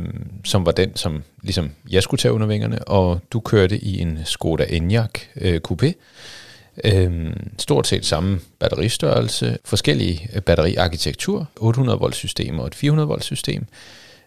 som 0.44 0.66
var 0.66 0.72
den, 0.72 0.96
som 0.96 1.22
ligesom 1.42 1.70
jeg 1.90 2.02
skulle 2.02 2.18
tage 2.18 2.32
under 2.32 2.46
vingerne, 2.46 2.84
og 2.84 3.20
du 3.32 3.40
kørte 3.40 3.78
i 3.78 4.00
en 4.00 4.18
Skoda 4.24 4.66
Enyaq 4.68 5.10
øh, 5.36 5.60
Coupé. 5.68 5.92
Øh, 6.84 7.32
stort 7.58 7.86
set 7.86 8.06
samme 8.06 8.40
batteristørrelse, 8.58 9.58
forskellige 9.64 10.28
øh, 10.34 10.42
batteriarkitektur, 10.42 11.48
800 11.56 11.98
volt 11.98 12.14
system 12.14 12.58
og 12.58 12.66
et 12.66 12.74
400 12.74 13.08
volt 13.08 13.24
system. 13.24 13.66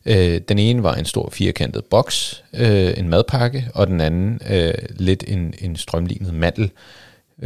Øh, 0.05 0.41
den 0.49 0.59
ene 0.59 0.83
var 0.83 0.95
en 0.95 1.05
stor 1.05 1.29
firkantet 1.29 1.85
boks, 1.85 2.43
øh, 2.53 2.93
en 2.97 3.09
madpakke, 3.09 3.69
og 3.73 3.87
den 3.87 4.01
anden 4.01 4.39
øh, 4.49 4.73
lidt 4.89 5.23
en, 5.27 5.53
en 5.59 5.75
strømlignet 5.75 6.33
mandel, 6.33 6.63
øh, 6.63 6.69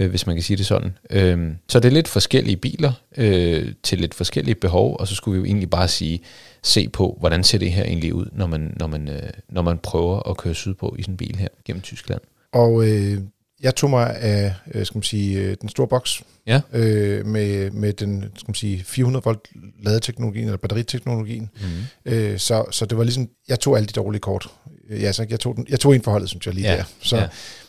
hvis 0.05 0.27
man 0.27 0.35
kan 0.35 0.43
sige 0.43 0.57
det 0.57 0.65
sådan. 0.65 0.93
Øh, 1.09 1.51
så 1.69 1.79
det 1.79 1.87
er 1.87 1.93
lidt 1.93 2.07
forskellige 2.07 2.57
biler 2.57 2.91
øh, 3.17 3.73
til 3.83 3.99
lidt 3.99 4.13
forskellige 4.13 4.55
behov, 4.55 4.97
og 4.99 5.07
så 5.07 5.15
skulle 5.15 5.33
vi 5.33 5.39
jo 5.39 5.45
egentlig 5.45 5.69
bare 5.69 5.87
sige, 5.87 6.19
se 6.63 6.89
på, 6.89 7.17
hvordan 7.19 7.43
ser 7.43 7.57
det 7.57 7.71
her 7.71 7.83
egentlig 7.83 8.13
ud, 8.13 8.25
når 8.31 8.47
man, 8.47 8.73
når 8.79 8.87
man, 8.87 9.09
øh, 9.09 9.29
når 9.49 9.61
man 9.61 9.77
prøver 9.77 10.29
at 10.29 10.37
køre 10.37 10.53
sydpå 10.55 10.95
i 10.99 11.01
sådan 11.01 11.13
en 11.13 11.17
bil 11.17 11.35
her 11.35 11.47
gennem 11.65 11.81
Tyskland. 11.81 12.21
Og 12.53 12.87
øh, 12.89 13.17
jeg 13.61 13.75
tog 13.75 13.89
mig 13.89 14.15
af, 14.19 14.53
øh, 14.73 14.85
skal 14.85 14.97
man 14.97 15.03
sige, 15.03 15.39
øh, 15.39 15.55
den 15.61 15.69
store 15.69 15.87
boks 15.87 16.21
Ja. 16.47 16.61
øh, 16.73 17.25
med, 17.25 17.71
med 17.71 17.93
den, 17.93 18.21
skal 18.37 18.49
man 18.49 18.55
sige, 18.55 18.83
400 18.83 19.23
volt 19.25 19.39
ladeteknologien, 19.83 20.45
eller 20.45 20.57
batteriteknologien. 20.57 21.49
Mm. 21.61 22.11
Øh, 22.11 22.39
så, 22.39 22.65
så 22.71 22.85
det 22.85 22.97
var 22.97 23.03
ligesom, 23.03 23.29
jeg 23.47 23.59
tog 23.59 23.77
alle 23.77 23.87
de 23.87 23.91
dårlige 23.93 24.19
kort. 24.21 24.47
Øh, 24.89 25.01
Ja, 25.01 25.11
så 25.11 25.25
jeg 25.29 25.39
tog, 25.39 25.55
den, 25.55 25.65
jeg 25.69 25.79
tog 25.79 25.95
en 25.95 26.01
forholdet, 26.01 26.29
synes 26.29 26.45
jeg 26.45 26.53
lige 26.55 26.69
Ja, 26.71 26.75
der. 26.77 26.83
Så, 27.01 27.17
ja. 27.17 27.27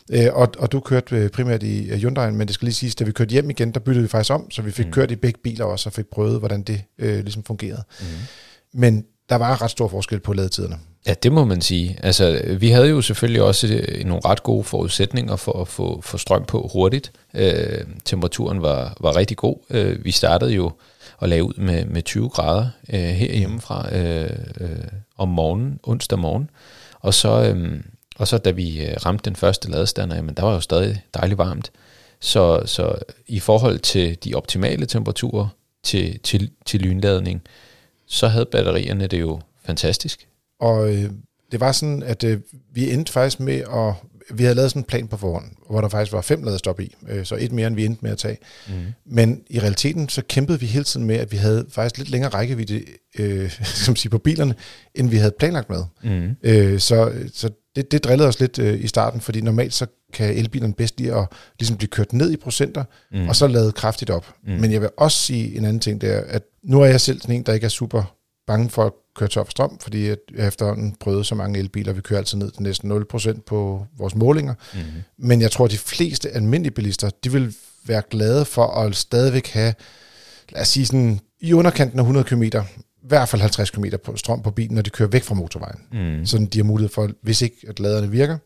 Øh, 0.09 0.27
og, 0.33 0.47
og 0.59 0.71
du 0.71 0.79
kørte 0.79 1.15
øh, 1.15 1.29
primært 1.29 1.63
i 1.63 1.89
øh, 1.89 1.97
Hyundai, 1.97 2.31
men 2.31 2.47
det 2.47 2.53
skal 2.53 2.65
lige 2.65 2.75
siges, 2.75 2.95
da 2.95 3.03
vi 3.03 3.11
kørte 3.11 3.31
hjem 3.31 3.49
igen, 3.49 3.71
der 3.71 3.79
byttede 3.79 4.03
vi 4.03 4.07
faktisk 4.07 4.33
om, 4.33 4.51
så 4.51 4.61
vi 4.61 4.71
fik 4.71 4.85
mm. 4.85 4.91
kørt 4.91 5.11
i 5.11 5.15
begge 5.15 5.39
biler 5.43 5.65
også, 5.65 5.89
og 5.89 5.93
fik 5.93 6.05
prøvet, 6.05 6.39
hvordan 6.39 6.61
det 6.61 6.81
øh, 6.99 7.19
ligesom 7.19 7.43
fungerede. 7.43 7.83
Mm. 7.99 8.05
Men 8.73 9.05
der 9.29 9.35
var 9.35 9.61
ret 9.61 9.71
stor 9.71 9.87
forskel 9.87 10.19
på 10.19 10.33
ladetiderne. 10.33 10.79
Ja, 11.07 11.13
det 11.23 11.31
må 11.31 11.45
man 11.45 11.61
sige. 11.61 11.97
Altså, 12.03 12.41
vi 12.59 12.69
havde 12.69 12.89
jo 12.89 13.01
selvfølgelig 13.01 13.41
også 13.41 13.67
øh, 13.67 14.05
nogle 14.05 14.21
ret 14.25 14.43
gode 14.43 14.63
forudsætninger 14.63 15.35
for 15.35 15.61
at 15.61 15.67
få, 15.67 16.01
få 16.01 16.17
strøm 16.17 16.45
på 16.45 16.69
hurtigt. 16.73 17.11
Øh, 17.33 17.85
temperaturen 18.05 18.61
var, 18.61 18.97
var 19.01 19.15
rigtig 19.15 19.37
god. 19.37 19.55
Øh, 19.69 20.05
vi 20.05 20.11
startede 20.11 20.51
jo 20.51 20.71
at 21.21 21.29
lave 21.29 21.43
ud 21.43 21.53
med, 21.57 21.85
med 21.85 22.01
20 22.01 22.29
grader 22.29 22.67
øh, 22.93 22.99
herhjemmefra 22.99 23.95
øh, 23.95 24.29
øh, 24.61 24.69
om 25.17 25.27
morgenen, 25.27 25.79
onsdag 25.83 26.19
morgen. 26.19 26.49
Og 26.99 27.13
så, 27.13 27.43
øh, 27.43 27.79
og 28.19 28.27
så 28.27 28.37
da 28.37 28.51
vi 28.51 28.85
øh, 28.85 28.95
ramte 29.05 29.25
den 29.25 29.35
første 29.35 29.71
ladestander, 29.71 30.15
jamen, 30.15 30.35
der 30.35 30.43
var 30.43 30.53
jo 30.53 30.59
stadig 30.59 31.01
dejligt 31.13 31.37
varmt. 31.37 31.71
Så, 32.19 32.61
så 32.65 32.95
i 33.27 33.39
forhold 33.39 33.79
til 33.79 34.17
de 34.23 34.35
optimale 34.35 34.85
temperaturer 34.85 35.47
til, 35.83 36.19
til, 36.19 36.51
til 36.65 36.81
lynladning, 36.81 37.41
så 38.05 38.27
havde 38.27 38.45
batterierne 38.45 39.07
det 39.07 39.19
jo 39.19 39.41
fantastisk. 39.65 40.27
Og 40.59 40.89
øh, 40.89 41.11
det 41.51 41.59
var 41.59 41.71
sådan, 41.71 42.03
at 42.03 42.23
øh, 42.23 42.39
vi 42.71 42.91
endte 42.91 43.11
faktisk 43.11 43.39
med 43.39 43.59
at... 43.59 43.93
Vi 44.33 44.43
havde 44.43 44.55
lavet 44.55 44.71
sådan 44.71 44.79
en 44.79 44.85
plan 44.85 45.07
på 45.07 45.17
forhånd, 45.17 45.45
hvor 45.69 45.81
der 45.81 45.89
faktisk 45.89 46.13
var 46.13 46.21
fem 46.21 46.43
ladestop 46.43 46.79
i, 46.79 46.95
øh, 47.09 47.25
så 47.25 47.35
et 47.39 47.51
mere, 47.51 47.67
end 47.67 47.75
vi 47.75 47.85
endte 47.85 47.99
med 48.01 48.11
at 48.11 48.17
tage. 48.17 48.37
Mm. 48.67 48.73
Men 49.05 49.41
i 49.49 49.59
realiteten, 49.59 50.09
så 50.09 50.21
kæmpede 50.29 50.59
vi 50.59 50.65
hele 50.65 50.83
tiden 50.83 51.05
med, 51.07 51.15
at 51.15 51.31
vi 51.31 51.37
havde 51.37 51.65
faktisk 51.69 51.97
lidt 51.97 52.09
længere 52.09 52.31
rækkevidde 52.31 52.83
øh, 53.19 53.51
som 53.85 53.95
siger, 53.95 54.09
på 54.09 54.17
bilerne, 54.17 54.55
end 54.95 55.09
vi 55.09 55.17
havde 55.17 55.33
planlagt 55.39 55.69
med. 55.69 55.83
Mm. 56.03 56.35
Øh, 56.43 56.79
så 56.79 57.13
så 57.33 57.49
det, 57.75 57.91
det 57.91 58.03
drillede 58.03 58.27
os 58.27 58.39
lidt 58.39 58.59
øh, 58.59 58.83
i 58.83 58.87
starten, 58.87 59.21
fordi 59.21 59.41
normalt 59.41 59.73
så 59.73 59.85
kan 60.13 60.37
elbilerne 60.37 60.73
bedst 60.73 60.99
lide 60.99 61.15
at 61.15 61.27
ligesom 61.59 61.77
blive 61.77 61.89
kørt 61.89 62.13
ned 62.13 62.31
i 62.31 62.37
procenter, 62.37 62.83
mm. 63.11 63.27
og 63.27 63.35
så 63.35 63.47
lavet 63.47 63.75
kraftigt 63.75 64.09
op. 64.09 64.33
Mm. 64.43 64.53
Men 64.53 64.71
jeg 64.71 64.81
vil 64.81 64.89
også 64.97 65.17
sige 65.17 65.57
en 65.57 65.65
anden 65.65 65.79
ting, 65.79 66.01
det 66.01 66.15
er, 66.15 66.21
at 66.27 66.43
nu 66.63 66.81
er 66.81 66.85
jeg 66.85 67.01
selv 67.01 67.21
sådan 67.21 67.35
en, 67.35 67.43
der 67.43 67.53
ikke 67.53 67.65
er 67.65 67.69
super 67.69 68.15
bange 68.47 68.69
for 68.69 68.85
at 68.85 68.93
køre 69.19 69.29
tør 69.29 69.43
for 69.43 69.51
strøm, 69.51 69.79
fordi 69.79 70.07
at 70.07 70.19
jeg 70.35 70.47
efterhånden 70.47 70.95
prøvede 70.99 71.23
så 71.23 71.35
mange 71.35 71.59
elbiler, 71.59 71.93
vi 71.93 72.01
kører 72.01 72.19
altid 72.19 72.37
ned 72.37 72.51
til 72.51 72.61
næsten 72.61 72.91
0% 72.91 73.41
på 73.45 73.85
vores 73.97 74.15
målinger. 74.15 74.53
Mm. 74.73 74.79
Men 75.17 75.41
jeg 75.41 75.51
tror, 75.51 75.65
at 75.65 75.71
de 75.71 75.77
fleste 75.77 76.29
almindelige 76.29 76.73
bilister, 76.73 77.09
de 77.23 77.31
vil 77.31 77.55
være 77.85 78.01
glade 78.09 78.45
for 78.45 78.67
at 78.67 78.95
stadigvæk 78.95 79.47
have, 79.47 79.73
lad 80.49 80.61
os 80.61 80.67
sige 80.67 80.85
sådan, 80.85 81.19
i 81.39 81.53
underkanten 81.53 81.99
af 81.99 82.03
100 82.03 82.23
km, 82.23 82.43
i 82.43 82.49
hvert 83.07 83.29
fald 83.29 83.41
50 83.41 83.69
km 83.69 83.85
på 84.03 84.17
strøm 84.17 84.41
på 84.41 84.51
bilen, 84.51 84.75
når 84.75 84.81
de 84.81 84.89
kører 84.89 85.09
væk 85.09 85.23
fra 85.23 85.35
motorvejen. 85.35 85.79
Mm. 85.91 86.25
Sådan 86.25 86.47
de 86.47 86.59
har 86.59 86.63
mulighed 86.63 86.89
for, 86.89 87.09
hvis 87.21 87.41
ikke 87.41 87.57
at 87.67 87.79
laderne 87.79 88.11
virker, 88.11 88.37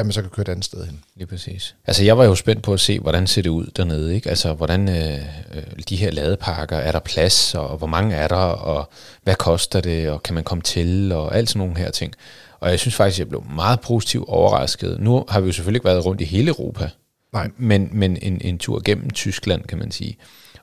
at 0.00 0.06
man 0.06 0.12
så 0.12 0.20
kan 0.20 0.30
køre 0.30 0.42
et 0.42 0.48
andet 0.48 0.64
sted 0.64 0.84
hen. 0.84 1.00
Lige 1.16 1.26
præcis. 1.26 1.74
Altså 1.86 2.04
jeg 2.04 2.18
var 2.18 2.24
jo 2.24 2.34
spændt 2.34 2.62
på 2.62 2.72
at 2.72 2.80
se, 2.80 2.98
hvordan 2.98 3.26
ser 3.26 3.42
det 3.42 3.50
ud 3.50 3.66
dernede, 3.76 4.14
ikke? 4.14 4.28
Altså 4.28 4.52
hvordan 4.52 4.88
øh, 4.88 5.18
øh, 5.54 5.62
de 5.88 5.96
her 5.96 6.10
ladeparker, 6.10 6.76
er 6.76 6.92
der 6.92 6.98
plads, 6.98 7.54
og 7.54 7.78
hvor 7.78 7.86
mange 7.86 8.16
er 8.16 8.28
der, 8.28 8.36
og 8.36 8.90
hvad 9.22 9.34
koster 9.34 9.80
det, 9.80 10.10
og 10.10 10.22
kan 10.22 10.34
man 10.34 10.44
komme 10.44 10.62
til, 10.62 11.12
og 11.12 11.36
alt 11.36 11.48
sådan 11.48 11.58
nogle 11.58 11.78
her 11.78 11.90
ting. 11.90 12.14
Og 12.60 12.70
jeg 12.70 12.78
synes 12.78 12.94
faktisk, 12.94 13.18
jeg 13.18 13.28
blev 13.28 13.44
meget 13.54 13.80
positivt 13.80 14.28
overrasket. 14.28 15.00
Nu 15.00 15.24
har 15.28 15.40
vi 15.40 15.46
jo 15.46 15.52
selvfølgelig 15.52 15.76
ikke 15.76 15.88
været 15.88 16.04
rundt 16.04 16.20
i 16.20 16.24
hele 16.24 16.48
Europa, 16.48 16.90
Nej. 17.32 17.50
men, 17.56 17.88
men 17.92 18.18
en, 18.22 18.40
en 18.44 18.58
tur 18.58 18.82
gennem 18.84 19.10
Tyskland, 19.10 19.64
kan 19.64 19.78
man 19.78 19.90
sige. 19.90 20.16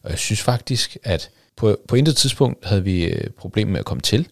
Og 0.03 0.09
jeg 0.09 0.19
synes 0.19 0.41
faktisk, 0.41 0.97
at 1.03 1.29
på, 1.55 1.77
på 1.87 1.95
intet 1.95 2.15
tidspunkt 2.15 2.65
havde 2.65 2.83
vi 2.83 3.03
øh, 3.03 3.29
problemer 3.37 3.71
med 3.71 3.79
at 3.79 3.85
komme 3.85 4.01
til. 4.01 4.27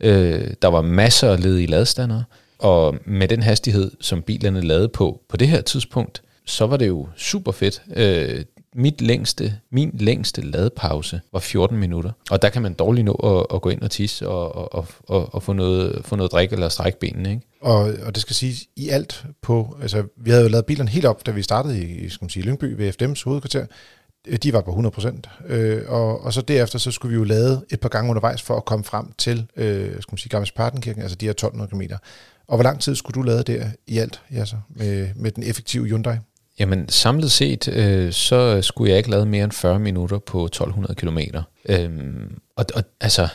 Øh, 0.00 0.50
der 0.62 0.68
var 0.68 0.82
masser 0.82 1.32
af 1.32 1.42
ledige 1.42 1.66
ladestandere, 1.66 2.24
og 2.58 2.94
med 3.04 3.28
den 3.28 3.42
hastighed, 3.42 3.90
som 4.00 4.22
bilerne 4.22 4.60
lavede 4.60 4.88
på 4.88 5.20
på 5.28 5.36
det 5.36 5.48
her 5.48 5.60
tidspunkt, 5.60 6.22
så 6.44 6.66
var 6.66 6.76
det 6.76 6.88
jo 6.88 7.08
super 7.16 7.52
fedt. 7.52 7.82
Øh, 7.96 8.44
mit 8.78 9.00
længste, 9.00 9.58
min 9.70 9.90
længste 9.94 10.42
ladepause 10.42 11.20
var 11.32 11.38
14 11.38 11.78
minutter, 11.78 12.10
og 12.30 12.42
der 12.42 12.48
kan 12.48 12.62
man 12.62 12.74
dårligt 12.74 13.04
nå 13.04 13.12
at, 13.12 13.56
at 13.56 13.62
gå 13.62 13.68
ind 13.68 13.82
og 13.82 13.90
tisse 13.90 14.28
og, 14.28 14.74
og, 14.74 14.86
og, 15.08 15.34
og, 15.34 15.42
få, 15.42 15.52
noget, 15.52 16.00
få 16.04 16.16
noget 16.16 16.32
drik 16.32 16.52
eller 16.52 16.68
strække 16.68 16.98
benene. 16.98 17.30
Ikke? 17.30 17.42
Og, 17.60 17.78
og 18.02 18.14
det 18.14 18.20
skal 18.20 18.36
siges, 18.36 18.66
i 18.76 18.88
alt 18.88 19.24
på, 19.42 19.76
altså 19.82 20.04
vi 20.16 20.30
havde 20.30 20.42
jo 20.42 20.48
lavet 20.48 20.66
bilerne 20.66 20.90
helt 20.90 21.06
op, 21.06 21.26
da 21.26 21.30
vi 21.30 21.42
startede 21.42 21.84
i, 21.84 22.08
skal 22.08 22.24
man 22.24 22.30
sige, 22.30 22.42
Lyngby 22.42 22.64
ved 22.64 23.02
FDM's 23.02 23.24
hovedkvarter. 23.24 23.66
Øh, 24.26 24.38
de 24.42 24.52
var 24.52 24.60
på 24.60 24.70
100 24.70 24.94
procent. 24.94 25.28
Øh, 25.46 25.82
og, 25.88 26.24
og 26.24 26.32
så 26.32 26.40
derefter, 26.40 26.78
så 26.78 26.90
skulle 26.90 27.10
vi 27.10 27.16
jo 27.16 27.24
lade 27.24 27.64
et 27.70 27.80
par 27.80 27.88
gange 27.88 28.10
undervejs 28.10 28.42
for 28.42 28.56
at 28.56 28.64
komme 28.64 28.84
frem 28.84 29.12
til, 29.18 29.46
øh, 29.56 29.90
skal 29.90 30.12
man 30.12 30.18
sige, 30.18 30.30
Gammes 30.30 30.52
Partenkirken, 30.52 31.02
altså 31.02 31.16
de 31.16 31.26
her 31.26 31.30
1200 31.30 31.70
km. 31.70 31.94
Og 32.48 32.56
hvor 32.56 32.62
lang 32.62 32.80
tid 32.80 32.94
skulle 32.94 33.14
du 33.14 33.22
lade 33.22 33.42
der 33.42 33.66
i 33.86 33.98
alt, 33.98 34.20
ja, 34.32 34.44
så, 34.44 34.56
med, 34.68 35.08
med 35.16 35.30
den 35.30 35.42
effektive 35.42 35.84
Hyundai? 35.84 36.16
Jamen 36.58 36.88
samlet 36.88 37.32
set, 37.32 37.68
øh, 37.68 38.12
så 38.12 38.62
skulle 38.62 38.90
jeg 38.90 38.98
ikke 38.98 39.10
lade 39.10 39.26
mere 39.26 39.44
end 39.44 39.52
40 39.52 39.78
minutter 39.78 40.18
på 40.18 40.44
1200 40.44 40.94
km. 40.94 41.18
Øhm, 41.68 42.38
og, 42.56 42.64
og 42.74 42.82
altså, 43.00 43.28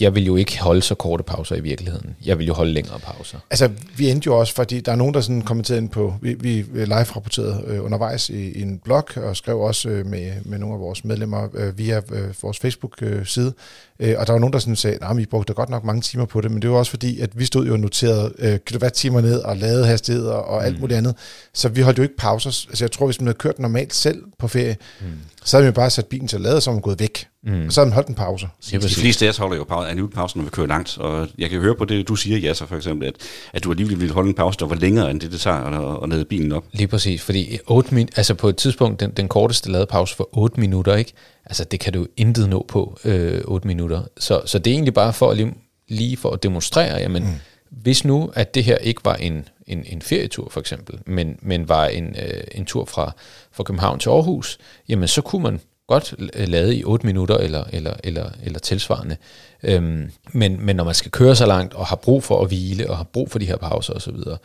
jeg 0.00 0.14
vil 0.14 0.26
jo 0.26 0.36
ikke 0.36 0.60
holde 0.60 0.82
så 0.82 0.94
korte 0.94 1.24
pauser 1.24 1.56
i 1.56 1.60
virkeligheden. 1.60 2.16
Jeg 2.24 2.38
vil 2.38 2.46
jo 2.46 2.54
holde 2.54 2.72
længere 2.72 2.98
pauser. 2.98 3.38
Altså, 3.50 3.70
vi 3.96 4.10
endte 4.10 4.26
jo 4.26 4.38
også, 4.38 4.54
fordi 4.54 4.80
der 4.80 4.92
er 4.92 4.96
nogen, 4.96 5.14
der 5.14 5.20
sådan 5.20 5.42
kommenterede 5.42 5.82
ind 5.82 5.90
på, 5.90 6.14
vi, 6.20 6.34
vi 6.34 6.64
live-rapporterede 6.84 7.64
øh, 7.66 7.84
undervejs 7.84 8.28
i, 8.28 8.50
i 8.50 8.62
en 8.62 8.78
blog, 8.78 9.04
og 9.16 9.36
skrev 9.36 9.60
også 9.60 9.88
øh, 9.88 10.06
med, 10.06 10.32
med 10.44 10.58
nogle 10.58 10.74
af 10.74 10.80
vores 10.80 11.04
medlemmer 11.04 11.48
øh, 11.54 11.78
via 11.78 12.00
øh, 12.12 12.34
vores 12.42 12.58
Facebook-side, 12.58 13.52
øh, 14.00 14.14
og 14.18 14.26
der 14.26 14.32
var 14.32 14.40
nogen, 14.40 14.52
der 14.52 14.58
sådan 14.58 14.76
sagde, 14.76 14.98
at 15.02 15.16
vi 15.16 15.26
brugte 15.26 15.54
godt 15.54 15.70
nok 15.70 15.84
mange 15.84 16.02
timer 16.02 16.24
på 16.24 16.40
det, 16.40 16.50
men 16.50 16.62
det 16.62 16.70
var 16.70 16.76
også 16.76 16.90
fordi, 16.90 17.20
at 17.20 17.38
vi 17.38 17.44
stod 17.44 17.66
jo 17.66 17.72
og 17.72 17.80
noterede 17.80 18.32
øh, 18.38 18.58
kilowatt-timer 18.66 19.20
ned, 19.20 19.38
og 19.38 19.56
lavede 19.56 19.86
hastigheder 19.86 20.32
og 20.32 20.66
alt 20.66 20.74
mm. 20.74 20.80
muligt 20.80 20.98
andet, 20.98 21.14
så 21.52 21.68
vi 21.68 21.80
holdt 21.80 21.98
jo 21.98 22.02
ikke 22.02 22.16
pauser. 22.16 22.66
Altså, 22.68 22.84
jeg 22.84 22.92
tror, 22.92 23.06
hvis 23.06 23.20
man 23.20 23.26
havde 23.26 23.38
kørt 23.38 23.58
normalt 23.58 23.94
selv 23.94 24.22
på 24.38 24.48
ferie, 24.48 24.76
mm. 25.00 25.06
Så 25.44 25.56
havde 25.56 25.64
man 25.66 25.74
bare 25.74 25.90
sat 25.90 26.06
bilen 26.06 26.28
til 26.28 26.36
at 26.36 26.42
lade, 26.42 26.56
og 26.56 26.62
så 26.62 26.70
var 26.70 26.80
gået 26.80 27.00
væk. 27.00 27.26
Mm. 27.42 27.66
Og 27.66 27.72
så 27.72 27.80
havde 27.80 27.88
man 27.88 27.94
holdt 27.94 28.08
en 28.08 28.14
pause. 28.14 28.48
Ja, 28.72 28.78
de 28.78 28.88
fleste 28.88 29.26
af 29.26 29.30
os 29.30 29.36
holder 29.36 29.56
jo 29.56 29.64
pause, 29.64 29.90
en 29.90 30.08
pause, 30.08 30.38
når 30.38 30.44
vi 30.44 30.50
kører 30.50 30.66
langt. 30.66 30.98
Og 30.98 31.28
jeg 31.38 31.50
kan 31.50 31.60
høre 31.60 31.74
på 31.74 31.84
det, 31.84 32.08
du 32.08 32.16
siger, 32.16 32.38
Jasser, 32.38 32.66
for 32.66 32.76
eksempel, 32.76 33.08
at, 33.08 33.14
at 33.52 33.64
du 33.64 33.70
alligevel 33.70 34.00
ville 34.00 34.14
holde 34.14 34.28
en 34.28 34.34
pause, 34.34 34.58
der 34.58 34.66
var 34.66 34.74
længere 34.74 35.10
end 35.10 35.20
det, 35.20 35.32
det 35.32 35.40
tager 35.40 35.56
at, 35.56 36.02
at 36.02 36.08
lade 36.08 36.24
bilen 36.24 36.52
op. 36.52 36.64
Lige 36.72 36.86
præcis, 36.86 37.22
fordi 37.22 37.58
8 37.66 37.94
min, 37.94 38.08
altså 38.16 38.34
på 38.34 38.48
et 38.48 38.56
tidspunkt, 38.56 39.00
den, 39.00 39.10
den 39.10 39.28
korteste 39.28 39.70
lade 39.70 39.86
pause 39.86 40.16
for 40.16 40.28
8 40.32 40.60
minutter, 40.60 40.96
ikke? 40.96 41.12
Altså 41.46 41.64
det 41.64 41.80
kan 41.80 41.92
du 41.92 42.06
intet 42.16 42.48
nå 42.48 42.64
på 42.68 42.98
øh, 43.04 43.40
8 43.44 43.66
minutter. 43.66 44.02
Så, 44.18 44.42
så 44.46 44.58
det 44.58 44.70
er 44.70 44.74
egentlig 44.74 44.94
bare 44.94 45.12
for 45.12 45.30
at 45.30 45.36
lige, 45.36 45.54
lige 45.88 46.16
for 46.16 46.30
at 46.30 46.42
demonstrere, 46.42 46.98
jamen, 46.98 47.22
mm. 47.22 47.30
hvis 47.70 48.04
nu, 48.04 48.30
at 48.34 48.54
det 48.54 48.64
her 48.64 48.76
ikke 48.76 49.00
var 49.04 49.14
en, 49.14 49.48
en, 49.66 49.84
en 49.86 50.02
ferietur 50.02 50.48
for 50.50 50.60
eksempel, 50.60 50.98
men, 51.06 51.38
men 51.42 51.68
var 51.68 51.86
en, 51.86 52.16
øh, 52.18 52.44
en 52.52 52.64
tur 52.64 52.84
fra, 52.84 53.12
fra 53.52 53.64
København 53.64 53.98
til 53.98 54.08
Aarhus, 54.08 54.58
jamen 54.88 55.08
så 55.08 55.22
kunne 55.22 55.42
man 55.42 55.60
godt 55.86 56.14
øh, 56.18 56.48
lade 56.48 56.76
i 56.76 56.84
8 56.84 57.06
minutter 57.06 57.36
eller, 57.36 57.64
eller, 57.72 57.94
eller, 58.04 58.30
eller 58.42 58.58
tilsvarende. 58.58 59.16
Øhm, 59.62 60.10
men, 60.32 60.66
men 60.66 60.76
når 60.76 60.84
man 60.84 60.94
skal 60.94 61.10
køre 61.10 61.36
så 61.36 61.46
langt 61.46 61.74
og 61.74 61.86
har 61.86 61.96
brug 61.96 62.22
for 62.22 62.42
at 62.42 62.48
hvile 62.48 62.90
og 62.90 62.96
har 62.96 63.04
brug 63.04 63.30
for 63.30 63.38
de 63.38 63.46
her 63.46 63.56
pauser 63.56 63.94
osv., 63.94 64.16
så, 64.16 64.36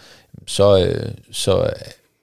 så, 0.48 0.86
øh, 0.86 1.12
så 1.32 1.74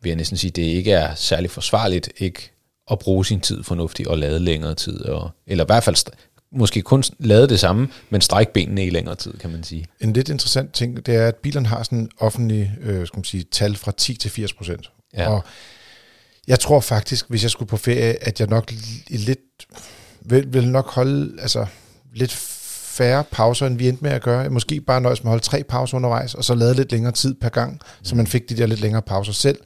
vil 0.02 0.10
jeg 0.10 0.16
næsten 0.16 0.36
sige, 0.36 0.50
at 0.50 0.56
det 0.56 0.62
ikke 0.62 0.92
er 0.92 1.14
særlig 1.14 1.50
forsvarligt 1.50 2.10
ikke 2.16 2.50
at 2.90 2.98
bruge 2.98 3.26
sin 3.26 3.40
tid 3.40 3.62
fornuftigt 3.62 4.08
og 4.08 4.18
lade 4.18 4.40
længere 4.40 4.74
tid. 4.74 5.04
Og, 5.04 5.30
eller 5.46 5.64
i 5.64 5.66
hvert 5.68 5.84
fald 5.84 5.96
måske 6.56 6.82
kun 6.82 7.02
lade 7.18 7.48
det 7.48 7.60
samme, 7.60 7.88
men 8.10 8.20
strække 8.20 8.52
benene 8.52 8.86
i 8.86 8.90
længere 8.90 9.14
tid, 9.14 9.32
kan 9.32 9.50
man 9.50 9.64
sige. 9.64 9.86
En 10.00 10.12
lidt 10.12 10.28
interessant 10.28 10.72
ting, 10.72 11.06
det 11.06 11.14
er, 11.14 11.28
at 11.28 11.36
bilerne 11.36 11.66
har 11.66 11.82
sådan 11.82 11.98
en 11.98 12.10
offentlig 12.18 12.72
øh, 12.82 13.06
skal 13.06 13.18
man 13.18 13.24
sige, 13.24 13.44
tal 13.50 13.76
fra 13.76 13.92
10 13.96 14.14
til 14.14 14.30
80 14.30 14.52
procent. 14.52 14.90
Ja. 15.16 15.28
Og 15.28 15.44
jeg 16.46 16.60
tror 16.60 16.80
faktisk, 16.80 17.26
hvis 17.28 17.42
jeg 17.42 17.50
skulle 17.50 17.68
på 17.68 17.76
ferie, 17.76 18.24
at 18.24 18.40
jeg 18.40 18.48
nok 18.48 18.72
lidt 19.08 19.38
vil, 20.20 20.52
vil 20.52 20.68
nok 20.68 20.90
holde 20.90 21.40
altså, 21.42 21.66
lidt 22.14 22.32
færre 22.96 23.24
pauser, 23.30 23.66
end 23.66 23.78
vi 23.78 23.88
endte 23.88 24.04
med 24.04 24.10
at 24.10 24.22
gøre. 24.22 24.50
Måske 24.50 24.80
bare 24.80 25.00
nøjes 25.00 25.24
med 25.24 25.28
at 25.28 25.32
holde 25.32 25.44
tre 25.44 25.62
pauser 25.62 25.96
undervejs, 25.96 26.34
og 26.34 26.44
så 26.44 26.54
lade 26.54 26.74
lidt 26.74 26.92
længere 26.92 27.12
tid 27.12 27.34
per 27.34 27.48
gang, 27.48 27.72
mm. 27.72 28.04
så 28.04 28.16
man 28.16 28.26
fik 28.26 28.48
de 28.48 28.56
der 28.56 28.66
lidt 28.66 28.80
længere 28.80 29.02
pauser 29.02 29.32
selv. 29.32 29.58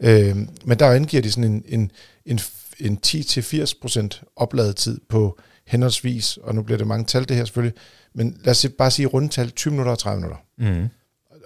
Øh, 0.00 0.36
men 0.64 0.78
der 0.78 0.90
angiver 0.90 1.22
de 1.22 1.30
sådan 1.30 1.44
en, 1.44 1.62
en, 1.68 1.90
en, 2.26 2.40
en 2.80 2.98
10-80% 3.06 4.32
opladet 4.36 4.76
tid 4.76 5.00
på 5.08 5.38
henholdsvis, 5.70 6.36
og 6.36 6.54
nu 6.54 6.62
bliver 6.62 6.78
det 6.78 6.86
mange 6.86 7.04
tal 7.04 7.28
det 7.28 7.36
her 7.36 7.44
selvfølgelig, 7.44 7.78
men 8.14 8.40
lad 8.44 8.50
os 8.50 8.66
bare 8.78 8.90
sige 8.90 9.06
rundtal 9.06 9.50
20 9.50 9.70
minutter 9.70 9.92
og 9.92 9.98
30 9.98 10.20
minutter. 10.20 10.38
Mm. 10.58 10.88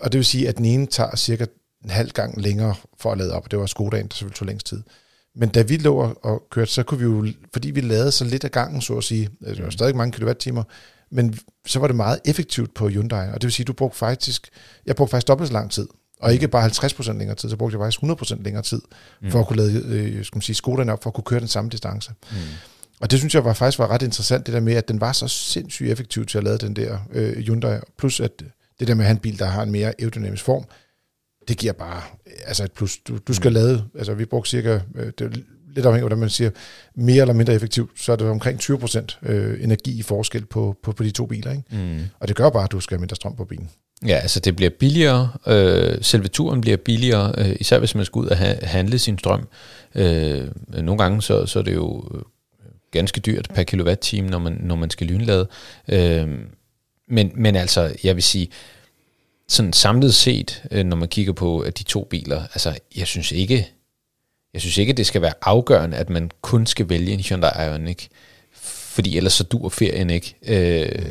Og 0.00 0.12
det 0.12 0.18
vil 0.18 0.24
sige, 0.24 0.48
at 0.48 0.56
den 0.56 0.64
ene 0.64 0.86
tager 0.86 1.16
cirka 1.16 1.46
en 1.84 1.90
halv 1.90 2.10
gang 2.10 2.40
længere 2.40 2.74
for 2.98 3.12
at 3.12 3.18
lade 3.18 3.32
op, 3.32 3.44
og 3.44 3.50
det 3.50 3.58
var 3.58 3.66
Skodaen, 3.66 4.06
der 4.06 4.14
selvfølgelig 4.14 4.36
tog 4.36 4.46
længst 4.46 4.66
tid. 4.66 4.82
Men 5.36 5.48
da 5.48 5.62
vi 5.62 5.76
lå 5.76 6.14
og 6.22 6.42
kørte, 6.50 6.70
så 6.70 6.82
kunne 6.82 6.98
vi 6.98 7.04
jo, 7.04 7.32
fordi 7.52 7.70
vi 7.70 7.80
lavede 7.80 8.12
så 8.12 8.24
lidt 8.24 8.44
af 8.44 8.50
gangen, 8.50 8.80
så 8.80 8.96
at 8.96 9.04
sige, 9.04 9.28
altså, 9.40 9.54
det 9.54 9.64
var 9.64 9.70
stadig 9.70 9.96
mange 9.96 10.12
kilowatt-timer, 10.12 10.62
men 11.10 11.38
så 11.66 11.78
var 11.78 11.86
det 11.86 11.96
meget 11.96 12.20
effektivt 12.24 12.74
på 12.74 12.88
Hyundai, 12.88 13.28
og 13.28 13.34
det 13.34 13.44
vil 13.44 13.52
sige, 13.52 13.64
at 13.64 13.68
du 13.68 13.72
brugte 13.72 13.98
faktisk, 13.98 14.48
jeg 14.86 14.96
brugte 14.96 15.10
faktisk 15.10 15.28
dobbelt 15.28 15.48
så 15.48 15.52
lang 15.52 15.70
tid, 15.70 15.88
og 16.20 16.32
ikke 16.32 16.48
bare 16.48 16.66
50% 16.66 17.12
længere 17.12 17.36
tid, 17.36 17.50
så 17.50 17.56
brugte 17.56 17.78
jeg 17.78 17.84
faktisk 17.84 18.22
100% 18.32 18.42
længere 18.42 18.62
tid, 18.62 18.80
mm. 19.22 19.30
for 19.30 19.40
at 19.40 19.46
kunne 19.46 19.56
lade 19.56 19.82
øh, 19.86 20.24
skal 20.24 20.36
man 20.36 20.42
sige, 20.42 20.56
Skodaen 20.56 20.88
op, 20.88 21.02
for 21.02 21.10
at 21.10 21.14
kunne 21.14 21.24
køre 21.24 21.40
den 21.40 21.48
samme 21.48 21.70
distance. 21.70 22.12
Mm. 22.30 22.36
Og 23.04 23.10
det 23.10 23.18
synes 23.18 23.34
jeg 23.34 23.44
var 23.44 23.52
faktisk 23.52 23.78
var 23.78 23.90
ret 23.90 24.02
interessant, 24.02 24.46
det 24.46 24.54
der 24.54 24.60
med, 24.60 24.74
at 24.74 24.88
den 24.88 25.00
var 25.00 25.12
så 25.12 25.28
sindssygt 25.28 25.90
effektiv 25.90 26.26
til 26.26 26.38
at 26.38 26.44
lade 26.44 26.58
den 26.58 26.76
der 26.76 26.98
øh, 27.12 27.36
Hyundai, 27.36 27.78
plus 27.98 28.20
at 28.20 28.30
det 28.80 28.88
der 28.88 28.94
med 28.94 29.04
at 29.04 29.06
have 29.06 29.14
en 29.14 29.20
bil, 29.20 29.38
der 29.38 29.46
har 29.46 29.62
en 29.62 29.70
mere 29.70 29.92
aerodynamisk 29.98 30.44
form, 30.44 30.64
det 31.48 31.58
giver 31.58 31.72
bare 31.72 32.02
altså 32.46 32.64
et 32.64 32.72
plus. 32.72 32.98
Du, 32.98 33.18
du 33.18 33.34
skal 33.34 33.48
mm. 33.48 33.54
lade, 33.54 33.84
altså 33.98 34.14
vi 34.14 34.24
brugte 34.24 34.50
cirka, 34.50 34.80
øh, 34.94 35.06
det 35.18 35.20
er 35.20 35.28
lidt 35.74 35.86
afhængigt 35.86 35.94
af, 35.94 36.00
hvordan 36.00 36.18
man 36.18 36.30
siger, 36.30 36.50
mere 36.94 37.20
eller 37.20 37.34
mindre 37.34 37.54
effektivt, 37.54 37.90
så 38.00 38.12
er 38.12 38.16
det 38.16 38.28
omkring 38.28 38.60
20% 38.60 39.18
øh, 39.22 39.64
energi 39.64 39.98
i 39.98 40.02
forskel 40.02 40.44
på, 40.44 40.76
på, 40.82 40.92
på 40.92 41.02
de 41.02 41.10
to 41.10 41.26
biler. 41.26 41.50
Ikke? 41.50 41.64
Mm. 41.70 42.00
Og 42.20 42.28
det 42.28 42.36
gør 42.36 42.50
bare, 42.50 42.64
at 42.64 42.72
du 42.72 42.80
skal 42.80 42.96
have 42.96 43.00
mindre 43.00 43.16
strøm 43.16 43.36
på 43.36 43.44
bilen. 43.44 43.70
Ja, 44.06 44.14
altså 44.16 44.40
det 44.40 44.56
bliver 44.56 44.70
billigere, 44.80 45.30
øh, 45.46 45.98
selve 46.02 46.28
turen 46.28 46.60
bliver 46.60 46.76
billigere, 46.76 47.34
øh, 47.38 47.56
især 47.60 47.78
hvis 47.78 47.94
man 47.94 48.04
skal 48.04 48.18
ud 48.18 48.26
og 48.26 48.36
ha- 48.36 48.66
handle 48.66 48.98
sin 48.98 49.18
strøm. 49.18 49.48
Øh, 49.94 50.48
nogle 50.68 51.02
gange 51.02 51.22
så, 51.22 51.46
så 51.46 51.58
er 51.58 51.62
det 51.62 51.74
jo 51.74 52.04
ganske 52.94 53.20
dyrt 53.20 53.48
per 53.54 53.62
kilowatt-time, 53.62 54.28
når 54.28 54.38
man, 54.38 54.52
når 54.60 54.74
man 54.74 54.90
skal 54.90 55.06
lynlade. 55.06 55.48
Øh, 55.88 56.28
men, 57.08 57.32
men 57.34 57.56
altså, 57.56 57.96
jeg 58.04 58.14
vil 58.14 58.22
sige, 58.22 58.48
sådan 59.48 59.72
samlet 59.72 60.14
set, 60.14 60.62
øh, 60.70 60.84
når 60.84 60.96
man 60.96 61.08
kigger 61.08 61.32
på 61.32 61.64
de 61.78 61.82
to 61.82 62.04
biler, 62.04 62.40
altså 62.40 62.78
jeg 62.96 63.06
synes 63.06 63.32
ikke, 63.32 63.68
jeg 64.54 64.60
synes 64.60 64.78
ikke, 64.78 64.92
det 64.92 65.06
skal 65.06 65.22
være 65.22 65.34
afgørende, 65.42 65.96
at 65.96 66.10
man 66.10 66.30
kun 66.40 66.66
skal 66.66 66.88
vælge 66.88 67.12
en 67.12 67.20
Hyundai 67.20 67.66
Ioniq, 67.66 68.06
fordi 68.94 69.16
ellers 69.16 69.32
så 69.32 69.44
dur 69.44 69.68
ferien 69.68 70.10
ikke. 70.10 70.34
Øh, 70.46 71.06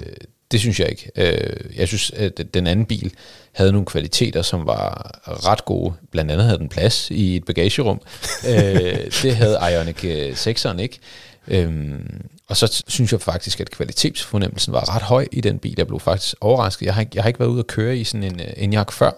det 0.51 0.59
synes 0.59 0.79
jeg 0.79 0.89
ikke. 0.89 1.11
Øh, 1.15 1.77
jeg 1.77 1.87
synes, 1.87 2.11
at 2.11 2.53
den 2.53 2.67
anden 2.67 2.85
bil 2.85 3.13
havde 3.51 3.71
nogle 3.71 3.85
kvaliteter, 3.85 4.41
som 4.41 4.65
var 4.65 5.19
ret 5.25 5.65
gode. 5.65 5.93
Blandt 6.11 6.31
andet 6.31 6.45
havde 6.45 6.59
den 6.59 6.69
plads 6.69 7.11
i 7.11 7.35
et 7.35 7.45
bagagerum. 7.45 8.01
øh, 8.49 9.11
det 9.21 9.35
havde 9.35 9.59
Ioniq 9.71 10.03
øh, 10.03 10.31
6'eren 10.31 10.79
ikke. 10.79 10.99
Øhm, 11.47 12.29
og 12.47 12.57
så 12.57 12.83
synes 12.87 13.11
jeg 13.11 13.21
faktisk, 13.21 13.61
at 13.61 13.71
kvalitetsfornemmelsen 13.71 14.73
var 14.73 14.95
ret 14.95 15.01
høj 15.01 15.27
i 15.31 15.41
den 15.41 15.59
bil. 15.59 15.73
Jeg 15.77 15.87
blev 15.87 15.99
faktisk 15.99 16.35
overrasket. 16.41 16.85
Jeg 16.85 16.93
har 16.93 17.01
ikke, 17.01 17.11
jeg 17.15 17.23
har 17.23 17.27
ikke 17.27 17.39
været 17.39 17.49
ude 17.49 17.59
at 17.59 17.67
køre 17.67 17.97
i 17.97 18.03
sådan 18.03 18.23
en 18.23 18.39
øh, 18.39 18.47
Enyaq 18.57 18.91
før. 18.91 19.11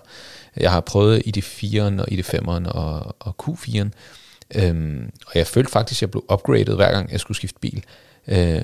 Jeg 0.57 0.71
har 0.71 0.81
prøvet 0.81 1.21
i 1.25 1.31
de 1.31 1.39
4'eren 1.41 2.01
og 2.01 2.11
i 2.11 2.15
de 2.15 2.21
5'eren 2.21 2.69
og, 2.69 3.15
og 3.19 3.35
Q4'eren. 3.43 3.89
Øhm, 4.55 5.11
og 5.27 5.31
jeg 5.35 5.47
følte 5.47 5.71
faktisk, 5.71 5.97
at 5.97 6.01
jeg 6.01 6.11
blev 6.11 6.23
upgradet 6.31 6.75
hver 6.75 6.91
gang, 6.91 7.11
jeg 7.11 7.19
skulle 7.19 7.38
skifte 7.38 7.59
bil. 7.59 7.83
Øh, 8.27 8.61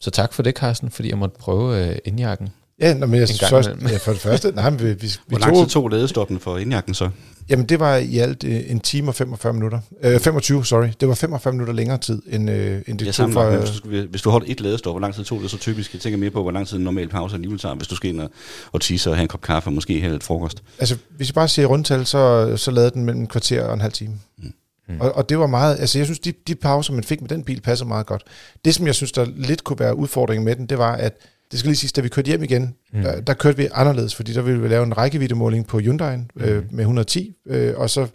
så 0.00 0.10
tak 0.10 0.32
for 0.32 0.42
det, 0.42 0.56
Carsten, 0.56 0.90
fordi 0.90 1.08
jeg 1.08 1.18
måtte 1.18 1.38
prøve 1.38 1.86
øh, 1.86 1.96
Enyaq'en. 2.08 2.48
Ja, 2.82 2.94
men 2.94 3.14
jeg 3.14 3.28
først, 3.50 3.70
ja, 3.90 3.96
for 3.96 4.12
det 4.12 4.20
første, 4.20 4.52
nej, 4.54 4.70
vi, 4.70 4.84
vi, 4.84 4.92
vi 5.02 5.08
Hvor 5.26 5.38
lang 5.38 5.56
tid 5.56 5.66
tog 5.66 5.88
ladestoppen 5.88 6.40
for 6.40 6.58
indjakken 6.58 6.94
så? 6.94 7.10
Jamen, 7.48 7.66
det 7.66 7.80
var 7.80 7.96
i 7.96 8.18
alt 8.18 8.44
øh, 8.44 8.70
en 8.70 8.80
time 8.80 9.10
og 9.10 9.14
45 9.14 9.52
minutter. 9.52 9.80
Øh, 10.02 10.20
25, 10.20 10.64
sorry. 10.64 10.88
Det 11.00 11.08
var 11.08 11.14
45 11.14 11.52
minutter 11.52 11.74
længere 11.74 11.98
tid, 11.98 12.22
end, 12.26 12.50
øh, 12.50 12.82
end 12.86 12.98
det 12.98 13.06
ja, 13.06 13.12
tog 13.12 13.32
for... 13.32 13.42
Øh, 13.42 13.58
hvis, 13.58 13.70
du, 13.70 14.06
hvis 14.10 14.22
du 14.22 14.30
holdt 14.30 14.50
et 14.50 14.60
ladestop, 14.60 14.92
hvor 14.92 15.00
lang 15.00 15.14
tid 15.14 15.24
tog 15.24 15.42
det 15.42 15.50
så 15.50 15.58
typisk? 15.58 15.94
Jeg 15.94 16.00
tænker 16.00 16.18
mere 16.18 16.30
på, 16.30 16.42
hvor 16.42 16.50
lang 16.50 16.68
tid 16.68 16.76
en 16.76 16.84
normal 16.84 17.08
pause 17.08 17.34
alligevel 17.34 17.58
tager, 17.58 17.74
hvis 17.74 17.88
du 17.88 17.96
skal 17.96 18.10
ind 18.10 18.20
og, 18.20 18.30
og 18.72 18.80
tisse 18.80 19.10
og 19.10 19.16
have 19.16 19.22
en 19.22 19.28
kop 19.28 19.40
kaffe 19.40 19.68
og 19.68 19.72
måske 19.72 20.00
have 20.00 20.16
et 20.16 20.22
frokost. 20.22 20.62
Altså, 20.78 20.96
hvis 21.16 21.28
jeg 21.28 21.34
bare 21.34 21.48
siger 21.48 21.66
rundtal, 21.66 22.06
så, 22.06 22.52
så 22.56 22.70
lavede 22.70 22.90
den 22.90 23.04
mellem 23.04 23.20
en 23.20 23.26
kvarter 23.26 23.64
og 23.64 23.74
en 23.74 23.80
halv 23.80 23.92
time. 23.92 24.14
Mm. 24.38 24.52
Mm. 24.88 25.00
Og, 25.00 25.12
og 25.12 25.28
det 25.28 25.38
var 25.38 25.46
meget, 25.46 25.76
altså 25.80 25.98
jeg 25.98 26.06
synes, 26.06 26.18
de, 26.18 26.32
de 26.46 26.54
pauser, 26.54 26.92
man 26.92 27.04
fik 27.04 27.20
med 27.20 27.28
den 27.28 27.44
bil, 27.44 27.60
passer 27.60 27.86
meget 27.86 28.06
godt. 28.06 28.22
Det, 28.64 28.74
som 28.74 28.86
jeg 28.86 28.94
synes, 28.94 29.12
der 29.12 29.26
lidt 29.36 29.64
kunne 29.64 29.78
være 29.78 29.96
udfordringen 29.96 30.44
med 30.44 30.56
den, 30.56 30.66
det 30.66 30.78
var, 30.78 30.92
at 30.92 31.16
det 31.52 31.58
skal 31.58 31.68
lige 31.68 31.76
sige, 31.76 31.90
da 31.96 32.00
vi 32.00 32.08
kørte 32.08 32.26
hjem 32.26 32.42
igen, 32.42 32.74
mm. 32.92 33.02
der, 33.02 33.20
der 33.20 33.34
kørte 33.34 33.56
vi 33.56 33.68
anderledes, 33.72 34.14
fordi 34.14 34.32
der 34.32 34.42
ville 34.42 34.62
vi 34.62 34.68
lave 34.68 34.84
en 34.86 34.98
rækkeviddemåling 34.98 35.66
på 35.66 35.78
Hyundai 35.78 36.16
mm. 36.16 36.24
øh, 36.36 36.64
med 36.70 36.80
110, 36.80 37.36
øh, 37.46 37.74
og 37.76 37.90
så 37.90 38.06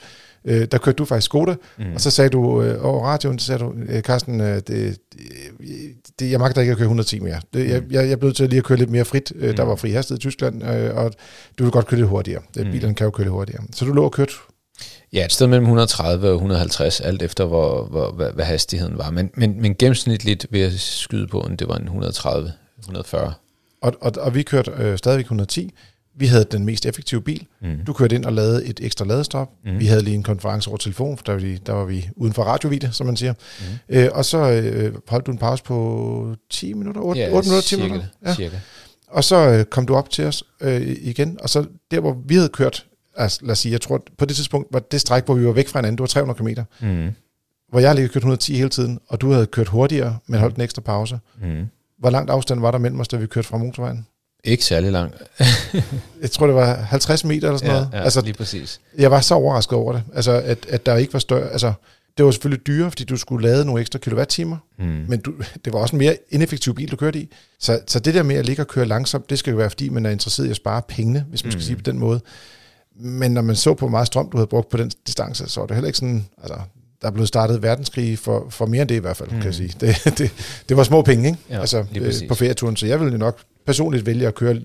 øh, 0.45 0.67
der 0.71 0.78
kørte 0.78 0.95
du 0.95 1.06
faktisk 1.06 1.26
Skoda, 1.26 1.56
mm. 1.78 1.93
og 1.93 2.02
så 2.02 2.12
sagde 2.12 2.30
du 2.30 2.62
øh, 2.63 2.86
over 2.86 3.06
radioen, 3.06 3.39
så 3.39 3.45
sagde 3.45 3.60
du, 3.63 3.73
øh, 3.89 4.02
Carsten, 4.02 4.41
øh, 4.41 4.62
det, 4.67 4.97
det, 6.19 6.32
jeg 6.32 6.39
magter 6.39 6.62
ikke 6.62 6.71
at 6.71 6.78
køre 6.78 6.86
110 6.86 7.19
mere. 7.19 7.41
Det, 7.54 7.69
jeg, 7.69 7.82
mm. 7.82 7.91
jeg, 7.91 8.10
jeg 8.10 8.19
blev 8.19 8.34
til 8.34 8.50
lige 8.50 8.58
at 8.58 8.63
køre 8.63 8.78
lidt 8.78 8.89
mere 8.89 9.06
frit. 9.06 9.34
Øh, 9.36 9.50
mm. 9.50 9.56
Der 9.56 9.63
var 9.63 9.76
fri 9.76 9.91
hastighed 9.91 10.19
i 10.19 10.21
Tyskland, 10.21 10.63
øh, 10.69 10.95
og 10.95 11.12
du 11.60 11.63
vil 11.63 11.71
godt 11.71 11.88
køre 11.88 12.00
lidt 12.00 12.10
hurtigere. 12.10 12.41
Mm. 12.56 12.71
Bilerne 12.71 12.95
kan 12.95 13.06
jo 13.06 13.12
køre 13.12 13.26
lidt 13.26 13.34
hurtigere. 13.34 13.63
Så 13.73 13.86
du 13.86 13.93
lå 13.93 14.04
og 14.04 14.12
kørte 14.12 14.34
Ja, 15.13 15.26
et 15.26 15.34
sted 15.34 15.47
mellem 15.47 15.63
130 15.63 16.28
og 16.28 16.34
150, 16.34 17.02
alt 17.02 17.21
efter 17.21 17.45
hvor, 17.45 17.86
hvor, 17.86 18.12
hvad, 18.12 18.32
hvad 18.32 18.45
hastigheden 18.45 18.97
var. 18.97 19.12
Men, 19.12 19.30
men, 19.34 19.62
men 19.62 19.76
gennemsnitligt 19.76 20.47
vil 20.50 20.62
jeg 20.62 20.71
skyde 20.71 21.28
på, 21.28 21.41
at 21.41 21.60
det 21.60 21.67
var 21.67 21.76
en 21.76 21.84
130, 21.84 22.54
140. 22.88 23.33
Og, 23.81 23.94
og, 24.02 24.12
og 24.19 24.35
vi 24.35 24.44
kørte 24.44 24.71
øh, 24.77 24.98
stadigvæk 24.98 25.23
110, 25.25 25.73
Vi 26.19 26.25
havde 26.27 26.46
den 26.52 26.65
mest 26.65 26.85
effektive 26.85 27.21
bil. 27.21 27.48
Mm. 27.62 27.85
Du 27.88 27.94
kørte 27.94 28.15
ind 28.15 28.25
og 28.25 28.33
lavede 28.33 28.65
et 28.65 28.79
ekstra 28.83 29.06
ladestop. 29.06 29.50
Mm. 29.65 29.79
Vi 29.79 29.85
havde 29.85 30.02
lige 30.04 30.15
en 30.15 30.23
konference 30.23 30.69
over 30.69 30.77
telefon, 30.77 31.17
for 31.17 31.23
der 31.23 31.31
var 31.33 31.40
vi, 31.40 31.58
der 31.58 31.73
var 31.73 31.85
vi 31.85 32.10
uden 32.15 32.33
for 32.33 32.44
radiovideo, 32.44 32.92
som 32.92 33.06
man 33.08 33.17
siger. 33.17 33.33
Mm. 33.60 33.96
Øh, 33.96 34.10
og 34.13 34.25
så 34.25 34.38
øh, 34.52 34.96
holdt 35.08 35.25
du 35.25 35.31
en 35.31 35.38
pause 35.38 35.63
på 35.63 36.35
10 36.50 36.73
minutter, 36.73 37.02
8, 37.02 37.21
Ja, 37.21 37.31
8 37.31 37.48
minutter, 37.50 37.62
10 37.62 37.67
cirka, 37.67 37.83
minutter. 37.83 38.08
Ja. 38.25 38.33
cirka. 38.35 38.58
Og 39.08 39.23
så 39.23 39.35
øh, 39.35 39.65
kom 39.65 39.85
du 39.85 39.96
op 39.96 40.10
til 40.10 40.25
os 40.25 40.44
øh, 40.62 40.81
igen, 41.02 41.38
og 41.44 41.50
så 41.50 41.65
der, 41.92 42.00
hvor 42.00 42.17
vi 42.25 42.35
havde 42.35 42.50
kørt, 42.50 42.85
altså, 43.15 43.40
lad 43.42 43.52
os 43.52 43.60
sige, 43.60 43.71
jeg 43.71 43.81
tror, 43.81 44.04
på 44.17 44.25
det 44.25 44.35
tidspunkt 44.35 44.67
var 44.71 44.79
det 44.79 45.02
stræk, 45.02 45.25
hvor 45.25 45.35
vi 45.35 45.46
var 45.46 45.52
væk 45.52 45.67
fra 45.67 45.79
hinanden, 45.79 45.98
det 45.98 46.02
var 46.02 46.08
300 46.08 46.38
km, 46.38 46.85
Mm. 46.85 47.10
hvor 47.69 47.79
jeg 47.79 47.96
lige 47.96 48.08
kørt 48.08 48.15
110 48.15 48.54
hele 48.56 48.69
tiden, 48.69 49.00
og 49.08 49.21
du 49.21 49.31
havde 49.31 49.46
kørt 49.46 49.67
hurtigere, 49.67 50.17
men 50.27 50.40
holdt 50.40 50.56
en 50.56 50.62
ekstra 50.62 50.81
pause. 50.81 51.19
Mm. 51.42 51.65
Hvor 52.00 52.10
langt 52.10 52.29
afstand 52.31 52.60
var 52.60 52.71
der 52.71 52.77
mellem 52.77 53.00
os, 53.00 53.08
da 53.08 53.17
vi 53.17 53.27
kørte 53.27 53.48
fra 53.48 53.58
motorvejen? 53.58 54.08
Ikke 54.43 54.63
særlig 54.65 54.91
langt. 54.91 55.15
Jeg 56.21 56.31
tror, 56.31 56.45
det 56.45 56.56
var 56.56 56.73
50 56.75 57.23
meter 57.23 57.48
eller 57.48 57.58
sådan 57.58 57.71
Ja, 57.73 57.77
noget. 57.79 57.89
ja, 57.93 58.02
altså, 58.04 58.21
lige 58.21 58.33
præcis. 58.33 58.81
jeg 58.98 59.12
var 59.12 59.21
så 59.21 59.35
overrasket 59.35 59.73
over 59.77 59.93
det. 59.93 60.04
Altså, 60.15 60.31
at, 60.31 60.65
at 60.69 60.85
der 60.85 60.95
ikke 60.95 61.13
var 61.13 61.19
større... 61.19 61.50
Altså, 61.50 61.73
det 62.17 62.25
var 62.25 62.31
selvfølgelig 62.31 62.67
dyrere, 62.67 62.91
fordi 62.91 63.04
du 63.04 63.17
skulle 63.17 63.48
lade 63.48 63.65
nogle 63.65 63.81
ekstra 63.81 64.00
kilowattimer, 64.00 64.58
Mm. 64.79 64.85
men 65.08 65.19
du, 65.19 65.33
det 65.65 65.73
var 65.73 65.79
også 65.79 65.95
en 65.95 66.00
mere 66.00 66.17
ineffektiv 66.29 66.75
bil, 66.75 66.91
du 66.91 66.95
kørte 66.95 67.19
i. 67.19 67.29
Så, 67.60 67.79
så 67.87 68.00
det 68.00 68.13
der 68.13 68.23
med 68.23 68.35
at 68.35 68.45
ligge 68.45 68.62
og 68.63 68.67
køre 68.67 68.85
langsomt, 68.85 69.29
det 69.29 69.39
skal 69.39 69.52
jo 69.52 69.58
være, 69.58 69.69
fordi 69.69 69.89
man 69.89 70.06
er 70.06 70.10
interesseret 70.10 70.48
i 70.48 70.50
at 70.50 70.56
spare 70.56 70.81
pengene, 70.87 71.25
hvis 71.29 71.43
man 71.43 71.52
skal 71.52 71.60
Mm. 71.60 71.65
sige 71.65 71.75
på 71.75 71.81
den 71.81 72.00
måde. 72.00 72.21
Men 73.00 73.31
når 73.31 73.41
man 73.41 73.56
så 73.56 73.73
på 73.73 73.77
hvor 73.85 73.89
meget 73.91 74.08
strøm, 74.08 74.29
du 74.29 74.37
havde 74.37 74.48
brugt 74.48 74.69
på 74.69 74.77
den 74.77 74.91
distance, 75.08 75.48
så 75.50 75.60
var 75.60 75.67
det 75.67 75.75
heller 75.75 75.87
ikke 75.87 75.98
sådan... 75.98 76.25
Altså, 76.37 76.60
der 77.02 77.08
er 77.08 77.12
blevet 77.12 77.27
startet 77.27 77.63
verdenskrig 77.63 78.19
for, 78.19 78.48
for 78.50 78.65
mere 78.65 78.81
end 78.81 78.89
det 78.89 78.95
i 78.95 79.00
hvert 79.00 79.17
fald, 79.17 79.29
mm. 79.29 79.37
kan 79.37 79.45
jeg 79.45 79.56
sige. 79.56 79.73
Det, 79.79 79.95
det, 80.17 80.31
det 80.69 80.77
var 80.77 80.83
små 80.83 81.02
penge, 81.02 81.27
ikke? 81.27 81.39
Ja, 81.50 81.60
altså, 81.60 81.85
øh, 81.95 82.13
på 82.27 82.35
ferieturen, 82.35 82.75
så 82.75 82.87
jeg 82.87 83.00
ville 83.00 83.17
nok 83.17 83.39
personligt 83.65 84.06
vælge 84.06 84.27
at 84.27 84.35
køre, 84.35 84.60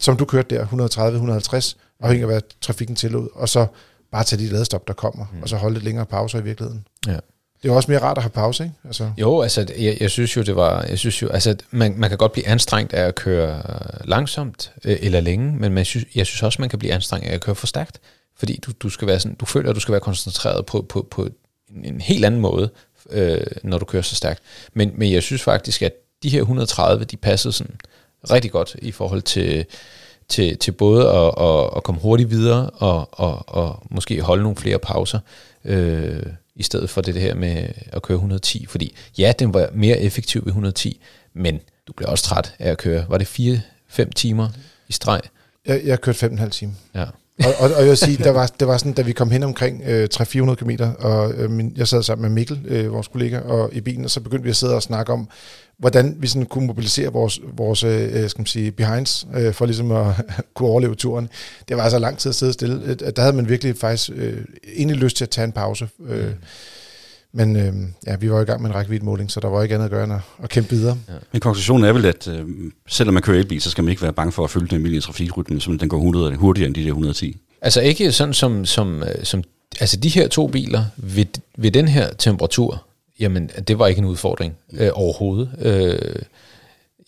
som 0.00 0.16
du 0.16 0.24
kørte 0.24 0.56
der, 0.56 0.66
130-150, 0.66 1.74
afhængig 2.00 2.22
af 2.22 2.28
hvad 2.28 2.40
trafikken 2.60 2.96
tillod, 2.96 3.28
og 3.34 3.48
så 3.48 3.66
bare 4.12 4.24
tage 4.24 4.42
de 4.42 4.48
ladestop, 4.48 4.88
der 4.88 4.94
kommer, 4.94 5.26
mm. 5.32 5.42
og 5.42 5.48
så 5.48 5.56
holde 5.56 5.74
lidt 5.74 5.84
længere 5.84 6.06
pauser 6.06 6.38
i 6.38 6.42
virkeligheden. 6.42 6.86
Ja. 7.06 7.16
Det 7.62 7.70
er 7.70 7.76
også 7.76 7.90
mere 7.90 8.02
rart 8.02 8.16
at 8.16 8.22
have 8.22 8.30
pause, 8.30 8.64
ikke? 8.64 8.74
Altså, 8.84 9.10
Jo, 9.18 9.40
altså, 9.40 9.66
jeg, 9.78 9.96
jeg 10.00 10.10
synes 10.10 10.36
jo, 10.36 10.42
det 10.42 10.56
var, 10.56 10.82
jeg 10.82 10.98
synes 10.98 11.22
jo, 11.22 11.28
altså, 11.28 11.56
man, 11.70 11.94
man 11.96 12.10
kan 12.10 12.18
godt 12.18 12.32
blive 12.32 12.46
anstrengt 12.46 12.92
af 12.92 13.02
at 13.02 13.14
køre 13.14 13.62
langsomt 14.04 14.72
øh, 14.84 14.96
eller 15.00 15.20
længe, 15.20 15.52
men 15.52 15.72
man 15.72 15.84
synes, 15.84 16.06
jeg 16.14 16.26
synes 16.26 16.42
også, 16.42 16.62
man 16.62 16.68
kan 16.68 16.78
blive 16.78 16.92
anstrengt 16.92 17.28
af 17.28 17.34
at 17.34 17.40
køre 17.40 17.54
for 17.54 17.66
stærkt, 17.66 18.00
fordi 18.38 18.60
du, 18.66 18.72
du 18.80 18.88
skal 18.88 19.08
være 19.08 19.20
sådan, 19.20 19.36
du 19.36 19.46
føler, 19.46 19.70
at 19.70 19.76
du 19.76 19.80
skal 19.80 19.92
være 19.92 20.00
koncentreret 20.00 20.66
på, 20.66 20.86
på, 20.88 21.08
på 21.10 21.28
en, 21.74 21.84
en 21.84 22.00
helt 22.00 22.24
anden 22.24 22.40
måde, 22.40 22.70
øh, 23.10 23.40
når 23.62 23.78
du 23.78 23.84
kører 23.84 24.02
så 24.02 24.14
stærkt. 24.14 24.42
Men, 24.74 24.92
men 24.94 25.12
jeg 25.12 25.22
synes 25.22 25.42
faktisk, 25.42 25.82
at 25.82 25.92
de 26.22 26.28
her 26.28 26.40
130, 26.40 27.04
de 27.04 27.16
passede 27.16 27.52
sådan 27.52 27.76
rigtig 28.30 28.50
godt 28.50 28.76
i 28.78 28.92
forhold 28.92 29.22
til, 29.22 29.64
til, 30.28 30.58
til 30.58 30.72
både 30.72 31.08
at, 31.10 31.34
at, 31.40 31.70
at 31.76 31.82
komme 31.82 32.00
hurtigt 32.00 32.30
videre 32.30 32.70
og, 32.70 33.08
og, 33.12 33.44
og 33.48 33.82
måske 33.90 34.20
holde 34.20 34.42
nogle 34.42 34.56
flere 34.56 34.78
pauser, 34.78 35.18
øh, 35.64 36.22
i 36.54 36.62
stedet 36.62 36.90
for 36.90 37.00
det 37.00 37.14
her 37.14 37.34
med 37.34 37.68
at 37.92 38.02
køre 38.02 38.16
110. 38.16 38.66
Fordi 38.66 38.94
ja, 39.18 39.32
den 39.38 39.54
var 39.54 39.68
mere 39.74 39.98
effektiv 39.98 40.40
ved 40.40 40.50
110, 40.50 41.00
men 41.34 41.60
du 41.88 41.92
bliver 41.92 42.10
også 42.10 42.24
træt 42.24 42.54
af 42.58 42.70
at 42.70 42.78
køre. 42.78 43.04
Var 43.08 43.18
det 43.18 43.60
4-5 43.90 44.10
timer 44.14 44.48
i 44.88 44.92
streg? 44.92 45.20
jeg, 45.66 45.80
jeg 45.84 46.00
kørte 46.00 46.26
5,5 46.26 46.48
timer. 46.48 46.72
Ja 46.94 47.04
og, 47.44 47.54
og, 47.58 47.70
og 47.74 47.80
jeg 47.80 47.88
vil 47.88 47.96
sige, 47.96 48.24
der 48.24 48.30
var, 48.30 48.46
det 48.60 48.68
var 48.68 48.78
sådan, 48.78 48.92
da 48.92 49.02
vi 49.02 49.12
kom 49.12 49.30
hen 49.30 49.42
omkring 49.42 49.82
øh, 49.86 50.08
300-400 50.14 50.54
km, 50.54 50.70
og 50.98 51.32
øh, 51.32 51.50
min, 51.50 51.72
jeg 51.76 51.88
sad 51.88 52.02
sammen 52.02 52.22
med 52.22 52.30
Mikkel, 52.30 52.60
øh, 52.64 52.92
vores 52.92 53.08
kollega, 53.08 53.38
og 53.38 53.70
i 53.72 53.80
bilen, 53.80 54.04
og 54.04 54.10
så 54.10 54.20
begyndte 54.20 54.44
vi 54.44 54.50
at 54.50 54.56
sidde 54.56 54.74
og 54.74 54.82
snakke 54.82 55.12
om, 55.12 55.28
hvordan 55.78 56.16
vi 56.18 56.26
sådan 56.26 56.46
kunne 56.46 56.66
mobilisere 56.66 57.12
vores, 57.12 57.40
vores 57.56 57.84
øh, 57.84 58.22
øh 58.22 58.30
skal 58.30 58.40
man 58.40 58.46
sige, 58.46 58.72
behinds, 58.72 59.26
øh, 59.34 59.52
for 59.52 59.66
ligesom 59.66 59.90
at 59.90 60.06
kunne 60.54 60.68
overleve 60.68 60.94
turen. 60.94 61.28
Det 61.68 61.76
var 61.76 61.82
altså 61.82 61.98
lang 61.98 62.18
tid 62.18 62.28
at 62.28 62.34
sidde 62.34 62.52
stille. 62.52 62.82
Øh, 62.84 62.96
der 63.16 63.22
havde 63.22 63.36
man 63.36 63.48
virkelig 63.48 63.76
faktisk 63.76 64.10
øh, 64.14 64.44
egentlig 64.76 64.96
lyst 64.96 65.16
til 65.16 65.24
at 65.24 65.30
tage 65.30 65.44
en 65.44 65.52
pause. 65.52 65.88
Øh, 66.08 66.26
mm. 66.26 66.34
Men 67.36 67.56
øh, 67.56 67.74
ja, 68.06 68.16
vi 68.16 68.30
var 68.30 68.40
i 68.40 68.44
gang 68.44 68.62
med 68.62 68.70
en 68.70 68.76
rækkeviddemåling, 68.76 69.30
så 69.30 69.40
der 69.40 69.48
var 69.48 69.62
ikke 69.62 69.74
andet 69.74 69.84
at 69.84 69.90
gøre 69.90 70.04
end 70.04 70.12
at, 70.12 70.20
at 70.42 70.50
kæmpe 70.50 70.70
videre. 70.70 70.98
Men 71.32 71.40
konklusionen 71.40 71.84
er 71.84 71.92
vel, 71.92 72.04
at 72.06 72.28
øh, 72.28 72.46
selvom 72.88 73.14
man 73.14 73.22
kører 73.22 73.38
elbil, 73.38 73.60
så 73.60 73.70
skal 73.70 73.84
man 73.84 73.90
ikke 73.90 74.02
være 74.02 74.12
bange 74.12 74.32
for 74.32 74.44
at 74.44 74.50
følge 74.50 74.66
den 74.66 74.74
almindelige 74.74 75.00
trafikrytme, 75.00 75.60
som 75.60 75.78
den 75.78 75.88
går 75.88 75.96
100 75.96 76.36
hurtigere 76.36 76.66
end 76.66 76.74
de 76.74 76.80
der 76.80 76.86
110. 76.86 77.36
Altså 77.62 77.80
ikke 77.80 78.12
sådan 78.12 78.34
som, 78.34 78.64
som, 78.64 79.02
øh, 79.02 79.24
som 79.24 79.42
altså 79.80 79.96
de 79.96 80.08
her 80.08 80.28
to 80.28 80.46
biler 80.46 80.84
ved, 80.96 81.26
ved 81.58 81.70
den 81.70 81.88
her 81.88 82.12
temperatur, 82.12 82.84
jamen 83.20 83.50
det 83.68 83.78
var 83.78 83.86
ikke 83.86 83.98
en 83.98 84.04
udfordring 84.04 84.54
øh, 84.72 84.90
overhovedet. 84.92 85.50
Øh, 85.58 86.22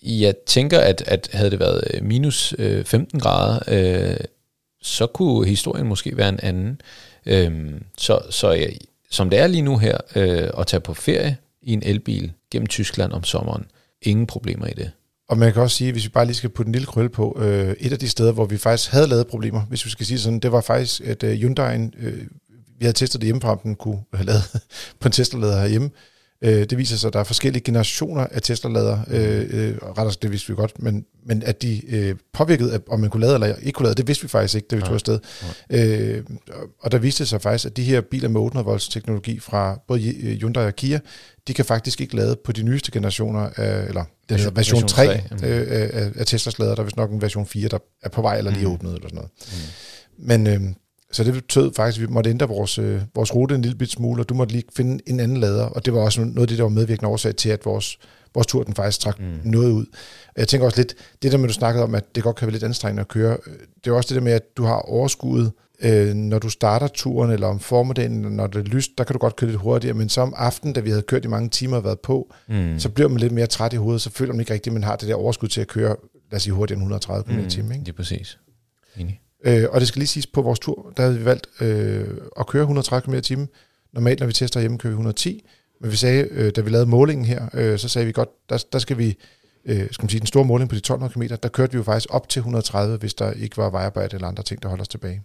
jeg 0.02 0.34
tænker, 0.46 0.78
at, 0.78 1.02
at 1.06 1.28
havde 1.32 1.50
det 1.50 1.60
været 1.60 1.84
øh, 1.94 2.04
minus 2.04 2.54
øh, 2.58 2.84
15 2.84 3.20
grader, 3.20 3.58
øh, 3.68 4.16
så 4.82 5.06
kunne 5.06 5.46
historien 5.46 5.86
måske 5.86 6.16
være 6.16 6.28
en 6.28 6.40
anden. 6.42 6.80
Øh, 7.26 7.70
så 7.98 8.20
så 8.30 8.50
jeg, 8.50 8.70
som 9.10 9.30
det 9.30 9.38
er 9.38 9.46
lige 9.46 9.62
nu 9.62 9.78
her, 9.78 9.96
øh, 10.16 10.50
at 10.58 10.66
tage 10.66 10.80
på 10.80 10.94
ferie 10.94 11.36
i 11.62 11.72
en 11.72 11.82
elbil 11.82 12.32
gennem 12.50 12.66
Tyskland 12.66 13.12
om 13.12 13.24
sommeren, 13.24 13.64
ingen 14.02 14.26
problemer 14.26 14.66
i 14.66 14.72
det. 14.72 14.90
Og 15.28 15.38
man 15.38 15.52
kan 15.52 15.62
også 15.62 15.76
sige, 15.76 15.92
hvis 15.92 16.04
vi 16.04 16.08
bare 16.08 16.24
lige 16.24 16.36
skal 16.36 16.50
putte 16.50 16.68
en 16.68 16.72
lille 16.72 16.86
krølle 16.86 17.10
på, 17.10 17.38
øh, 17.40 17.76
et 17.80 17.92
af 17.92 17.98
de 17.98 18.08
steder, 18.08 18.32
hvor 18.32 18.44
vi 18.44 18.56
faktisk 18.56 18.90
havde 18.90 19.06
lavet 19.06 19.26
problemer, 19.26 19.60
hvis 19.60 19.84
vi 19.84 19.90
skal 19.90 20.06
sige 20.06 20.18
sådan, 20.18 20.38
det 20.38 20.52
var 20.52 20.60
faktisk, 20.60 21.00
at 21.00 21.22
øh, 21.22 21.38
Hyundai'en, 21.38 22.06
øh, 22.06 22.20
vi 22.78 22.84
havde 22.84 22.92
testet 22.92 23.20
det 23.20 23.26
hjemmefra, 23.26 23.52
om 23.52 23.58
den 23.58 23.74
kunne 23.74 24.00
have 24.14 24.26
lavet 24.26 24.42
på 25.00 25.08
en 25.08 25.12
Tesla-lader 25.12 25.60
herhjemme. 25.60 25.90
Øh, 26.44 26.64
det 26.70 26.78
viser 26.78 26.96
sig, 26.96 27.08
at 27.08 27.12
der 27.12 27.20
er 27.20 27.24
forskellige 27.24 27.62
generationer 27.62 28.26
af 28.30 28.42
Tesla-lader, 28.42 28.98
øh, 29.10 29.46
øh, 29.50 29.76
retter 29.76 30.16
det 30.22 30.30
vidste 30.30 30.48
vi 30.48 30.54
godt, 30.54 30.82
men, 30.82 31.04
men 31.26 31.42
at 31.42 31.62
de 31.62 31.94
øh, 31.96 32.14
påvirkede, 32.32 32.80
om 32.88 33.00
man 33.00 33.10
kunne 33.10 33.20
lade 33.20 33.34
eller 33.34 33.54
ikke 33.56 33.72
kunne 33.72 33.84
lade, 33.84 33.94
det 33.94 34.06
vidste 34.06 34.22
vi 34.22 34.28
faktisk 34.28 34.54
ikke, 34.54 34.66
da 34.70 34.76
vi 34.76 34.82
tog 34.82 34.94
afsted. 34.94 35.18
Øh, 35.70 36.24
og 36.80 36.92
der 36.92 36.98
viste 36.98 37.18
det 37.18 37.28
sig 37.28 37.42
faktisk, 37.42 37.66
at 37.66 37.76
de 37.76 37.82
her 37.82 38.00
biler 38.00 38.28
med 38.28 38.40
800 38.40 38.64
volts 38.64 38.88
teknologi 38.88 39.40
fra 39.40 39.78
både 39.88 40.00
Hyundai 40.40 40.66
og 40.66 40.76
Kia, 40.76 41.00
de 41.48 41.54
kan 41.54 41.64
faktisk 41.64 42.00
ikke 42.00 42.16
lade 42.16 42.36
på 42.44 42.52
de 42.52 42.62
nyeste 42.62 42.90
generationer, 42.92 43.50
af, 43.56 43.84
eller 43.88 44.04
den 44.28 44.36
hedder 44.38 44.50
version, 44.52 44.82
Version 44.82 44.88
3, 44.88 45.22
3, 45.38 45.48
øh, 45.48 45.66
af, 45.92 46.10
af 46.16 46.26
Teslas 46.26 46.58
lader. 46.58 46.74
Der 46.74 46.80
er 46.82 46.84
vist 46.84 46.96
nok 46.96 47.10
en 47.10 47.22
version 47.22 47.46
4, 47.46 47.68
der 47.68 47.78
er 48.02 48.08
på 48.08 48.22
vej 48.22 48.38
eller 48.38 48.50
lige 48.50 48.66
Mm. 48.66 48.72
åbnet 48.72 48.94
eller 48.94 49.08
sådan 49.08 49.16
noget. 49.16 49.30
Men 50.18 50.46
øh, 50.46 50.60
så 51.12 51.24
det 51.24 51.32
betød 51.34 51.72
faktisk, 51.74 52.02
at 52.02 52.08
vi 52.08 52.12
måtte 52.12 52.30
ændre 52.30 52.48
vores, 52.48 52.78
øh, 52.78 53.00
vores 53.14 53.34
rute 53.34 53.54
en 53.54 53.62
lille 53.62 53.78
bit 53.78 53.90
smule, 53.90 54.22
og 54.22 54.28
du 54.28 54.34
måtte 54.34 54.52
lige 54.52 54.64
finde 54.76 55.02
en 55.06 55.20
anden 55.20 55.36
lader, 55.36 55.64
og 55.64 55.84
det 55.84 55.94
var 55.94 56.00
også 56.00 56.20
noget 56.20 56.38
af 56.40 56.48
det, 56.48 56.58
der 56.58 56.64
var 56.64 56.70
medvirkende 56.70 57.10
årsag 57.10 57.36
til, 57.36 57.48
at 57.48 57.64
vores, 57.64 57.98
vores 58.34 58.46
tur 58.46 58.62
den 58.62 58.74
faktisk 58.74 59.00
trak 59.00 59.20
mm. 59.20 59.40
noget 59.44 59.70
ud. 59.72 59.86
Jeg 60.36 60.48
tænker 60.48 60.66
også 60.66 60.78
lidt, 60.78 60.94
det 61.22 61.32
der 61.32 61.38
med, 61.38 61.48
du 61.48 61.54
snakkede 61.54 61.84
om, 61.84 61.94
at 61.94 62.14
det 62.14 62.22
godt 62.22 62.36
kan 62.36 62.46
være 62.46 62.52
lidt 62.52 62.64
anstrengende 62.64 63.00
at 63.00 63.08
køre, 63.08 63.36
øh, 63.46 63.52
det 63.84 63.90
er 63.90 63.94
også 63.94 64.08
det 64.08 64.14
der 64.14 64.24
med, 64.24 64.32
at 64.32 64.56
du 64.56 64.64
har 64.64 64.74
overskuddet, 64.74 65.52
øh, 65.82 66.14
når 66.14 66.38
du 66.38 66.48
starter 66.48 66.88
turen, 66.88 67.30
eller 67.30 67.46
om 67.46 67.60
formiddagen, 67.60 68.12
når 68.20 68.46
det 68.46 68.58
er 68.58 68.62
lyst, 68.64 68.90
der 68.98 69.04
kan 69.04 69.12
du 69.12 69.18
godt 69.18 69.36
køre 69.36 69.50
lidt 69.50 69.60
hurtigere, 69.60 69.94
men 69.94 70.08
så 70.08 70.20
om 70.20 70.34
aftenen, 70.36 70.72
da 70.74 70.80
vi 70.80 70.90
havde 70.90 71.02
kørt 71.02 71.24
i 71.24 71.28
mange 71.28 71.48
timer 71.48 71.76
og 71.76 71.84
været 71.84 72.00
på, 72.00 72.32
Mm. 72.48 72.78
så 72.78 72.88
bliver 72.88 73.08
man 73.08 73.18
lidt 73.18 73.32
mere 73.32 73.46
træt 73.46 73.72
i 73.72 73.76
hovedet, 73.76 74.00
så 74.02 74.10
føler 74.10 74.32
man 74.32 74.40
ikke 74.40 74.52
rigtigt, 74.52 74.72
at 74.72 74.74
man 74.74 74.84
har 74.84 74.96
det 74.96 75.08
der 75.08 75.14
overskud 75.14 75.48
til 75.48 75.60
at 75.60 75.68
køre, 75.68 75.96
lad 76.30 76.36
os 76.36 76.42
sige 76.42 76.52
hurtigere 76.52 76.76
end 76.76 76.82
130 76.82 77.24
km 77.24 77.38
i 77.46 77.50
timen. 77.50 77.80
Det 77.80 77.88
er 77.88 77.92
præcis. 77.92 78.38
Enig. 78.96 79.20
Øh, 79.44 79.64
og 79.70 79.80
det 79.80 79.88
skal 79.88 80.00
lige 80.00 80.08
siges, 80.08 80.26
på 80.26 80.42
vores 80.42 80.58
tur, 80.58 80.92
der 80.96 81.02
havde 81.02 81.18
vi 81.18 81.24
valgt 81.24 81.46
øh, 81.60 82.06
at 82.40 82.46
køre 82.46 82.62
130 82.62 83.04
km 83.04 83.14
i 83.14 83.20
timen. 83.20 83.48
Normalt, 83.92 84.20
når 84.20 84.26
vi 84.26 84.32
tester 84.32 84.60
hjemme, 84.60 84.78
kører 84.78 84.90
vi 84.90 84.94
110. 84.94 85.44
Men 85.80 85.90
vi 85.90 85.96
sagde, 85.96 86.28
øh, 86.30 86.52
da 86.56 86.60
vi 86.60 86.70
lavede 86.70 86.86
målingen 86.86 87.26
her, 87.26 87.48
øh, 87.54 87.78
så 87.78 87.88
sagde 87.88 88.06
vi 88.06 88.12
godt, 88.12 88.28
der, 88.48 88.64
der 88.72 88.78
skal 88.78 88.98
vi, 88.98 89.16
øh, 89.64 89.86
skal 89.90 90.02
man 90.02 90.08
sige, 90.08 90.20
den 90.20 90.26
store 90.26 90.44
måling 90.44 90.70
på 90.70 90.74
de 90.74 90.78
1200 90.78 91.12
km, 91.12 91.34
der 91.42 91.48
kørte 91.48 91.72
vi 91.72 91.76
jo 91.76 91.82
faktisk 91.82 92.14
op 92.14 92.28
til 92.28 92.40
130, 92.40 92.96
hvis 92.96 93.14
der 93.14 93.32
ikke 93.32 93.56
var 93.56 93.70
vejarbejde 93.70 94.14
eller 94.14 94.28
andre 94.28 94.42
ting, 94.42 94.62
der 94.62 94.68
holder 94.68 94.82
os 94.82 94.88
tilbage. 94.88 95.22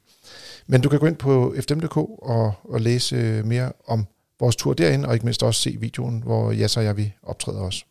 Men 0.68 0.82
du 0.82 0.90
kan 0.90 1.00
gå 1.00 1.06
ind 1.06 1.16
på 1.16 1.56
fdm.dk 1.60 1.98
og, 1.98 2.54
og 2.64 2.82
læse 2.82 3.16
øh, 3.16 3.46
mere 3.46 3.72
om 3.88 4.06
vores 4.40 4.56
tur 4.56 4.74
derinde, 4.74 5.08
og 5.08 5.14
ikke 5.14 5.26
mindst 5.26 5.44
også 5.44 5.62
se 5.62 5.78
videoen, 5.80 6.24
hvor 6.24 6.52
Jas 6.52 6.78
og 6.78 6.84
jeg 6.84 6.98
vi 6.98 7.14
optræder 7.24 7.60
også. 7.60 7.86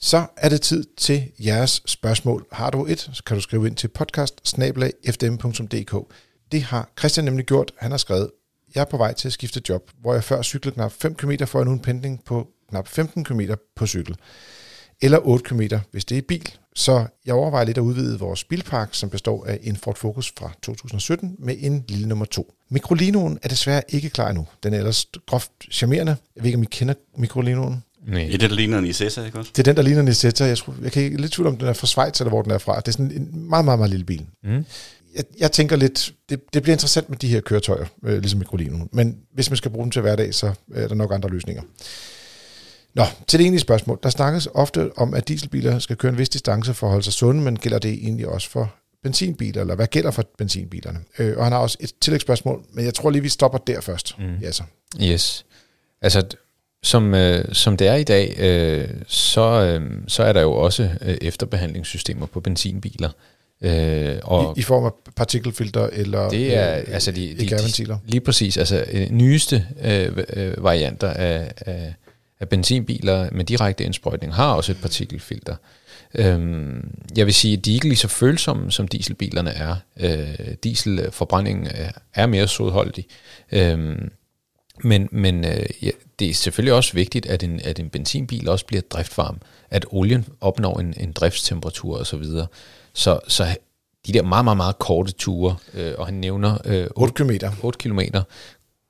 Så 0.00 0.26
er 0.36 0.48
det 0.48 0.60
tid 0.60 0.84
til 0.96 1.30
jeres 1.38 1.82
spørgsmål. 1.86 2.46
Har 2.52 2.70
du 2.70 2.86
et, 2.86 3.10
så 3.12 3.22
kan 3.26 3.36
du 3.36 3.40
skrive 3.40 3.66
ind 3.66 3.76
til 3.76 3.88
podcast 3.88 4.56
Det 6.52 6.62
har 6.62 6.90
Christian 6.98 7.24
nemlig 7.24 7.46
gjort. 7.46 7.72
Han 7.78 7.90
har 7.90 7.98
skrevet, 7.98 8.30
jeg 8.74 8.80
er 8.80 8.84
på 8.84 8.96
vej 8.96 9.12
til 9.12 9.28
at 9.28 9.32
skifte 9.32 9.62
job, 9.68 9.90
hvor 10.00 10.14
jeg 10.14 10.24
før 10.24 10.42
cyklede 10.42 10.74
knap 10.74 10.92
5 10.92 11.14
km, 11.14 11.32
får 11.44 11.58
jeg 11.58 11.66
nu 11.66 11.72
en 11.72 11.80
pendling 11.80 12.24
på 12.24 12.48
knap 12.68 12.88
15 12.88 13.24
km 13.24 13.40
på 13.76 13.86
cykel. 13.86 14.16
Eller 15.02 15.18
8 15.18 15.44
km, 15.44 15.62
hvis 15.90 16.04
det 16.04 16.18
er 16.18 16.22
bil. 16.28 16.54
Så 16.74 17.06
jeg 17.26 17.34
overvejer 17.34 17.64
lidt 17.64 17.78
at 17.78 17.82
udvide 17.82 18.18
vores 18.18 18.44
bilpark, 18.44 18.88
som 18.92 19.10
består 19.10 19.46
af 19.46 19.58
en 19.62 19.76
Ford 19.76 19.96
Focus 19.96 20.32
fra 20.38 20.50
2017 20.62 21.36
med 21.38 21.56
en 21.58 21.84
lille 21.88 22.08
nummer 22.08 22.24
2. 22.24 22.54
Mikrolinoen 22.70 23.38
er 23.42 23.48
desværre 23.48 23.82
ikke 23.88 24.10
klar 24.10 24.28
endnu. 24.28 24.46
Den 24.62 24.74
er 24.74 24.78
ellers 24.78 25.06
groft 25.26 25.52
charmerende. 25.70 26.16
Jeg 26.36 26.42
ved 26.42 26.48
ikke, 26.48 26.56
om 26.56 26.62
I 26.62 26.66
kender 26.70 26.94
Mikrolinoen. 27.18 27.82
Nej. 28.06 28.22
Ja, 28.22 28.32
det 28.32 28.40
der 28.40 28.56
ligner 28.56 28.78
en 28.78 28.86
Isessa, 28.86 29.24
ikke 29.24 29.38
også? 29.38 29.50
Det 29.56 29.58
er 29.58 29.62
den, 29.62 29.76
der 29.76 29.82
ligner 29.82 30.00
en 30.00 30.08
Isetta. 30.08 30.44
Jeg, 30.44 30.58
tror, 30.58 30.74
jeg 30.82 30.92
kan 30.92 31.02
ikke 31.02 31.20
lidt 31.20 31.32
tvivl 31.32 31.48
om, 31.48 31.56
den 31.56 31.68
er 31.68 31.72
fra 31.72 31.86
Schweiz, 31.86 32.20
eller 32.20 32.28
hvor 32.28 32.42
den 32.42 32.50
er 32.50 32.58
fra. 32.58 32.80
Det 32.80 32.88
er 32.88 32.92
sådan 32.92 33.10
en 33.10 33.48
meget, 33.48 33.64
meget, 33.64 33.78
meget 33.78 33.90
lille 33.90 34.04
bil. 34.04 34.26
Mm. 34.44 34.64
Jeg, 35.14 35.24
jeg 35.38 35.52
tænker 35.52 35.76
lidt, 35.76 36.12
det, 36.28 36.40
det 36.54 36.62
bliver 36.62 36.74
interessant 36.74 37.08
med 37.10 37.18
de 37.18 37.28
her 37.28 37.40
køretøjer, 37.40 37.86
øh, 38.04 38.18
ligesom 38.18 38.38
Mikrolino. 38.38 38.78
Men 38.92 39.18
hvis 39.34 39.50
man 39.50 39.56
skal 39.56 39.70
bruge 39.70 39.84
dem 39.84 39.90
til 39.90 40.02
hverdag, 40.02 40.34
så 40.34 40.52
er 40.74 40.88
der 40.88 40.94
nok 40.94 41.12
andre 41.14 41.28
løsninger. 41.28 41.62
Nå, 42.94 43.04
til 43.26 43.38
det 43.38 43.44
egentlige 43.44 43.60
spørgsmål. 43.60 43.98
Der 44.02 44.10
snakkes 44.10 44.48
ofte 44.54 44.90
om, 44.96 45.14
at 45.14 45.28
dieselbiler 45.28 45.78
skal 45.78 45.96
køre 45.96 46.12
en 46.12 46.18
vis 46.18 46.28
distance 46.28 46.74
for 46.74 46.86
at 46.86 46.90
holde 46.90 47.04
sig 47.04 47.12
sunde, 47.12 47.42
men 47.42 47.58
gælder 47.58 47.78
det 47.78 47.92
egentlig 47.92 48.28
også 48.28 48.50
for 48.50 48.74
benzinbiler, 49.02 49.60
eller 49.60 49.74
hvad 49.74 49.86
gælder 49.86 50.10
for 50.10 50.24
benzinbilerne? 50.38 50.98
Øh, 51.18 51.36
og 51.36 51.44
han 51.44 51.52
har 51.52 51.58
også 51.58 51.76
et 51.80 51.92
tillægsspørgsmål, 52.00 52.64
men 52.72 52.84
jeg 52.84 52.94
tror 52.94 53.10
lige, 53.10 53.22
vi 53.22 53.28
stopper 53.28 53.58
der 53.58 53.80
først. 53.80 54.18
Mm. 54.18 54.36
Ja, 54.42 54.52
så. 54.52 54.62
Yes. 55.02 55.44
Altså, 56.02 56.22
som, 56.86 57.14
øh, 57.14 57.44
som 57.52 57.76
det 57.76 57.86
er 57.86 57.94
i 57.94 58.04
dag, 58.04 58.34
øh, 58.38 58.88
så, 59.06 59.40
øh, 59.40 59.90
så 60.08 60.22
er 60.22 60.32
der 60.32 60.40
jo 60.40 60.52
også 60.52 60.90
øh, 61.00 61.16
efterbehandlingssystemer 61.20 62.26
på 62.26 62.40
benzinbiler. 62.40 63.10
Øh, 63.60 64.16
og 64.22 64.54
I, 64.56 64.60
I 64.60 64.62
form 64.62 64.84
af 64.84 64.90
partikelfilter 65.16 65.88
eller 65.92 66.28
det 66.28 66.56
er, 66.56 66.78
øh, 66.78 66.84
altså 66.88 67.10
de, 67.10 67.34
de, 67.38 67.46
de, 67.86 67.98
lige 68.04 68.20
præcis, 68.20 68.56
altså 68.56 68.84
øh, 68.92 69.10
nyeste 69.10 69.66
øh, 69.82 70.12
øh, 70.32 70.64
varianter 70.64 71.10
af, 71.10 71.52
af, 71.66 71.94
af 72.40 72.48
benzinbiler 72.48 73.28
med 73.32 73.44
direkte 73.44 73.84
indsprøjtning 73.84 74.34
har 74.34 74.52
også 74.52 74.72
et 74.72 74.78
partikelfilter. 74.82 75.56
Øhm, 76.14 76.90
jeg 77.16 77.26
vil 77.26 77.34
sige, 77.34 77.56
at 77.56 77.64
de 77.64 77.70
er 77.70 77.74
ikke 77.74 77.88
lige 77.88 77.96
så 77.96 78.08
følsomme, 78.08 78.72
som 78.72 78.88
dieselbilerne 78.88 79.50
er. 79.50 79.76
Øh, 80.00 80.54
dieselforbrændingen 80.64 81.68
er 82.14 82.26
mere 82.26 82.48
sodholdig. 82.48 83.06
Øhm, 83.52 84.10
men 84.84 85.08
men 85.12 85.44
øh, 85.44 85.66
ja, 85.82 85.90
det 86.18 86.30
er 86.30 86.34
selvfølgelig 86.34 86.74
også 86.74 86.92
vigtigt, 86.92 87.26
at 87.26 87.42
en, 87.42 87.60
at 87.64 87.78
en 87.78 87.90
benzinbil 87.90 88.48
også 88.48 88.66
bliver 88.66 88.82
driftvarm, 88.90 89.40
at 89.70 89.86
olien 89.90 90.26
opnår 90.40 90.80
en, 90.80 90.94
en 90.96 91.12
driftstemperatur 91.12 91.98
osv. 91.98 92.24
Så, 92.24 92.46
så, 92.94 93.20
så 93.28 93.46
de 94.06 94.12
der 94.12 94.22
meget, 94.22 94.44
meget, 94.44 94.56
meget 94.56 94.78
korte 94.78 95.12
ture, 95.12 95.56
øh, 95.74 95.94
og 95.98 96.06
han 96.06 96.14
nævner... 96.14 96.58
Øh, 96.64 96.86
8 96.96 97.14
km. 97.14 97.30
8 97.62 97.78
km. 97.78 98.00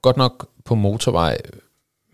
Godt 0.02 0.16
nok 0.16 0.48
på 0.64 0.74
motorvej... 0.74 1.38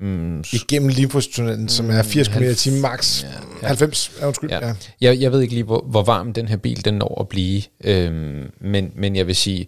Mm, 0.01 0.45
Igennem 0.53 0.89
Limfjordstunnelen, 0.89 1.68
som 1.68 1.91
er 1.91 2.03
80 2.03 2.29
km 2.29 2.43
i 2.43 2.55
timen 2.55 2.81
max. 2.81 3.23
Ja, 3.23 3.29
ja. 3.62 3.66
90, 3.66 4.12
ja, 4.20 4.27
undskyld. 4.27 4.51
Ja. 4.51 4.66
Ja. 4.66 4.75
Jeg, 5.01 5.20
jeg 5.20 5.33
ved 5.33 5.41
ikke 5.41 5.55
lige, 5.55 5.64
hvor, 5.64 5.85
hvor 5.87 6.03
varm 6.03 6.33
den 6.33 6.49
her 6.49 6.57
bil 6.57 6.85
den 6.85 6.95
når 6.95 7.20
at 7.20 7.29
blive, 7.29 7.62
øhm, 7.85 8.51
men, 8.61 8.93
men 8.95 9.16
jeg 9.16 9.27
vil 9.27 9.37
sige, 9.37 9.66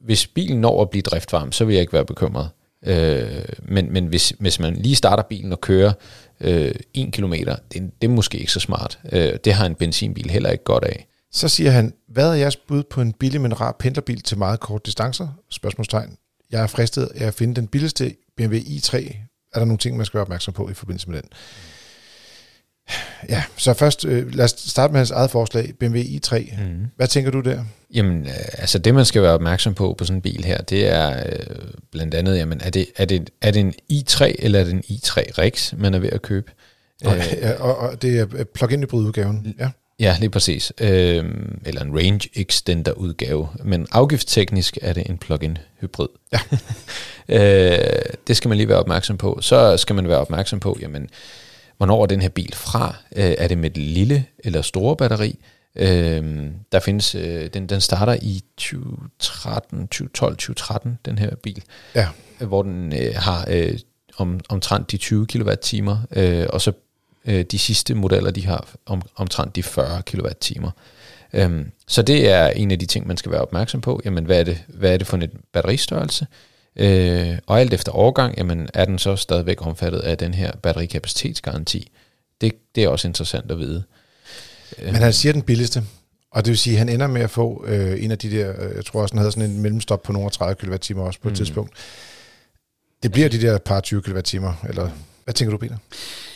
hvis 0.00 0.26
bilen 0.26 0.60
når 0.60 0.82
at 0.82 0.90
blive 0.90 1.02
driftvarm, 1.02 1.52
så 1.52 1.64
vil 1.64 1.72
jeg 1.72 1.80
ikke 1.80 1.92
være 1.92 2.04
bekymret. 2.04 2.48
Øh, 2.86 3.44
men 3.62 3.92
men 3.92 4.06
hvis, 4.06 4.32
hvis 4.38 4.60
man 4.60 4.74
lige 4.74 4.96
starter 4.96 5.22
bilen 5.22 5.52
og 5.52 5.60
kører 5.60 5.92
øh, 6.40 6.74
1 6.94 7.12
km, 7.12 7.34
det, 7.34 7.72
det 7.72 7.90
er 8.02 8.08
måske 8.08 8.38
ikke 8.38 8.52
så 8.52 8.60
smart. 8.60 8.98
Øh, 9.12 9.32
det 9.44 9.54
har 9.54 9.66
en 9.66 9.74
benzinbil 9.74 10.30
heller 10.30 10.50
ikke 10.50 10.64
godt 10.64 10.84
af. 10.84 11.06
Så 11.32 11.48
siger 11.48 11.70
han, 11.70 11.94
hvad 12.08 12.28
er 12.28 12.34
jeres 12.34 12.56
bud 12.56 12.82
på 12.82 13.00
en 13.00 13.12
billig, 13.12 13.40
men 13.40 13.60
rar 13.60 13.76
pendlerbil 13.78 14.20
til 14.20 14.38
meget 14.38 14.60
korte 14.60 14.82
distancer? 14.86 15.28
Spørgsmålstegn. 15.50 16.16
Jeg 16.50 16.62
er 16.62 16.66
fristet 16.66 17.08
af 17.14 17.26
at 17.26 17.34
finde 17.34 17.54
den 17.54 17.66
billigste 17.66 18.14
BMW 18.36 18.56
i3. 18.56 19.16
Er 19.54 19.58
der 19.58 19.64
nogle 19.64 19.78
ting, 19.78 19.96
man 19.96 20.06
skal 20.06 20.18
være 20.18 20.22
opmærksom 20.22 20.54
på 20.54 20.68
i 20.68 20.74
forbindelse 20.74 21.10
med 21.10 21.22
den? 21.22 21.28
Ja, 23.28 23.42
så 23.56 23.72
først 23.72 24.04
øh, 24.04 24.34
lad 24.34 24.44
os 24.44 24.54
starte 24.58 24.92
med 24.92 25.00
hans 25.00 25.10
eget 25.10 25.30
forslag, 25.30 25.72
BMW 25.80 25.98
i3. 25.98 26.62
Mm. 26.62 26.86
Hvad 26.96 27.08
tænker 27.08 27.30
du 27.30 27.40
der? 27.40 27.64
Jamen, 27.94 28.26
øh, 28.26 28.32
altså 28.58 28.78
det 28.78 28.94
man 28.94 29.04
skal 29.04 29.22
være 29.22 29.32
opmærksom 29.32 29.74
på 29.74 29.94
på 29.98 30.04
sådan 30.04 30.16
en 30.16 30.22
bil 30.22 30.44
her, 30.44 30.62
det 30.62 30.88
er 30.88 31.26
øh, 31.26 31.56
blandt 31.92 32.14
andet, 32.14 32.36
jamen 32.36 32.60
er 32.60 32.70
det, 32.70 32.86
er, 32.96 33.04
det, 33.04 33.30
er 33.40 33.50
det 33.50 33.60
en 33.60 33.74
i3 33.92 34.34
eller 34.38 34.60
er 34.60 34.64
det 34.64 34.72
en 34.72 34.82
i3 34.90 35.20
Rex, 35.38 35.72
man 35.76 35.94
er 35.94 35.98
ved 35.98 36.10
at 36.10 36.22
købe? 36.22 36.52
Okay, 37.04 37.36
øh, 37.36 37.42
ja, 37.42 37.52
og, 37.52 37.76
og 37.76 38.02
det 38.02 38.18
er 38.18 38.44
plug-in 38.54 38.80
hybrid 38.80 39.06
udgaven, 39.06 39.54
ja. 39.58 39.68
Ja, 40.00 40.16
lige 40.20 40.30
præcis. 40.30 40.72
Øh, 40.80 41.24
eller 41.64 41.82
en 41.82 41.96
range 41.96 42.28
extender 42.34 42.92
udgave. 42.92 43.48
Men 43.64 43.86
afgiftsteknisk 43.90 44.78
er 44.82 44.92
det 44.92 45.10
en 45.10 45.18
plug-in 45.18 45.58
hybrid. 45.80 46.08
Ja. 46.32 46.38
øh, 47.36 48.02
det 48.26 48.36
skal 48.36 48.48
man 48.48 48.58
lige 48.58 48.68
være 48.68 48.78
opmærksom 48.78 49.16
på. 49.16 49.38
Så 49.40 49.76
skal 49.76 49.96
man 49.96 50.08
være 50.08 50.18
opmærksom 50.18 50.60
på, 50.60 50.78
jamen, 50.80 51.08
hvornår 51.76 52.02
er 52.02 52.06
den 52.06 52.22
her 52.22 52.28
bil 52.28 52.54
fra? 52.54 52.96
Øh, 53.16 53.34
er 53.38 53.48
det 53.48 53.58
med 53.58 53.70
et 53.70 53.76
lille 53.76 54.26
eller 54.38 54.62
store 54.62 54.96
batteri? 54.96 55.38
Øh, 55.76 56.46
der 56.72 56.80
findes, 56.80 57.14
øh, 57.14 57.50
den, 57.54 57.66
den 57.66 57.80
starter 57.80 58.16
i 58.22 58.42
2013, 58.56 59.88
2012, 59.88 60.36
2013, 60.36 60.98
den 61.04 61.18
her 61.18 61.34
bil. 61.42 61.62
Ja. 61.94 62.08
Hvor 62.40 62.62
den 62.62 62.92
øh, 62.92 63.14
har 63.16 63.46
øh, 63.50 63.78
om, 64.16 64.40
omtrent 64.48 64.90
de 64.90 64.96
20 64.96 65.26
kWh, 65.26 65.96
øh, 66.16 66.46
og 66.50 66.60
så 66.60 66.72
Øh, 67.24 67.44
de 67.44 67.58
sidste 67.58 67.94
modeller, 67.94 68.30
de 68.30 68.46
har 68.46 68.68
om, 68.86 69.02
omtrent 69.16 69.56
de 69.56 69.62
40 69.62 70.02
kWh. 70.02 70.70
Øhm, 71.32 71.70
så 71.88 72.02
det 72.02 72.30
er 72.30 72.48
en 72.48 72.70
af 72.70 72.78
de 72.78 72.86
ting, 72.86 73.06
man 73.06 73.16
skal 73.16 73.32
være 73.32 73.40
opmærksom 73.40 73.80
på. 73.80 74.00
Jamen, 74.04 74.24
hvad 74.24 74.40
er 74.40 74.44
det, 74.44 74.64
hvad 74.68 74.92
er 74.92 74.96
det 74.96 75.06
for 75.06 75.16
en 75.16 75.30
batteristørrelse? 75.52 76.26
Øh, 76.76 77.38
og 77.46 77.60
alt 77.60 77.72
efter 77.72 77.96
årgang, 77.96 78.38
jamen, 78.38 78.68
er 78.74 78.84
den 78.84 78.98
så 78.98 79.16
stadigvæk 79.16 79.66
omfattet 79.66 80.00
af 80.00 80.18
den 80.18 80.34
her 80.34 80.52
batterikapacitetsgaranti? 80.62 81.90
Det, 82.40 82.52
det 82.74 82.84
er 82.84 82.88
også 82.88 83.08
interessant 83.08 83.50
at 83.50 83.58
vide. 83.58 83.82
Men 84.78 84.94
han 84.94 85.12
siger 85.12 85.32
den 85.32 85.42
billigste, 85.42 85.82
og 86.30 86.44
det 86.44 86.50
vil 86.50 86.58
sige, 86.58 86.74
at 86.74 86.78
han 86.78 86.88
ender 86.88 87.06
med 87.06 87.20
at 87.20 87.30
få 87.30 87.64
øh, 87.66 88.04
en 88.04 88.10
af 88.10 88.18
de 88.18 88.30
der, 88.30 88.62
øh, 88.62 88.76
jeg 88.76 88.84
tror 88.84 89.02
også, 89.02 89.14
han 89.14 89.18
havde 89.18 89.32
sådan 89.32 89.50
en 89.50 89.60
mellemstop 89.60 90.02
på 90.02 90.12
nogle 90.12 90.30
30 90.30 90.54
kWh 90.54 90.98
også 90.98 91.20
på 91.20 91.28
et 91.28 91.32
mm. 91.32 91.36
tidspunkt. 91.36 91.72
Det 93.02 93.12
bliver 93.12 93.28
de 93.28 93.40
der 93.40 93.58
par 93.58 93.80
20 93.80 94.02
kWh, 94.02 94.54
eller 94.68 94.90
hvad 95.24 95.34
tænker 95.34 95.50
du, 95.50 95.58
Peter? 95.58 95.76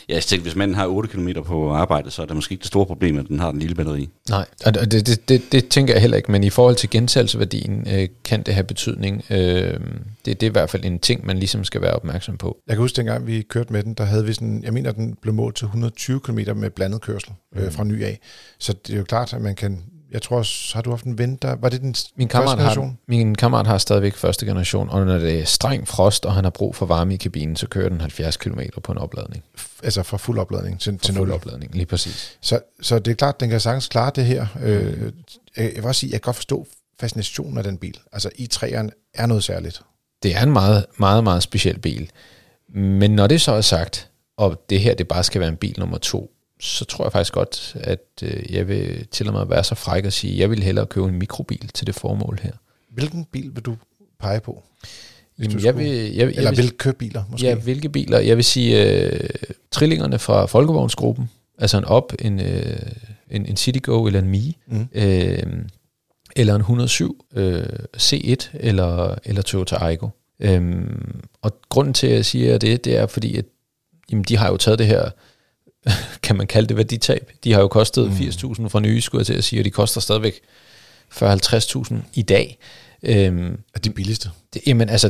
Ja, 0.09 0.13
jeg 0.13 0.23
tænker, 0.23 0.43
hvis 0.43 0.55
manden 0.55 0.75
har 0.75 0.87
8 0.87 1.09
km 1.09 1.29
på 1.45 1.71
arbejde, 1.71 2.11
så 2.11 2.21
er 2.21 2.25
det 2.25 2.35
måske 2.35 2.53
ikke 2.53 2.61
det 2.61 2.67
store 2.67 2.85
problem, 2.85 3.17
at 3.17 3.27
den 3.27 3.39
har 3.39 3.51
den 3.51 3.59
lille 3.59 3.75
batteri. 3.75 4.09
Nej, 4.29 4.45
og 4.65 4.73
det, 4.73 5.07
det, 5.07 5.29
det, 5.29 5.41
det 5.51 5.67
tænker 5.67 5.93
jeg 5.93 6.01
heller 6.01 6.17
ikke, 6.17 6.31
men 6.31 6.43
i 6.43 6.49
forhold 6.49 6.75
til 6.75 6.89
gentagelsesværdien 6.89 7.87
øh, 7.93 8.07
kan 8.23 8.41
det 8.41 8.53
have 8.53 8.63
betydning. 8.63 9.23
Øh, 9.29 9.37
det, 9.39 9.79
det 10.25 10.43
er 10.43 10.47
i 10.47 10.51
hvert 10.51 10.69
fald 10.69 10.85
en 10.85 10.99
ting, 10.99 11.25
man 11.25 11.37
ligesom 11.37 11.63
skal 11.63 11.81
være 11.81 11.93
opmærksom 11.93 12.37
på. 12.37 12.57
Jeg 12.67 12.75
kan 12.75 12.81
huske, 12.81 12.95
dengang 12.95 13.27
vi 13.27 13.41
kørte 13.41 13.73
med 13.73 13.83
den, 13.83 13.93
der 13.93 14.03
havde 14.03 14.25
vi 14.25 14.33
sådan, 14.33 14.63
jeg 14.63 14.73
mener, 14.73 14.91
den 14.91 15.15
blev 15.21 15.33
målt 15.33 15.55
til 15.55 15.65
120 15.65 16.19
km 16.19 16.39
med 16.55 16.69
blandet 16.69 17.01
kørsel 17.01 17.31
øh, 17.55 17.63
mm. 17.63 17.71
fra 17.71 17.83
ny 17.83 18.03
af. 18.03 18.19
Så 18.59 18.73
det 18.87 18.93
er 18.93 18.97
jo 18.97 19.03
klart, 19.03 19.33
at 19.33 19.41
man 19.41 19.55
kan 19.55 19.83
jeg 20.11 20.21
tror 20.21 20.37
også, 20.37 20.71
har 20.73 20.81
du 20.81 20.89
haft 20.89 21.05
en 21.05 21.17
ven, 21.17 21.35
der... 21.35 21.55
Var 21.55 21.69
det 21.69 21.81
den 21.81 21.95
min 22.15 22.27
kammerat 22.27 22.57
generation? 22.57 22.87
Har, 22.87 22.95
min 23.07 23.35
kammerat 23.35 23.67
har 23.67 23.77
stadigvæk 23.77 24.15
første 24.15 24.45
generation, 24.45 24.89
og 24.89 25.05
når 25.05 25.17
det 25.17 25.39
er 25.39 25.45
streng 25.45 25.87
frost, 25.87 26.25
og 26.25 26.33
han 26.33 26.43
har 26.43 26.51
brug 26.51 26.75
for 26.75 26.85
varme 26.85 27.13
i 27.13 27.17
kabinen, 27.17 27.55
så 27.55 27.67
kører 27.67 27.89
den 27.89 28.01
70 28.01 28.37
km 28.37 28.59
på 28.83 28.91
en 28.91 28.97
opladning. 28.97 29.43
F- 29.59 29.79
altså 29.83 30.03
fra 30.03 30.17
fuld 30.17 30.39
opladning 30.39 30.79
til, 30.79 30.93
fra 30.93 31.05
til 31.05 31.15
fuld 31.15 31.31
opladning, 31.31 31.75
lige 31.75 31.85
præcis. 31.85 32.37
Så, 32.41 32.59
så 32.81 32.99
det 32.99 33.11
er 33.11 33.15
klart, 33.15 33.39
den 33.39 33.49
kan 33.49 33.59
sagtens 33.59 33.87
klare 33.87 34.11
det 34.15 34.25
her. 34.25 34.47
Øh, 34.63 35.11
jeg 35.57 35.71
vil 35.75 35.85
også 35.85 35.99
sige, 35.99 36.11
jeg 36.11 36.21
kan 36.21 36.27
godt 36.27 36.35
forstå 36.35 36.67
fascinationen 36.99 37.57
af 37.57 37.63
den 37.63 37.77
bil. 37.77 37.99
Altså 38.11 38.29
i3'eren 38.39 39.11
er 39.13 39.25
noget 39.25 39.43
særligt. 39.43 39.81
Det 40.23 40.35
er 40.35 40.43
en 40.43 40.51
meget, 40.51 40.85
meget, 40.97 41.23
meget 41.23 41.43
speciel 41.43 41.79
bil. 41.79 42.09
Men 42.69 43.11
når 43.11 43.27
det 43.27 43.41
så 43.41 43.51
er 43.51 43.61
sagt, 43.61 44.09
og 44.37 44.63
det 44.69 44.79
her 44.79 44.93
det 44.93 45.07
bare 45.07 45.23
skal 45.23 45.41
være 45.41 45.49
en 45.49 45.55
bil 45.55 45.75
nummer 45.77 45.97
to, 45.97 46.31
så 46.59 46.85
tror 46.85 47.05
jeg 47.05 47.11
faktisk 47.11 47.33
godt, 47.33 47.75
at 47.79 48.03
øh, 48.23 48.53
jeg 48.53 48.67
vil 48.67 49.07
til 49.11 49.27
og 49.27 49.33
med 49.33 49.45
være 49.45 49.63
så 49.63 49.75
fræk 49.75 50.05
at 50.05 50.13
sige, 50.13 50.33
at 50.33 50.39
jeg 50.39 50.49
vil 50.49 50.63
hellere 50.63 50.85
købe 50.85 51.07
en 51.07 51.15
mikrobil 51.19 51.67
til 51.73 51.87
det 51.87 51.95
formål 51.95 52.39
her. 52.43 52.51
Hvilken 52.89 53.25
bil 53.25 53.55
vil 53.55 53.63
du 53.63 53.77
pege 54.19 54.39
på? 54.39 54.63
Jamen, 55.39 55.63
jeg 55.63 55.77
vil, 55.77 55.87
jeg, 55.87 56.15
jeg 56.15 56.27
Eller 56.27 56.49
vil, 56.49 56.55
hvilke 56.55 56.93
biler 56.93 57.23
måske? 57.31 57.47
Ja, 57.47 57.55
hvilke 57.55 57.89
biler? 57.89 58.19
Jeg 58.19 58.35
vil 58.37 58.45
sige 58.45 59.01
øh, 59.01 59.29
trillingerne 59.71 60.19
fra 60.19 60.45
Folkevognsgruppen, 60.45 61.29
altså 61.57 61.77
en 61.77 61.85
op, 61.85 62.13
en, 62.19 62.39
øh, 62.39 62.77
en, 63.29 63.45
en 63.45 63.57
Citigo 63.57 64.05
eller 64.05 64.19
en 64.19 64.29
Mi, 64.29 64.57
mm. 64.67 64.87
øh, 64.91 65.43
eller 66.35 66.55
en 66.55 66.61
107 66.61 67.25
øh, 67.35 67.63
C1 67.97 68.49
eller, 68.53 69.15
eller 69.25 69.41
Toyota 69.41 69.75
Aygo. 69.75 70.09
Øhm, 70.39 71.21
og 71.41 71.57
grunden 71.69 71.93
til, 71.93 72.07
at 72.07 72.13
jeg 72.13 72.25
siger 72.25 72.57
det, 72.57 72.85
det 72.85 72.97
er 72.97 73.07
fordi, 73.07 73.37
at 73.37 73.45
jamen, 74.11 74.23
de 74.23 74.37
har 74.37 74.49
jo 74.51 74.57
taget 74.57 74.79
det 74.79 74.87
her 74.87 75.09
kan 76.23 76.35
man 76.35 76.47
kalde 76.47 76.67
det 76.67 76.77
værditab. 76.77 77.31
De 77.43 77.53
har 77.53 77.61
jo 77.61 77.67
kostet 77.67 78.05
mm. 78.05 78.11
80.000 78.11 78.67
fra 78.67 78.79
nye, 78.79 79.01
skulle 79.01 79.19
jeg 79.19 79.25
til 79.25 79.33
at 79.33 79.43
sige, 79.43 79.61
og 79.61 79.65
de 79.65 79.69
koster 79.69 80.01
stadigvæk 80.01 80.41
40-50.000 81.13 81.95
i 82.13 82.21
dag. 82.21 82.57
Øhm, 83.03 83.59
er 83.75 83.79
de 83.79 83.89
billigste? 83.89 84.29
Det, 84.53 84.61
jamen 84.67 84.89
altså, 84.89 85.09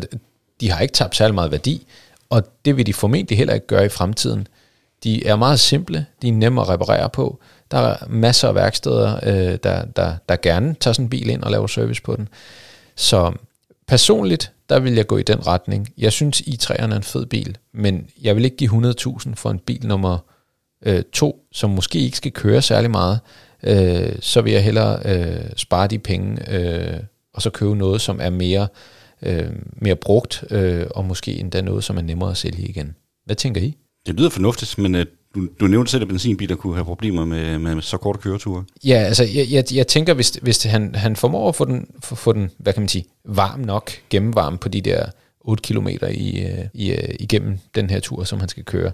de 0.61 0.71
har 0.71 0.79
ikke 0.79 0.93
tabt 0.93 1.15
særlig 1.15 1.35
meget 1.35 1.51
værdi, 1.51 1.87
og 2.29 2.43
det 2.65 2.77
vil 2.77 2.85
de 2.85 2.93
formentlig 2.93 3.37
heller 3.37 3.53
ikke 3.53 3.67
gøre 3.67 3.85
i 3.85 3.89
fremtiden. 3.89 4.47
De 5.03 5.25
er 5.25 5.35
meget 5.35 5.59
simple, 5.59 6.05
de 6.21 6.27
er 6.27 6.31
nemme 6.31 6.61
at 6.61 6.69
reparere 6.69 7.09
på. 7.09 7.39
Der 7.71 7.77
er 7.77 8.07
masser 8.09 8.47
af 8.47 8.55
værksteder, 8.55 9.19
øh, 9.23 9.57
der, 9.63 9.85
der, 9.85 10.15
der 10.29 10.35
gerne 10.35 10.75
tager 10.79 10.93
sådan 10.93 11.05
en 11.05 11.09
bil 11.09 11.29
ind 11.29 11.43
og 11.43 11.51
laver 11.51 11.67
service 11.67 12.01
på 12.01 12.15
den. 12.15 12.27
Så 12.95 13.33
personligt, 13.87 14.51
der 14.69 14.79
vil 14.79 14.93
jeg 14.93 15.07
gå 15.07 15.17
i 15.17 15.23
den 15.23 15.47
retning. 15.47 15.93
Jeg 15.97 16.11
synes, 16.11 16.41
i3'eren 16.41 16.91
er 16.91 16.95
en 16.95 17.03
fed 17.03 17.25
bil, 17.25 17.57
men 17.73 18.07
jeg 18.21 18.35
vil 18.35 18.45
ikke 18.45 18.57
give 18.57 18.93
100.000 18.93 19.35
for 19.35 19.49
en 19.49 19.59
bil 19.59 19.87
nummer 19.87 20.17
øh, 20.85 21.03
to, 21.13 21.39
som 21.51 21.69
måske 21.69 21.99
ikke 21.99 22.17
skal 22.17 22.31
køre 22.31 22.61
særlig 22.61 22.91
meget, 22.91 23.19
øh, 23.63 24.15
så 24.19 24.41
vil 24.41 24.53
jeg 24.53 24.63
hellere 24.63 24.99
øh, 25.05 25.49
spare 25.55 25.87
de 25.87 25.99
penge, 25.99 26.53
øh, 26.53 26.99
og 27.33 27.41
så 27.41 27.49
købe 27.49 27.75
noget, 27.75 28.01
som 28.01 28.19
er 28.21 28.29
mere, 28.29 28.67
øh, 29.21 29.49
mere 29.81 29.95
brugt, 29.95 30.43
øh, 30.51 30.85
og 30.91 31.05
måske 31.05 31.39
endda 31.39 31.61
noget, 31.61 31.83
som 31.83 31.97
er 31.97 32.01
nemmere 32.01 32.31
at 32.31 32.37
sælge 32.37 32.67
igen. 32.67 32.95
Hvad 33.25 33.35
tænker 33.35 33.61
I? 33.61 33.77
Det 34.07 34.15
lyder 34.15 34.29
fornuftigt, 34.29 34.77
men 34.77 34.95
øh, 34.95 35.05
du, 35.35 35.47
du 35.59 35.67
nævnte 35.67 35.91
selv, 35.91 36.01
at 36.01 36.07
benzinbiler 36.07 36.55
kunne 36.55 36.73
have 36.73 36.85
problemer 36.85 37.25
med, 37.25 37.59
med, 37.59 37.81
så 37.81 37.97
korte 37.97 38.19
køreture. 38.19 38.63
Ja, 38.83 38.95
altså 38.95 39.23
jeg, 39.23 39.47
jeg, 39.51 39.63
jeg 39.73 39.87
tænker, 39.87 40.13
hvis, 40.13 40.29
hvis 40.41 40.63
han, 40.63 40.95
han 40.95 41.15
formår 41.15 41.49
at 41.49 41.55
få 41.55 41.65
den, 41.65 41.87
få, 42.03 42.15
få 42.15 42.33
den, 42.33 42.49
hvad 42.57 42.73
kan 42.73 42.81
man 42.81 42.89
sige, 42.89 43.05
varm 43.25 43.59
nok, 43.59 43.91
gennemvarm 44.09 44.57
på 44.57 44.69
de 44.69 44.81
der 44.81 45.05
8 45.41 45.61
km 45.63 45.87
i, 46.11 46.41
øh, 46.41 46.65
i, 46.73 46.91
øh, 46.91 47.15
igennem 47.19 47.59
den 47.75 47.89
her 47.89 47.99
tur, 47.99 48.23
som 48.23 48.39
han 48.39 48.49
skal 48.49 48.63
køre, 48.63 48.91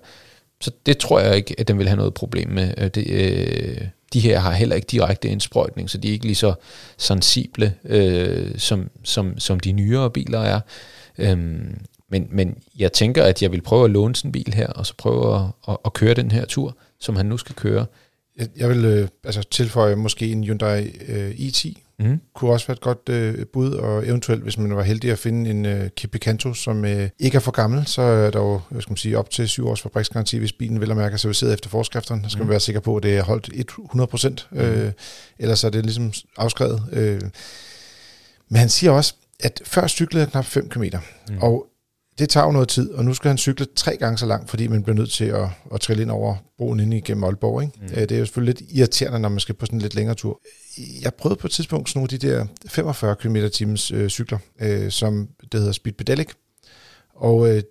så 0.64 0.72
det 0.86 0.98
tror 0.98 1.20
jeg 1.20 1.36
ikke, 1.36 1.56
at 1.58 1.68
den 1.68 1.78
vil 1.78 1.88
have 1.88 1.98
noget 1.98 2.14
problem 2.14 2.50
med. 2.50 2.74
Øh, 2.78 2.88
det, 2.88 3.08
øh, 3.10 3.88
de 4.14 4.20
her 4.20 4.40
har 4.40 4.52
heller 4.52 4.76
ikke 4.76 4.86
direkte 4.86 5.28
indsprøjtning, 5.28 5.90
så 5.90 5.98
de 5.98 6.08
er 6.08 6.12
ikke 6.12 6.26
lige 6.26 6.36
så 6.36 6.54
sensible, 6.98 7.74
øh, 7.86 8.52
som, 8.58 8.90
som, 9.04 9.40
som 9.40 9.60
de 9.60 9.72
nyere 9.72 10.10
biler 10.12 10.40
er. 10.40 10.60
Øhm, 11.18 11.78
men, 12.10 12.28
men 12.32 12.58
jeg 12.80 12.94
tænker, 12.94 13.24
at 13.24 13.42
jeg 13.42 13.52
vil 13.52 13.62
prøve 13.62 13.86
at 13.86 13.92
låne 13.92 14.16
sådan 14.16 14.30
en 14.30 14.32
bil 14.32 14.54
her, 14.54 14.68
og 14.68 14.86
så 14.86 14.94
prøve 14.98 15.36
at, 15.36 15.42
at, 15.68 15.78
at 15.86 15.94
køre 15.94 16.14
den 16.14 16.32
her 16.32 16.46
tur, 16.46 16.78
som 17.00 17.16
han 17.16 17.26
nu 17.26 17.38
skal 17.38 17.56
køre. 17.56 17.86
Jeg, 18.38 18.48
jeg 18.58 18.70
vil 18.70 18.86
øh, 18.86 19.08
altså 19.24 19.44
tilføje 19.44 19.96
måske 19.96 20.32
en 20.32 20.44
Hyundai 20.44 20.92
øh, 21.08 21.32
i10. 21.32 21.93
Mm. 22.04 22.20
Kunne 22.36 22.52
også 22.52 22.68
være 22.68 22.74
et 22.74 22.82
godt 22.82 23.10
øh, 23.10 23.46
bud, 23.54 23.72
og 23.72 24.08
eventuelt, 24.08 24.44
hvis 24.44 24.58
man 24.58 24.76
var 24.76 24.84
heldig 24.84 25.12
at 25.12 25.20
finde 25.20 25.50
en 25.50 25.66
øh, 25.66 25.90
Kia 25.98 26.08
Picanto, 26.08 26.54
som 26.54 26.86
øh, 26.86 27.10
ikke 27.20 27.36
er 27.36 27.40
for 27.40 27.52
gammel, 27.52 27.88
så 27.88 28.02
er 28.02 28.32
der 28.32 28.40
jo 28.40 28.62
hvad 28.70 28.82
skal 28.82 28.92
man 28.92 28.98
sige, 28.98 29.18
op 29.18 29.30
til 29.30 29.50
syv 29.50 29.68
års 29.68 29.82
fabriksgaranti, 29.82 30.38
hvis 30.38 30.54
bilen 30.54 30.82
vil 30.82 30.96
mærke 30.96 31.18
serviceret 31.18 31.54
efter 31.54 31.70
forskrifterne. 31.70 32.24
Så 32.24 32.30
skal 32.30 32.42
mm. 32.42 32.46
man 32.46 32.50
være 32.50 32.60
sikker 32.60 32.82
på, 32.82 32.96
at 32.96 33.04
det 33.04 33.18
er 33.18 33.24
holdt 33.24 33.50
100 33.54 34.08
procent, 34.08 34.48
mm. 34.52 34.58
øh, 34.58 34.92
ellers 35.40 35.64
er 35.64 35.70
det 35.70 35.84
ligesom 35.84 36.14
afskrevet. 36.38 36.84
Øh. 36.92 37.22
Men 38.50 38.60
han 38.60 38.70
siger 38.70 38.92
også, 38.92 39.14
at 39.40 39.62
før 39.66 39.88
cyklede 39.88 40.24
jeg 40.24 40.32
knap 40.32 40.46
5 40.46 40.70
km, 40.70 40.84
mm. 41.30 41.38
og 41.42 41.68
det 42.20 42.30
tager 42.30 42.46
jo 42.46 42.52
noget 42.52 42.68
tid, 42.68 42.92
og 42.92 43.06
nu 43.06 43.14
skal 43.14 43.28
han 43.30 43.38
cykle 43.38 43.68
tre 43.76 43.98
gange 43.98 44.18
så 44.18 44.26
langt, 44.26 44.50
fordi 44.50 44.68
man 44.68 44.84
bliver 44.84 44.96
nødt 44.96 45.12
til 45.12 45.26
at, 45.26 45.48
at 45.74 45.82
trille 45.82 46.04
ind 46.04 46.12
over 46.12 46.36
broen 46.58 46.80
ind 46.80 46.94
igennem 46.94 47.24
Aalborg. 47.24 47.62
Ikke? 47.62 47.74
Mm. 47.82 47.88
Det 47.88 48.12
er 48.12 48.20
jo 48.20 48.26
selvfølgelig 48.26 48.60
lidt 48.60 48.72
irriterende, 48.72 49.20
når 49.20 49.30
man 49.30 49.40
skal 49.40 49.56
på 49.56 49.66
sådan 49.66 49.78
en 49.78 49.82
lidt 49.82 49.96
længere 49.96 50.16
tur. 50.16 50.42
Jeg 50.78 51.14
prøvede 51.14 51.40
på 51.40 51.48
et 51.48 51.52
tidspunkt 51.52 51.90
sådan 51.90 52.00
nogle 52.00 52.14
af 52.14 52.20
de 52.20 52.28
der 52.28 52.46
45 52.68 53.16
km 53.16 53.36
times 53.54 53.92
øh, 53.92 54.10
cykler, 54.10 54.38
øh, 54.62 54.92
som 54.92 55.28
det 55.52 55.60
hedder 55.60 55.72
Speed 55.72 55.94
Pedalic. 55.94 56.30
Og 57.16 57.50
øh, 57.50 57.64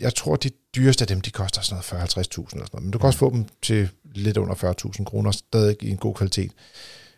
jeg 0.00 0.14
tror, 0.14 0.36
de 0.36 0.50
dyreste 0.76 1.02
af 1.02 1.08
dem, 1.08 1.20
de 1.20 1.30
koster 1.30 1.62
sådan 1.62 1.82
noget 1.92 2.04
40-50.000 2.04 2.16
eller 2.16 2.26
sådan 2.48 2.68
noget. 2.72 2.82
Men 2.82 2.90
du 2.90 2.98
kan 2.98 3.06
også 3.06 3.18
få 3.18 3.30
dem 3.30 3.44
til 3.62 3.88
lidt 4.14 4.36
under 4.36 4.54
40.000 4.98 5.04
kroner, 5.04 5.30
stadig 5.30 5.76
i 5.82 5.90
en 5.90 5.96
god 5.96 6.14
kvalitet. 6.14 6.50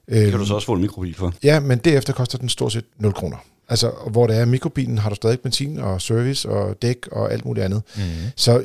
Det 0.09 0.31
kan 0.31 0.39
du 0.39 0.47
så 0.47 0.55
også 0.55 0.67
få 0.67 0.73
en 0.73 0.81
mikrobil 0.81 1.15
for. 1.15 1.35
Ja, 1.43 1.61
men 1.61 1.79
derefter 1.79 2.13
koster 2.13 2.39
den 2.39 2.49
stort 2.49 2.73
set 2.73 2.85
0 2.99 3.13
kroner. 3.13 3.37
Altså, 3.69 3.93
hvor 4.11 4.27
det 4.27 4.37
er 4.37 4.45
mikrobilen, 4.45 4.99
har 4.99 5.09
du 5.09 5.15
stadig 5.15 5.41
benzin 5.41 5.79
og 5.79 6.03
service 6.03 6.49
og 6.49 6.83
dæk 6.83 7.07
og 7.13 7.33
alt 7.33 7.45
muligt 7.45 7.65
andet. 7.65 7.83
Mm. 7.97 8.03
Så 8.37 8.65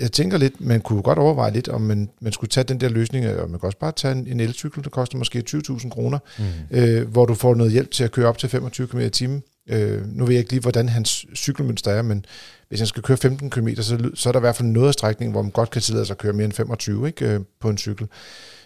jeg 0.00 0.12
tænker 0.12 0.38
lidt, 0.38 0.60
man 0.60 0.80
kunne 0.80 1.02
godt 1.02 1.18
overveje 1.18 1.52
lidt, 1.52 1.68
om 1.68 1.80
man, 1.80 2.10
man 2.20 2.32
skulle 2.32 2.48
tage 2.48 2.64
den 2.64 2.80
der 2.80 2.88
løsning, 2.88 3.28
og 3.28 3.50
man 3.50 3.60
kan 3.60 3.66
også 3.66 3.78
bare 3.78 3.92
tage 3.92 4.12
en, 4.12 4.26
en 4.26 4.40
elcykel, 4.40 4.84
der 4.84 4.90
koster 4.90 5.18
måske 5.18 5.44
20.000 5.50 5.88
kroner, 5.88 6.18
mm. 6.38 6.44
øh, 6.78 7.08
hvor 7.08 7.26
du 7.26 7.34
får 7.34 7.54
noget 7.54 7.72
hjælp 7.72 7.90
til 7.90 8.04
at 8.04 8.12
køre 8.12 8.26
op 8.26 8.38
til 8.38 8.48
25 8.48 8.86
km 8.86 8.98
i 8.98 9.10
timen. 9.10 9.42
Øh, 9.68 10.06
nu 10.06 10.24
ved 10.24 10.34
jeg 10.34 10.38
ikke 10.38 10.50
lige, 10.50 10.60
hvordan 10.60 10.88
hans 10.88 11.26
cykelmønster 11.34 11.90
er, 11.90 12.02
men 12.02 12.24
hvis 12.68 12.80
han 12.80 12.86
skal 12.86 13.02
køre 13.02 13.16
15 13.16 13.50
km, 13.50 13.68
så, 13.76 14.10
så 14.14 14.28
er 14.28 14.32
der 14.32 14.40
i 14.40 14.46
hvert 14.46 14.56
fald 14.56 14.68
noget 14.68 14.88
af 14.88 14.94
strækningen, 14.94 15.32
hvor 15.32 15.42
man 15.42 15.50
godt 15.50 15.70
kan 15.70 15.82
tillade 15.82 16.06
sig 16.06 16.14
at 16.14 16.18
køre 16.18 16.32
mere 16.32 16.44
end 16.44 16.52
25 16.52 17.06
ikke, 17.06 17.28
øh, 17.28 17.40
på 17.60 17.70
en 17.70 17.78
cykel. 17.78 18.06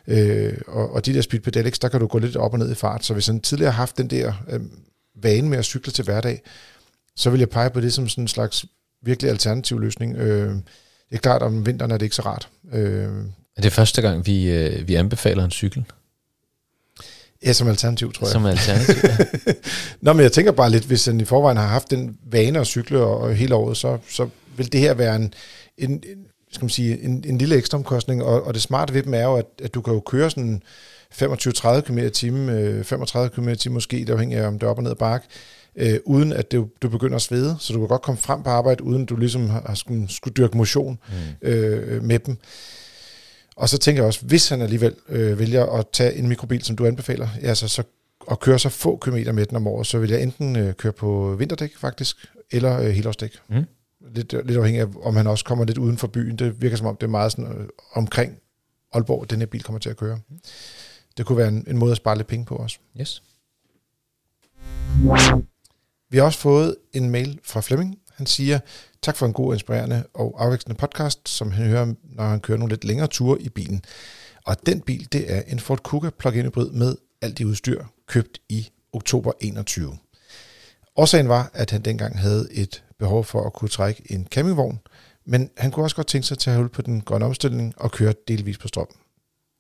Øh, 0.09 0.59
og, 0.66 0.93
og 0.93 1.07
de 1.07 1.14
der 1.14 1.20
speed 1.20 1.41
pedelecs, 1.41 1.78
der 1.78 1.89
kan 1.89 2.01
du 2.01 2.07
gå 2.07 2.18
lidt 2.18 2.37
op 2.37 2.53
og 2.53 2.59
ned 2.59 2.70
i 2.70 2.74
fart, 2.74 3.05
så 3.05 3.12
hvis 3.14 3.26
han 3.26 3.41
tidligere 3.41 3.72
har 3.72 3.78
haft 3.78 3.99
den 3.99 4.07
der 4.07 4.32
øh, 4.51 4.61
vane 5.22 5.49
med 5.49 5.59
at 5.59 5.64
cykle 5.64 5.93
til 5.93 6.05
hverdag, 6.05 6.43
så 7.16 7.30
vil 7.30 7.39
jeg 7.39 7.49
pege 7.49 7.70
på 7.70 7.80
det 7.80 7.93
som 7.93 8.09
sådan 8.09 8.24
en 8.24 8.28
slags 8.28 8.64
virkelig 9.03 9.30
alternativ 9.30 9.80
løsning. 9.80 10.16
Øh, 10.16 10.55
det 11.11 11.17
er 11.17 11.21
klart, 11.21 11.43
om 11.43 11.67
vinteren 11.67 11.91
er 11.91 11.97
det 11.99 12.07
ikke 12.07 12.17
så 12.17 12.23
rart. 12.23 12.49
Øh, 12.73 13.09
er 13.57 13.63
det 13.63 13.73
første 13.73 14.03
gang, 14.03 14.27
vi, 14.27 14.51
øh, 14.51 14.89
vi 14.89 14.95
anbefaler 14.95 15.45
en 15.45 15.51
cykel? 15.51 15.85
Ja, 17.45 17.53
som 17.53 17.69
alternativ, 17.69 18.13
tror 18.13 18.27
jeg. 18.27 18.33
Som 18.33 18.47
alternativ, 18.47 18.95
ja. 19.05 19.53
Nå, 20.01 20.13
men 20.13 20.23
jeg 20.23 20.33
tænker 20.33 20.53
bare 20.53 20.71
lidt, 20.71 20.85
hvis 20.85 21.07
han 21.07 21.21
i 21.21 21.25
forvejen 21.25 21.57
har 21.57 21.67
haft 21.67 21.91
den 21.91 22.19
vane 22.31 22.61
at 22.61 22.67
cykle 22.67 23.01
og, 23.01 23.19
og 23.19 23.35
hele 23.35 23.55
året, 23.55 23.77
så, 23.77 23.99
så 24.09 24.29
vil 24.57 24.73
det 24.73 24.81
her 24.81 24.95
være 24.95 25.17
en, 25.17 25.35
en, 25.79 25.91
en 25.91 26.27
skal 26.55 26.65
man 26.65 26.71
sige, 26.71 27.03
en, 27.03 27.25
en 27.27 27.39
lille 27.39 27.57
ekstra 27.57 27.79
omkostning, 27.79 28.23
og, 28.23 28.43
og 28.43 28.55
det 28.55 28.63
smarte 28.63 28.95
ved 28.95 29.03
dem 29.03 29.15
er 29.15 29.23
jo, 29.23 29.35
at, 29.35 29.47
at 29.63 29.75
du 29.75 29.83
kan 29.83 29.95
jo 29.95 30.01
køre 30.01 30.31
sådan 30.31 30.63
25-30 31.15 31.81
km 31.81 31.99
i 31.99 32.11
timen, 32.11 32.85
35 32.85 33.31
km 33.31 33.49
i 33.49 33.57
timen 33.57 33.75
måske, 33.75 33.97
det 33.97 34.11
afhængig 34.11 34.39
af, 34.39 34.47
om 34.47 34.59
det 34.59 34.67
er 34.67 34.71
op 34.71 34.77
og 34.77 34.83
ned 34.83 34.95
bakke, 34.95 35.27
øh, 35.77 35.99
uden 36.05 36.33
at 36.33 36.53
det, 36.53 36.66
du 36.83 36.89
begynder 36.89 37.16
at 37.16 37.22
svede. 37.22 37.57
Så 37.59 37.72
du 37.72 37.79
kan 37.79 37.89
godt 37.89 38.03
komme 38.03 38.18
frem 38.18 38.43
på 38.43 38.51
arbejde, 38.51 38.85
uden 38.85 39.07
du 39.07 39.16
ligesom 39.16 39.49
har, 39.49 39.62
har 39.66 39.75
skulle, 39.75 40.09
skulle 40.09 40.35
dyrke 40.35 40.57
motion 40.57 40.99
mm. 41.09 41.49
øh, 41.49 42.03
med 42.03 42.18
dem. 42.18 42.37
Og 43.57 43.68
så 43.68 43.79
tænker 43.79 44.03
jeg 44.03 44.07
også, 44.07 44.25
hvis 44.27 44.49
han 44.49 44.62
alligevel 44.62 44.95
øh, 45.09 45.39
vælger 45.39 45.66
at 45.66 45.87
tage 45.93 46.14
en 46.14 46.29
mikrobil, 46.29 46.64
som 46.64 46.77
du 46.77 46.87
anbefaler, 46.87 47.29
altså 47.43 47.68
så, 47.68 47.83
og 48.20 48.41
køre 48.41 48.59
så 48.59 48.68
få 48.68 48.97
kilometer 48.97 49.33
med 49.33 49.47
den 49.47 49.57
om 49.57 49.66
året, 49.66 49.87
så 49.87 49.99
vil 49.99 50.11
jeg 50.11 50.22
enten 50.22 50.57
øh, 50.57 50.75
køre 50.75 50.93
på 50.93 51.37
vinterdæk 51.39 51.77
faktisk, 51.77 52.16
eller 52.51 52.81
øh, 52.81 52.87
helårsdæk. 52.87 53.39
Mm. 53.49 53.64
Lidt, 54.14 54.33
lidt 54.47 54.59
afhængig 54.59 54.81
af, 54.81 54.87
om 55.03 55.16
han 55.16 55.27
også 55.27 55.45
kommer 55.45 55.64
lidt 55.64 55.79
uden 55.79 55.99
for 55.99 56.07
byen. 56.07 56.37
Det 56.37 56.62
virker 56.62 56.77
som 56.77 56.87
om, 56.87 56.97
det 56.97 57.07
er 57.07 57.11
meget 57.11 57.33
sådan, 57.33 57.53
øh, 57.53 57.66
omkring 57.93 58.37
Aalborg, 58.93 59.31
den 59.31 59.39
her 59.39 59.47
bil 59.47 59.62
kommer 59.62 59.79
til 59.79 59.91
at 59.91 59.97
køre. 59.97 60.18
Mm 60.31 60.39
det 61.16 61.27
kunne 61.27 61.39
være 61.39 61.49
en, 61.49 61.64
en 61.68 61.79
måde 61.79 61.91
at 61.91 61.97
spare 61.97 62.16
lidt 62.16 62.29
penge 62.29 62.45
på 62.45 62.57
også. 62.57 62.79
Yes. 63.01 63.22
Vi 66.15 66.19
har 66.19 66.25
også 66.25 66.39
fået 66.39 66.77
en 66.93 67.11
mail 67.11 67.41
fra 67.45 67.61
Flemming. 67.61 67.99
Han 68.12 68.27
siger, 68.27 68.59
tak 69.03 69.17
for 69.17 69.27
en 69.27 69.33
god, 69.33 69.55
inspirerende 69.55 70.05
og 70.15 70.45
afvekslende 70.45 70.79
podcast, 70.79 71.29
som 71.29 71.51
han 71.51 71.67
hører, 71.67 71.95
når 72.03 72.25
han 72.25 72.41
kører 72.41 72.59
nogle 72.59 72.73
lidt 72.73 72.85
længere 72.85 73.07
ture 73.07 73.43
i 73.43 73.49
bilen. 73.49 73.85
Og 74.47 74.67
den 74.67 74.81
bil, 74.81 75.09
det 75.12 75.33
er 75.33 75.43
en 75.47 75.61
Ford 75.61 75.83
Kuga 75.83 76.11
plug-in 76.11 76.45
hybrid 76.45 76.71
med 76.71 76.97
alt 77.23 77.39
det 77.39 77.45
udstyr, 77.45 77.85
købt 78.07 78.41
i 78.49 78.71
oktober 78.93 79.33
21. 79.41 79.99
Årsagen 80.97 81.29
var, 81.29 81.51
at 81.55 81.71
han 81.71 81.83
dengang 81.83 82.19
havde 82.19 82.49
et 82.53 82.85
behov 82.99 83.25
for 83.25 83.47
at 83.47 83.53
kunne 83.53 83.69
trække 83.69 84.12
en 84.12 84.27
campingvogn, 84.31 84.81
men 85.25 85.51
han 85.57 85.71
kunne 85.71 85.85
også 85.85 85.97
godt 85.97 86.07
tænke 86.07 86.27
sig 86.27 86.39
til 86.39 86.51
at 86.51 86.57
holde 86.57 86.69
på 86.69 86.83
den 86.83 87.01
grønne 87.01 87.27
omstilling 87.27 87.75
og 87.77 87.91
køre 87.91 88.15
delvis 88.29 88.59
på 88.59 88.69
strøm. 88.69 88.89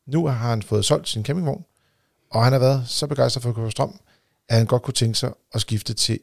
Nu 0.06 0.26
har 0.26 0.48
han 0.50 0.62
fået 0.62 0.84
solgt 0.84 1.08
sin 1.08 1.24
campingvogn, 1.24 1.64
og 2.30 2.44
han 2.44 2.52
har 2.52 2.60
været 2.60 2.84
så 2.88 3.06
begejstret 3.06 3.42
for 3.42 3.50
at 3.50 3.56
køre 3.56 3.66
på 3.66 3.70
strøm, 3.70 4.00
at 4.48 4.56
han 4.56 4.66
godt 4.66 4.82
kunne 4.82 4.94
tænke 4.94 5.18
sig 5.18 5.32
at 5.52 5.60
skifte 5.60 5.94
til 5.94 6.20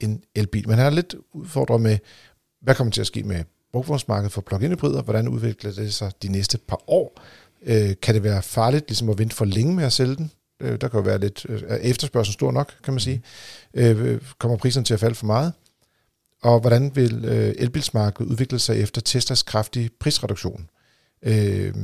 en 0.00 0.22
elbil. 0.34 0.68
Men 0.68 0.78
han 0.78 0.86
er 0.86 0.90
lidt 0.90 1.14
udfordret 1.32 1.80
med, 1.80 1.98
hvad 2.62 2.74
kommer 2.74 2.90
til 2.90 3.00
at 3.00 3.06
ske 3.06 3.22
med 3.22 3.44
brugvognsmarkedet 3.72 4.32
for 4.32 4.40
plug-in 4.40 4.70
hybrider? 4.70 5.02
Hvordan 5.02 5.28
udvikler 5.28 5.72
det 5.72 5.94
sig 5.94 6.12
de 6.22 6.28
næste 6.28 6.58
par 6.58 6.80
år? 6.86 7.22
Øh, 7.62 7.90
kan 8.02 8.14
det 8.14 8.22
være 8.22 8.42
farligt 8.42 8.88
ligesom 8.88 9.08
at 9.08 9.18
vente 9.18 9.36
for 9.36 9.44
længe 9.44 9.74
med 9.74 9.84
at 9.84 9.92
sælge 9.92 10.16
den? 10.16 10.30
Øh, 10.60 10.80
der 10.80 10.88
kan 10.88 10.98
jo 10.98 11.04
være 11.04 11.18
lidt 11.18 11.46
øh, 11.48 11.62
efterspørgsel 11.62 12.32
stor 12.32 12.52
nok, 12.52 12.74
kan 12.84 12.94
man 12.94 13.00
sige. 13.00 13.22
Øh, 13.74 14.04
øh, 14.04 14.20
kommer 14.38 14.56
priserne 14.56 14.84
til 14.84 14.94
at 14.94 15.00
falde 15.00 15.14
for 15.14 15.26
meget? 15.26 15.52
Og 16.42 16.60
hvordan 16.60 16.96
vil 16.96 17.24
øh, 17.24 17.54
elbilsmarkedet 17.58 18.30
udvikle 18.30 18.58
sig 18.58 18.80
efter 18.80 19.00
Teslas 19.00 19.42
kraftige 19.42 19.90
prisreduktion? 20.00 20.68
Øh, 21.22 21.74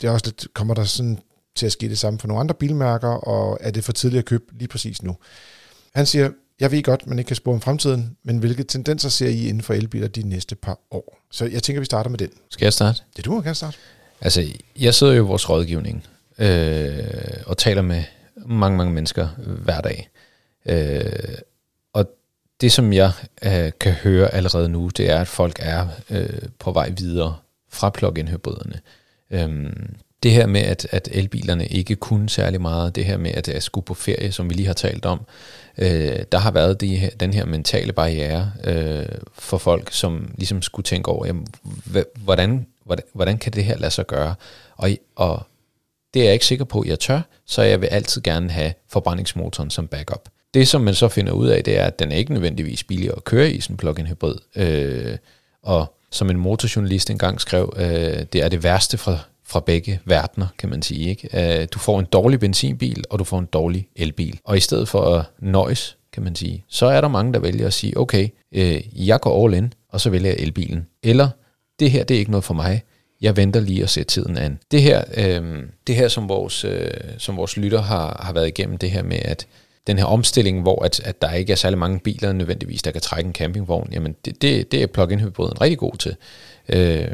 det 0.00 0.08
er 0.08 0.10
også 0.10 0.26
lidt, 0.26 0.46
kommer 0.54 0.74
der 0.74 0.84
sådan 0.84 1.18
til 1.54 1.66
at 1.66 1.72
ske 1.72 1.88
det 1.88 1.98
samme 1.98 2.18
for 2.18 2.28
nogle 2.28 2.40
andre 2.40 2.54
bilmærker, 2.54 3.08
og 3.08 3.58
er 3.60 3.70
det 3.70 3.84
for 3.84 3.92
tidligt 3.92 4.18
at 4.18 4.24
købe 4.24 4.44
lige 4.52 4.68
præcis 4.68 5.02
nu? 5.02 5.16
Han 5.94 6.06
siger, 6.06 6.30
jeg 6.62 6.70
ved 6.70 6.82
godt, 6.82 7.06
man 7.06 7.18
ikke 7.18 7.28
kan 7.28 7.36
spore 7.36 7.54
om 7.54 7.60
fremtiden, 7.60 8.16
men 8.22 8.38
hvilke 8.38 8.62
tendenser 8.62 9.08
ser 9.08 9.28
I 9.28 9.48
inden 9.48 9.62
for 9.62 9.74
elbiler 9.74 10.08
de 10.08 10.28
næste 10.28 10.54
par 10.54 10.78
år? 10.90 11.18
Så 11.30 11.44
jeg 11.44 11.62
tænker, 11.62 11.80
vi 11.80 11.84
starter 11.84 12.10
med 12.10 12.18
den. 12.18 12.30
Skal 12.50 12.66
jeg 12.66 12.72
starte? 12.72 13.02
Det 13.16 13.24
du 13.24 13.30
må 13.30 13.42
gerne 13.42 13.54
starte. 13.54 13.76
Altså, 14.20 14.48
jeg 14.78 14.94
sidder 14.94 15.12
jo 15.12 15.24
i 15.24 15.26
vores 15.26 15.50
rådgivning 15.50 16.06
øh, 16.38 17.04
og 17.46 17.58
taler 17.58 17.82
med 17.82 18.04
mange, 18.36 18.76
mange 18.76 18.92
mennesker 18.92 19.28
hver 19.36 19.80
dag. 19.80 20.10
Øh, 20.66 21.38
og 21.92 22.10
det, 22.60 22.72
som 22.72 22.92
jeg 22.92 23.12
øh, 23.44 23.72
kan 23.80 23.92
høre 23.92 24.34
allerede 24.34 24.68
nu, 24.68 24.88
det 24.88 25.10
er, 25.10 25.20
at 25.20 25.28
folk 25.28 25.56
er 25.60 25.88
øh, 26.10 26.42
på 26.58 26.72
vej 26.72 26.90
videre 26.90 27.36
fra 27.70 27.90
plug-in 27.90 28.28
hybriderne. 28.28 28.80
Det 30.22 30.32
her 30.32 30.46
med, 30.46 30.60
at, 30.60 30.86
at 30.90 31.08
elbilerne 31.12 31.66
ikke 31.66 31.96
kunne 31.96 32.28
særlig 32.28 32.60
meget, 32.60 32.96
det 32.96 33.04
her 33.04 33.16
med, 33.16 33.30
at 33.30 33.48
jeg 33.48 33.62
skulle 33.62 33.84
på 33.84 33.94
ferie, 33.94 34.32
som 34.32 34.50
vi 34.50 34.54
lige 34.54 34.66
har 34.66 34.74
talt 34.74 35.06
om, 35.06 35.20
øh, 35.78 36.18
der 36.32 36.38
har 36.38 36.50
været 36.50 36.80
de 36.80 36.96
her, 36.96 37.10
den 37.10 37.34
her 37.34 37.44
mentale 37.44 37.92
barriere 37.92 38.52
øh, 38.64 39.06
for 39.34 39.58
folk, 39.58 39.92
som 39.92 40.34
ligesom 40.36 40.62
skulle 40.62 40.84
tænke 40.84 41.08
over, 41.08 41.26
jamen, 41.26 41.46
hvordan, 42.14 42.66
hvordan, 42.84 43.04
hvordan 43.12 43.38
kan 43.38 43.52
det 43.52 43.64
her 43.64 43.78
lade 43.78 43.90
sig 43.90 44.06
gøre? 44.06 44.34
Og, 44.76 44.90
og 45.16 45.42
det 46.14 46.20
er 46.20 46.24
jeg 46.24 46.32
ikke 46.32 46.46
sikker 46.46 46.64
på, 46.64 46.80
at 46.80 46.88
jeg 46.88 46.98
tør, 46.98 47.20
så 47.46 47.62
jeg 47.62 47.80
vil 47.80 47.86
altid 47.86 48.22
gerne 48.22 48.50
have 48.50 48.72
forbrændingsmotoren 48.88 49.70
som 49.70 49.88
backup. 49.88 50.28
Det, 50.54 50.68
som 50.68 50.80
man 50.80 50.94
så 50.94 51.08
finder 51.08 51.32
ud 51.32 51.48
af, 51.48 51.64
det 51.64 51.78
er, 51.78 51.84
at 51.84 51.98
den 51.98 52.12
er 52.12 52.16
ikke 52.16 52.32
nødvendigvis 52.32 52.84
billigere 52.84 53.16
at 53.16 53.24
køre 53.24 53.50
i, 53.50 53.60
sådan 53.60 53.74
en 53.74 53.78
plug-in 53.78 54.06
hybrid. 54.06 54.34
Øh, 54.56 55.16
og 55.62 55.94
som 56.10 56.30
en 56.30 56.36
motorjournalist 56.36 57.10
engang 57.10 57.40
skrev, 57.40 57.74
øh, 57.76 58.26
det 58.32 58.34
er 58.34 58.48
det 58.48 58.62
værste 58.62 58.98
fra, 58.98 59.18
fra 59.52 59.60
begge 59.60 60.00
verdener, 60.04 60.46
kan 60.58 60.68
man 60.68 60.82
sige. 60.82 61.08
Ikke? 61.08 61.60
Øh, 61.60 61.68
du 61.72 61.78
får 61.78 62.00
en 62.00 62.06
dårlig 62.12 62.40
benzinbil, 62.40 63.04
og 63.10 63.18
du 63.18 63.24
får 63.24 63.38
en 63.38 63.48
dårlig 63.52 63.88
elbil. 63.96 64.40
Og 64.44 64.56
i 64.56 64.60
stedet 64.60 64.88
for 64.88 65.00
at 65.16 65.24
nøjes, 65.38 65.96
kan 66.12 66.22
man 66.22 66.34
sige, 66.34 66.64
så 66.68 66.86
er 66.86 67.00
der 67.00 67.08
mange, 67.08 67.32
der 67.32 67.38
vælger 67.38 67.66
at 67.66 67.72
sige, 67.72 67.98
okay, 67.98 68.28
øh, 68.54 69.08
jeg 69.08 69.20
går 69.20 69.44
all 69.44 69.54
in, 69.54 69.72
og 69.88 70.00
så 70.00 70.10
vælger 70.10 70.30
jeg 70.30 70.38
elbilen. 70.40 70.86
Eller, 71.02 71.28
det 71.80 71.90
her, 71.90 72.04
det 72.04 72.14
er 72.14 72.18
ikke 72.18 72.30
noget 72.30 72.44
for 72.44 72.54
mig, 72.54 72.82
jeg 73.20 73.36
venter 73.36 73.60
lige 73.60 73.82
og 73.82 73.90
ser 73.90 74.04
tiden 74.04 74.36
an. 74.38 74.58
Det 74.70 74.82
her, 74.82 75.04
øh, 75.16 75.62
det 75.86 75.94
her 75.96 76.08
som, 76.08 76.28
vores, 76.28 76.64
øh, 76.64 76.90
som 77.18 77.36
vores 77.36 77.56
lytter 77.56 77.82
har, 77.82 78.20
har 78.24 78.32
været 78.32 78.48
igennem, 78.48 78.78
det 78.78 78.90
her 78.90 79.02
med, 79.02 79.18
at 79.24 79.46
den 79.86 79.98
her 79.98 80.04
omstilling, 80.04 80.62
hvor 80.62 80.84
at, 80.84 81.00
at 81.00 81.22
der 81.22 81.32
ikke 81.32 81.52
er 81.52 81.56
særlig 81.56 81.78
mange 81.78 82.00
biler 82.00 82.32
nødvendigvis, 82.32 82.82
der 82.82 82.90
kan 82.90 83.00
trække 83.00 83.28
en 83.28 83.34
campingvogn, 83.34 83.88
jamen 83.92 84.16
det, 84.24 84.42
det, 84.42 84.72
det 84.72 84.82
er 84.82 84.86
plug-in 84.86 85.20
hybriden 85.20 85.60
rigtig 85.60 85.78
god 85.78 85.96
til. 85.96 86.16
Øh, 86.68 87.08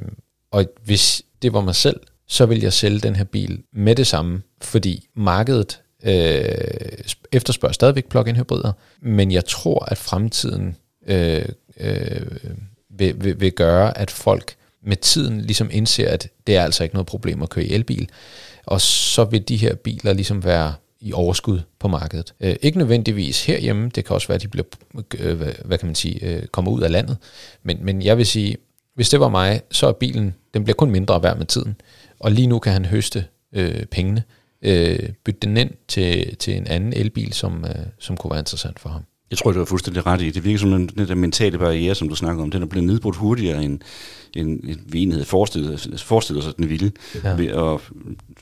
Og 0.51 0.65
hvis 0.85 1.23
det 1.43 1.53
var 1.53 1.61
mig 1.61 1.75
selv, 1.75 2.01
så 2.29 2.47
vil 2.47 2.61
jeg 2.61 2.73
sælge 2.73 3.01
den 3.01 3.17
her 3.17 3.25
bil 3.25 3.63
med 3.73 3.95
det 3.95 4.07
samme, 4.07 4.43
fordi 4.63 5.09
markedet 5.15 5.81
øh, 6.05 6.89
efterspørger 7.33 7.73
stadigvæk 7.73 8.09
plug-in 8.09 8.37
hybrider, 8.37 8.73
men 9.01 9.33
jeg 9.33 9.45
tror, 9.45 9.85
at 9.85 9.99
fremtiden 9.99 10.77
øh, 11.07 11.45
øh, 11.81 12.27
vil, 12.91 13.25
vil, 13.25 13.41
vil 13.41 13.53
gøre, 13.53 13.99
at 13.99 14.11
folk 14.11 14.55
med 14.83 14.97
tiden 14.97 15.41
ligesom 15.41 15.69
indser, 15.73 16.09
at 16.09 16.29
det 16.47 16.57
er 16.57 16.63
altså 16.65 16.83
ikke 16.83 16.95
noget 16.95 17.07
problem 17.07 17.43
at 17.43 17.51
køre 17.51 17.65
i 17.65 17.73
elbil, 17.73 18.09
og 18.67 18.81
så 18.81 19.25
vil 19.25 19.49
de 19.49 19.57
her 19.57 19.75
biler 19.75 20.13
ligesom 20.13 20.45
være 20.45 20.75
i 21.01 21.13
overskud 21.13 21.61
på 21.79 21.89
markedet. 21.89 22.35
Øh, 22.41 22.57
ikke 22.63 22.79
nødvendigvis 22.79 23.45
herhjemme, 23.45 23.91
det 23.95 24.05
kan 24.05 24.15
også 24.15 24.29
være, 24.29 24.35
at 24.35 24.43
de 24.43 24.49
bliver, 24.49 24.67
øh, 25.19 25.41
hvad, 25.65 25.79
kan 25.79 25.87
man 25.87 25.95
sige, 25.95 26.27
øh, 26.27 26.47
kommer 26.47 26.71
ud 26.73 26.83
af 26.83 26.91
landet, 26.91 27.17
men, 27.63 27.79
men 27.83 28.03
jeg 28.03 28.19
vil 28.19 28.27
sige, 28.27 28.57
hvis 28.95 29.09
det 29.09 29.21
var 29.21 29.29
mig, 29.29 29.61
så 29.71 29.87
er 29.87 29.93
bilen, 29.93 30.35
den 30.55 30.65
bliver 30.65 30.75
kun 30.75 30.91
mindre 30.91 31.23
værd 31.23 31.39
med 31.39 31.47
tiden, 31.47 31.77
og 32.21 32.33
lige 32.33 32.47
nu 32.47 32.59
kan 32.59 32.73
han 32.73 32.85
høste 32.85 33.25
øh, 33.53 33.85
pengene, 33.85 34.23
øh, 34.63 35.09
bytte 35.25 35.41
den 35.41 35.57
ind 35.57 35.71
til, 35.89 36.37
til 36.37 36.57
en 36.57 36.67
anden 36.67 36.93
elbil, 36.93 37.33
som, 37.33 37.65
øh, 37.65 37.87
som 37.99 38.17
kunne 38.17 38.31
være 38.31 38.41
interessant 38.41 38.79
for 38.79 38.89
ham. 38.89 39.03
Jeg 39.31 39.39
tror, 39.39 39.53
du 39.53 39.59
har 39.59 39.65
fuldstændig 39.65 40.07
ret 40.07 40.23
i. 40.23 40.31
Det 40.31 40.45
virker 40.45 40.59
som 40.59 40.71
den, 40.71 40.87
den 40.87 41.09
der 41.09 41.15
mentale 41.15 41.59
barriere, 41.59 41.95
som 41.95 42.09
du 42.09 42.15
snakker 42.15 42.43
om, 42.43 42.51
den 42.51 42.63
er 42.63 42.67
blevet 42.67 42.87
nedbrudt 42.87 43.17
hurtigere, 43.17 43.65
end, 43.65 43.81
end, 44.37 44.61
end 44.65 44.79
vi 44.87 44.99
egentlig 44.99 45.17
havde 45.17 45.25
forestillet, 45.25 45.97
forestillet 45.99 46.45
os, 46.45 46.49
at 46.49 46.57
den 46.57 46.69
ville. 46.69 46.93
Ja. 47.25 47.55
Og 47.55 47.81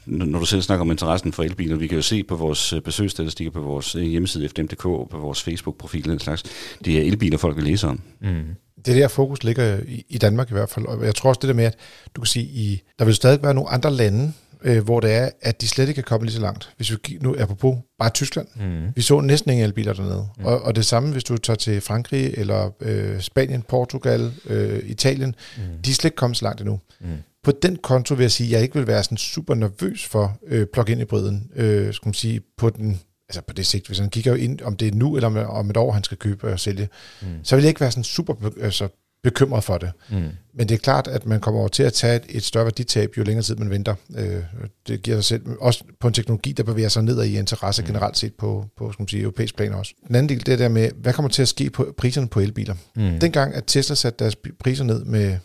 når 0.06 0.38
du 0.38 0.46
selv 0.46 0.62
snakker 0.62 0.80
om 0.80 0.90
interessen 0.90 1.32
for 1.32 1.42
elbiler, 1.42 1.76
vi 1.76 1.86
kan 1.86 1.96
jo 1.96 2.02
se 2.02 2.22
på 2.22 2.36
vores 2.36 2.72
øh, 2.72 2.80
besøgsstatistikker 2.80 3.50
på 3.50 3.60
vores 3.60 3.94
øh, 3.94 4.02
hjemmeside 4.02 4.48
FDM.dk, 4.48 4.82
på 4.82 5.18
vores 5.20 5.42
Facebook-profil, 5.42 6.04
den 6.04 6.18
slags, 6.18 6.42
det 6.84 6.98
er 6.98 7.02
elbiler, 7.02 7.38
folk 7.38 7.56
vil 7.56 7.64
læse 7.64 7.86
om. 7.86 8.00
Mm. 8.20 8.44
Det 8.86 8.96
er 8.96 9.00
der 9.00 9.08
fokus 9.08 9.44
ligger 9.44 9.80
i, 9.86 10.04
i 10.08 10.18
Danmark 10.18 10.50
i 10.50 10.52
hvert 10.52 10.70
fald, 10.70 10.86
og 10.86 11.04
jeg 11.04 11.14
tror 11.14 11.28
også 11.28 11.38
det 11.42 11.48
der 11.48 11.54
med, 11.54 11.64
at 11.64 11.76
du 12.16 12.20
kan 12.20 12.26
sige, 12.26 12.46
i, 12.46 12.82
der 12.98 13.04
vil 13.04 13.14
stadig 13.14 13.42
være 13.42 13.54
nogle 13.54 13.70
andre 13.70 13.90
lande, 13.90 14.32
øh, 14.62 14.84
hvor 14.84 15.00
det 15.00 15.12
er, 15.12 15.30
at 15.40 15.60
de 15.60 15.68
slet 15.68 15.88
ikke 15.88 15.94
kan 15.94 16.04
komme 16.04 16.26
lige 16.26 16.34
så 16.34 16.40
langt. 16.40 16.70
Hvis 16.76 16.90
vi 16.90 16.96
nu 17.20 17.34
er 17.34 17.46
på 17.46 17.78
bare 17.98 18.10
Tyskland, 18.10 18.48
mm. 18.56 18.92
vi 18.96 19.02
så 19.02 19.20
næsten 19.20 19.50
ingen 19.50 19.64
elbiler 19.66 19.92
dernede. 19.92 20.28
Mm. 20.38 20.44
Og, 20.44 20.62
og 20.62 20.76
det 20.76 20.86
samme, 20.86 21.12
hvis 21.12 21.24
du 21.24 21.36
tager 21.36 21.56
til 21.56 21.80
Frankrig, 21.80 22.34
eller 22.36 22.70
øh, 22.80 23.20
Spanien, 23.20 23.62
Portugal, 23.62 24.32
øh, 24.46 24.82
Italien, 24.86 25.34
mm. 25.56 25.62
de 25.84 25.90
er 25.90 25.94
slet 25.94 26.04
ikke 26.04 26.16
kommet 26.16 26.36
så 26.36 26.44
langt 26.44 26.60
endnu. 26.60 26.80
Mm. 27.00 27.06
På 27.44 27.52
den 27.62 27.76
konto 27.76 28.14
vil 28.14 28.24
jeg 28.24 28.30
sige, 28.30 28.46
at 28.46 28.52
jeg 28.52 28.62
ikke 28.62 28.74
vil 28.74 28.86
være 28.86 29.02
sådan 29.02 29.18
super 29.18 29.54
nervøs 29.54 30.06
for 30.06 30.38
øh, 30.46 30.66
plug-in 30.72 30.98
hybriden, 30.98 31.50
øh, 31.56 31.94
skal 31.94 32.08
man 32.08 32.14
sige, 32.14 32.40
på 32.58 32.70
den 32.70 33.00
altså 33.28 33.40
på 33.40 33.52
det 33.52 33.66
sigt, 33.66 33.86
hvis 33.86 33.98
han 33.98 34.10
kigger 34.10 34.34
ind, 34.34 34.60
om 34.60 34.76
det 34.76 34.88
er 34.88 34.92
nu 34.92 35.16
eller 35.16 35.26
om, 35.26 35.36
om 35.36 35.70
et 35.70 35.76
år, 35.76 35.92
han 35.92 36.04
skal 36.04 36.16
købe 36.16 36.52
og 36.52 36.60
sælge, 36.60 36.88
mm. 37.22 37.28
så 37.42 37.56
vil 37.56 37.62
jeg 37.62 37.68
ikke 37.68 37.80
være 37.80 37.90
sådan 37.90 38.04
super 38.04 38.34
altså, 38.60 38.88
bekymret 39.22 39.64
for 39.64 39.78
det. 39.78 39.92
Mm. 40.10 40.28
Men 40.54 40.68
det 40.68 40.74
er 40.74 40.78
klart, 40.78 41.08
at 41.08 41.26
man 41.26 41.40
kommer 41.40 41.60
over 41.60 41.68
til 41.68 41.82
at 41.82 41.92
tage 41.92 42.16
et, 42.16 42.24
et 42.28 42.42
større 42.42 42.64
værditab, 42.64 43.16
jo 43.16 43.22
længere 43.22 43.42
tid 43.42 43.56
man 43.56 43.70
venter. 43.70 43.94
Øh, 44.16 44.42
det 44.88 45.02
giver 45.02 45.16
sig 45.16 45.24
selv, 45.24 45.42
også 45.60 45.84
på 46.00 46.08
en 46.08 46.14
teknologi, 46.14 46.52
der 46.52 46.62
bevæger 46.62 46.88
sig 46.88 47.02
nedad 47.02 47.24
i 47.24 47.38
interesse 47.38 47.82
mm. 47.82 47.86
generelt 47.86 48.18
set 48.18 48.34
på, 48.34 48.66
på 48.76 48.92
skal 48.92 49.02
man 49.02 49.08
sige, 49.08 49.22
europæisk 49.22 49.56
plan 49.56 49.72
også. 49.72 49.94
Den 50.08 50.16
anden 50.16 50.28
del, 50.28 50.46
det 50.46 50.52
er 50.52 50.56
der 50.56 50.68
med, 50.68 50.90
hvad 50.96 51.12
kommer 51.12 51.28
til 51.28 51.42
at 51.42 51.48
ske 51.48 51.70
på 51.70 51.94
priserne 51.98 52.28
på 52.28 52.40
elbiler? 52.40 52.74
Mm. 52.96 53.20
Dengang, 53.20 53.54
at 53.54 53.64
Tesla 53.66 53.94
satte 53.94 54.24
deres 54.24 54.36
priser 54.58 54.84
ned 54.84 55.04
med 55.04 55.38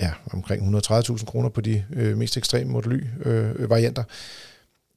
ja, 0.00 0.10
omkring 0.32 0.76
130.000 0.76 1.24
kroner 1.24 1.48
på 1.48 1.60
de 1.60 1.84
øh, 1.92 2.16
mest 2.18 2.36
ekstreme 2.36 2.70
Model 2.70 2.92
Y-varianter, 2.92 4.02
øh, 4.02 4.12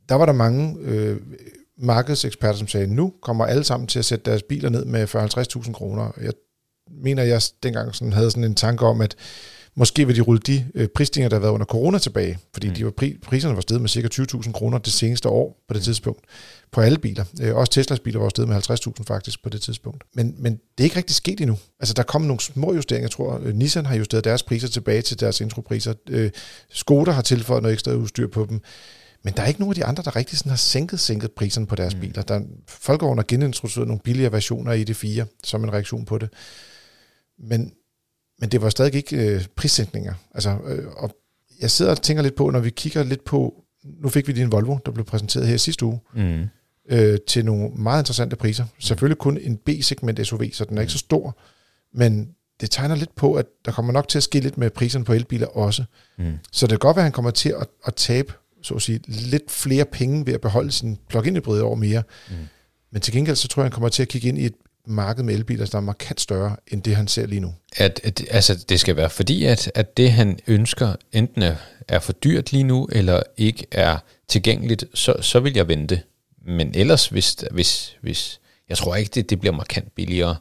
der 0.09 0.15
var 0.15 0.25
der 0.25 0.33
mange 0.33 0.77
øh, 0.81 1.17
markedseksperter, 1.79 2.57
som 2.57 2.67
sagde, 2.67 2.87
nu 2.87 3.13
kommer 3.21 3.45
alle 3.45 3.63
sammen 3.63 3.87
til 3.87 3.99
at 3.99 4.05
sætte 4.05 4.31
deres 4.31 4.43
biler 4.43 4.69
ned 4.69 4.85
med 4.85 5.15
40-50.000 5.15 5.71
kroner. 5.71 6.11
Jeg 6.21 6.33
mener, 6.91 7.23
jeg 7.23 7.41
dengang 7.63 7.95
sådan 7.95 8.13
havde 8.13 8.31
sådan 8.31 8.43
en 8.43 8.55
tanke 8.55 8.85
om, 8.85 9.01
at 9.01 9.15
måske 9.75 10.07
vil 10.07 10.15
de 10.15 10.21
rulle 10.21 10.41
de 10.47 10.65
øh, 10.75 10.87
prisstigninger, 10.87 11.29
der 11.29 11.35
har 11.35 11.41
været 11.41 11.51
under 11.51 11.65
corona 11.65 11.97
tilbage, 11.97 12.37
fordi 12.53 12.67
mm. 12.67 12.73
de 12.73 12.85
var 12.85 12.91
pri- 13.01 13.19
priserne 13.21 13.55
var 13.55 13.61
steget 13.61 13.81
med 13.81 13.89
cirka 13.89 14.07
20.000 14.13 14.51
kroner 14.51 14.77
det 14.77 14.93
seneste 14.93 15.29
år 15.29 15.63
på 15.67 15.73
det 15.73 15.81
mm. 15.81 15.83
tidspunkt, 15.83 16.21
på 16.71 16.81
alle 16.81 16.97
biler. 16.97 17.25
Øh, 17.41 17.55
også 17.55 17.71
Teslas 17.71 17.99
biler 17.99 18.19
var 18.19 18.29
steget 18.29 18.49
med 18.49 18.57
50.000 18.57 19.03
faktisk 19.07 19.43
på 19.43 19.49
det 19.49 19.61
tidspunkt. 19.61 20.03
Men, 20.13 20.35
men 20.37 20.53
det 20.53 20.79
er 20.79 20.83
ikke 20.83 20.97
rigtig 20.97 21.15
sket 21.15 21.41
endnu. 21.41 21.57
Altså, 21.79 21.93
der 21.93 22.03
kom 22.03 22.21
nogle 22.21 22.39
små 22.39 22.73
justeringer, 22.73 23.03
jeg 23.03 23.11
tror. 23.11 23.41
Øh, 23.43 23.55
Nissan 23.55 23.85
har 23.85 23.95
justeret 23.95 24.23
deres 24.23 24.43
priser 24.43 24.67
tilbage 24.67 25.01
til 25.01 25.19
deres 25.19 25.41
intropriser. 25.41 25.93
Øh, 26.09 26.31
Skoda 26.73 27.11
har 27.11 27.21
tilføjet 27.21 27.63
noget 27.63 27.73
ekstra 27.73 27.93
udstyr 27.93 28.27
på 28.27 28.45
dem. 28.49 28.61
Men 29.23 29.33
der 29.33 29.43
er 29.43 29.47
ikke 29.47 29.59
nogen 29.59 29.71
af 29.71 29.75
de 29.75 29.85
andre, 29.85 30.03
der 30.03 30.15
rigtig 30.15 30.37
sådan 30.37 30.49
har 30.49 30.57
sænket, 30.57 30.99
sænket 30.99 31.31
priserne 31.31 31.67
på 31.67 31.75
deres 31.75 31.95
mm. 31.95 32.01
biler. 32.01 32.21
Der, 32.21 32.41
folk 32.67 33.01
har 33.01 33.25
genintroduceret 33.27 33.87
nogle 33.87 34.01
billigere 34.03 34.31
versioner 34.31 34.71
i 34.71 34.83
det 34.83 34.95
4 34.95 35.25
som 35.43 35.63
en 35.63 35.73
reaktion 35.73 36.05
på 36.05 36.17
det. 36.17 36.29
Men, 37.39 37.73
men 38.39 38.49
det 38.49 38.61
var 38.61 38.69
stadig 38.69 38.95
ikke 38.95 39.17
øh, 39.17 39.45
prissænkninger. 39.55 40.13
Altså, 40.33 40.57
øh, 40.65 40.87
og 40.97 41.11
jeg 41.59 41.71
sidder 41.71 41.91
og 41.91 42.01
tænker 42.01 42.23
lidt 42.23 42.35
på, 42.35 42.49
når 42.49 42.59
vi 42.59 42.69
kigger 42.69 43.03
lidt 43.03 43.23
på, 43.23 43.63
nu 43.83 44.09
fik 44.09 44.27
vi 44.27 44.33
din 44.33 44.51
Volvo, 44.51 44.77
der 44.85 44.91
blev 44.91 45.05
præsenteret 45.05 45.47
her 45.47 45.57
sidste 45.57 45.85
uge, 45.85 45.99
mm. 46.15 46.45
øh, 46.89 47.17
til 47.27 47.45
nogle 47.45 47.69
meget 47.75 48.01
interessante 48.01 48.35
priser. 48.35 48.65
Selvfølgelig 48.79 49.17
kun 49.17 49.37
en 49.37 49.57
B-segment 49.57 50.27
SUV, 50.27 50.43
så 50.53 50.65
den 50.65 50.77
er 50.77 50.81
ikke 50.81 50.93
så 50.93 50.99
stor, 50.99 51.37
men 51.93 52.35
det 52.61 52.71
tegner 52.71 52.95
lidt 52.95 53.15
på, 53.15 53.33
at 53.33 53.45
der 53.65 53.71
kommer 53.71 53.91
nok 53.93 54.07
til 54.07 54.19
at 54.19 54.23
ske 54.23 54.39
lidt 54.39 54.57
med 54.57 54.69
priserne 54.69 55.05
på 55.05 55.13
elbiler 55.13 55.47
også. 55.47 55.83
Mm. 56.17 56.33
Så 56.51 56.65
det 56.67 56.71
kan 56.71 56.79
godt 56.79 56.95
være, 56.95 57.01
at 57.01 57.05
han 57.05 57.11
kommer 57.11 57.31
til 57.31 57.49
at, 57.49 57.67
at 57.85 57.95
tabe 57.95 58.33
så 58.61 58.73
at 58.73 58.81
sige, 58.81 58.99
lidt 59.07 59.51
flere 59.51 59.85
penge 59.85 60.25
ved 60.25 60.33
at 60.33 60.41
beholde 60.41 60.71
sin 60.71 60.97
plug-in 61.09 61.35
hybrid 61.35 61.61
over 61.61 61.75
mere. 61.75 62.03
Mm. 62.29 62.35
Men 62.91 63.01
til 63.01 63.13
gengæld 63.13 63.35
så 63.35 63.47
tror 63.47 63.61
jeg, 63.61 63.65
han 63.65 63.71
kommer 63.71 63.89
til 63.89 64.01
at 64.01 64.07
kigge 64.07 64.27
ind 64.27 64.39
i 64.39 64.45
et 64.45 64.53
marked 64.87 65.23
med 65.23 65.33
elbiler, 65.33 65.65
der 65.65 65.77
er 65.77 65.81
markant 65.81 66.21
større 66.21 66.55
end 66.67 66.83
det, 66.83 66.95
han 66.95 67.07
ser 67.07 67.25
lige 67.25 67.39
nu. 67.39 67.53
At, 67.77 68.01
at, 68.03 68.23
altså, 68.29 68.65
det 68.69 68.79
skal 68.79 68.95
være 68.95 69.09
fordi, 69.09 69.45
at, 69.45 69.71
at 69.75 69.97
det, 69.97 70.11
han 70.11 70.39
ønsker, 70.47 70.95
enten 71.11 71.43
er, 71.87 71.99
for 71.99 72.13
dyrt 72.13 72.51
lige 72.51 72.63
nu, 72.63 72.87
eller 72.91 73.23
ikke 73.37 73.65
er 73.71 73.97
tilgængeligt, 74.27 74.85
så, 74.93 75.15
så 75.21 75.39
vil 75.39 75.53
jeg 75.53 75.67
vente. 75.67 76.01
Men 76.45 76.71
ellers, 76.75 77.07
hvis, 77.07 77.35
hvis, 77.51 77.97
hvis 78.01 78.39
jeg 78.69 78.77
tror 78.77 78.95
ikke, 78.95 79.11
det, 79.15 79.29
det 79.29 79.39
bliver 79.39 79.55
markant 79.55 79.95
billigere 79.95 80.35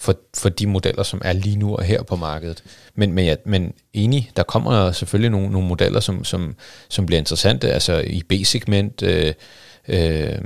for, 0.00 0.18
for 0.36 0.48
de 0.48 0.66
modeller, 0.66 1.02
som 1.02 1.20
er 1.24 1.32
lige 1.32 1.56
nu 1.56 1.76
og 1.76 1.84
her 1.84 2.02
på 2.02 2.16
markedet. 2.16 2.62
Men, 2.94 3.12
men, 3.12 3.24
ja, 3.24 3.34
men 3.44 3.72
enig, 3.92 4.30
der 4.36 4.42
kommer 4.42 4.92
selvfølgelig 4.92 5.30
nogle, 5.30 5.50
nogle 5.50 5.68
modeller, 5.68 6.00
som, 6.00 6.24
som, 6.24 6.54
som 6.88 7.06
bliver 7.06 7.18
interessante, 7.18 7.72
altså 7.72 7.98
i 8.06 8.22
B-segment, 8.28 9.02
øh, 9.02 9.34
øh, 9.88 10.38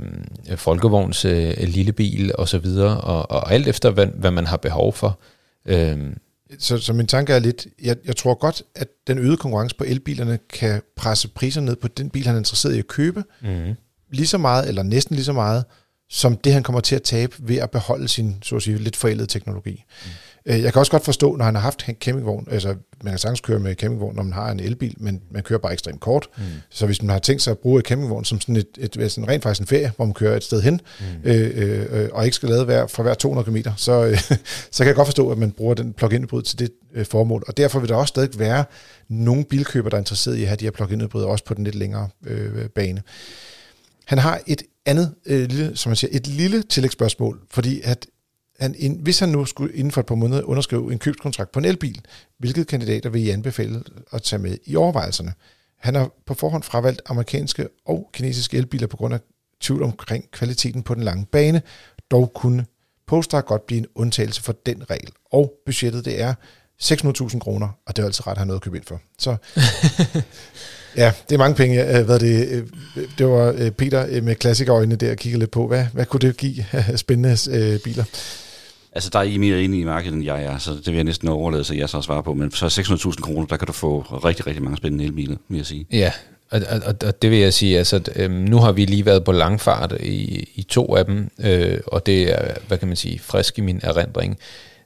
folkevogns 0.55 1.25
øh, 1.25 1.53
lille 1.59 1.91
bil 1.91 2.31
og 2.37 2.49
så 2.49 2.57
videre, 2.57 3.01
og, 3.01 3.31
og 3.31 3.53
alt 3.53 3.67
efter, 3.67 3.91
hvad, 3.91 4.07
hvad 4.07 4.31
man 4.31 4.45
har 4.45 4.57
behov 4.57 4.93
for. 4.93 5.19
Øh. 5.65 5.97
Så, 6.59 6.77
så 6.77 6.93
min 6.93 7.07
tanke 7.07 7.33
er 7.33 7.39
lidt, 7.39 7.67
jeg, 7.83 7.95
jeg 8.05 8.15
tror 8.15 8.33
godt, 8.33 8.63
at 8.75 8.87
den 9.07 9.17
øgede 9.17 9.37
konkurrence 9.37 9.75
på 9.75 9.83
elbilerne 9.83 10.39
kan 10.53 10.81
presse 10.95 11.27
priserne 11.27 11.65
ned 11.65 11.75
på 11.75 11.87
den 11.87 12.09
bil, 12.09 12.25
han 12.25 12.35
er 12.35 12.39
interesseret 12.39 12.75
i 12.75 12.79
at 12.79 12.87
købe, 12.87 13.23
mm. 13.41 13.73
lige 14.11 14.27
så 14.27 14.37
meget, 14.37 14.67
eller 14.67 14.83
næsten 14.83 15.15
lige 15.15 15.25
så 15.25 15.33
meget, 15.33 15.63
som 16.13 16.37
det, 16.37 16.53
han 16.53 16.63
kommer 16.63 16.81
til 16.81 16.95
at 16.95 17.03
tabe 17.03 17.35
ved 17.39 17.55
at 17.55 17.71
beholde 17.71 18.07
sin, 18.07 18.35
så 18.41 18.55
at 18.55 18.61
sige, 18.61 18.77
lidt 18.77 18.95
forældede 18.95 19.27
teknologi. 19.27 19.83
Mm. 20.05 20.11
Jeg 20.45 20.73
kan 20.73 20.79
også 20.79 20.91
godt 20.91 21.05
forstå, 21.05 21.35
når 21.35 21.45
han 21.45 21.55
har 21.55 21.61
haft 21.61 21.85
en 21.89 21.95
campingvogn, 21.95 22.47
altså 22.51 22.75
man 23.03 23.11
kan 23.11 23.17
sagtens 23.17 23.41
køre 23.41 23.59
med 23.59 23.75
campingvogn, 23.75 24.15
når 24.15 24.23
man 24.23 24.33
har 24.33 24.51
en 24.51 24.59
elbil, 24.59 24.95
men 24.97 25.21
man 25.31 25.43
kører 25.43 25.59
bare 25.59 25.73
ekstremt 25.73 25.99
kort. 25.99 26.27
Mm. 26.37 26.43
Så 26.69 26.85
hvis 26.85 27.01
man 27.01 27.09
har 27.09 27.19
tænkt 27.19 27.41
sig 27.41 27.51
at 27.51 27.57
bruge 27.57 27.79
et 27.79 27.85
campingvogn 27.85 28.25
som 28.25 28.41
sådan 28.41 28.55
et, 28.55 28.67
et, 28.77 28.95
et 28.95 29.11
sådan 29.11 29.29
rent 29.29 29.43
faktisk 29.43 29.61
en 29.61 29.67
ferie, 29.67 29.91
hvor 29.95 30.05
man 30.05 30.13
kører 30.13 30.37
et 30.37 30.43
sted 30.43 30.61
hen, 30.61 30.81
mm. 30.99 31.29
øh, 31.29 31.89
øh, 31.91 32.09
og 32.11 32.25
ikke 32.25 32.35
skal 32.35 32.49
lade 32.49 32.65
hver, 32.65 32.87
for 32.87 33.03
hver 33.03 33.13
200 33.13 33.45
km, 33.45 33.69
så, 33.77 34.05
øh, 34.05 34.17
så 34.71 34.77
kan 34.77 34.87
jeg 34.87 34.95
godt 34.95 35.07
forstå, 35.07 35.31
at 35.31 35.37
man 35.37 35.51
bruger 35.51 35.73
den 35.73 35.93
plug-in 35.93 36.21
hybrid 36.21 36.43
til 36.43 36.59
det 36.59 36.69
øh, 36.93 37.05
formål. 37.05 37.43
Og 37.47 37.57
derfor 37.57 37.79
vil 37.79 37.89
der 37.89 37.95
også 37.95 38.11
stadig 38.11 38.39
være 38.39 38.65
nogle 39.09 39.45
bilkøber, 39.45 39.89
der 39.89 39.97
er 39.97 40.01
interesseret 40.01 40.35
i 40.35 40.41
at 40.41 40.47
have 40.47 40.57
de 40.57 40.65
her 40.65 40.71
plug-in 40.71 41.01
hybrider, 41.01 41.27
også 41.27 41.45
på 41.45 41.53
den 41.53 41.63
lidt 41.63 41.75
længere 41.75 42.09
øh, 42.25 42.69
bane. 42.69 43.01
Han 44.05 44.17
har 44.17 44.41
et 44.47 44.61
andet, 44.85 45.15
øh, 45.25 45.49
lille, 45.49 45.77
som 45.77 45.89
man 45.89 45.95
siger, 45.95 46.11
et 46.13 46.27
lille 46.27 46.63
tillægsspørgsmål, 46.63 47.41
fordi 47.51 47.81
at 47.83 48.07
han, 48.59 48.99
hvis 49.01 49.19
han 49.19 49.29
nu 49.29 49.45
skulle 49.45 49.75
inden 49.75 49.91
for 49.91 50.01
et 50.01 50.07
par 50.07 50.15
måneder 50.15 50.41
underskrive 50.41 50.91
en 50.91 50.99
købskontrakt 50.99 51.51
på 51.51 51.59
en 51.59 51.65
elbil, 51.65 52.01
hvilke 52.37 52.65
kandidater 52.65 53.09
vil 53.09 53.23
I 53.23 53.29
anbefale 53.29 53.83
at 54.11 54.23
tage 54.23 54.41
med 54.41 54.57
i 54.65 54.75
overvejelserne? 54.75 55.33
Han 55.79 55.95
har 55.95 56.11
på 56.25 56.33
forhånd 56.33 56.63
fravalgt 56.63 57.01
amerikanske 57.05 57.67
og 57.85 58.09
kinesiske 58.13 58.57
elbiler 58.57 58.87
på 58.87 58.97
grund 58.97 59.13
af 59.13 59.19
tvivl 59.61 59.83
omkring 59.83 60.31
kvaliteten 60.31 60.83
på 60.83 60.95
den 60.95 61.03
lange 61.03 61.25
bane. 61.25 61.61
Dog 62.11 62.31
kunne 62.35 62.65
Polestar 63.07 63.41
godt 63.41 63.65
blive 63.65 63.79
en 63.79 63.87
undtagelse 63.95 64.43
for 64.43 64.53
den 64.65 64.89
regel. 64.89 65.09
Og 65.31 65.53
budgettet 65.65 66.05
det 66.05 66.21
er 66.21 66.33
600.000 66.81 67.39
kroner, 67.39 67.69
og 67.85 67.95
det 67.95 68.01
er 68.01 68.05
altså 68.05 68.23
ret 68.27 68.31
at 68.31 68.37
have 68.37 68.47
noget 68.47 68.59
at 68.59 68.63
købe 68.63 68.77
ind 68.77 68.85
for. 68.85 69.01
Så 69.19 69.35
Ja, 70.97 71.11
det 71.29 71.35
er 71.35 71.39
mange 71.39 71.55
penge. 71.55 72.03
Hvad 72.03 72.19
det, 72.19 72.47
øh, 72.49 72.63
det 73.17 73.27
var 73.27 73.55
øh, 73.57 73.71
Peter 73.71 74.05
øh, 74.09 74.23
med 74.23 74.35
klassikerøjne 74.35 74.95
der 74.95 75.15
kigger 75.15 75.39
lidt 75.39 75.51
på. 75.51 75.67
Hvad, 75.67 75.85
hvad 75.93 76.05
kunne 76.05 76.19
det 76.19 76.37
give 76.37 76.65
af 76.71 76.99
spændende 77.05 77.79
biler? 77.83 78.03
Altså, 78.95 79.09
der 79.13 79.19
er 79.19 79.23
I 79.23 79.37
mere 79.37 79.63
inde 79.63 79.79
i 79.79 79.83
markedet, 79.83 80.15
end 80.15 80.23
jeg 80.23 80.43
er, 80.43 80.57
så 80.57 80.71
det 80.71 80.85
vil 80.85 80.95
jeg 80.95 81.03
næsten 81.03 81.27
overlade, 81.27 81.63
så 81.63 81.73
jeg 81.73 81.89
så 81.89 82.01
svare 82.01 82.23
på. 82.23 82.33
Men 82.33 82.51
så 82.51 82.65
600.000 82.65 83.21
kroner, 83.21 83.47
der 83.47 83.57
kan 83.57 83.67
du 83.67 83.73
få 83.73 83.99
rigtig, 84.01 84.47
rigtig 84.47 84.63
mange 84.63 84.77
spændende 84.77 85.05
elbiler, 85.05 85.35
vil 85.49 85.57
jeg 85.57 85.65
sige. 85.65 85.85
Ja, 85.91 86.11
og, 86.49 86.61
og, 86.69 86.95
og 87.05 87.21
det 87.21 87.31
vil 87.31 87.39
jeg 87.39 87.53
sige, 87.53 87.77
altså, 87.77 87.95
at, 87.95 88.09
øhm, 88.15 88.33
nu 88.33 88.57
har 88.57 88.71
vi 88.71 88.85
lige 88.85 89.05
været 89.05 89.23
på 89.23 89.31
langfart 89.31 89.93
i, 89.99 90.49
i 90.55 90.63
to 90.63 90.95
af 90.95 91.05
dem, 91.05 91.29
øh, 91.39 91.77
og 91.87 92.05
det 92.05 92.31
er, 92.31 92.53
hvad 92.67 92.77
kan 92.77 92.87
man 92.87 92.97
sige, 92.97 93.19
frisk 93.19 93.57
i 93.57 93.61
min 93.61 93.79
erindring. 93.83 94.37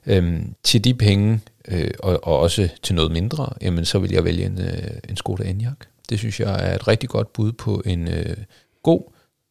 Øhm, 0.06 0.54
til 0.62 0.84
de 0.84 0.94
penge, 0.94 1.40
øh, 1.68 1.90
og, 1.98 2.26
og 2.26 2.38
også 2.38 2.68
til 2.82 2.94
noget 2.94 3.10
mindre, 3.10 3.52
jamen 3.62 3.84
så 3.84 3.98
vil 3.98 4.12
jeg 4.12 4.24
vælge 4.24 4.44
en, 4.44 4.60
øh, 4.60 4.90
en 5.08 5.16
Skoda 5.16 5.42
Enyaq. 5.42 5.76
Det 6.08 6.18
synes 6.18 6.40
jeg 6.40 6.70
er 6.70 6.74
et 6.74 6.88
rigtig 6.88 7.08
godt 7.08 7.32
bud 7.32 7.52
på 7.52 7.82
en 7.84 8.08
øh, 8.08 8.36
god 8.82 9.02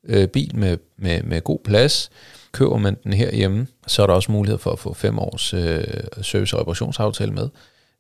øh, 0.04 0.28
bil 0.28 0.56
med, 0.56 0.78
med, 0.98 1.24
med 1.24 1.42
god 1.42 1.60
plads. 1.64 2.10
Køber 2.52 2.78
man 2.78 2.98
den 3.04 3.14
herhjemme, 3.14 3.68
så 3.88 4.04
er 4.04 4.08
der 4.08 4.14
også 4.14 4.32
mulighed 4.32 4.58
for 4.58 4.72
at 4.72 4.80
få 4.80 4.94
fem 4.94 5.20
års 5.20 5.54
øh, 5.54 5.84
service- 6.22 6.56
og 6.56 6.62
reparationsaftale 6.62 7.32
med. 7.32 7.50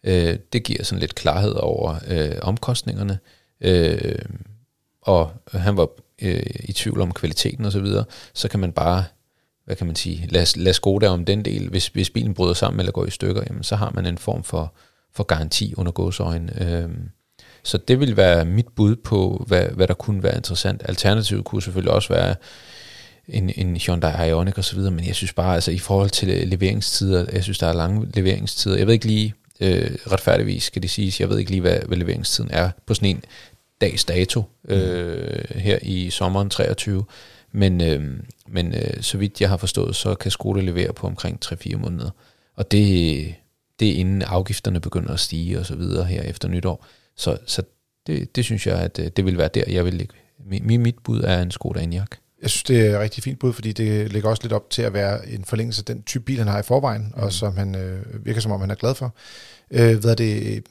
Øh, 0.03 0.37
det 0.53 0.63
giver 0.63 0.83
sådan 0.83 0.99
lidt 0.99 1.15
klarhed 1.15 1.53
over 1.53 1.95
øh, 2.07 2.35
omkostningerne. 2.41 3.19
Øh, 3.61 4.19
og 5.01 5.31
han 5.51 5.77
var 5.77 5.87
øh, 6.21 6.45
i 6.59 6.73
tvivl 6.73 7.01
om 7.01 7.13
kvaliteten 7.13 7.65
osv., 7.65 7.71
så, 7.71 7.79
videre, 7.79 8.05
så 8.33 8.47
kan 8.47 8.59
man 8.59 8.71
bare 8.71 9.03
hvad 9.67 9.75
kan 9.75 9.87
man 9.87 9.95
sige, 9.95 10.27
lad, 10.27 10.57
lad 10.57 10.73
Skoda 10.73 11.09
om 11.09 11.25
den 11.25 11.45
del. 11.45 11.69
Hvis, 11.69 11.87
hvis 11.87 12.09
bilen 12.09 12.33
bryder 12.33 12.53
sammen 12.53 12.79
eller 12.79 12.91
går 12.91 13.05
i 13.05 13.09
stykker, 13.09 13.43
jamen, 13.47 13.63
så 13.63 13.75
har 13.75 13.91
man 13.95 14.05
en 14.05 14.17
form 14.17 14.43
for, 14.43 14.73
for 15.13 15.23
garanti 15.23 15.73
under 15.77 15.91
gåsøjne. 15.91 16.63
Øhm, 16.63 17.09
så 17.67 17.77
det 17.77 17.99
vil 17.99 18.17
være 18.17 18.45
mit 18.45 18.67
bud 18.75 18.95
på, 18.95 19.45
hvad, 19.47 19.63
hvad 19.63 19.87
der 19.87 19.93
kunne 19.93 20.23
være 20.23 20.35
interessant. 20.35 20.81
Alternativet 20.85 21.45
kunne 21.45 21.61
selvfølgelig 21.61 21.93
også 21.93 22.13
være 22.13 22.35
en, 23.27 23.51
en 23.55 23.77
Hyundai 23.77 24.29
Ioniq 24.29 24.57
osv., 24.57 24.79
men 24.79 25.07
jeg 25.07 25.15
synes 25.15 25.33
bare, 25.33 25.55
altså 25.55 25.71
i 25.71 25.77
forhold 25.79 26.09
til 26.09 26.47
leveringstider, 26.47 27.25
jeg 27.33 27.43
synes, 27.43 27.57
der 27.57 27.67
er 27.67 27.73
lange 27.73 28.07
leveringstider. 28.13 28.77
Jeg 28.77 28.87
ved 28.87 28.93
ikke 28.93 29.05
lige, 29.05 29.33
øh, 29.59 29.91
retfærdigvis 30.11 30.63
skal 30.63 30.81
det 30.81 30.89
siges, 30.89 31.19
jeg 31.19 31.29
ved 31.29 31.37
ikke 31.39 31.51
lige, 31.51 31.61
hvad, 31.61 31.79
hvad 31.87 31.97
leveringstiden 31.97 32.49
er 32.53 32.69
på 32.85 32.93
sådan 32.93 33.09
en 33.09 33.23
dags 33.81 34.05
dato 34.05 34.43
øh, 34.67 35.43
her 35.55 35.79
i 35.81 36.09
sommeren 36.09 36.49
23. 36.49 37.03
Men, 37.51 37.81
øh, 37.81 38.03
men 38.47 38.73
øh, 38.73 39.01
så 39.01 39.17
vidt 39.17 39.41
jeg 39.41 39.49
har 39.49 39.57
forstået, 39.57 39.95
så 39.95 40.15
kan 40.15 40.31
Skoda 40.31 40.61
levere 40.61 40.93
på 40.93 41.07
omkring 41.07 41.39
3-4 41.45 41.77
måneder. 41.77 42.09
Og 42.55 42.71
det, 42.71 43.35
det 43.79 43.89
er 43.89 43.95
inden 43.95 44.21
afgifterne 44.21 44.79
begynder 44.79 45.13
at 45.13 45.19
stige 45.19 45.59
og 45.59 45.65
så 45.65 45.75
videre 45.75 46.05
her 46.05 46.21
efter 46.21 46.47
nytår. 46.47 46.85
Så, 47.17 47.37
så 47.45 47.61
det, 48.07 48.35
det 48.35 48.45
synes 48.45 48.67
jeg, 48.67 48.79
at 48.79 48.99
øh, 48.99 49.07
det 49.15 49.25
vil 49.25 49.37
være 49.37 49.49
der, 49.53 49.63
jeg 49.67 49.85
vil 49.85 49.93
ligge. 49.93 50.13
Mit, 50.45 50.79
mit 50.79 50.95
bud 51.03 51.21
er 51.21 51.41
en 51.41 51.51
Skoda 51.51 51.79
Enyaq. 51.79 52.07
Jeg 52.41 52.49
synes, 52.49 52.63
det 52.63 52.87
er 52.87 52.95
et 52.95 52.99
rigtig 52.99 53.23
fint 53.23 53.39
bud, 53.39 53.53
fordi 53.53 53.71
det 53.71 54.11
ligger 54.11 54.29
også 54.29 54.43
lidt 54.43 54.53
op 54.53 54.69
til 54.69 54.81
at 54.81 54.93
være 54.93 55.29
en 55.29 55.43
forlængelse 55.45 55.81
af 55.81 55.85
den 55.85 56.03
type 56.03 56.23
bil, 56.23 56.37
han 56.37 56.47
har 56.47 56.59
i 56.59 56.63
forvejen, 56.63 57.01
mm. 57.15 57.23
og 57.23 57.33
som 57.33 57.57
han 57.57 57.75
øh, 57.75 58.25
virker 58.25 58.41
som 58.41 58.51
om, 58.51 58.61
han 58.61 58.71
er 58.71 58.75
glad 58.75 58.95
for. 58.95 59.15
Øh, 59.71 59.97
hvad 59.97 60.11
er 60.11 60.15
det, 60.15 60.63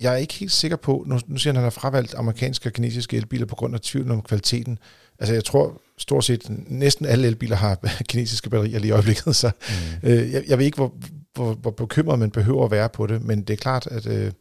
jeg 0.00 0.12
er 0.12 0.16
ikke 0.16 0.34
helt 0.34 0.52
sikker 0.52 0.76
på, 0.76 1.04
nu, 1.06 1.18
nu 1.26 1.36
siger 1.36 1.52
han, 1.52 1.56
at 1.56 1.60
han 1.60 1.64
har 1.64 1.70
fravalgt 1.70 2.14
amerikanske 2.14 2.68
og 2.68 2.72
kinesiske 2.72 3.16
elbiler 3.16 3.46
på 3.46 3.54
grund 3.54 3.74
af 3.74 3.80
tvivl 3.80 4.10
om 4.10 4.22
kvaliteten. 4.22 4.78
Altså 5.18 5.34
jeg 5.34 5.44
tror 5.44 5.80
stort 5.98 6.24
set 6.24 6.42
næsten 6.66 7.06
alle 7.06 7.26
elbiler 7.26 7.56
har 7.56 7.78
kinesiske 8.08 8.50
batterier 8.50 8.78
lige 8.78 8.88
i 8.88 8.92
øjeblikket, 8.92 9.36
så 9.36 9.50
mm. 9.68 10.08
øh, 10.08 10.32
jeg, 10.32 10.44
jeg 10.48 10.58
ved 10.58 10.64
ikke, 10.64 10.76
hvor, 10.76 10.94
hvor, 11.34 11.54
hvor 11.54 11.70
bekymret 11.70 12.18
man 12.18 12.30
behøver 12.30 12.64
at 12.64 12.70
være 12.70 12.88
på 12.88 13.06
det, 13.06 13.22
men 13.22 13.42
det 13.42 13.52
er 13.52 13.56
klart, 13.56 13.86
at 13.86 14.06
øh, 14.06 14.32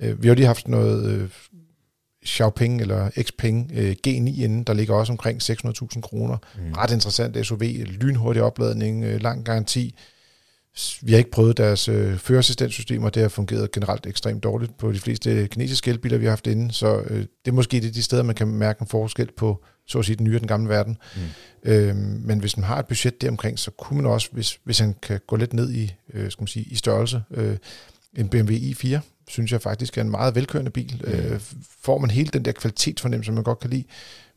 øh 0.00 0.22
vi 0.22 0.28
har 0.28 0.34
lige 0.34 0.46
haft 0.46 0.68
noget 0.68 1.10
øh, 1.10 1.28
Xiaoping 2.26 2.80
eller 2.80 3.10
Xpeng 3.22 3.70
øh, 3.74 3.96
G9 4.06 4.42
inden, 4.42 4.62
der 4.62 4.74
ligger 4.74 4.94
også 4.94 5.12
omkring 5.12 5.42
600.000 5.42 6.00
kroner. 6.00 6.36
Mm. 6.56 6.72
Ret 6.72 6.90
interessant 6.90 7.46
SUV, 7.46 7.62
lynhurtig 7.86 8.42
opladning, 8.42 9.04
øh, 9.04 9.20
lang 9.20 9.44
garanti. 9.44 9.94
Vi 11.02 11.12
har 11.12 11.18
ikke 11.18 11.30
prøvet 11.30 11.56
deres 11.56 11.88
øh, 11.88 12.18
førerassistenssystemer, 12.18 13.10
det 13.10 13.22
har 13.22 13.28
fungeret 13.28 13.72
generelt 13.72 14.06
ekstremt 14.06 14.42
dårligt 14.42 14.78
på 14.78 14.92
de 14.92 14.98
fleste 14.98 15.48
kinesiske 15.48 15.90
elbiler, 15.90 16.18
vi 16.18 16.24
har 16.24 16.30
haft 16.30 16.46
inde, 16.46 16.72
så 16.72 17.00
øh, 17.00 17.18
det 17.18 17.50
er 17.50 17.52
måske 17.52 17.80
det 17.80 17.94
de 17.94 18.02
steder, 18.02 18.22
man 18.22 18.34
kan 18.34 18.48
mærke 18.48 18.82
en 18.82 18.86
forskel 18.86 19.28
på, 19.36 19.64
så 19.86 19.98
at 19.98 20.04
sige, 20.04 20.16
den 20.16 20.24
nye 20.24 20.34
og 20.34 20.40
den 20.40 20.48
gamle 20.48 20.68
verden. 20.68 20.98
Mm. 21.16 21.70
Øhm, 21.70 22.22
men 22.24 22.38
hvis 22.38 22.56
man 22.56 22.64
har 22.64 22.78
et 22.78 22.86
budget 22.86 23.20
deromkring, 23.20 23.58
så 23.58 23.70
kunne 23.70 24.02
man 24.02 24.12
også, 24.12 24.28
hvis, 24.32 24.58
hvis 24.64 24.78
han 24.78 24.94
kan 25.02 25.20
gå 25.26 25.36
lidt 25.36 25.52
ned 25.52 25.72
i, 25.72 25.94
øh, 26.14 26.30
skal 26.30 26.42
man 26.42 26.48
sige, 26.48 26.64
i 26.64 26.74
størrelse, 26.74 27.22
øh, 27.30 27.56
en 28.16 28.28
BMW 28.28 28.52
i4, 28.52 28.98
synes 29.30 29.52
jeg 29.52 29.62
faktisk 29.62 29.98
er 29.98 30.02
en 30.02 30.10
meget 30.10 30.34
velkørende 30.34 30.70
bil. 30.70 31.02
Mm. 31.04 31.12
Øh, 31.12 31.40
får 31.82 31.98
man 31.98 32.10
hele 32.10 32.28
den 32.32 32.44
der 32.44 32.52
kvalitetsfornemmelse, 32.52 33.32
man 33.32 33.42
godt 33.42 33.58
kan 33.58 33.70
lide. 33.70 33.84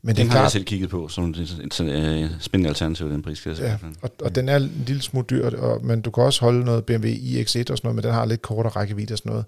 Men 0.02 0.16
den 0.16 0.26
har 0.26 0.32
klart, 0.32 0.42
jeg 0.42 0.50
selv 0.50 0.64
kigget 0.64 0.90
på 0.90 1.08
som 1.08 1.30
et, 1.30 1.38
et 1.38 2.36
spændende 2.40 2.68
alternativ 2.68 3.10
den 3.10 3.22
prisklasse. 3.22 3.64
Ja, 3.64 3.76
og, 4.02 4.10
og 4.20 4.34
den 4.34 4.48
er 4.48 4.56
en 4.56 4.84
lille 4.86 5.02
smule 5.02 5.26
dyrt, 5.30 5.54
og, 5.54 5.84
men 5.84 6.00
du 6.00 6.10
kan 6.10 6.22
også 6.24 6.40
holde 6.40 6.64
noget 6.64 6.84
BMW 6.84 7.08
iX1 7.08 7.42
og 7.42 7.46
sådan 7.46 7.76
noget, 7.82 7.94
men 7.94 8.02
den 8.02 8.12
har 8.12 8.24
lidt 8.24 8.42
kortere 8.42 8.72
rækkevidde 8.72 9.14
og 9.14 9.18
sådan 9.18 9.30
noget. 9.30 9.44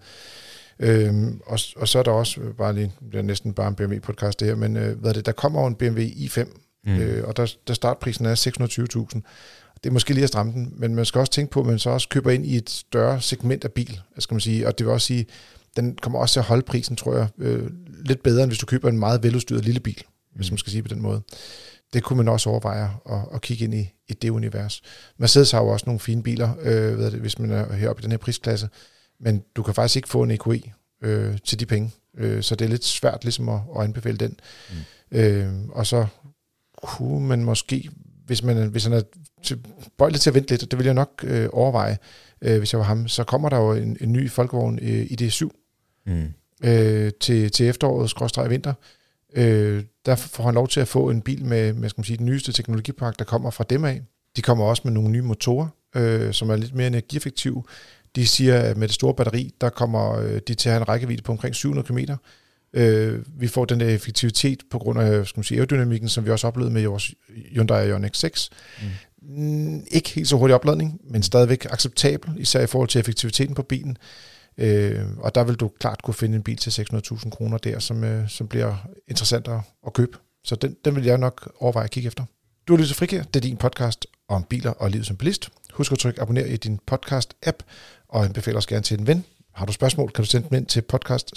Øhm, 0.79 1.41
og, 1.47 1.59
og 1.77 1.89
så 1.89 1.99
er 1.99 2.03
der 2.03 2.11
også, 2.11 2.41
bare 2.59 2.75
lige, 2.75 2.93
det 3.13 3.19
er 3.19 3.23
næsten 3.23 3.53
bare 3.53 3.69
en 3.69 3.75
BMW-podcast 3.75 4.41
det 4.41 4.49
her, 4.49 4.55
men 4.55 4.77
øh, 4.77 4.99
hvad 4.99 5.11
er 5.11 5.15
det, 5.15 5.27
der 5.27 5.33
kommer 5.33 5.61
jo 5.61 5.67
en 5.67 5.75
BMW 5.75 6.01
i5, 6.01 6.45
mm. 6.85 6.97
øh, 6.97 7.29
og 7.29 7.37
der, 7.37 7.55
der 7.69 7.75
startprisen 7.75 8.27
er 8.27 8.35
620.000. 9.15 9.21
Det 9.85 9.91
er 9.91 9.93
måske 9.93 10.15
lige 10.15 10.23
at 10.23 10.29
stramme 10.29 10.53
den, 10.53 10.73
men 10.77 10.95
man 10.95 11.05
skal 11.05 11.19
også 11.19 11.33
tænke 11.33 11.51
på, 11.51 11.61
at 11.61 11.67
man 11.67 11.79
så 11.79 11.91
også 11.91 12.09
køber 12.09 12.31
ind 12.31 12.47
i 12.47 12.57
et 12.57 12.71
større 12.71 13.21
segment 13.21 13.65
af 13.65 13.73
bil, 13.73 14.01
skal 14.19 14.35
man 14.35 14.41
sige, 14.41 14.67
og 14.67 14.79
det 14.79 14.87
vil 14.87 14.93
også 14.93 15.07
sige, 15.07 15.27
den 15.77 15.99
kommer 16.03 16.19
også 16.19 16.33
til 16.33 16.41
at 16.41 16.47
holde 16.47 16.63
prisen, 16.63 16.97
tror 16.97 17.17
jeg, 17.17 17.29
øh, 17.39 17.71
lidt 18.05 18.23
bedre, 18.23 18.43
end 18.43 18.51
hvis 18.51 18.59
du 18.59 18.67
køber 18.67 18.89
en 18.89 18.99
meget 18.99 19.23
veludstyret 19.23 19.65
lille 19.65 19.81
bil, 19.81 20.03
mm. 20.07 20.37
hvis 20.37 20.51
man 20.51 20.59
skal 20.59 20.71
sige 20.71 20.83
på 20.83 20.89
den 20.89 21.03
måde. 21.03 21.23
Det 21.93 22.03
kunne 22.03 22.17
man 22.17 22.29
også 22.29 22.51
overveje 22.51 22.91
at, 23.11 23.21
at 23.35 23.41
kigge 23.41 23.65
ind 23.65 23.75
i, 23.75 23.93
i 24.09 24.13
det 24.13 24.31
univers. 24.31 24.83
Mercedes 25.19 25.51
har 25.51 25.61
jo 25.61 25.69
også 25.69 25.87
nogle 25.87 26.01
fine 26.01 26.23
biler, 26.23 26.55
øh, 26.61 26.99
ved 26.99 27.11
det, 27.11 27.21
hvis 27.21 27.39
man 27.39 27.51
er 27.51 27.73
heroppe 27.73 28.01
i 28.01 28.05
den 28.05 28.11
her 28.11 28.19
prisklasse, 28.19 28.69
men 29.21 29.43
du 29.57 29.63
kan 29.63 29.75
faktisk 29.75 29.97
ikke 29.97 30.09
få 30.09 30.23
en 30.23 30.31
EQE 30.31 30.63
øh, 31.03 31.39
til 31.45 31.61
de 31.61 31.67
penge, 31.67 31.91
øh, 32.19 32.43
så 32.43 32.55
det 32.55 32.65
er 32.65 32.69
lidt 32.69 32.85
svært 32.85 33.25
ligesom 33.25 33.49
at, 33.49 33.61
at 33.77 33.85
anbefale 33.85 34.17
den. 34.17 34.41
Mm. 34.71 35.19
Øh, 35.19 35.53
og 35.69 35.87
så 35.87 36.07
kunne 36.83 37.27
man 37.27 37.45
måske, 37.45 37.91
hvis 38.27 38.43
man 38.43 38.69
hvis 38.69 38.85
han 38.85 38.93
er 38.93 39.03
tilbøjelig 39.43 40.21
til 40.21 40.31
at 40.31 40.35
vente 40.35 40.51
lidt, 40.51 40.71
det 40.71 40.79
vil 40.79 40.85
jeg 40.85 40.95
nok 40.95 41.25
øh, 41.25 41.49
overveje, 41.53 41.99
øh, 42.43 42.59
hvis 42.59 42.73
jeg 42.73 42.79
var 42.79 42.85
ham, 42.85 43.09
så 43.09 43.25
kommer 43.25 43.49
der 43.49 43.57
jo 43.57 43.73
en, 43.73 43.97
en 44.01 44.13
ny 44.13 44.31
folkevogn 44.31 44.79
øh, 44.83 45.07
i 45.11 45.17
D7 45.21 45.49
mm. 46.07 46.35
øh, 46.69 47.13
til, 47.21 47.51
til 47.51 47.69
efteråret, 47.69 48.11
skråstrej 48.11 48.49
vinter. 48.49 48.75
Øh, 49.37 49.85
der 50.07 50.15
får 50.15 50.45
han 50.45 50.55
lov 50.55 50.69
til 50.69 50.81
at 50.81 50.89
få 50.89 51.11
en 51.11 51.23
bil 51.23 51.45
med, 51.45 51.73
med 51.73 51.89
skal 51.89 52.01
man 52.01 52.05
sige, 52.05 52.17
den 52.17 52.27
nyeste 52.27 52.53
teknologipakke, 52.53 53.19
der 53.19 53.25
kommer 53.25 53.51
fra 53.51 53.65
dem 53.71 53.85
af. 53.85 54.03
De 54.37 54.43
kommer 54.43 54.65
også 54.65 54.83
med 54.85 54.93
nogle 54.93 55.11
nye 55.11 55.23
motorer, 55.23 55.69
øh, 55.97 56.33
som 56.33 56.51
er 56.51 56.57
lidt 56.57 56.75
mere 56.75 56.87
energieffektive. 56.87 57.65
De 58.17 58.27
siger, 58.27 58.61
at 58.61 58.77
med 58.77 58.89
det 58.89 58.95
store 58.95 59.15
batteri, 59.15 59.55
der 59.61 59.69
kommer 59.69 60.19
øh, 60.19 60.41
de 60.49 60.55
til 60.55 60.69
at 60.69 60.73
have 60.73 60.81
en 60.81 60.89
rækkevidde 60.89 61.23
på 61.23 61.33
omkring 61.33 61.55
700 61.55 61.87
km. 61.87 61.99
Øh, 62.73 63.23
vi 63.41 63.49
får 63.49 63.65
den 63.65 63.81
der 63.81 63.89
effektivitet 63.89 64.63
på 64.71 64.79
grund 64.79 65.01
af 65.01 65.27
skal 65.27 65.39
man 65.39 65.45
sige, 65.45 65.59
aerodynamikken, 65.59 66.09
som 66.09 66.25
vi 66.25 66.31
også 66.31 66.47
oplevede 66.47 66.73
med 66.75 66.87
vores 66.87 67.15
Hyundai 67.53 67.89
Ioniq 67.89 68.15
6. 68.15 68.51
Mm. 69.23 69.87
Ikke 69.91 70.11
helt 70.11 70.29
så 70.29 70.37
hurtig 70.37 70.55
opladning, 70.55 71.01
men 71.11 71.23
stadigvæk 71.23 71.67
acceptabel, 71.71 72.31
især 72.37 72.61
i 72.61 72.67
forhold 72.67 72.89
til 72.89 72.99
effektiviteten 72.99 73.55
på 73.55 73.63
bilen. 73.63 73.99
Øh, 74.59 75.05
og 75.19 75.35
der 75.35 75.45
vil 75.45 75.55
du 75.55 75.71
klart 75.81 76.03
kunne 76.03 76.15
finde 76.15 76.37
en 76.37 76.43
bil 76.43 76.57
til 76.57 76.71
600.000 76.71 77.31
kroner 77.31 77.59
der, 77.59 77.79
som, 77.79 78.05
øh, 78.05 78.29
som 78.29 78.49
bliver 78.49 78.89
interessant 79.09 79.49
at, 79.49 79.61
at 79.87 79.93
købe. 79.93 80.19
Så 80.45 80.57
den, 80.57 80.77
den 80.85 80.97
vil 80.97 81.05
jeg 81.05 81.19
nok 81.19 81.53
overveje 81.61 81.85
at 81.85 81.91
kigge 81.91 82.07
efter. 82.07 82.25
Du 82.69 82.73
har 82.73 82.77
lyttet 82.77 82.89
til 82.89 82.97
Frikær, 82.97 83.23
det 83.23 83.37
er 83.37 83.41
din 83.41 83.57
podcast 83.57 84.07
om 84.29 84.43
biler 84.43 84.71
og 84.71 84.91
livet 84.91 85.07
som 85.07 85.17
bilist. 85.17 85.49
Husk 85.73 85.93
at 85.93 85.99
trykke 85.99 86.23
abonner 86.23 86.45
i 86.45 86.57
din 86.57 86.81
podcast-app, 86.91 87.59
og 88.09 88.25
anbefaler 88.25 88.59
os 88.59 88.67
gerne 88.67 88.83
til 88.83 88.99
en 88.99 89.07
ven. 89.07 89.25
Har 89.57 89.67
du 89.67 89.73
spørgsmål, 89.73 90.11
kan 90.11 90.25
du 90.25 90.31
sende 90.31 90.49
dem 90.49 90.57
ind 90.57 90.67
til 90.67 90.83
podcast 90.83 91.37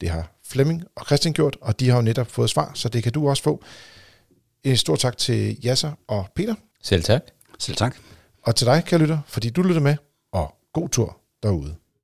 Det 0.00 0.08
har 0.08 0.32
Flemming 0.44 0.84
og 0.96 1.06
Christian 1.06 1.34
gjort, 1.34 1.56
og 1.60 1.80
de 1.80 1.88
har 1.88 1.96
jo 1.96 2.02
netop 2.02 2.26
fået 2.26 2.50
svar, 2.50 2.70
så 2.74 2.88
det 2.88 3.02
kan 3.02 3.12
du 3.12 3.28
også 3.28 3.42
få. 3.42 3.62
En 4.64 4.76
stor 4.76 4.96
tak 4.96 5.16
til 5.16 5.58
Jasser 5.64 5.92
og 6.08 6.26
Peter. 6.34 6.54
Selv 6.82 7.02
tak. 7.02 7.22
Selv 7.58 7.76
tak. 7.76 7.96
Og 8.42 8.56
til 8.56 8.66
dig, 8.66 8.84
kære 8.84 9.00
lytter, 9.00 9.18
fordi 9.26 9.50
du 9.50 9.62
lytter 9.62 9.80
med, 9.80 9.96
og 10.32 10.54
god 10.72 10.88
tur 10.88 11.16
derude. 11.42 11.74